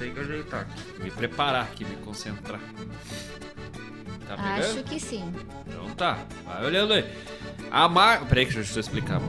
tenho 0.00 0.14
que 0.14 0.20
ajeitar 0.20 0.60
aqui. 0.62 1.04
Me 1.04 1.10
preparar 1.10 1.62
aqui, 1.62 1.84
me 1.84 1.96
concentrar. 1.96 2.60
Tá 4.26 4.36
pegando? 4.36 4.60
Acho 4.60 4.82
que 4.84 4.98
sim. 4.98 5.30
Então 5.66 5.90
tá, 5.90 6.18
vai 6.46 6.64
olhando 6.64 6.94
aí. 6.94 7.04
A 7.70 7.86
mar... 7.86 8.24
Peraí 8.26 8.46
que 8.46 8.54
deixa 8.54 8.74
eu 8.74 8.80
explicar. 8.80 9.20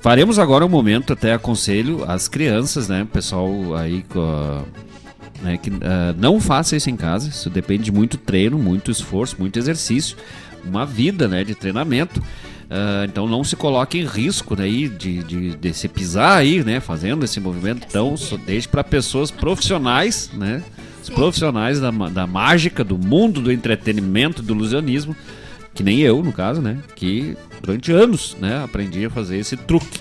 Faremos 0.00 0.38
agora 0.38 0.66
um 0.66 0.68
momento, 0.68 1.12
até 1.12 1.32
aconselho 1.32 2.04
as 2.10 2.26
crianças, 2.26 2.88
né? 2.88 3.06
Pessoal 3.12 3.76
aí 3.76 4.02
com 4.02 4.64
né, 5.42 5.56
que 5.56 5.70
ah, 5.82 6.14
não 6.18 6.40
faça 6.40 6.74
isso 6.74 6.90
em 6.90 6.96
casa. 6.96 7.28
Isso 7.28 7.48
depende 7.48 7.84
de 7.84 7.92
muito 7.92 8.18
treino, 8.18 8.58
muito 8.58 8.90
esforço, 8.90 9.36
muito 9.38 9.58
exercício, 9.58 10.16
uma 10.64 10.84
vida, 10.84 11.28
né, 11.28 11.44
de 11.44 11.54
treinamento. 11.54 12.20
Ah, 12.70 13.04
então 13.04 13.26
não 13.26 13.42
se 13.42 13.56
coloque 13.56 13.98
em 13.98 14.06
risco 14.06 14.54
daí 14.54 14.88
de, 14.88 15.24
de, 15.24 15.56
de 15.56 15.74
se 15.74 15.88
pisar 15.88 16.38
aí, 16.38 16.62
né, 16.62 16.78
fazendo 16.78 17.24
esse 17.24 17.40
movimento. 17.40 17.84
Então 17.88 18.16
só 18.16 18.36
deixe 18.36 18.68
para 18.68 18.84
pessoas 18.84 19.30
profissionais, 19.30 20.30
né? 20.32 20.62
Os 21.02 21.08
profissionais 21.08 21.80
da, 21.80 21.90
da 21.90 22.26
mágica, 22.26 22.84
do 22.84 22.96
mundo 22.96 23.40
do 23.40 23.50
entretenimento, 23.50 24.42
do 24.42 24.54
ilusionismo, 24.54 25.16
que 25.74 25.82
nem 25.82 26.00
eu, 26.00 26.22
no 26.22 26.32
caso, 26.32 26.62
né? 26.62 26.78
Que 26.94 27.36
durante 27.60 27.90
anos, 27.90 28.36
né, 28.38 28.62
aprendi 28.62 29.04
a 29.04 29.10
fazer 29.10 29.38
esse 29.38 29.56
truque 29.56 30.00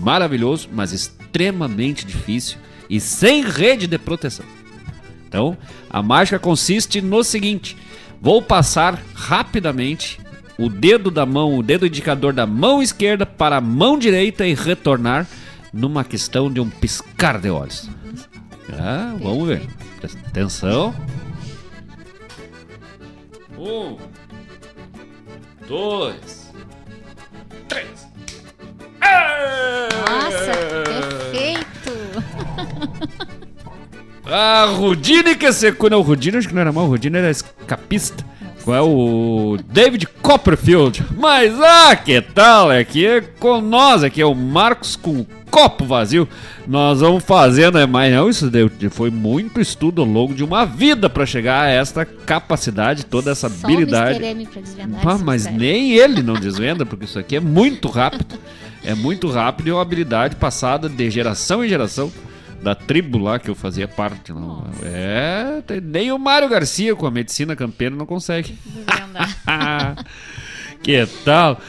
maravilhoso, 0.00 0.68
mas 0.72 0.92
extremamente 0.92 2.04
difícil 2.04 2.58
e 2.88 3.00
sem 3.00 3.42
rede 3.42 3.86
de 3.86 3.96
proteção. 3.96 4.44
Então, 5.26 5.56
a 5.88 6.02
mágica 6.02 6.38
consiste 6.38 7.00
no 7.00 7.24
seguinte: 7.24 7.76
vou 8.20 8.42
passar 8.42 9.00
rapidamente 9.14 10.18
o 10.60 10.68
dedo 10.68 11.10
da 11.10 11.24
mão, 11.24 11.56
o 11.56 11.62
dedo 11.62 11.86
indicador 11.86 12.34
da 12.34 12.46
mão 12.46 12.82
esquerda 12.82 13.24
para 13.24 13.56
a 13.56 13.60
mão 13.62 13.98
direita 13.98 14.46
e 14.46 14.52
retornar 14.52 15.26
numa 15.72 16.04
questão 16.04 16.52
de 16.52 16.60
um 16.60 16.68
piscar 16.68 17.40
de 17.40 17.48
olhos. 17.48 17.88
Ah, 18.78 19.14
vamos 19.18 19.48
ver. 19.48 19.62
Presta 19.98 20.18
atenção. 20.28 20.94
Um, 23.58 23.96
dois, 25.66 26.52
três. 27.66 28.06
Nossa, 30.08 30.52
perfeito! 30.84 31.70
Ah, 34.32 34.66
Rudine 34.66 35.34
que 35.34 35.52
secou. 35.52 35.90
Não, 35.90 35.98
o 35.98 36.02
Rudine 36.02 36.36
acho 36.36 36.46
que 36.46 36.54
não 36.54 36.60
era 36.60 36.70
mal, 36.70 36.84
o 36.84 36.88
Rudine 36.88 37.18
era 37.18 37.30
escapista. 37.30 38.24
Qual 38.64 38.76
é 38.76 38.82
o 38.82 39.56
David 39.68 40.06
Copperfield? 40.22 41.04
Mas, 41.16 41.58
ah, 41.60 41.96
que 41.96 42.20
tal? 42.20 42.70
Aqui 42.70 43.06
é 43.06 43.20
com 43.20 43.60
nós, 43.60 44.04
aqui 44.04 44.20
é 44.20 44.26
o 44.26 44.34
Marcos 44.34 44.96
com 44.96 45.20
o 45.20 45.26
copo 45.50 45.84
vazio. 45.84 46.28
Nós 46.66 47.00
vamos 47.00 47.24
fazendo, 47.24 47.78
é, 47.78 47.86
mas 47.86 48.12
não, 48.12 48.28
isso 48.28 48.50
deu, 48.50 48.70
foi 48.90 49.10
muito 49.10 49.60
estudo 49.60 50.02
ao 50.02 50.08
longo 50.08 50.34
de 50.34 50.44
uma 50.44 50.64
vida 50.64 51.08
para 51.08 51.26
chegar 51.26 51.64
a 51.64 51.70
esta 51.70 52.04
capacidade, 52.04 53.06
toda 53.06 53.30
essa 53.30 53.48
Só 53.48 53.66
habilidade. 53.66 54.20
Ah, 55.04 55.18
mas 55.18 55.46
nem 55.46 55.92
ele 55.92 56.22
não 56.22 56.34
desvenda, 56.34 56.86
porque 56.86 57.06
isso 57.06 57.18
aqui 57.18 57.36
é 57.36 57.40
muito 57.40 57.88
rápido. 57.88 58.38
É 58.84 58.94
muito 58.94 59.28
rápido 59.28 59.66
e 59.66 59.70
é 59.70 59.74
uma 59.74 59.82
habilidade 59.82 60.36
passada 60.36 60.88
de 60.88 61.10
geração 61.10 61.64
em 61.64 61.68
geração 61.68 62.10
da 62.62 62.74
tribo 62.74 63.18
lá 63.18 63.38
que 63.38 63.48
eu 63.48 63.54
fazia 63.54 63.88
parte. 63.88 64.32
Não. 64.32 64.64
É, 64.84 65.62
nem 65.82 66.12
o 66.12 66.18
Mário 66.18 66.48
Garcia 66.48 66.94
com 66.94 67.06
a 67.06 67.10
medicina 67.10 67.56
campeira 67.56 67.94
não 67.94 68.06
consegue. 68.06 68.58
que 70.82 71.06
tal? 71.24 71.60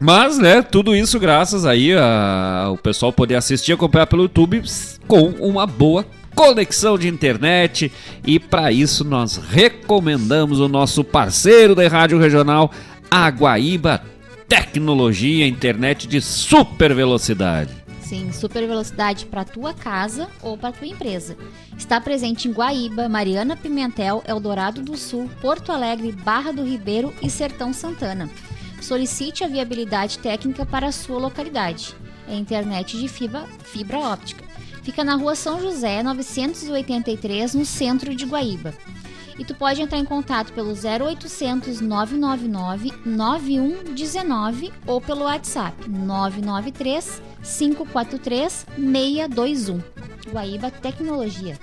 Mas, 0.00 0.38
né, 0.38 0.62
tudo 0.62 0.94
isso 0.94 1.18
graças 1.18 1.66
aí 1.66 1.92
a 1.92 2.68
o 2.70 2.76
pessoal 2.76 3.12
poder 3.12 3.34
assistir 3.34 3.72
e 3.72 3.74
acompanhar 3.74 4.06
pelo 4.06 4.22
YouTube 4.22 4.62
com 5.06 5.30
uma 5.40 5.66
boa 5.66 6.06
conexão 6.34 6.96
de 6.96 7.08
internet 7.08 7.90
e 8.24 8.38
para 8.38 8.70
isso 8.70 9.04
nós 9.04 9.36
recomendamos 9.36 10.60
o 10.60 10.68
nosso 10.68 11.02
parceiro 11.02 11.74
da 11.74 11.86
Rádio 11.88 12.16
Regional, 12.16 12.70
a 13.10 13.28
Guaíba 13.28 14.02
Tecnologia, 14.48 15.46
internet 15.46 16.06
de 16.06 16.20
super 16.20 16.94
velocidade. 16.94 17.87
Sim, 18.08 18.32
super 18.32 18.66
velocidade 18.66 19.26
para 19.26 19.44
tua 19.44 19.74
casa 19.74 20.30
ou 20.40 20.56
para 20.56 20.72
tua 20.72 20.86
empresa. 20.86 21.36
Está 21.76 22.00
presente 22.00 22.48
em 22.48 22.52
Guaíba, 22.52 23.06
Mariana 23.06 23.54
Pimentel, 23.54 24.24
Eldorado 24.26 24.80
do 24.80 24.96
Sul, 24.96 25.28
Porto 25.42 25.70
Alegre, 25.70 26.10
Barra 26.10 26.50
do 26.50 26.64
Ribeiro 26.64 27.12
e 27.20 27.28
Sertão 27.28 27.70
Santana. 27.70 28.30
Solicite 28.80 29.44
a 29.44 29.46
viabilidade 29.46 30.18
técnica 30.20 30.64
para 30.64 30.86
a 30.86 30.92
sua 30.92 31.18
localidade. 31.18 31.94
É 32.26 32.34
internet 32.34 32.98
de 32.98 33.08
fibra, 33.08 33.44
fibra 33.62 33.98
óptica. 33.98 34.42
Fica 34.82 35.04
na 35.04 35.14
rua 35.14 35.34
São 35.34 35.60
José, 35.60 36.02
983, 36.02 37.54
no 37.54 37.66
centro 37.66 38.14
de 38.14 38.24
Guaíba. 38.24 38.72
E 39.38 39.44
tu 39.44 39.54
pode 39.54 39.82
entrar 39.82 39.98
em 39.98 40.04
contato 40.04 40.54
pelo 40.54 40.70
0800 40.70 41.82
999 41.82 42.90
9119 43.04 44.72
ou 44.86 44.98
pelo 44.98 45.24
WhatsApp 45.24 45.88
993 45.88 47.28
543 47.56 48.66
621. 48.76 49.80
Guaíba 50.30 50.70
Tecnologia. 50.70 51.56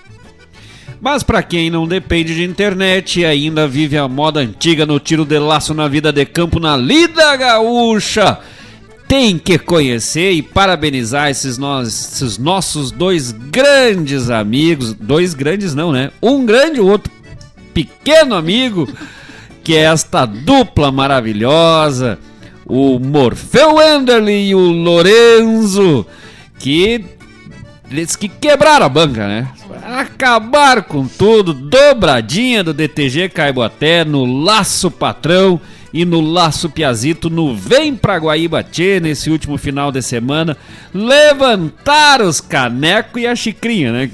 Mas 1.01 1.23
para 1.23 1.43
quem 1.43 1.69
não 1.69 1.87
depende 1.87 2.33
de 2.35 2.43
internet 2.43 3.19
e 3.19 3.25
ainda 3.25 3.67
vive 3.67 3.97
a 3.97 4.07
moda 4.07 4.39
antiga 4.39 4.85
no 4.85 4.99
tiro 4.99 5.25
de 5.25 5.37
laço 5.37 5.73
na 5.73 5.87
vida 5.87 6.11
de 6.11 6.25
campo 6.25 6.59
na 6.59 6.75
lida 6.75 7.35
gaúcha, 7.35 8.39
tem 9.07 9.37
que 9.37 9.59
conhecer 9.59 10.31
e 10.31 10.41
parabenizar 10.41 11.29
esses, 11.29 11.57
nós, 11.57 11.87
esses 11.87 12.37
nossos 12.37 12.91
dois 12.91 13.31
grandes 13.31 14.29
amigos, 14.29 14.93
dois 14.93 15.33
grandes 15.33 15.75
não, 15.75 15.91
né? 15.91 16.11
Um 16.21 16.45
grande, 16.45 16.79
o 16.79 16.87
outro 16.87 17.11
pequeno 17.73 18.35
amigo, 18.35 18.87
que 19.63 19.75
é 19.75 19.81
esta 19.81 20.25
dupla 20.25 20.91
maravilhosa, 20.91 22.17
o 22.65 22.99
Morfeu 22.99 23.81
Enderley 23.81 24.49
e 24.49 24.55
o 24.55 24.59
Lorenzo, 24.59 26.05
que 26.57 27.05
eles 27.89 28.15
que 28.15 28.27
quebraram 28.27 28.85
a 28.85 28.89
banca, 28.89 29.27
né? 29.27 29.47
Acabaram 29.83 30.81
com 30.81 31.07
tudo, 31.07 31.53
dobradinha 31.53 32.63
do 32.63 32.73
DTG 32.73 33.29
Caiboaté 33.29 34.03
no 34.03 34.25
Laço 34.25 34.89
Patrão 34.89 35.61
e 35.95 36.03
no 36.03 36.19
Laço 36.19 36.69
Piazito 36.69 37.29
no 37.29 37.55
Vem 37.55 37.95
pra 37.95 38.17
Guaíba 38.17 38.61
Tchê 38.61 38.99
nesse 38.99 39.29
último 39.29 39.57
final 39.57 39.93
de 39.93 40.01
semana. 40.01 40.57
Levantaram 40.93 42.27
os 42.27 42.41
canecos 42.41 43.21
e 43.21 43.25
a 43.25 43.33
xicrinha, 43.33 43.93
né? 43.93 44.11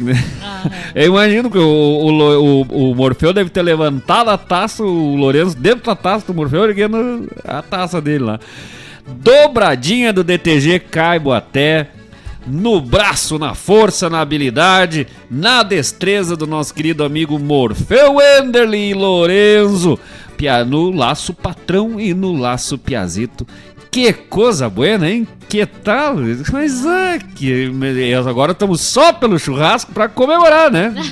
Eu 0.94 1.08
imagino 1.08 1.50
que 1.50 1.58
o, 1.58 1.64
o, 1.64 2.62
o, 2.62 2.92
o 2.92 2.96
Morfeu 2.96 3.34
deve 3.34 3.50
ter 3.50 3.64
levantado 3.64 4.30
a 4.30 4.38
taça, 4.38 4.84
o 4.84 5.16
Lourenço 5.16 5.58
dentro 5.58 5.88
da 5.88 5.96
taça 5.96 6.28
do 6.28 6.36
Morfeu, 6.36 6.66
erguendo 6.66 7.28
a 7.44 7.64
taça 7.64 8.00
dele 8.00 8.26
lá. 8.26 8.40
Dobradinha 9.08 10.14
do 10.14 10.24
DTG 10.24 10.82
Caiboaté 10.82 11.88
no 12.46 12.80
braço, 12.80 13.40
na 13.40 13.56
força, 13.56 14.08
na 14.08 14.22
habilidade, 14.22 15.08
na 15.32 15.64
destreza 15.64 16.36
do 16.36 16.46
nosso 16.46 16.76
querido 16.76 17.04
amigo 17.04 17.40
Morfeu 17.40 18.18
Enderley 18.40 18.92
e 18.92 18.94
Lorenzo. 18.94 19.98
Pia- 20.42 20.66
No 20.66 20.90
laço 20.90 21.36
patrão 21.36 22.00
e 22.00 22.16
no 22.16 22.34
laço 22.34 22.76
piazito. 22.78 23.46
Que 23.92 24.12
coisa 24.12 24.68
buena, 24.68 25.08
hein? 25.08 25.28
Que 25.48 25.66
tal? 25.68 26.16
Mas 26.52 26.84
é 26.86 27.20
que 27.36 27.70
agora 28.28 28.54
estamos 28.54 28.82
só 28.82 29.14
pelo 29.14 29.38
churrasco 29.38 29.92
para 29.92 30.10
comemorar, 30.10 30.72
né? 30.72 30.94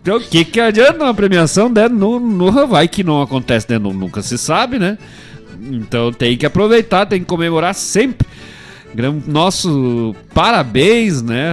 Então, 0.00 0.16
o 0.16 0.20
que, 0.20 0.42
que 0.44 0.58
adianta 0.58 1.04
uma 1.04 1.12
premiação 1.14 1.68
né? 1.68 1.86
no, 1.86 2.18
no 2.18 2.66
vai 2.66 2.88
que 2.88 3.04
não 3.04 3.20
acontece, 3.20 3.66
né? 3.68 3.78
Nu- 3.78 3.92
Nunca 3.92 4.22
se 4.22 4.38
sabe, 4.38 4.78
né? 4.78 4.96
Então 5.70 6.10
tem 6.10 6.36
que 6.36 6.46
aproveitar, 6.46 7.04
tem 7.06 7.20
que 7.20 7.26
comemorar 7.26 7.74
sempre. 7.74 8.26
Nosso 9.26 10.16
parabéns, 10.34 11.20
né? 11.22 11.44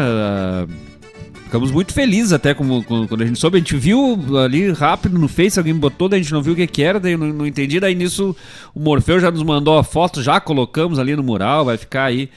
Ficamos 1.50 1.72
muito 1.72 1.96
felizes 1.96 2.32
até 2.32 2.54
quando 2.54 2.86
a 3.20 3.26
gente 3.26 3.40
soube. 3.40 3.58
A 3.58 3.60
gente 3.60 3.76
viu 3.76 4.38
ali 4.38 4.72
rápido 4.72 5.18
no 5.18 5.28
Face, 5.28 5.58
alguém 5.58 5.74
botou, 5.74 6.08
daí 6.08 6.20
a 6.20 6.22
gente 6.22 6.32
não 6.32 6.44
viu 6.44 6.54
o 6.54 6.56
que, 6.56 6.68
que 6.68 6.84
era, 6.84 7.00
daí 7.00 7.18
não, 7.18 7.26
não 7.34 7.48
entendi. 7.48 7.80
Daí 7.80 7.96
nisso 7.96 8.36
o 8.72 8.80
Morfeu 8.80 9.20
já 9.20 9.32
nos 9.32 9.42
mandou 9.42 9.76
a 9.76 9.84
foto, 9.84 10.22
já 10.22 10.40
colocamos 10.40 11.00
ali 11.00 11.16
no 11.16 11.24
mural, 11.24 11.66
vai 11.66 11.76
ficar 11.76 12.04
aí 12.04 12.30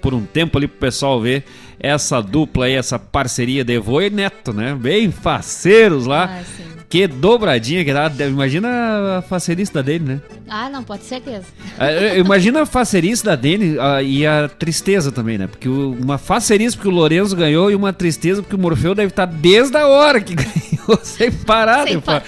por 0.00 0.14
um 0.14 0.24
tempo 0.24 0.56
ali 0.56 0.66
pro 0.66 0.78
pessoal 0.78 1.20
ver 1.20 1.44
essa 1.78 2.20
dupla 2.20 2.66
aí, 2.66 2.72
essa 2.74 2.98
parceria 2.98 3.64
de 3.64 3.78
Vô 3.78 4.00
e 4.00 4.10
Neto, 4.10 4.52
né? 4.52 4.74
Bem 4.74 5.10
faceiros 5.10 6.06
lá. 6.06 6.38
Ah, 6.40 6.64
que 6.88 7.08
dobradinha 7.08 7.84
que 7.84 7.92
dá. 7.92 8.10
Imagina 8.28 9.18
a 9.18 9.22
faceirista 9.22 9.82
dele, 9.82 10.04
né? 10.04 10.20
Ah, 10.48 10.68
não, 10.70 10.84
pode 10.84 11.02
ser 11.02 11.20
certeza. 11.20 11.46
É, 11.78 12.18
Imagina 12.18 12.62
a 12.62 12.66
facerice 12.66 13.24
da 13.24 13.34
Dani 13.34 13.76
ah, 13.80 14.00
e 14.02 14.24
a 14.24 14.48
tristeza 14.48 15.10
também, 15.10 15.36
né? 15.36 15.48
Porque 15.48 15.68
o- 15.68 15.92
uma 16.00 16.18
facerice 16.18 16.76
porque 16.76 16.88
o 16.88 16.92
Lorenzo 16.92 17.34
ganhou 17.34 17.68
e 17.70 17.74
uma 17.74 17.92
tristeza 17.92 18.42
porque 18.42 18.54
o 18.54 18.58
Morfeu 18.58 18.94
deve 18.94 19.08
estar 19.08 19.26
desde 19.26 19.76
a 19.76 19.88
hora 19.88 20.20
que 20.20 20.34
ganhou, 20.36 20.98
sem 21.02 21.32
parar 21.32 21.88
Sem 21.88 21.98
parar 22.00 22.22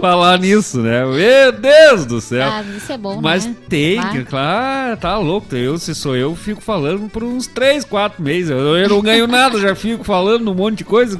falar 0.00 0.38
nisso, 0.38 0.80
né? 0.80 1.04
Meu 1.04 1.52
Deus 1.52 2.06
do 2.06 2.20
céu! 2.20 2.48
Ah, 2.48 2.62
isso 2.76 2.92
é 2.92 2.98
bom, 2.98 3.20
Mas 3.20 3.46
né? 3.46 3.54
tem, 3.68 4.00
que, 4.10 4.24
claro, 4.24 4.96
tá 4.96 5.18
louco. 5.18 5.54
Eu, 5.54 5.78
se 5.78 5.94
sou 5.94 6.16
eu, 6.16 6.34
fico 6.34 6.60
falando 6.60 7.08
por 7.08 7.22
uns 7.22 7.46
3, 7.46 7.84
4 7.84 8.22
meses. 8.22 8.50
Eu, 8.50 8.76
eu 8.76 8.88
não 8.88 9.00
ganho 9.00 9.26
nada, 9.26 9.58
já 9.58 9.74
fico 9.74 10.04
falando 10.04 10.50
um 10.50 10.54
monte 10.54 10.78
de 10.78 10.84
coisa. 10.84 11.18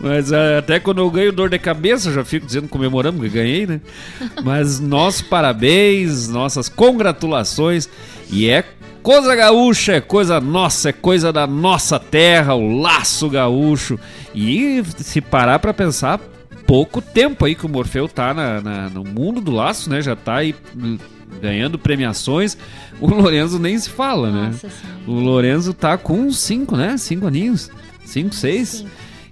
Mas 0.00 0.32
ah, 0.32 0.58
até 0.58 0.78
quando 0.78 0.98
eu 0.98 1.10
ganho 1.10 1.32
dor 1.32 1.48
de 1.48 1.58
cabeça, 1.58 2.12
já 2.12 2.24
fico 2.24 2.46
dizendo, 2.46 2.68
comemorando 2.68 3.20
que 3.20 3.28
ganhei, 3.28 3.66
né? 3.66 3.80
Mas 4.44 4.78
nossos 4.78 5.22
parabéns, 5.22 6.28
nossas 6.28 6.68
congratulações. 6.68 7.88
E 8.30 8.48
é 8.48 8.64
coisa 9.02 9.34
gaúcha, 9.34 9.94
é 9.94 10.00
coisa 10.00 10.40
nossa, 10.40 10.90
é 10.90 10.92
coisa 10.92 11.32
da 11.32 11.46
nossa 11.46 11.98
terra, 11.98 12.54
o 12.54 12.78
laço 12.80 13.30
gaúcho. 13.30 13.98
E 14.34 14.82
se 14.98 15.20
parar 15.20 15.58
pra 15.58 15.72
pensar, 15.72 16.20
pouco 16.66 17.00
tempo 17.00 17.44
aí 17.44 17.54
que 17.54 17.64
o 17.66 17.68
Morfeu 17.68 18.08
tá 18.08 18.34
na- 18.34 18.60
na- 18.60 18.90
no 18.90 19.04
mundo 19.04 19.40
do 19.40 19.50
laço, 19.52 19.88
né? 19.88 20.00
Já 20.02 20.16
tá 20.16 20.36
aí 20.36 20.54
hum, 20.76 20.98
ganhando 21.40 21.78
premiações. 21.78 22.56
O 23.00 23.06
Lorenzo 23.08 23.58
nem 23.58 23.78
se 23.78 23.90
fala, 23.90 24.30
né? 24.30 24.50
O 25.06 25.12
Lorenzo 25.12 25.72
tá 25.74 25.96
com 25.96 26.30
cinco, 26.32 26.76
né? 26.76 26.96
Cinco 26.96 27.26
aninhos. 27.26 27.70
Cinco, 28.04 28.34
seis. 28.34 28.84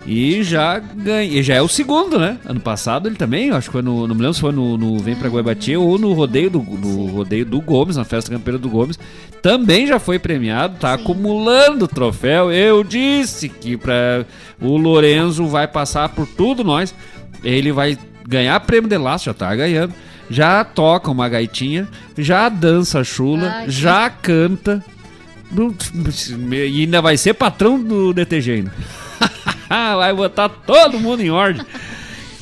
E 0.06 0.43
já 0.43 0.78
ganha, 0.78 1.43
já 1.43 1.55
é 1.55 1.62
o 1.62 1.69
segundo, 1.69 2.19
né? 2.19 2.36
Ano 2.44 2.61
passado 2.61 3.09
ele 3.09 3.16
também, 3.16 3.51
acho 3.51 3.69
que 3.69 3.73
foi 3.73 3.81
no, 3.81 4.06
não 4.06 4.15
me 4.15 4.20
lembro 4.20 4.35
se 4.35 4.40
foi 4.40 4.52
no, 4.52 4.77
no 4.77 4.98
Vem 4.98 5.15
Pra 5.16 5.31
Guaibati 5.31 5.74
ou 5.78 5.98
no 5.98 6.12
rodeio 6.12 6.51
do, 6.51 6.59
no 6.59 7.06
rodeio 7.06 7.47
do 7.47 7.59
Gomes, 7.59 7.97
na 7.97 8.05
festa 8.05 8.31
campeira 8.31 8.59
do 8.59 8.69
Gomes, 8.69 8.98
também 9.40 9.86
já 9.86 9.98
foi 9.98 10.19
premiado, 10.19 10.77
tá 10.78 10.93
acumulando 10.93 11.89
troféu. 11.89 12.52
Eu 12.52 12.85
disse 12.85 13.48
que 13.48 13.78
para 13.78 14.27
o 14.61 14.77
Lorenzo 14.77 15.47
vai 15.47 15.66
passar 15.66 16.11
por 16.11 16.27
tudo 16.27 16.62
nós. 16.62 16.94
Ele 17.44 17.70
vai 17.72 17.98
ganhar 18.26 18.58
prêmio 18.60 18.88
de 18.88 18.96
laço, 18.96 19.26
já 19.26 19.34
tá 19.34 19.54
ganhando. 19.54 19.92
Já 20.30 20.64
toca 20.64 21.10
uma 21.10 21.28
gaitinha, 21.28 21.86
já 22.16 22.48
dança 22.48 23.04
chula, 23.04 23.46
Ai, 23.56 23.64
que- 23.66 23.70
já 23.72 24.08
canta. 24.08 24.82
Não- 25.52 25.74
E 26.50 26.80
ainda 26.80 27.02
vai 27.02 27.16
ser 27.18 27.34
patrão 27.34 27.78
do 27.78 28.12
DTG 28.14 28.50
ainda. 28.52 28.72
vai 29.68 30.14
botar 30.14 30.48
todo 30.48 30.98
mundo 30.98 31.20
em 31.22 31.30
ordem. 31.30 31.64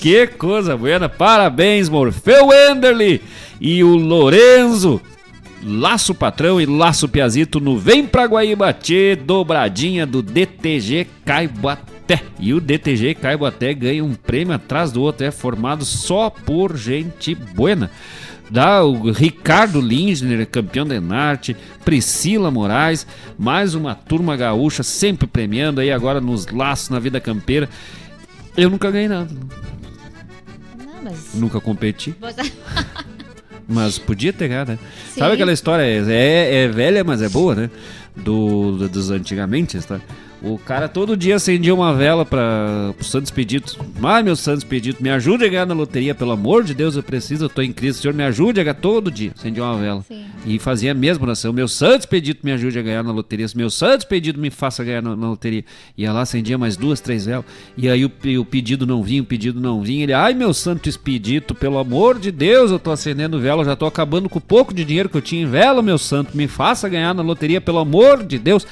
Que 0.00 0.26
coisa 0.28 0.76
buena. 0.76 1.08
Parabéns, 1.08 1.88
Morfeu 1.88 2.48
Enderly 2.52 3.20
e 3.60 3.82
o 3.82 3.96
Lorenzo. 3.96 5.00
Laço 5.64 6.12
Patrão 6.14 6.60
e 6.60 6.66
Laço 6.66 7.08
Piazito 7.08 7.60
no 7.60 7.78
Vem 7.78 8.04
Pra 8.04 8.24
Guaíbatê, 8.24 9.14
dobradinha 9.14 10.04
do 10.04 10.20
DTG 10.20 11.06
E 12.38 12.52
o 12.52 12.60
DTG 12.60 13.14
Caiboaté 13.14 13.72
ganha 13.72 14.04
um 14.04 14.14
prêmio 14.14 14.54
atrás 14.54 14.90
do 14.92 15.00
outro, 15.00 15.24
é 15.26 15.30
formado 15.30 15.84
só 15.84 16.28
por 16.28 16.76
gente 16.76 17.34
buena. 17.34 17.90
Dá 18.50 18.84
o 18.84 19.10
Ricardo 19.12 19.80
Lindner, 19.80 20.46
campeão 20.46 20.86
da 20.86 20.94
Enarte, 20.96 21.56
Priscila 21.84 22.50
Moraes, 22.50 23.06
mais 23.38 23.74
uma 23.74 23.94
turma 23.94 24.36
gaúcha 24.36 24.82
sempre 24.82 25.26
premiando 25.26 25.80
aí 25.80 25.90
agora 25.90 26.20
nos 26.20 26.46
laços 26.48 26.90
na 26.90 26.98
vida 26.98 27.18
campeira. 27.20 27.66
Eu 28.56 28.68
nunca 28.68 28.90
ganhei 28.90 29.08
nada, 29.08 29.30
Não, 30.78 31.02
mas... 31.02 31.30
nunca 31.34 31.60
competi. 31.60 32.14
Mas 33.68 33.96
podia 33.96 34.32
ter 34.32 34.48
ganhado, 34.48 34.72
né? 34.72 34.78
Sim. 35.14 35.20
Sabe 35.20 35.34
aquela 35.34 35.52
história? 35.52 35.82
É, 35.84 36.64
é 36.64 36.68
velha, 36.68 37.02
mas 37.04 37.22
é 37.22 37.28
boa, 37.28 37.54
né? 37.54 37.70
Do, 38.14 38.72
do- 38.76 38.88
dos 38.88 39.10
antigamente, 39.10 39.78
tá? 39.80 39.98
O 40.44 40.59
cara 40.59 40.89
todo 40.89 41.16
dia 41.16 41.36
acendia 41.36 41.73
uma 41.73 41.94
vela 41.94 42.27
para 42.27 42.93
o 42.98 43.05
Santos 43.05 43.31
Pedido. 43.31 43.73
Ai, 44.02 44.24
meu 44.24 44.35
Santos 44.35 44.64
Pedido, 44.64 44.98
me 45.01 45.09
ajude 45.09 45.44
a 45.44 45.48
ganhar 45.48 45.66
na 45.66 45.74
loteria, 45.74 46.16
pelo 46.16 46.32
amor 46.32 46.64
de 46.64 46.74
Deus, 46.74 46.97
eu 46.97 47.02
preciso, 47.02 47.44
eu 47.44 47.48
tô 47.48 47.62
em 47.62 47.73
crise. 47.73 48.01
Senhor, 48.01 48.12
me 48.12 48.24
ajude 48.24 48.60
a 48.60 48.64
ganhar 48.64 48.74
todo 48.74 49.09
dia. 49.09 49.31
Acendia 49.36 49.62
uma 49.62 49.78
vela. 49.78 50.02
Sim. 50.02 50.24
E 50.44 50.59
fazia 50.59 50.90
a 50.90 50.94
mesma 50.94 51.27
oração. 51.27 51.52
Meu 51.52 51.69
Santos 51.69 52.06
Pedido, 52.06 52.40
me 52.43 52.51
ajude 52.51 52.77
a 52.77 52.82
ganhar 52.82 53.05
na 53.05 53.12
loteria. 53.12 53.47
Meu 53.55 53.70
Santos 53.70 54.05
Pedido, 54.05 54.40
me 54.40 54.51
faça 54.51 54.82
ganhar 54.82 55.01
na, 55.01 55.14
na 55.14 55.28
loteria. 55.28 55.64
Ia 55.97 56.12
lá, 56.12 56.23
acendia 56.23 56.59
mais 56.59 56.77
duas, 56.77 57.01
três 57.01 57.24
velas. 57.24 57.44
E 57.77 57.89
aí 57.89 58.05
o, 58.05 58.10
o 58.40 58.44
pedido 58.44 58.85
não 58.85 59.01
vinha, 59.01 59.23
o 59.23 59.27
pedido 59.27 59.60
não 59.60 59.81
vinha. 59.81 60.02
Ele, 60.02 60.12
ai, 60.12 60.35
meu 60.35 60.52
Santo 60.52 60.89
Expedito, 60.89 61.55
pelo 61.55 61.78
amor 61.78 62.19
de 62.19 62.32
Deus, 62.32 62.73
eu 62.73 62.81
tô 62.81 62.90
acendendo 62.90 63.39
vela, 63.39 63.60
eu 63.60 63.66
já 63.66 63.77
tô 63.77 63.86
acabando 63.86 64.28
com 64.28 64.39
o 64.39 64.43
pouco 64.43 64.74
de 64.74 64.85
dinheiro 64.85 65.09
que 65.09 65.16
eu 65.16 65.23
tinha 65.23 65.43
em 65.43 65.47
vela, 65.47 65.82
meu 65.82 65.98
santo. 65.98 66.36
Me 66.36 66.48
faça 66.48 66.89
ganhar 66.89 67.14
na 67.14 67.23
loteria, 67.23 67.60
pelo 67.60 67.78
amor 67.78 68.24
de 68.24 68.40
Deus. 68.40 68.66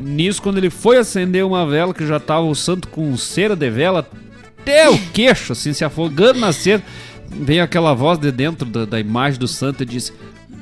Nisso, 0.00 0.42
quando 0.42 0.58
ele 0.58 0.70
foi 0.70 0.98
acender 0.98 1.44
uma 1.44 1.66
vela, 1.66 1.94
que 1.94 2.06
já 2.06 2.20
tava 2.20 2.46
o 2.46 2.54
santo 2.54 2.88
com 2.88 3.16
cera 3.16 3.56
de 3.56 3.70
vela 3.70 4.08
até 4.60 4.88
o 4.88 4.98
queixo, 5.12 5.52
assim, 5.52 5.72
se 5.72 5.84
afogando 5.84 6.40
na 6.40 6.52
cera, 6.52 6.82
veio 7.30 7.62
aquela 7.62 7.94
voz 7.94 8.18
de 8.18 8.30
dentro 8.30 8.66
da, 8.66 8.84
da 8.84 9.00
imagem 9.00 9.38
do 9.38 9.48
santo 9.48 9.82
e 9.82 9.86
disse: 9.86 10.12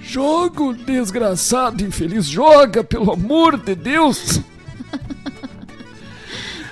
Jogo, 0.02 0.74
desgraçado, 0.74 1.82
infeliz, 1.82 2.26
joga, 2.26 2.84
pelo 2.84 3.12
amor 3.12 3.56
de 3.56 3.74
Deus! 3.74 4.40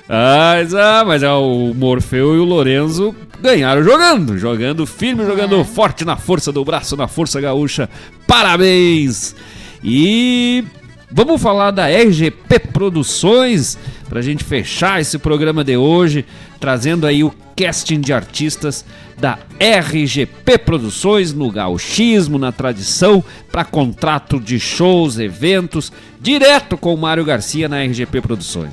Ah, 0.08 0.54
mas, 0.58 0.74
ah, 0.74 1.04
mas 1.06 1.22
é, 1.22 1.30
o 1.30 1.72
Morfeu 1.74 2.34
e 2.34 2.38
o 2.38 2.44
Lorenzo 2.44 3.14
ganharam 3.40 3.82
jogando, 3.82 4.38
jogando 4.38 4.86
firme, 4.86 5.24
jogando 5.24 5.64
forte 5.64 6.04
na 6.04 6.16
força 6.16 6.52
do 6.52 6.64
braço, 6.64 6.96
na 6.96 7.08
força 7.08 7.40
gaúcha. 7.40 7.88
Parabéns! 8.26 9.34
E 9.82 10.64
vamos 11.12 11.40
falar 11.40 11.70
da 11.70 11.86
RGP 11.86 12.58
Produções 12.72 13.78
pra 14.08 14.22
gente 14.22 14.42
fechar 14.42 15.00
esse 15.00 15.18
programa 15.18 15.62
de 15.62 15.76
hoje, 15.76 16.24
trazendo 16.58 17.06
aí 17.06 17.22
o 17.22 17.32
casting 17.56 18.00
de 18.00 18.12
artistas 18.12 18.84
da 19.18 19.38
RGP 19.60 20.58
Produções 20.58 21.32
no 21.32 21.50
gauchismo, 21.50 22.38
na 22.38 22.50
tradição, 22.50 23.22
para 23.50 23.64
contrato 23.64 24.40
de 24.40 24.58
shows, 24.58 25.18
eventos, 25.18 25.92
direto 26.20 26.76
com 26.76 26.94
o 26.94 26.98
Mário 26.98 27.24
Garcia 27.24 27.68
na 27.68 27.82
RGP 27.82 28.20
Produções. 28.22 28.72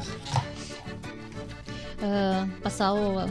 Ah, 2.02 2.48
passar 2.64 2.94
o, 2.94 3.26
o 3.26 3.30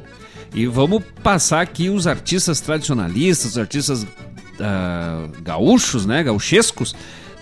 E 0.54 0.66
vamos 0.66 1.04
passar 1.22 1.62
aqui 1.62 1.90
os 1.90 2.08
artistas 2.08 2.62
tradicionalistas, 2.62 3.52
os 3.52 3.58
artistas 3.58 4.08
ah, 4.60 5.28
gaúchos, 5.44 6.06
né, 6.06 6.24
gauchescos, 6.24 6.96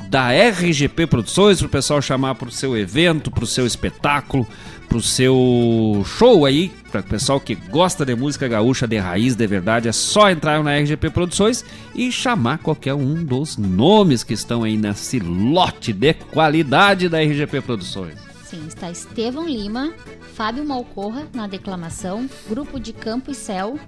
da 0.09 0.31
RGP 0.31 1.07
Produções, 1.07 1.59
para 1.59 1.67
o 1.67 1.69
pessoal 1.69 2.01
chamar 2.01 2.35
para 2.35 2.49
o 2.49 2.51
seu 2.51 2.75
evento, 2.75 3.31
para 3.31 3.43
o 3.43 3.47
seu 3.47 3.65
espetáculo, 3.65 4.45
para 4.89 4.97
o 4.97 5.01
seu 5.01 6.03
show 6.03 6.45
aí, 6.45 6.69
para 6.91 7.01
o 7.01 7.03
pessoal 7.03 7.39
que 7.39 7.53
gosta 7.53 8.03
de 8.03 8.15
música 8.15 8.47
gaúcha 8.47 8.87
de 8.87 8.97
raiz, 8.97 9.35
de 9.35 9.45
verdade, 9.45 9.87
é 9.87 9.91
só 9.91 10.31
entrar 10.31 10.63
na 10.63 10.75
RGP 10.75 11.11
Produções 11.11 11.63
e 11.93 12.11
chamar 12.11 12.57
qualquer 12.57 12.95
um 12.95 13.23
dos 13.23 13.55
nomes 13.55 14.23
que 14.23 14.33
estão 14.33 14.63
aí 14.63 14.75
nesse 14.75 15.19
lote 15.19 15.93
de 15.93 16.15
qualidade 16.15 17.07
da 17.07 17.21
RGP 17.21 17.61
Produções. 17.61 18.15
Sim, 18.43 18.65
está 18.67 18.89
Estevão 18.89 19.47
Lima, 19.47 19.93
Fábio 20.33 20.65
Malcorra 20.65 21.27
na 21.35 21.45
declamação, 21.45 22.27
Grupo 22.49 22.79
de 22.79 22.91
Campo 22.91 23.29
e 23.29 23.35
Céu, 23.35 23.79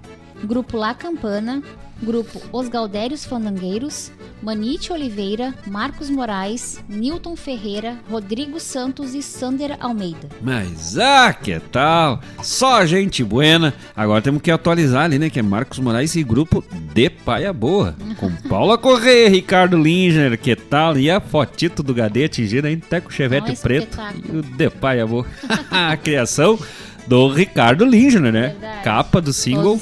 Grupo 0.44 0.76
La 0.76 0.94
Campana, 0.94 1.62
Grupo 2.02 2.42
Os 2.52 2.68
Galdérios 2.68 3.24
Fandangueiros, 3.24 4.10
Manite 4.42 4.92
Oliveira, 4.92 5.54
Marcos 5.68 6.10
Moraes, 6.10 6.82
Newton 6.88 7.36
Ferreira, 7.36 7.96
Rodrigo 8.10 8.58
Santos 8.58 9.14
e 9.14 9.22
Sander 9.22 9.76
Almeida. 9.78 10.28
Mas, 10.40 10.98
ah, 10.98 11.32
que 11.32 11.60
tal? 11.60 12.20
Só 12.42 12.84
gente 12.84 13.22
buena. 13.22 13.72
Agora 13.94 14.20
temos 14.20 14.42
que 14.42 14.50
atualizar 14.50 15.04
ali, 15.04 15.16
né? 15.16 15.30
Que 15.30 15.38
é 15.38 15.42
Marcos 15.42 15.78
Moraes 15.78 16.16
e 16.16 16.24
grupo 16.24 16.64
de 16.92 17.08
Paia 17.08 17.52
Boa. 17.52 17.94
Com 18.16 18.32
Paula 18.48 18.76
Correia, 18.76 19.28
Ricardo 19.28 19.80
Linger, 19.80 20.36
que 20.36 20.56
tal? 20.56 20.98
E 20.98 21.08
a 21.08 21.20
fotito 21.20 21.84
do 21.84 21.94
Gadê 21.94 22.24
atingindo 22.24 22.66
aí 22.66 22.80
até 22.84 23.00
com 23.00 23.10
o 23.10 23.12
chevette 23.12 23.54
preto. 23.62 23.96
E 24.28 24.38
o 24.38 24.42
de 24.42 24.70
Paia 24.70 25.06
Boa. 25.06 25.24
a 25.70 25.96
criação 25.96 26.58
do 27.06 27.28
Ricardo 27.28 27.84
Lindner, 27.84 28.32
né? 28.32 28.48
Verdade. 28.48 28.84
Capa 28.84 29.20
do 29.20 29.32
single 29.32 29.80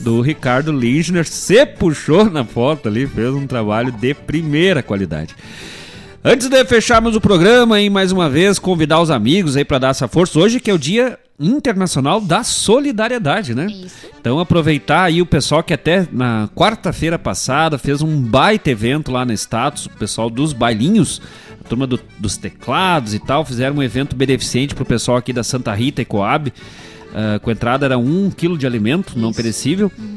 do 0.00 0.20
Ricardo 0.20 0.72
Lindner. 0.72 1.26
Se 1.26 1.64
puxou 1.66 2.24
na 2.30 2.44
foto 2.44 2.88
ali, 2.88 3.06
fez 3.06 3.34
um 3.34 3.46
trabalho 3.46 3.92
de 3.92 4.14
primeira 4.14 4.82
qualidade. 4.82 5.34
Antes 6.24 6.48
de 6.48 6.64
fecharmos 6.64 7.14
o 7.14 7.20
programa 7.20 7.80
e 7.80 7.88
mais 7.88 8.10
uma 8.10 8.28
vez 8.28 8.58
convidar 8.58 9.00
os 9.00 9.10
amigos 9.10 9.56
aí 9.56 9.64
para 9.64 9.78
dar 9.78 9.88
essa 9.90 10.08
força 10.08 10.38
hoje 10.40 10.58
que 10.58 10.70
é 10.70 10.74
o 10.74 10.78
dia 10.78 11.18
internacional 11.38 12.20
da 12.20 12.42
solidariedade, 12.42 13.54
né? 13.54 13.66
Isso. 13.66 14.06
Então 14.18 14.38
aproveitar 14.38 15.04
aí 15.04 15.20
o 15.20 15.26
pessoal 15.26 15.62
que 15.62 15.74
até 15.74 16.06
na 16.10 16.48
quarta-feira 16.54 17.18
passada 17.18 17.78
fez 17.78 18.00
um 18.00 18.20
baita 18.20 18.70
evento 18.70 19.12
lá 19.12 19.24
no 19.24 19.32
status, 19.32 19.86
o 19.86 19.90
pessoal 19.90 20.30
dos 20.30 20.52
bailinhos, 20.52 21.20
a 21.60 21.68
turma 21.68 21.86
do, 21.86 22.00
dos 22.18 22.36
teclados 22.36 23.14
e 23.14 23.18
tal, 23.18 23.44
fizeram 23.44 23.76
um 23.76 23.82
evento 23.82 24.16
beneficente 24.16 24.74
pro 24.74 24.84
pessoal 24.84 25.18
aqui 25.18 25.32
da 25.32 25.44
Santa 25.44 25.74
Rita 25.74 26.02
e 26.02 26.04
Coab. 26.04 26.52
Uh, 27.06 27.40
com 27.40 27.50
entrada 27.50 27.86
era 27.86 27.96
um 27.96 28.30
quilo 28.30 28.58
de 28.58 28.66
alimento 28.66 29.10
Isso. 29.10 29.18
não 29.18 29.32
perecível. 29.32 29.90
Uhum. 29.98 30.16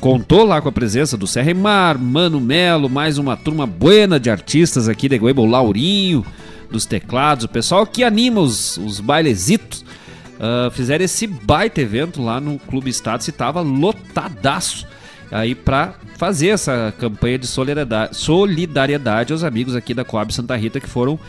Contou 0.00 0.44
lá 0.44 0.62
com 0.62 0.68
a 0.68 0.72
presença 0.72 1.16
do 1.16 1.26
Serra 1.26 1.52
Mar, 1.52 1.98
Mano 1.98 2.40
Melo, 2.40 2.88
mais 2.88 3.18
uma 3.18 3.36
turma 3.36 3.66
buena 3.66 4.18
de 4.18 4.30
artistas 4.30 4.88
aqui 4.88 5.08
de 5.08 5.20
o 5.20 5.46
Laurinho 5.46 6.24
dos 6.70 6.86
teclados, 6.86 7.44
o 7.44 7.48
pessoal 7.48 7.86
que 7.86 8.02
anima 8.02 8.40
os, 8.40 8.78
os 8.78 8.98
bailezitos. 8.98 9.84
Uh, 10.40 10.70
fizeram 10.70 11.04
esse 11.04 11.26
baita 11.26 11.82
evento 11.82 12.22
lá 12.22 12.40
no 12.40 12.58
Clube 12.58 12.88
Status 12.88 13.28
e 13.28 13.32
tava 13.32 13.60
lotadaço 13.60 14.86
aí 15.30 15.54
para 15.54 15.94
fazer 16.16 16.48
essa 16.48 16.94
campanha 16.98 17.38
de 17.38 17.46
solidariedade, 17.46 18.16
solidariedade 18.16 19.32
aos 19.34 19.44
amigos 19.44 19.76
aqui 19.76 19.92
da 19.92 20.02
Coab 20.02 20.32
Santa 20.32 20.56
Rita 20.56 20.80
que 20.80 20.88
foram 20.88 21.20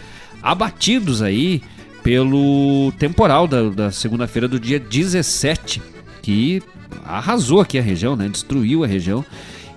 abatidos 0.41 1.21
aí 1.21 1.61
pelo 2.01 2.93
temporal 2.97 3.47
da, 3.47 3.69
da 3.69 3.91
segunda-feira 3.91 4.47
do 4.47 4.59
dia 4.59 4.79
17, 4.79 5.81
que 6.21 6.63
arrasou 7.05 7.61
aqui 7.61 7.77
a 7.77 7.81
região, 7.81 8.15
né? 8.15 8.27
Destruiu 8.27 8.83
a 8.83 8.87
região. 8.87 9.25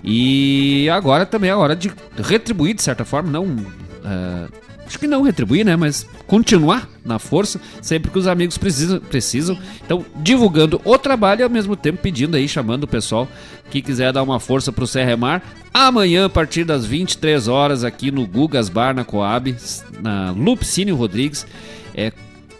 E 0.03 0.89
agora 0.89 1.25
também 1.25 1.49
é 1.49 1.55
hora 1.55 1.75
de 1.75 1.91
retribuir, 2.17 2.73
de 2.73 2.81
certa 2.81 3.03
forma, 3.03 3.29
não. 3.29 3.45
Uh, 3.45 4.64
acho 4.85 4.99
que 4.99 5.07
não 5.07 5.21
retribuir, 5.21 5.65
né? 5.65 5.75
Mas 5.75 6.05
continuar 6.27 6.89
na 7.03 7.19
força, 7.19 7.59
sempre 7.81 8.11
que 8.11 8.19
os 8.19 8.27
amigos 8.27 8.57
precisam. 8.57 8.99
precisam. 8.99 9.57
Então, 9.83 10.05
divulgando 10.17 10.81
o 10.83 10.97
trabalho 10.97 11.41
e 11.41 11.43
ao 11.43 11.49
mesmo 11.49 11.75
tempo 11.75 12.01
pedindo 12.01 12.35
aí, 12.35 12.47
chamando 12.47 12.83
o 12.83 12.87
pessoal 12.87 13.27
que 13.69 13.81
quiser 13.81 14.13
dar 14.13 14.23
uma 14.23 14.39
força 14.39 14.71
pro 14.71 14.87
Serremar. 14.87 15.41
Amanhã, 15.73 16.25
a 16.25 16.29
partir 16.29 16.63
das 16.63 16.85
23 16.85 17.47
horas, 17.47 17.83
aqui 17.83 18.11
no 18.11 18.25
Gugas 18.25 18.69
Bar, 18.69 18.95
na 18.95 19.03
Coab, 19.03 19.55
na 20.01 20.31
Lupicínio 20.31 20.95
Rodrigues. 20.95 21.45
É 21.93 22.11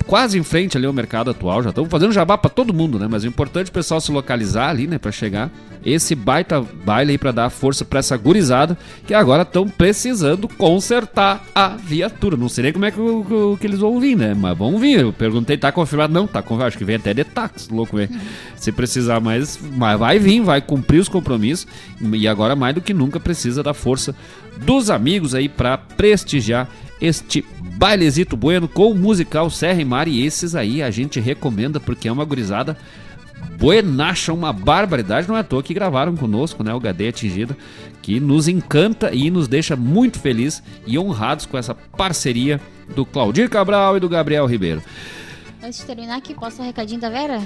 quase 0.07 0.37
em 0.37 0.43
frente 0.43 0.77
ali 0.77 0.85
ao 0.85 0.93
mercado 0.93 1.31
atual. 1.31 1.63
Já 1.63 1.69
estamos 1.69 1.89
fazendo 1.89 2.11
jabá 2.11 2.37
para 2.37 2.49
todo 2.49 2.73
mundo, 2.73 2.99
né? 2.99 3.07
Mas 3.09 3.23
o 3.23 3.27
importante 3.27 3.67
é 3.67 3.69
o 3.69 3.73
pessoal 3.73 3.99
se 3.99 4.11
localizar 4.11 4.69
ali, 4.69 4.87
né? 4.87 4.97
Para 4.97 5.11
chegar. 5.11 5.51
Esse 5.85 6.15
baita 6.15 6.61
baile 6.83 7.11
aí 7.11 7.17
para 7.17 7.31
dar 7.31 7.49
força 7.49 7.85
para 7.85 7.99
essa 7.99 8.17
gurizada 8.17 8.75
que 9.05 9.13
agora 9.13 9.43
estão 9.43 9.67
precisando 9.67 10.47
consertar 10.47 11.45
a 11.53 11.69
viatura. 11.69 12.35
Não 12.35 12.49
sei 12.49 12.63
nem 12.63 12.73
como 12.73 12.85
é 12.85 12.91
que, 12.91 12.97
que, 12.97 13.57
que, 13.59 13.67
eles 13.67 13.79
vão 13.79 13.99
vir, 13.99 14.15
né? 14.15 14.33
Mas 14.33 14.57
vão 14.57 14.79
vir. 14.79 15.01
Eu 15.01 15.13
perguntei, 15.13 15.57
tá 15.57 15.71
confirmado? 15.71 16.11
Não, 16.11 16.25
tá 16.25 16.41
confirmado. 16.41 16.69
Acho 16.69 16.77
que 16.77 16.85
vem 16.85 16.95
até 16.95 17.13
de 17.13 17.23
táxi, 17.23 17.71
louco, 17.71 17.97
velho. 17.97 18.09
Se 18.55 18.71
precisar 18.71 19.19
mais, 19.19 19.59
mas 19.75 19.99
vai 19.99 20.17
vir, 20.17 20.41
vai 20.41 20.59
cumprir 20.59 20.99
os 20.99 21.09
compromissos. 21.09 21.67
E 22.01 22.27
agora 22.27 22.55
mais 22.55 22.73
do 22.73 22.81
que 22.81 22.93
nunca 22.93 23.19
precisa 23.19 23.61
da 23.61 23.73
força 23.73 24.15
dos 24.57 24.89
amigos 24.89 25.35
aí 25.35 25.49
para 25.49 25.77
prestigiar 25.77 26.69
este 27.01 27.45
bailezito 27.77 28.37
bueno 28.37 28.67
com 28.67 28.91
o 28.91 28.95
musical 28.95 29.49
Serra 29.49 29.81
e 29.81 29.85
Mar. 29.85 30.07
E 30.07 30.25
esses 30.25 30.55
aí 30.55 30.81
a 30.81 30.89
gente 30.89 31.19
recomenda 31.19 31.79
porque 31.79 32.07
é 32.07 32.11
uma 32.11 32.25
gurizada 32.25 32.77
buenacha, 33.57 34.33
uma 34.33 34.53
barbaridade. 34.53 35.27
Não 35.27 35.37
é 35.37 35.39
à 35.39 35.43
toa 35.43 35.63
que 35.63 35.73
gravaram 35.73 36.15
conosco, 36.15 36.63
né? 36.63 36.73
O 36.73 36.77
HD 36.77 37.09
Atingida, 37.09 37.57
que 38.01 38.19
nos 38.19 38.47
encanta 38.47 39.13
e 39.13 39.29
nos 39.29 39.47
deixa 39.47 39.75
muito 39.75 40.19
feliz 40.19 40.61
e 40.85 40.97
honrados 40.97 41.45
com 41.45 41.57
essa 41.57 41.73
parceria 41.73 42.59
do 42.95 43.05
Claudir 43.05 43.49
Cabral 43.49 43.97
e 43.97 43.99
do 43.99 44.09
Gabriel 44.09 44.45
Ribeiro. 44.45 44.81
Antes 45.65 45.79
de 45.79 45.85
terminar 45.87 46.17
aqui, 46.17 46.35
posso 46.35 46.61
um 46.61 46.65
recadinho 46.65 47.01
da 47.01 47.09
Vera? 47.09 47.41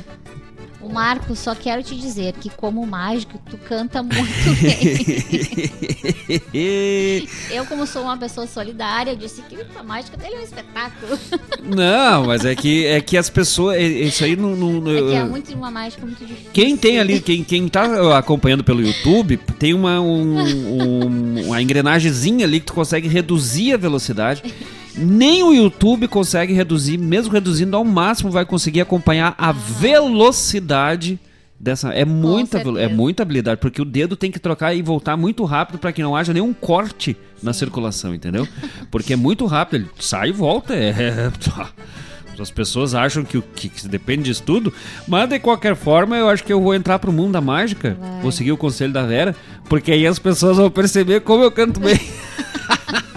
O 0.82 0.92
Marco, 0.92 1.34
só 1.38 1.56
quero 1.56 1.82
te 1.82 1.96
dizer 1.96 2.34
que 2.34 2.50
como 2.50 2.86
mágico, 2.86 3.40
tu 3.50 3.58
canta 3.58 4.04
muito 4.04 4.20
bem. 6.52 7.30
eu, 7.50 7.66
como 7.66 7.88
sou 7.88 8.04
uma 8.04 8.18
pessoa 8.18 8.46
solidária, 8.46 9.16
disse 9.16 9.42
que 9.44 9.58
a 9.74 9.84
mágica 9.84 10.18
dele 10.18 10.36
é 10.36 10.40
um 10.40 10.42
espetáculo. 10.42 11.18
Não, 11.64 12.26
mas 12.26 12.44
é 12.44 12.54
que, 12.56 12.86
é 12.88 13.00
que 13.00 13.16
as 13.16 13.30
pessoas. 13.30 13.78
É, 13.78 13.84
isso 13.84 14.26
aí 14.26 14.36
não. 14.36 14.54
não 14.54 14.92
é 14.92 15.02
que 15.02 15.16
é 15.16 15.24
muito, 15.24 15.54
uma 15.54 15.72
mágica 15.72 16.06
muito 16.06 16.26
difícil. 16.26 16.52
Quem 16.52 16.76
tem 16.76 17.00
ali, 17.00 17.22
quem, 17.22 17.42
quem 17.42 17.70
tá 17.70 18.18
acompanhando 18.18 18.66
pelo 18.66 18.82
YouTube, 18.82 19.38
tem 19.58 19.74
uma, 19.74 20.02
um, 20.02 20.42
um, 20.42 21.46
uma 21.46 21.62
engrenagemzinha 21.62 22.46
ali 22.46 22.60
que 22.60 22.66
tu 22.66 22.74
consegue 22.74 23.08
reduzir 23.08 23.74
a 23.74 23.78
velocidade. 23.78 24.44
Nem 25.00 25.44
o 25.44 25.54
YouTube 25.54 26.08
consegue 26.08 26.54
reduzir, 26.54 26.98
mesmo 26.98 27.32
reduzindo 27.34 27.76
ao 27.76 27.86
máximo, 27.86 28.30
vai 28.30 28.46
conseguir 28.46 28.82
acompanhar 28.82 29.34
a 29.38 29.52
velocidade 29.52 31.20
dessa. 31.60 31.90
É 31.90 32.06
muita, 32.06 32.60
é 32.60 32.88
muita 32.88 33.24
habilidade, 33.24 33.60
porque 33.60 33.82
o 33.82 33.86
dedo 33.86 34.16
tem 34.16 34.32
que 34.32 34.40
trocar 34.40 34.74
e 34.74 34.82
voltar 34.82 35.18
muito 35.18 35.44
rápido 35.46 35.80
para 35.80 35.92
que 35.92 36.02
não 36.02 36.16
haja 36.16 36.34
nenhum 36.34 36.54
corte 36.54 37.14
Sim. 37.14 37.44
na 37.44 37.54
circulação, 37.54 38.14
entendeu? 38.14 38.48
Porque 38.92 39.14
é 39.14 39.16
muito 39.16 39.46
rápido, 39.46 39.82
ele 39.82 39.90
sai 40.00 40.30
e 40.30 40.32
volta. 40.32 40.76
É, 40.76 40.90
é 40.90 41.32
as 42.42 42.52
pessoas 42.52 42.96
acham 42.96 43.24
que, 43.26 43.42
que, 43.42 43.68
que 43.68 43.88
depende 43.88 44.24
disso 44.24 44.44
tudo, 44.44 44.74
mas 45.06 45.28
de 45.28 45.40
qualquer 45.40 45.76
forma 45.76 46.16
eu 46.16 46.30
acho 46.30 46.44
que 46.44 46.54
eu 46.54 46.62
vou 46.62 46.74
entrar 46.74 46.98
pro 46.98 47.12
mundo 47.12 47.34
da 47.34 47.42
mágica, 47.42 47.98
vai. 48.00 48.22
vou 48.22 48.32
seguir 48.32 48.54
o 48.54 48.58
conselho 48.58 48.94
da 48.94 49.06
Vera, 49.06 49.36
porque 49.68 49.92
aí 49.92 50.08
as 50.08 50.20
pessoas 50.20 50.56
vão 50.56 50.72
perceber 50.72 51.20
como 51.20 51.44
eu 51.44 51.52
canto 51.52 51.82
bem. 51.82 52.00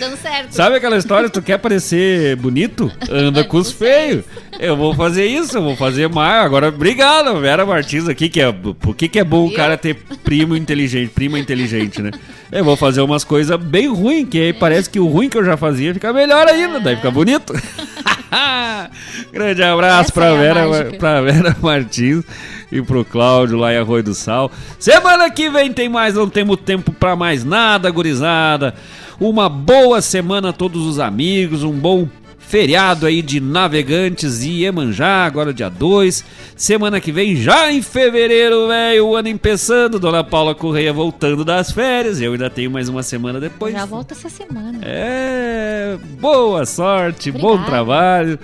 dando 0.00 0.16
certo. 0.16 0.52
Sabe 0.52 0.76
aquela 0.76 0.96
história, 0.96 1.28
tu 1.28 1.42
quer 1.42 1.58
parecer 1.58 2.34
bonito? 2.36 2.90
Anda 3.10 3.44
com 3.44 3.58
os 3.58 3.70
feios. 3.70 4.24
Eu 4.58 4.76
vou 4.76 4.94
fazer 4.94 5.26
isso, 5.26 5.58
eu 5.58 5.62
vou 5.62 5.76
fazer 5.76 6.08
mais. 6.08 6.44
Agora, 6.44 6.68
obrigado, 6.68 7.38
Vera 7.40 7.64
Martins 7.64 8.08
aqui, 8.08 8.28
que 8.28 8.40
é, 8.40 8.50
por 8.50 8.96
que, 8.96 9.08
que 9.08 9.18
é 9.18 9.24
bom 9.24 9.46
o 9.46 9.54
cara 9.54 9.76
ter 9.76 9.94
primo 10.24 10.56
inteligente, 10.56 11.10
prima 11.10 11.38
inteligente, 11.38 12.02
né? 12.02 12.10
Eu 12.50 12.64
vou 12.64 12.76
fazer 12.76 13.00
umas 13.00 13.22
coisas 13.22 13.56
bem 13.60 13.88
ruins, 13.88 14.28
que 14.28 14.40
aí 14.40 14.52
parece 14.52 14.90
que 14.90 14.98
o 14.98 15.06
ruim 15.06 15.28
que 15.28 15.38
eu 15.38 15.44
já 15.44 15.56
fazia 15.56 15.94
fica 15.94 16.12
melhor 16.12 16.48
ainda, 16.48 16.80
daí 16.80 16.96
fica 16.96 17.10
bonito. 17.10 17.52
Grande 19.32 19.62
abraço 19.62 20.12
pra, 20.12 20.26
é 20.26 20.36
Vera, 20.36 20.92
pra 20.98 21.20
Vera 21.20 21.56
Martins 21.60 22.24
e 22.70 22.80
pro 22.80 23.04
Cláudio 23.04 23.58
lá 23.58 23.72
em 23.72 23.76
Arroio 23.76 24.02
do 24.02 24.14
Sal. 24.14 24.50
Semana 24.78 25.30
que 25.30 25.50
vem 25.50 25.72
tem 25.72 25.88
mais, 25.88 26.14
não 26.14 26.28
temos 26.28 26.56
tempo 26.60 26.92
pra 26.92 27.16
mais 27.16 27.44
nada, 27.44 27.90
gurizada. 27.90 28.74
Uma 29.20 29.48
boa 29.50 30.00
semana 30.00 30.48
a 30.48 30.52
todos 30.52 30.86
os 30.86 30.98
amigos, 30.98 31.62
um 31.62 31.72
bom 31.72 32.08
feriado 32.38 33.04
aí 33.06 33.20
de 33.22 33.38
Navegantes 33.38 34.42
e 34.42 34.62
Iemanjá, 34.62 35.24
agora 35.26 35.52
dia 35.52 35.68
2. 35.68 36.24
Semana 36.56 37.00
que 37.00 37.12
vem, 37.12 37.36
já 37.36 37.70
em 37.70 37.82
fevereiro, 37.82 38.66
velho, 38.66 39.06
o 39.06 39.14
ano 39.14 39.28
empeçando, 39.28 40.00
Dona 40.00 40.24
Paula 40.24 40.54
Correia 40.54 40.92
voltando 40.92 41.44
das 41.44 41.70
férias. 41.70 42.20
Eu 42.20 42.32
ainda 42.32 42.48
tenho 42.48 42.70
mais 42.70 42.88
uma 42.88 43.02
semana 43.02 43.38
depois. 43.38 43.74
Já 43.74 43.84
volta 43.84 44.14
essa 44.14 44.30
semana. 44.30 44.78
É, 44.82 45.98
boa 46.18 46.64
sorte, 46.64 47.28
Obrigada. 47.28 47.56
bom 47.56 47.62
trabalho. 47.64 48.38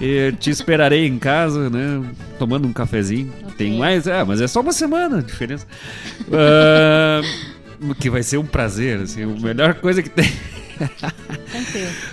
Eu 0.00 0.32
te 0.32 0.48
esperarei 0.50 1.06
em 1.06 1.18
casa, 1.18 1.68
né? 1.70 2.02
Tomando 2.38 2.66
um 2.66 2.72
cafezinho. 2.72 3.30
Okay. 3.42 3.68
Tem 3.68 3.78
mais? 3.78 4.06
É, 4.06 4.24
mas 4.24 4.40
é 4.40 4.48
só 4.48 4.60
uma 4.62 4.72
semana 4.72 5.18
a 5.18 5.22
diferença. 5.22 5.66
uh, 6.28 7.53
que 7.98 8.10
vai 8.10 8.22
ser 8.22 8.38
um 8.38 8.46
prazer, 8.46 9.00
assim, 9.00 9.22
a 9.22 9.26
melhor 9.26 9.74
coisa 9.74 10.02
que 10.02 10.10
tem. 10.10 10.30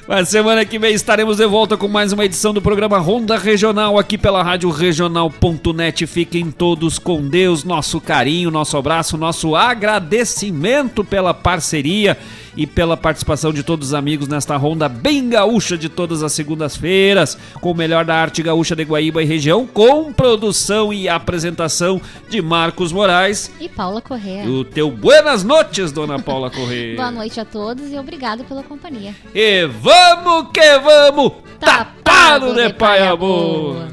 Mas 0.08 0.30
semana 0.30 0.64
que 0.66 0.78
vem 0.78 0.94
estaremos 0.94 1.38
de 1.38 1.48
volta 1.48 1.76
com 1.76 1.88
mais 1.88 2.12
uma 2.14 2.26
edição 2.26 2.54
do 2.54 2.62
programa 2.62 2.98
Ronda 3.00 3.38
Regional 3.38 3.98
aqui 3.98 4.18
pela 4.18 4.44
Rádio 4.44 4.70
Regional.net. 4.70 6.06
Fiquem 6.06 6.52
todos 6.52 7.00
com 7.00 7.28
Deus, 7.28 7.64
nosso 7.64 8.00
carinho, 8.00 8.52
nosso 8.52 8.78
abraço, 8.78 9.18
nosso 9.18 9.56
agradecimento 9.56 11.04
pela 11.04 11.34
parceria 11.34 12.18
e 12.56 12.68
pela 12.68 12.98
participação 12.98 13.54
de 13.54 13.64
todos 13.64 13.90
os 13.90 13.94
amigos 13.94 14.28
nesta 14.28 14.56
ronda 14.58 14.88
bem 14.90 15.30
gaúcha 15.30 15.78
de 15.78 15.90
todas 15.90 16.24
as 16.24 16.34
segundas-feiras, 16.34 17.38
com 17.60 17.72
o 17.72 17.76
melhor 17.76 18.06
da 18.06 18.16
arte 18.16 18.42
gaúcha 18.44 18.76
de 18.76 18.84
Guaíba 18.84 19.22
e 19.22 19.26
região, 19.26 19.66
com 19.66 20.12
produção 20.12 20.94
e 20.94 21.08
apresentação 21.08 22.02
de 22.30 22.42
Marcos 22.42 22.92
Moraes 22.92 23.52
e 23.60 23.70
Paula 23.70 24.02
Correa. 24.02 24.46
O 24.46 24.64
teu 24.64 24.90
buenas 24.92 25.44
noites, 25.44 25.92
dona 25.92 26.20
Paula 26.20 26.50
Correa. 26.52 26.96
Boa 26.96 27.12
noite 27.12 27.40
a 27.40 27.46
todos 27.46 27.92
e 27.92 27.98
obrigado 27.98 28.44
pela 28.44 28.64
companhia. 28.64 29.16
E 29.34 29.66
vamos 29.66 30.50
que 30.54 30.80
vamos, 30.80 31.34
tapado, 31.60 32.02
tapado 32.04 32.54
de, 32.54 32.68
de 32.68 32.74
pai 32.74 33.08
amor. 33.08 33.88